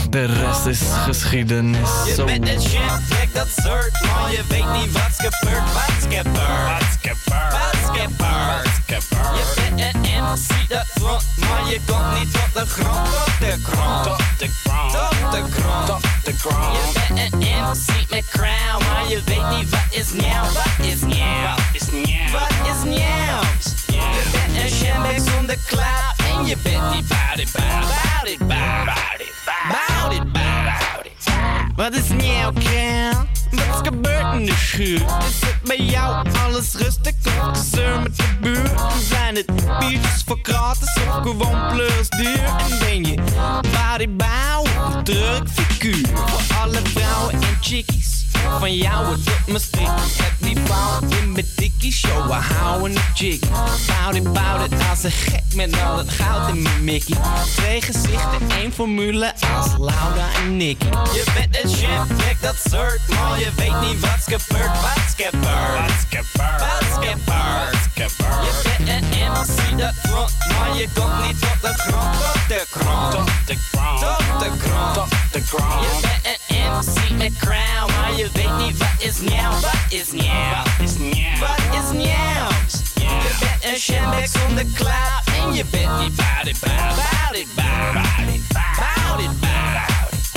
De 0.10 0.26
rest 0.26 0.66
is 0.66 0.80
geschiedenis. 1.06 1.90
Je 2.06 2.14
Zo. 2.14 2.26
bent 2.26 2.48
een 2.48 2.62
shit, 2.62 3.08
kijk 3.10 3.34
dat 3.34 3.48
soort 3.64 4.02
Maar 4.02 4.32
je 4.32 4.44
weet 4.48 4.72
niet 4.74 4.92
wat's 4.92 5.18
gebeurd, 5.18 5.74
wat's 5.74 6.06
gebeurd 6.10 6.34
Wat's 6.64 6.98
gebeurd, 7.02 7.52
wat's 7.52 8.80
gebeurd, 8.88 9.36
Je 9.38 9.54
bent 9.56 9.80
een 10.06 10.24
MC 10.24 10.70
dat 10.70 10.86
front 10.86 11.24
Maar 11.38 11.70
je 11.70 11.80
komt 11.86 12.20
niet 12.20 12.34
tot 12.34 12.54
de 12.54 12.66
grond, 12.70 13.06
tot 13.06 13.40
de 13.40 13.58
grond. 13.64 14.04
Tot 14.04 14.18
de 14.40 14.48
grond, 14.64 14.92
tot 14.92 15.32
de 15.32 15.44
grond, 15.52 15.86
tot 15.88 16.02
de 16.24 16.34
grond. 16.38 16.76
Je 16.76 17.14
bent 17.14 17.34
een 17.34 17.40
MC 17.40 18.10
met 18.10 18.26
crown 18.30 18.86
Maar 18.94 19.08
je 19.10 19.22
weet 19.26 19.58
niet 19.58 19.70
wat 19.70 19.88
is 19.90 20.12
nieuw, 20.12 20.44
wat 20.54 20.86
is 20.88 21.02
nieuw? 21.02 21.42
Wat 21.44 21.82
is 21.82 21.92
nieuw, 21.92 22.32
wat 22.32 22.76
is 22.76 22.84
nieuw? 22.84 23.40
Je 23.88 24.30
bent 24.32 24.64
een 24.64 24.70
shambek 24.70 25.20
zonder 25.34 25.58
cloud 25.68 26.21
En 26.26 26.46
je 26.46 26.58
bent 26.64 26.94
niet 26.94 27.08
bout 27.08 27.40
it, 27.40 27.52
bout 27.52 27.66
bout 27.82 28.28
it, 28.28 28.38
bout 28.38 28.86
bout 28.86 29.20
it, 29.20 29.34
bout 29.44 30.14
it, 30.14 30.34
bout 30.34 31.06
it 31.06 31.76
Wat 31.76 31.94
is 31.94 32.10
nieuw, 32.10 32.52
Kel? 32.52 33.30
Wat 33.52 33.60
is 33.60 33.90
gebeurd 33.90 34.34
in 34.34 34.46
de 34.46 34.56
schuur? 34.56 35.02
Is 35.02 35.42
het 35.46 35.62
bij 35.64 35.78
jou 35.86 36.28
alles 36.46 36.76
rustig 36.76 37.14
of 37.26 37.58
gezeur 37.58 38.02
met 38.02 38.18
de 38.18 38.38
buurt? 38.42 38.82
Zijn 39.10 39.36
het 39.36 39.56
biertjes 39.80 40.24
voor 40.26 40.40
gratis 40.42 40.96
of 41.08 41.22
gewoon 41.22 41.68
plus 41.74 42.10
duur? 42.10 42.44
En 42.44 42.80
ben 42.80 43.06
je 43.06 43.16
bodybouw 43.62 44.62
of 44.62 44.94
een 44.96 45.04
druk 45.04 45.50
figuur? 45.50 46.08
Voor 46.08 46.58
alle 46.58 46.80
vrouwen 46.84 47.34
en 47.34 47.58
chickies 47.62 48.21
van 48.60 48.76
jou 48.76 49.12
het 49.12 49.20
op 49.20 49.48
mijn 49.48 49.60
stick 49.60 49.88
Heb 50.22 50.34
die 50.40 50.60
bouw 50.68 51.00
in 51.20 51.32
mijn 51.32 51.46
dikkie 51.56 51.92
show. 51.92 52.28
We 52.28 52.34
houden 52.34 52.92
een 52.96 53.02
chick 53.14 53.42
Bout 53.88 54.16
it, 54.16 54.24
bout 54.24 54.72
it 54.72 54.90
Als 54.90 55.04
een 55.04 55.12
gek 55.12 55.44
met 55.56 55.82
al 55.82 55.98
het 55.98 56.10
goud 56.10 56.50
in 56.50 56.62
mijn 56.62 56.84
mickey 56.84 57.18
Twee 57.56 57.82
gezichten, 57.82 58.50
één 58.58 58.74
formule 58.74 59.34
Als 59.58 59.68
Laura 59.78 60.28
en 60.44 60.58
Nicky. 60.58 60.86
Je 60.86 61.24
bent 61.34 61.64
een 61.64 61.70
chef, 61.70 62.18
kijk 62.18 62.42
dat 62.42 62.56
soort 62.70 63.00
Maar 63.08 63.40
je 63.40 63.50
weet 63.56 63.82
niet 63.82 64.00
wat's 64.00 64.24
gebeurd, 64.24 64.82
wat's 64.82 65.14
gebeurd? 65.16 65.42
Wat's 65.42 66.06
gebeurd, 66.10 66.60
wat's 66.60 67.08
gebeurd, 67.08 67.26
wat's 67.26 67.88
gebeurd? 67.94 68.46
Je 68.46 68.62
bent 68.64 68.90
een 68.90 69.32
MC 69.32 69.80
dat 69.80 69.94
front 69.94 70.32
Maar 70.48 70.78
je 70.78 70.88
komt 70.94 71.26
niet 71.26 71.42
tot 71.42 71.62
de 71.62 71.74
grond, 71.78 72.14
tot 72.14 72.48
de 72.48 72.66
grond. 72.70 73.12
Tot 73.12 73.28
de 73.46 73.56
grond, 73.72 74.00
tot 74.00 74.40
de 74.40 74.50
grond, 74.60 74.94
tot 74.94 75.10
de 75.32 75.42
grond. 75.42 75.82
Je 75.82 76.00
bent 76.02 76.26
een 76.26 76.41
MC 76.70 77.18
met 77.18 77.38
crown 77.38 77.92
Maar 78.00 78.14
je 78.16 78.30
weet 78.34 78.58
niet 78.58 78.78
wat 78.78 78.88
is 78.98 79.20
nieuw, 79.20 79.50
wat 79.50 79.86
is 79.90 80.12
nieuw 80.12 80.24
Wat 80.54 80.90
is 80.90 80.98
nieuw, 80.98 81.40
wat 81.40 81.84
is 81.84 81.92
nieuw 81.92 82.48
Je 82.94 83.38
bent 83.40 83.74
een 83.74 83.80
shambek 83.80 84.28
zonder 84.28 84.66
cloud 84.76 85.24
En 85.44 85.54
je 85.54 85.66
bent 85.66 86.00
niet 86.00 86.16
bout 86.16 86.48
it, 86.48 86.60
bout 86.60 86.96
bout 86.96 87.36
it, 87.36 87.48
bout 87.56 87.94
bout 87.94 88.28
it, 88.36 88.48
bout 88.54 89.20
it, 89.20 89.40
bout 89.42 90.14
it 90.14 90.30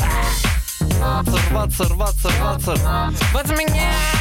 Wat 0.98 1.26
er, 1.26 1.52
wat 1.52 1.72
er, 1.78 1.96
wat 1.96 2.14
er, 2.22 2.38
wat 2.38 2.66
er 2.66 3.12
Wat 3.32 3.50
is 3.50 3.64
met 3.64 3.74
jou? 3.74 4.14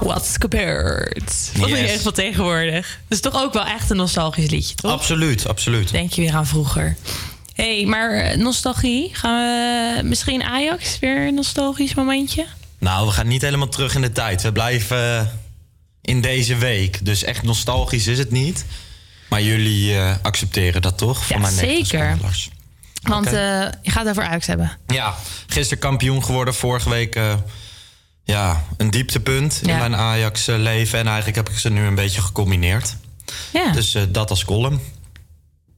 What's 0.00 0.36
gebeurd? 0.38 1.50
Wat 1.56 1.68
ben 1.70 1.76
je 1.78 1.82
Yes. 1.84 1.92
echt 1.92 2.02
van 2.02 2.12
tegenwoordig? 2.12 2.98
Dat 3.08 3.18
is 3.18 3.20
toch 3.20 3.42
ook 3.42 3.52
wel 3.52 3.64
echt 3.66 3.90
een 3.90 3.96
nostalgisch 3.96 4.50
liedje, 4.50 4.74
toch? 4.74 4.90
Absoluut, 4.90 5.48
absoluut. 5.48 5.90
Denk 5.90 6.12
je 6.12 6.20
weer 6.20 6.34
aan 6.34 6.46
vroeger. 6.46 6.96
Hé, 7.54 7.76
hey, 7.76 7.86
maar 7.86 8.10
eh, 8.10 8.36
nostalgie. 8.36 9.10
Gaan 9.12 9.40
we 9.40 10.02
misschien 10.02 10.42
Ajax 10.42 10.98
weer 10.98 11.26
een 11.26 11.34
nostalgisch 11.34 11.94
momentje? 11.94 12.46
Nou, 12.78 13.06
we 13.06 13.12
gaan 13.12 13.28
niet 13.28 13.42
helemaal 13.42 13.68
terug 13.68 13.94
in 13.94 14.00
de 14.00 14.12
tijd. 14.12 14.42
We 14.42 14.52
blijven 14.52 15.18
eh, 15.18 15.26
in 16.00 16.20
deze 16.20 16.56
week. 16.56 17.04
Dus 17.04 17.22
echt 17.24 17.42
nostalgisch 17.42 18.06
is 18.06 18.18
het 18.18 18.30
niet. 18.30 18.64
Maar 19.28 19.42
jullie 19.42 19.96
eh, 19.96 20.14
accepteren 20.22 20.82
dat 20.82 20.98
toch? 20.98 21.26
Van 21.26 21.36
Ja, 21.36 21.42
mijn 21.42 21.54
zeker. 21.54 22.16
Want 23.02 23.26
eh, 23.26 23.32
je 23.82 23.90
gaat 23.90 24.02
het 24.02 24.08
over 24.08 24.22
Ajax 24.22 24.46
hebben. 24.46 24.78
Ja, 24.86 25.14
gisteren 25.46 25.82
kampioen 25.82 26.24
geworden. 26.24 26.54
Vorige 26.54 26.88
week 26.88 27.14
eh, 27.14 27.34
ja, 28.24 28.64
een 28.76 28.90
dieptepunt 28.90 29.60
in 29.62 29.78
mijn 29.78 29.96
Ajax-leven. 29.96 30.98
En 30.98 31.06
eigenlijk 31.06 31.36
heb 31.36 31.48
ik 31.48 31.58
ze 31.58 31.70
nu 31.70 31.86
een 31.86 31.94
beetje 31.94 32.20
gecombineerd. 32.20 32.96
Ja. 33.52 33.72
Dus 33.72 33.94
eh, 33.94 34.02
dat 34.08 34.30
als 34.30 34.44
column. 34.44 34.80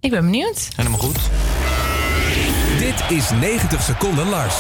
Ik 0.01 0.11
ben 0.11 0.25
benieuwd. 0.25 0.69
Helemaal 0.77 0.99
goed. 0.99 1.19
Dit 2.79 3.19
is 3.19 3.31
90 3.31 3.83
seconden 3.83 4.29
Lars. 4.29 4.55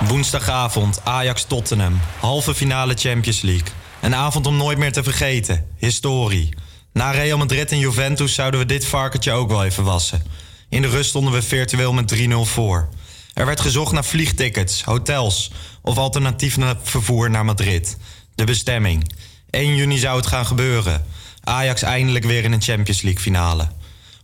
Woensdagavond, 0.00 1.00
Ajax-Tottenham. 1.04 2.00
Halve 2.20 2.54
finale 2.54 2.94
Champions 2.94 3.40
League. 3.40 3.68
Een 4.00 4.14
avond 4.14 4.46
om 4.46 4.56
nooit 4.56 4.78
meer 4.78 4.92
te 4.92 5.02
vergeten. 5.02 5.66
Historie. 5.76 6.48
Na 6.92 7.10
Real 7.10 7.38
Madrid 7.38 7.72
en 7.72 7.78
Juventus 7.78 8.34
zouden 8.34 8.60
we 8.60 8.66
dit 8.66 8.86
varkentje 8.86 9.32
ook 9.32 9.48
wel 9.48 9.64
even 9.64 9.84
wassen. 9.84 10.22
In 10.68 10.82
de 10.82 10.88
rust 10.88 11.08
stonden 11.08 11.32
we 11.32 11.42
virtueel 11.42 11.92
met 11.92 12.14
3-0 12.16 12.32
voor. 12.42 12.88
Er 13.34 13.46
werd 13.46 13.60
gezocht 13.60 13.92
naar 13.92 14.04
vliegtickets, 14.04 14.82
hotels 14.82 15.50
of 15.82 15.98
alternatief 15.98 16.56
naar 16.56 16.76
vervoer 16.82 17.30
naar 17.30 17.44
Madrid. 17.44 17.96
De 18.34 18.44
bestemming. 18.44 19.12
1 19.50 19.74
juni 19.74 19.98
zou 19.98 20.16
het 20.16 20.26
gaan 20.26 20.46
gebeuren. 20.46 21.04
Ajax 21.44 21.82
eindelijk 21.82 22.24
weer 22.24 22.44
in 22.44 22.52
een 22.52 22.62
Champions 22.62 23.02
League 23.02 23.22
finale. 23.22 23.68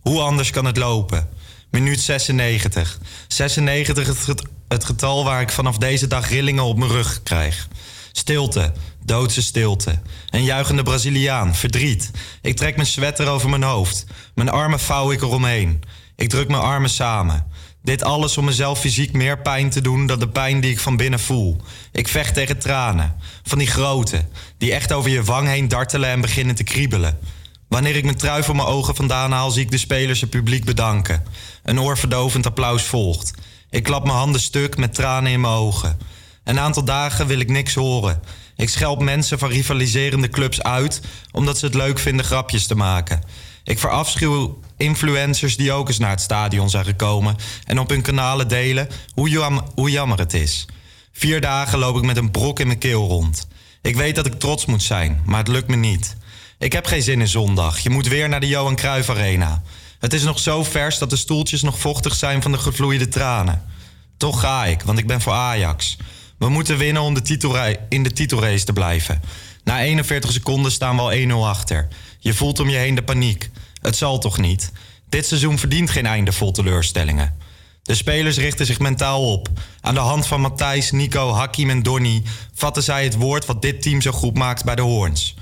Hoe 0.01 0.21
anders 0.21 0.49
kan 0.49 0.65
het 0.65 0.77
lopen? 0.77 1.29
Minuut 1.71 1.99
96. 2.01 2.99
96 3.27 4.07
het, 4.07 4.17
get- 4.17 4.43
het 4.67 4.85
getal 4.85 5.23
waar 5.23 5.41
ik 5.41 5.51
vanaf 5.51 5.77
deze 5.77 6.07
dag 6.07 6.29
rillingen 6.29 6.63
op 6.63 6.77
mijn 6.77 6.91
rug 6.91 7.23
krijg. 7.23 7.67
Stilte, 8.11 8.73
doodse 9.05 9.41
stilte. 9.41 9.99
Een 10.29 10.43
juichende 10.43 10.83
Braziliaan, 10.83 11.55
verdriet. 11.55 12.11
Ik 12.41 12.55
trek 12.55 12.75
mijn 12.75 12.87
sweater 12.87 13.27
over 13.27 13.49
mijn 13.49 13.63
hoofd. 13.63 14.05
Mijn 14.35 14.49
armen 14.49 14.79
vouw 14.79 15.11
ik 15.11 15.21
eromheen. 15.21 15.83
Ik 16.15 16.29
druk 16.29 16.47
mijn 16.47 16.61
armen 16.61 16.89
samen. 16.89 17.45
Dit 17.83 18.03
alles 18.03 18.37
om 18.37 18.45
mezelf 18.45 18.79
fysiek 18.79 19.13
meer 19.13 19.41
pijn 19.41 19.69
te 19.69 19.81
doen 19.81 20.07
dan 20.07 20.19
de 20.19 20.29
pijn 20.29 20.59
die 20.59 20.71
ik 20.71 20.79
van 20.79 20.97
binnen 20.97 21.19
voel. 21.19 21.61
Ik 21.91 22.07
vecht 22.07 22.33
tegen 22.33 22.59
tranen. 22.59 23.15
Van 23.43 23.57
die 23.57 23.67
grote, 23.67 24.25
die 24.57 24.73
echt 24.73 24.93
over 24.93 25.09
je 25.09 25.23
wang 25.23 25.47
heen 25.47 25.67
dartelen 25.67 26.09
en 26.09 26.21
beginnen 26.21 26.55
te 26.55 26.63
kriebelen. 26.63 27.19
Wanneer 27.67 27.95
ik 27.95 28.03
mijn 28.03 28.17
trui 28.17 28.43
voor 28.43 28.55
mijn 28.55 28.67
ogen 28.67 28.95
vandaan 28.95 29.31
haal, 29.31 29.51
zie 29.51 29.63
ik 29.63 29.71
de 29.71 29.77
spelers 29.77 30.21
het 30.21 30.29
publiek 30.29 30.65
bedanken. 30.65 31.23
Een 31.63 31.79
oorverdovend 31.79 32.45
applaus 32.45 32.83
volgt. 32.83 33.33
Ik 33.69 33.83
klap 33.83 34.03
mijn 34.03 34.17
handen 34.17 34.41
stuk 34.41 34.77
met 34.77 34.93
tranen 34.93 35.31
in 35.31 35.41
mijn 35.41 35.53
ogen. 35.53 35.97
Een 36.43 36.59
aantal 36.59 36.83
dagen 36.83 37.27
wil 37.27 37.39
ik 37.39 37.49
niks 37.49 37.73
horen. 37.73 38.21
Ik 38.55 38.69
schelp 38.69 39.01
mensen 39.01 39.39
van 39.39 39.49
rivaliserende 39.49 40.29
clubs 40.29 40.61
uit 40.61 41.01
omdat 41.31 41.57
ze 41.57 41.65
het 41.65 41.75
leuk 41.75 41.99
vinden 41.99 42.25
grapjes 42.25 42.67
te 42.67 42.75
maken. 42.75 43.23
Ik 43.63 43.79
verafschuw 43.79 44.59
influencers 44.77 45.57
die 45.57 45.71
ook 45.71 45.87
eens 45.87 45.97
naar 45.97 46.09
het 46.09 46.21
stadion 46.21 46.69
zijn 46.69 46.85
gekomen 46.85 47.35
en 47.65 47.79
op 47.79 47.89
hun 47.89 48.01
kanalen 48.01 48.47
delen 48.47 48.87
hoe, 49.13 49.29
jam- 49.29 49.67
hoe 49.75 49.91
jammer 49.91 50.17
het 50.19 50.33
is. 50.33 50.65
Vier 51.11 51.41
dagen 51.41 51.79
loop 51.79 51.97
ik 51.97 52.03
met 52.03 52.17
een 52.17 52.31
brok 52.31 52.59
in 52.59 52.67
mijn 52.67 52.79
keel 52.79 53.07
rond. 53.07 53.47
Ik 53.81 53.95
weet 53.95 54.15
dat 54.15 54.25
ik 54.25 54.39
trots 54.39 54.65
moet 54.65 54.83
zijn, 54.83 55.21
maar 55.25 55.39
het 55.39 55.47
lukt 55.47 55.67
me 55.67 55.75
niet. 55.75 56.15
Ik 56.59 56.73
heb 56.73 56.85
geen 56.85 57.01
zin 57.01 57.19
in 57.19 57.27
zondag. 57.27 57.79
Je 57.79 57.89
moet 57.89 58.07
weer 58.07 58.29
naar 58.29 58.39
de 58.39 58.47
Johan 58.47 58.75
Cruijff 58.75 59.09
Arena. 59.09 59.61
Het 59.99 60.13
is 60.13 60.23
nog 60.23 60.39
zo 60.39 60.63
vers 60.63 60.97
dat 60.97 61.09
de 61.09 61.15
stoeltjes 61.15 61.61
nog 61.61 61.79
vochtig 61.79 62.15
zijn 62.15 62.41
van 62.41 62.51
de 62.51 62.57
gevloeide 62.57 63.07
tranen. 63.07 63.63
Toch 64.17 64.39
ga 64.39 64.65
ik, 64.65 64.81
want 64.81 64.97
ik 64.99 65.07
ben 65.07 65.21
voor 65.21 65.33
Ajax. 65.33 65.97
We 66.37 66.49
moeten 66.49 66.77
winnen 66.77 67.01
om 67.01 67.13
de 67.13 67.77
in 67.89 68.03
de 68.03 68.11
titelrace 68.11 68.65
te 68.65 68.73
blijven. 68.73 69.21
Na 69.63 69.81
41 69.81 70.31
seconden 70.31 70.71
staan 70.71 70.95
we 70.95 71.01
al 71.01 71.11
1-0 71.11 71.47
achter. 71.47 71.87
Je 72.19 72.33
voelt 72.33 72.59
om 72.59 72.69
je 72.69 72.77
heen 72.77 72.95
de 72.95 73.03
paniek. 73.03 73.49
Het 73.85 73.97
zal 73.97 74.19
toch 74.19 74.37
niet? 74.37 74.71
Dit 75.09 75.25
seizoen 75.25 75.59
verdient 75.59 75.89
geen 75.89 76.05
einde 76.05 76.31
vol 76.31 76.51
teleurstellingen. 76.51 77.37
De 77.81 77.95
spelers 77.95 78.37
richten 78.37 78.65
zich 78.65 78.79
mentaal 78.79 79.31
op. 79.31 79.49
Aan 79.81 79.93
de 79.93 79.99
hand 79.99 80.27
van 80.27 80.41
Matthijs, 80.41 80.91
Nico, 80.91 81.33
Hakim 81.33 81.69
en 81.69 81.83
Donny 81.83 82.23
vatten 82.53 82.83
zij 82.83 83.03
het 83.03 83.15
woord 83.15 83.45
wat 83.45 83.61
dit 83.61 83.81
team 83.81 84.01
zo 84.01 84.11
goed 84.11 84.37
maakt 84.37 84.63
bij 84.63 84.75
de 84.75 84.81
Hoorns. 84.81 85.35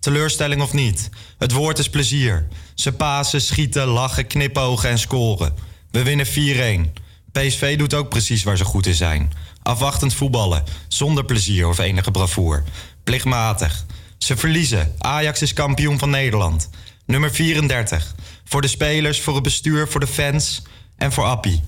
Teleurstelling 0.00 0.62
of 0.62 0.72
niet, 0.72 1.10
het 1.38 1.52
woord 1.52 1.78
is 1.78 1.90
plezier. 1.90 2.48
Ze 2.74 2.92
pasen, 2.92 3.40
schieten, 3.40 3.86
lachen, 3.86 4.26
knipogen 4.26 4.90
en 4.90 4.98
scoren. 4.98 5.54
We 5.90 6.02
winnen 6.02 6.26
4-1. 6.26 6.92
PSV 7.32 7.78
doet 7.78 7.94
ook 7.94 8.08
precies 8.08 8.42
waar 8.42 8.56
ze 8.56 8.64
goed 8.64 8.86
in 8.86 8.94
zijn. 8.94 9.32
Afwachtend 9.62 10.14
voetballen, 10.14 10.64
zonder 10.88 11.24
plezier 11.24 11.68
of 11.68 11.78
enige 11.78 12.10
bravoer. 12.10 12.62
Plichtmatig. 13.04 13.84
Ze 14.18 14.36
verliezen. 14.36 14.94
Ajax 14.98 15.42
is 15.42 15.52
kampioen 15.52 15.98
van 15.98 16.10
Nederland. 16.10 16.68
Nummer 17.06 17.30
34. 17.30 18.14
Voor 18.44 18.60
de 18.60 18.68
spelers, 18.68 19.20
voor 19.20 19.34
het 19.34 19.42
bestuur, 19.42 19.88
voor 19.88 20.00
de 20.00 20.06
fans 20.06 20.62
en 20.96 21.12
voor 21.12 21.24
Appie. 21.24 21.62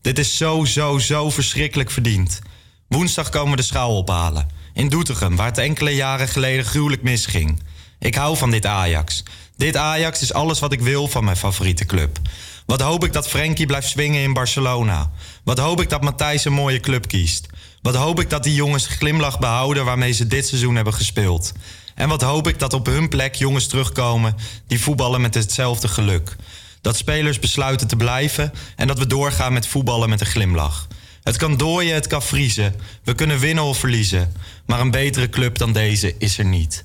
Dit 0.00 0.18
is 0.18 0.36
zo, 0.36 0.64
zo, 0.64 0.98
zo 0.98 1.30
verschrikkelijk 1.30 1.90
verdiend. 1.90 2.40
Woensdag 2.88 3.28
komen 3.28 3.56
de 3.56 3.62
schaal 3.62 3.96
ophalen. 3.96 4.48
In 4.74 4.88
Doetinchem, 4.88 5.36
waar 5.36 5.46
het 5.46 5.58
enkele 5.58 5.90
jaren 5.90 6.28
geleden 6.28 6.64
gruwelijk 6.64 7.02
misging. 7.02 7.62
Ik 7.98 8.14
hou 8.14 8.36
van 8.36 8.50
dit 8.50 8.66
Ajax. 8.66 9.22
Dit 9.56 9.76
Ajax 9.76 10.22
is 10.22 10.32
alles 10.32 10.60
wat 10.60 10.72
ik 10.72 10.80
wil 10.80 11.08
van 11.08 11.24
mijn 11.24 11.36
favoriete 11.36 11.84
club. 11.84 12.18
Wat 12.66 12.80
hoop 12.80 13.04
ik 13.04 13.12
dat 13.12 13.28
Frenkie 13.28 13.66
blijft 13.66 13.88
swingen 13.88 14.22
in 14.22 14.32
Barcelona. 14.32 15.10
Wat 15.44 15.58
hoop 15.58 15.80
ik 15.80 15.88
dat 15.88 16.02
Matthijs 16.02 16.44
een 16.44 16.52
mooie 16.52 16.80
club 16.80 17.08
kiest. 17.08 17.46
Wat 17.82 17.94
hoop 17.94 18.20
ik 18.20 18.30
dat 18.30 18.42
die 18.42 18.54
jongens 18.54 18.86
glimlach 18.86 19.38
behouden 19.38 19.84
waarmee 19.84 20.12
ze 20.12 20.26
dit 20.26 20.46
seizoen 20.46 20.74
hebben 20.74 20.94
gespeeld. 20.94 21.52
En 21.94 22.08
wat 22.08 22.22
hoop 22.22 22.48
ik 22.48 22.58
dat 22.58 22.72
op 22.72 22.86
hun 22.86 23.08
plek 23.08 23.34
jongens 23.34 23.66
terugkomen 23.66 24.36
die 24.66 24.80
voetballen 24.80 25.20
met 25.20 25.34
hetzelfde 25.34 25.88
geluk. 25.88 26.36
Dat 26.80 26.96
spelers 26.96 27.38
besluiten 27.38 27.86
te 27.86 27.96
blijven 27.96 28.52
en 28.76 28.86
dat 28.86 28.98
we 28.98 29.06
doorgaan 29.06 29.52
met 29.52 29.66
voetballen 29.66 30.08
met 30.08 30.20
een 30.20 30.26
glimlach. 30.26 30.86
Het 31.22 31.36
kan 31.36 31.56
dooien, 31.56 31.94
het 31.94 32.06
kan 32.06 32.22
vriezen. 32.22 32.74
We 33.04 33.14
kunnen 33.14 33.38
winnen 33.38 33.64
of 33.64 33.78
verliezen. 33.78 34.32
Maar 34.66 34.80
een 34.80 34.90
betere 34.90 35.28
club 35.28 35.58
dan 35.58 35.72
deze 35.72 36.14
is 36.18 36.38
er 36.38 36.44
niet. 36.44 36.84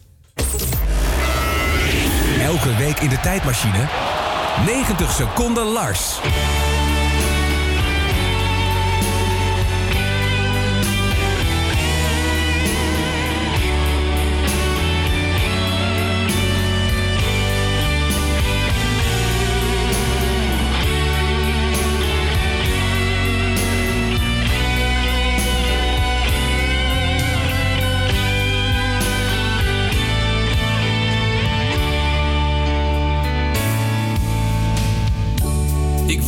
Elke 2.42 2.76
week 2.76 3.00
in 3.00 3.10
de 3.10 3.20
tijdmachine. 3.20 3.88
90 4.66 5.12
seconden 5.12 5.66
Lars. 5.66 6.20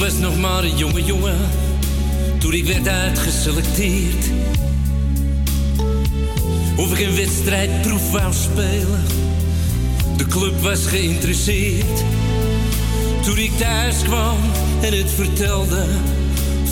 Was 0.01 0.17
nog 0.17 0.39
maar 0.39 0.63
een 0.63 0.77
jonge 0.77 1.03
jongen 1.03 1.37
toen 2.37 2.53
ik 2.53 2.65
werd 2.65 2.87
uitgeselecteerd. 2.87 4.25
Of 6.77 6.91
ik 6.99 7.07
een 7.07 7.15
wedstrijdproef 7.15 8.11
wou 8.11 8.33
spelen, 8.33 9.03
de 10.17 10.25
club 10.25 10.61
was 10.61 10.85
geïnteresseerd. 10.85 12.03
Toen 13.23 13.37
ik 13.37 13.57
thuis 13.57 13.95
kwam 14.03 14.37
en 14.81 14.97
het 14.97 15.11
vertelde, 15.11 15.85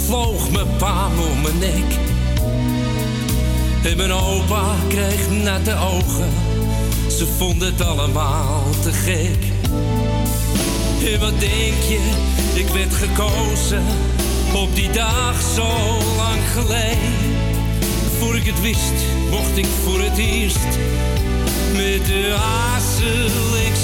vloog 0.06 0.52
mijn 0.52 0.76
pa 0.78 1.08
om 1.32 1.42
mijn 1.42 1.60
nek. 1.60 1.98
En 3.84 3.98
mijn 3.98 4.12
opa 4.12 4.76
kreeg 4.88 5.30
natte 5.44 5.76
ogen, 5.76 6.30
ze 7.18 7.28
vonden 7.38 7.72
het 7.72 7.82
allemaal 7.82 8.64
te 8.82 8.92
gek. 8.92 9.59
En 11.06 11.20
wat 11.20 11.40
denk 11.40 11.82
je, 11.88 12.00
ik 12.54 12.68
werd 12.68 12.94
gekozen 12.94 13.84
op 14.54 14.76
die 14.76 14.92
dag 14.92 15.42
zo 15.56 15.68
lang 16.18 16.42
geleden. 16.54 17.14
Voor 18.20 18.36
ik 18.36 18.46
het 18.46 18.62
wist, 18.62 18.94
mocht 19.30 19.58
ik 19.58 19.68
voor 19.84 20.02
het 20.02 20.18
eerst 20.18 20.78
met 21.72 22.06
de 22.06 22.36
A-selectie 22.38 23.79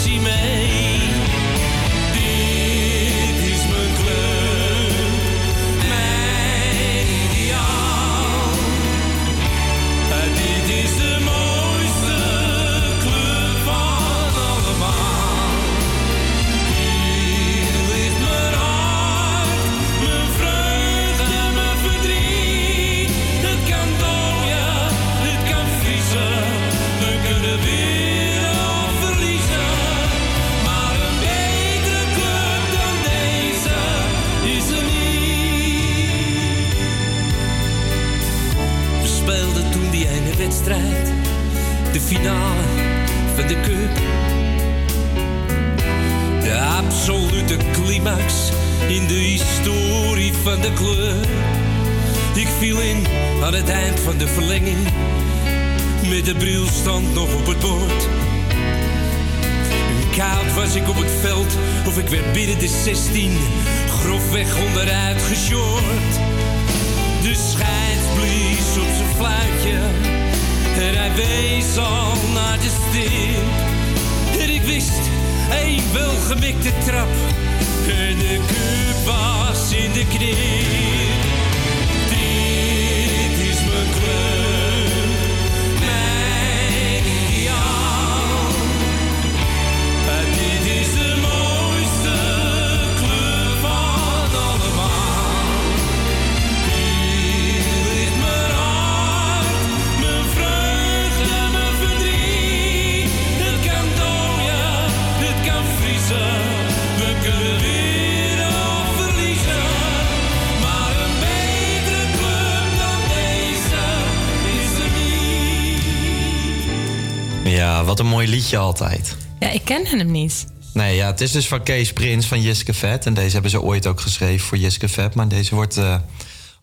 liedje 118.45 118.57
altijd. 118.57 119.15
Ja, 119.39 119.49
ik 119.49 119.61
ken 119.63 119.85
hem 119.85 120.11
niet. 120.11 120.45
Nee, 120.73 120.95
ja, 120.95 121.07
het 121.07 121.21
is 121.21 121.31
dus 121.31 121.47
van 121.47 121.63
Kees 121.63 121.93
Prins 121.93 122.25
van 122.25 122.41
Jiske 122.41 122.73
Vet. 122.73 123.05
En 123.05 123.13
deze 123.13 123.33
hebben 123.33 123.51
ze 123.51 123.61
ooit 123.61 123.87
ook 123.87 123.99
geschreven 123.99 124.47
voor 124.47 124.57
Jiske 124.57 124.89
Vet. 124.89 125.15
Maar 125.15 125.27
deze 125.27 125.55
wordt 125.55 125.77
eh, 125.77 125.95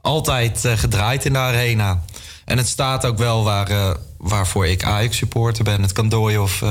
altijd 0.00 0.64
eh, 0.64 0.72
gedraaid 0.78 1.24
in 1.24 1.32
de 1.32 1.38
arena. 1.38 2.02
En 2.44 2.56
het 2.58 2.68
staat 2.68 3.06
ook 3.06 3.18
wel 3.18 3.44
waar, 3.44 3.68
eh, 3.68 3.90
waarvoor 4.18 4.66
ik 4.66 4.84
Ajax 4.84 5.16
supporter 5.16 5.64
ben. 5.64 5.82
Het 5.82 5.92
kan 5.92 6.08
dooien 6.08 6.42
of 6.42 6.64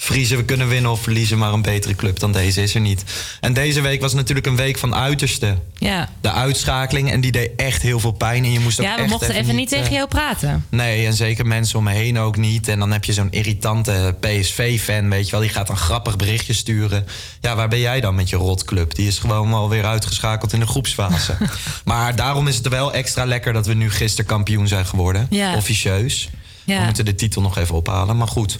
Vriezen, 0.00 0.36
we 0.36 0.44
kunnen 0.44 0.68
winnen 0.68 0.90
of 0.90 1.02
verliezen, 1.02 1.38
maar 1.38 1.52
een 1.52 1.62
betere 1.62 1.94
club 1.94 2.18
dan 2.18 2.32
deze 2.32 2.62
is 2.62 2.74
er 2.74 2.80
niet. 2.80 3.04
En 3.40 3.52
deze 3.52 3.80
week 3.80 4.00
was 4.00 4.14
natuurlijk 4.14 4.46
een 4.46 4.56
week 4.56 4.78
van 4.78 4.94
uiterste. 4.94 5.58
Ja, 5.78 6.08
De 6.20 6.30
uitschakeling, 6.30 7.10
en 7.10 7.20
die 7.20 7.32
deed 7.32 7.50
echt 7.56 7.82
heel 7.82 8.00
veel 8.00 8.12
pijn. 8.12 8.44
En 8.44 8.52
je 8.52 8.60
moest 8.60 8.80
ook 8.80 8.86
ja 8.86 8.94
we 8.94 9.00
echt 9.00 9.10
mochten 9.10 9.34
even 9.34 9.54
niet 9.54 9.72
eh, 9.72 9.78
tegen 9.78 9.94
jou 9.94 10.08
praten. 10.08 10.64
Nee, 10.68 11.06
en 11.06 11.14
zeker 11.14 11.46
mensen 11.46 11.78
om 11.78 11.84
me 11.84 11.92
heen 11.92 12.18
ook 12.18 12.36
niet. 12.36 12.68
En 12.68 12.78
dan 12.78 12.92
heb 12.92 13.04
je 13.04 13.12
zo'n 13.12 13.30
irritante 13.30 14.16
PSV-fan, 14.20 15.10
weet 15.10 15.24
je 15.24 15.30
wel. 15.30 15.40
Die 15.40 15.50
gaat 15.50 15.66
dan 15.66 15.76
grappig 15.76 16.16
berichtjes 16.16 16.58
sturen. 16.58 17.06
Ja, 17.40 17.56
waar 17.56 17.68
ben 17.68 17.80
jij 17.80 18.00
dan 18.00 18.14
met 18.14 18.28
je 18.28 18.36
rotclub? 18.36 18.94
Die 18.94 19.06
is 19.06 19.18
gewoon 19.18 19.52
alweer 19.52 19.84
uitgeschakeld 19.84 20.52
in 20.52 20.60
de 20.60 20.66
groepsfase. 20.66 21.36
maar 21.84 22.16
daarom 22.16 22.48
is 22.48 22.56
het 22.56 22.68
wel 22.68 22.92
extra 22.92 23.24
lekker 23.24 23.52
dat 23.52 23.66
we 23.66 23.74
nu 23.74 23.90
gisteren 23.90 24.26
kampioen 24.26 24.68
zijn 24.68 24.86
geworden. 24.86 25.26
Ja. 25.30 25.56
Officieus. 25.56 26.28
Ja. 26.64 26.78
We 26.78 26.84
moeten 26.84 27.04
de 27.04 27.14
titel 27.14 27.42
nog 27.42 27.58
even 27.58 27.74
ophalen, 27.74 28.16
maar 28.16 28.28
goed. 28.28 28.58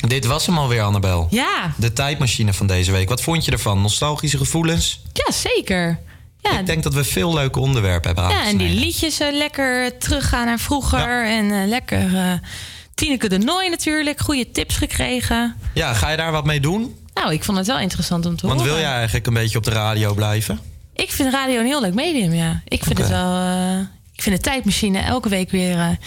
Dit 0.00 0.24
was 0.26 0.46
hem 0.46 0.58
alweer, 0.58 0.82
Annabel. 0.82 1.26
Ja, 1.30 1.72
De 1.76 1.92
tijdmachine 1.92 2.52
van 2.52 2.66
deze 2.66 2.92
week. 2.92 3.08
Wat 3.08 3.22
vond 3.22 3.44
je 3.44 3.50
ervan? 3.50 3.80
Nostalgische 3.80 4.38
gevoelens? 4.38 5.00
ja 5.12 5.32
zeker. 5.32 5.98
Ja, 6.42 6.58
Ik 6.58 6.66
denk 6.66 6.82
dat 6.82 6.94
we 6.94 7.04
veel 7.04 7.34
leuke 7.34 7.58
onderwerpen 7.60 8.14
hebben 8.14 8.36
ja, 8.36 8.46
en 8.46 8.56
die 8.56 8.68
liedjes 8.68 9.20
eh, 9.20 9.32
lekker 9.32 9.98
teruggaan 9.98 10.46
naar 10.46 10.58
vroeger. 10.58 11.24
En 11.26 11.50
eh, 11.52 11.66
lekker 11.68 12.14
eh 12.16 12.32
Tineke 12.94 13.28
de 13.28 13.38
Nooi 13.38 13.68
natuurlijk. 13.68 14.20
Goede 14.20 14.50
tips 14.50 14.76
gekregen. 14.76 15.56
Ja, 15.74 15.92
ga 15.94 16.10
je 16.10 16.16
daar 16.16 16.32
wat 16.32 16.44
mee 16.44 16.60
doen? 16.60 16.96
Nou, 17.14 17.32
ik 17.32 17.44
vond 17.44 17.58
het 17.58 17.66
wel 17.66 17.78
interessant 17.78 18.26
om 18.26 18.36
te 18.36 18.46
Want 18.46 18.60
horen. 18.60 18.74
wil 18.74 18.82
jij 18.84 18.92
eigenlijk 18.94 19.26
een 19.26 19.34
beetje 19.34 19.58
op 19.58 19.64
de 19.64 19.70
radio 19.70 20.14
blijven? 20.14 20.60
Ik 20.94 21.12
vind 21.12 21.32
radio 21.32 21.60
een 21.60 21.66
heel 21.66 21.80
leuk 21.80 21.94
medium, 21.94 22.34
ja. 22.34 22.62
Ik 22.68 22.84
vind 22.84 22.98
het 22.98 23.08
wel... 23.08 23.40
ik 24.14 24.22
vind 24.22 24.36
de 24.36 24.42
tijdmachine 24.42 24.98
elke 24.98 25.28
week 25.28 25.50
weer 25.50 25.98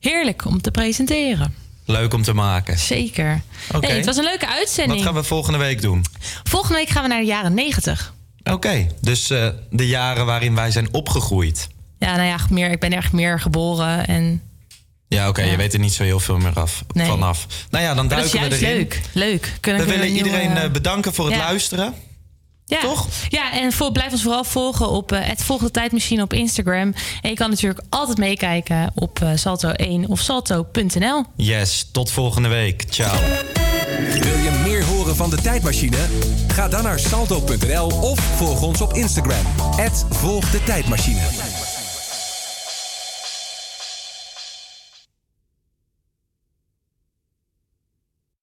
heerlijk 0.00 0.44
om 0.46 0.60
te 0.60 0.70
presenteren. 0.70 1.54
Leuk 1.86 2.14
om 2.14 2.22
te 2.22 2.32
maken. 2.34 2.78
Zeker. 2.78 3.40
Oké. 3.74 3.86
Nee, 3.86 3.96
het 3.96 4.06
was 4.06 4.16
een 4.16 4.24
leuke 4.24 4.48
uitzending. 4.48 4.96
Wat 4.98 5.06
gaan 5.06 5.20
we 5.20 5.22
volgende 5.28 5.58
week 5.58 5.82
doen? 5.82 6.04
Volgende 6.44 6.74
week 6.78 6.88
gaan 6.88 7.02
we 7.02 7.08
naar 7.08 7.20
de 7.20 7.26
jaren 7.26 7.54
90. 7.54 8.14
Oké, 8.44 8.86
dus 9.00 9.30
eh, 9.30 9.48
de 9.70 9.86
jaren 9.86 10.26
waarin 10.26 10.54
wij 10.54 10.70
zijn 10.70 10.88
opgegroeid. 10.92 11.68
Ja, 11.98 12.16
nou 12.16 12.28
ja, 12.28 12.36
meer, 12.50 12.70
ik 12.70 12.80
ben 12.80 12.92
erg 12.92 13.12
meer 13.12 13.40
geboren. 13.40 14.06
En 14.06 14.42
Ja, 15.08 15.28
oké, 15.28 15.42
je 15.42 15.56
weet 15.56 15.72
er 15.72 15.78
niet 15.78 15.92
zo 15.92 16.02
heel 16.02 16.20
veel 16.20 16.38
meer 16.38 16.52
af, 16.60 16.84
Nee. 16.92 17.06
vanaf. 17.06 17.46
Nou 17.70 17.84
ja, 17.84 17.94
dan 17.94 18.06
Maar 18.06 18.16
dat 18.16 18.24
is 18.24 18.30
duiken 18.32 18.58
we 18.58 18.66
erin. 18.66 18.76
leuk. 18.76 19.00
Leuk. 19.12 19.52
Kunnen 19.60 19.84
We 19.84 19.90
willen 19.90 20.12
nieuwe- 20.12 20.28
iedereen 20.28 20.56
eh, 20.56 20.70
bedanken 20.70 21.14
voor 21.14 21.24
het 21.26 21.34
Ja. 21.34 21.40
luisteren. 21.40 21.94
Ja. 22.66 22.80
Toch? 22.80 23.08
Ja, 23.28 23.52
en 23.52 23.72
voor, 23.72 23.92
blijf 23.92 24.12
ons 24.12 24.22
vooral 24.22 24.44
volgen 24.44 24.90
op 24.90 25.12
eh, 25.12 25.18
het 25.22 25.42
Volgende 25.42 25.70
Tijdmachine 25.70 26.22
op 26.22 26.32
Instagram. 26.32 26.94
En 27.22 27.30
je 27.30 27.34
kan 27.34 27.50
natuurlijk 27.50 27.82
altijd 27.88 28.18
meekijken 28.18 28.92
op 28.94 29.20
eh, 29.20 29.28
Salto1 29.28 30.08
of 30.08 30.20
salto.nl. 30.20 31.24
Yes, 31.36 31.88
tot 31.92 32.10
volgende 32.10 32.48
week. 32.48 32.84
Ciao. 32.88 33.18
Wil 34.12 34.38
je 34.38 34.60
meer 34.64 34.84
horen 34.84 35.16
van 35.16 35.30
de 35.30 35.36
tijdmachine? 35.36 35.96
Ga 36.48 36.68
dan 36.68 36.82
naar 36.82 36.98
salto.nl 36.98 37.86
of 37.86 38.18
volg 38.36 38.62
ons 38.62 38.80
op 38.80 38.92
Instagram. 38.92 39.46
Volg 40.10 40.50
de 40.50 40.62
tijdmachine. 40.62 41.53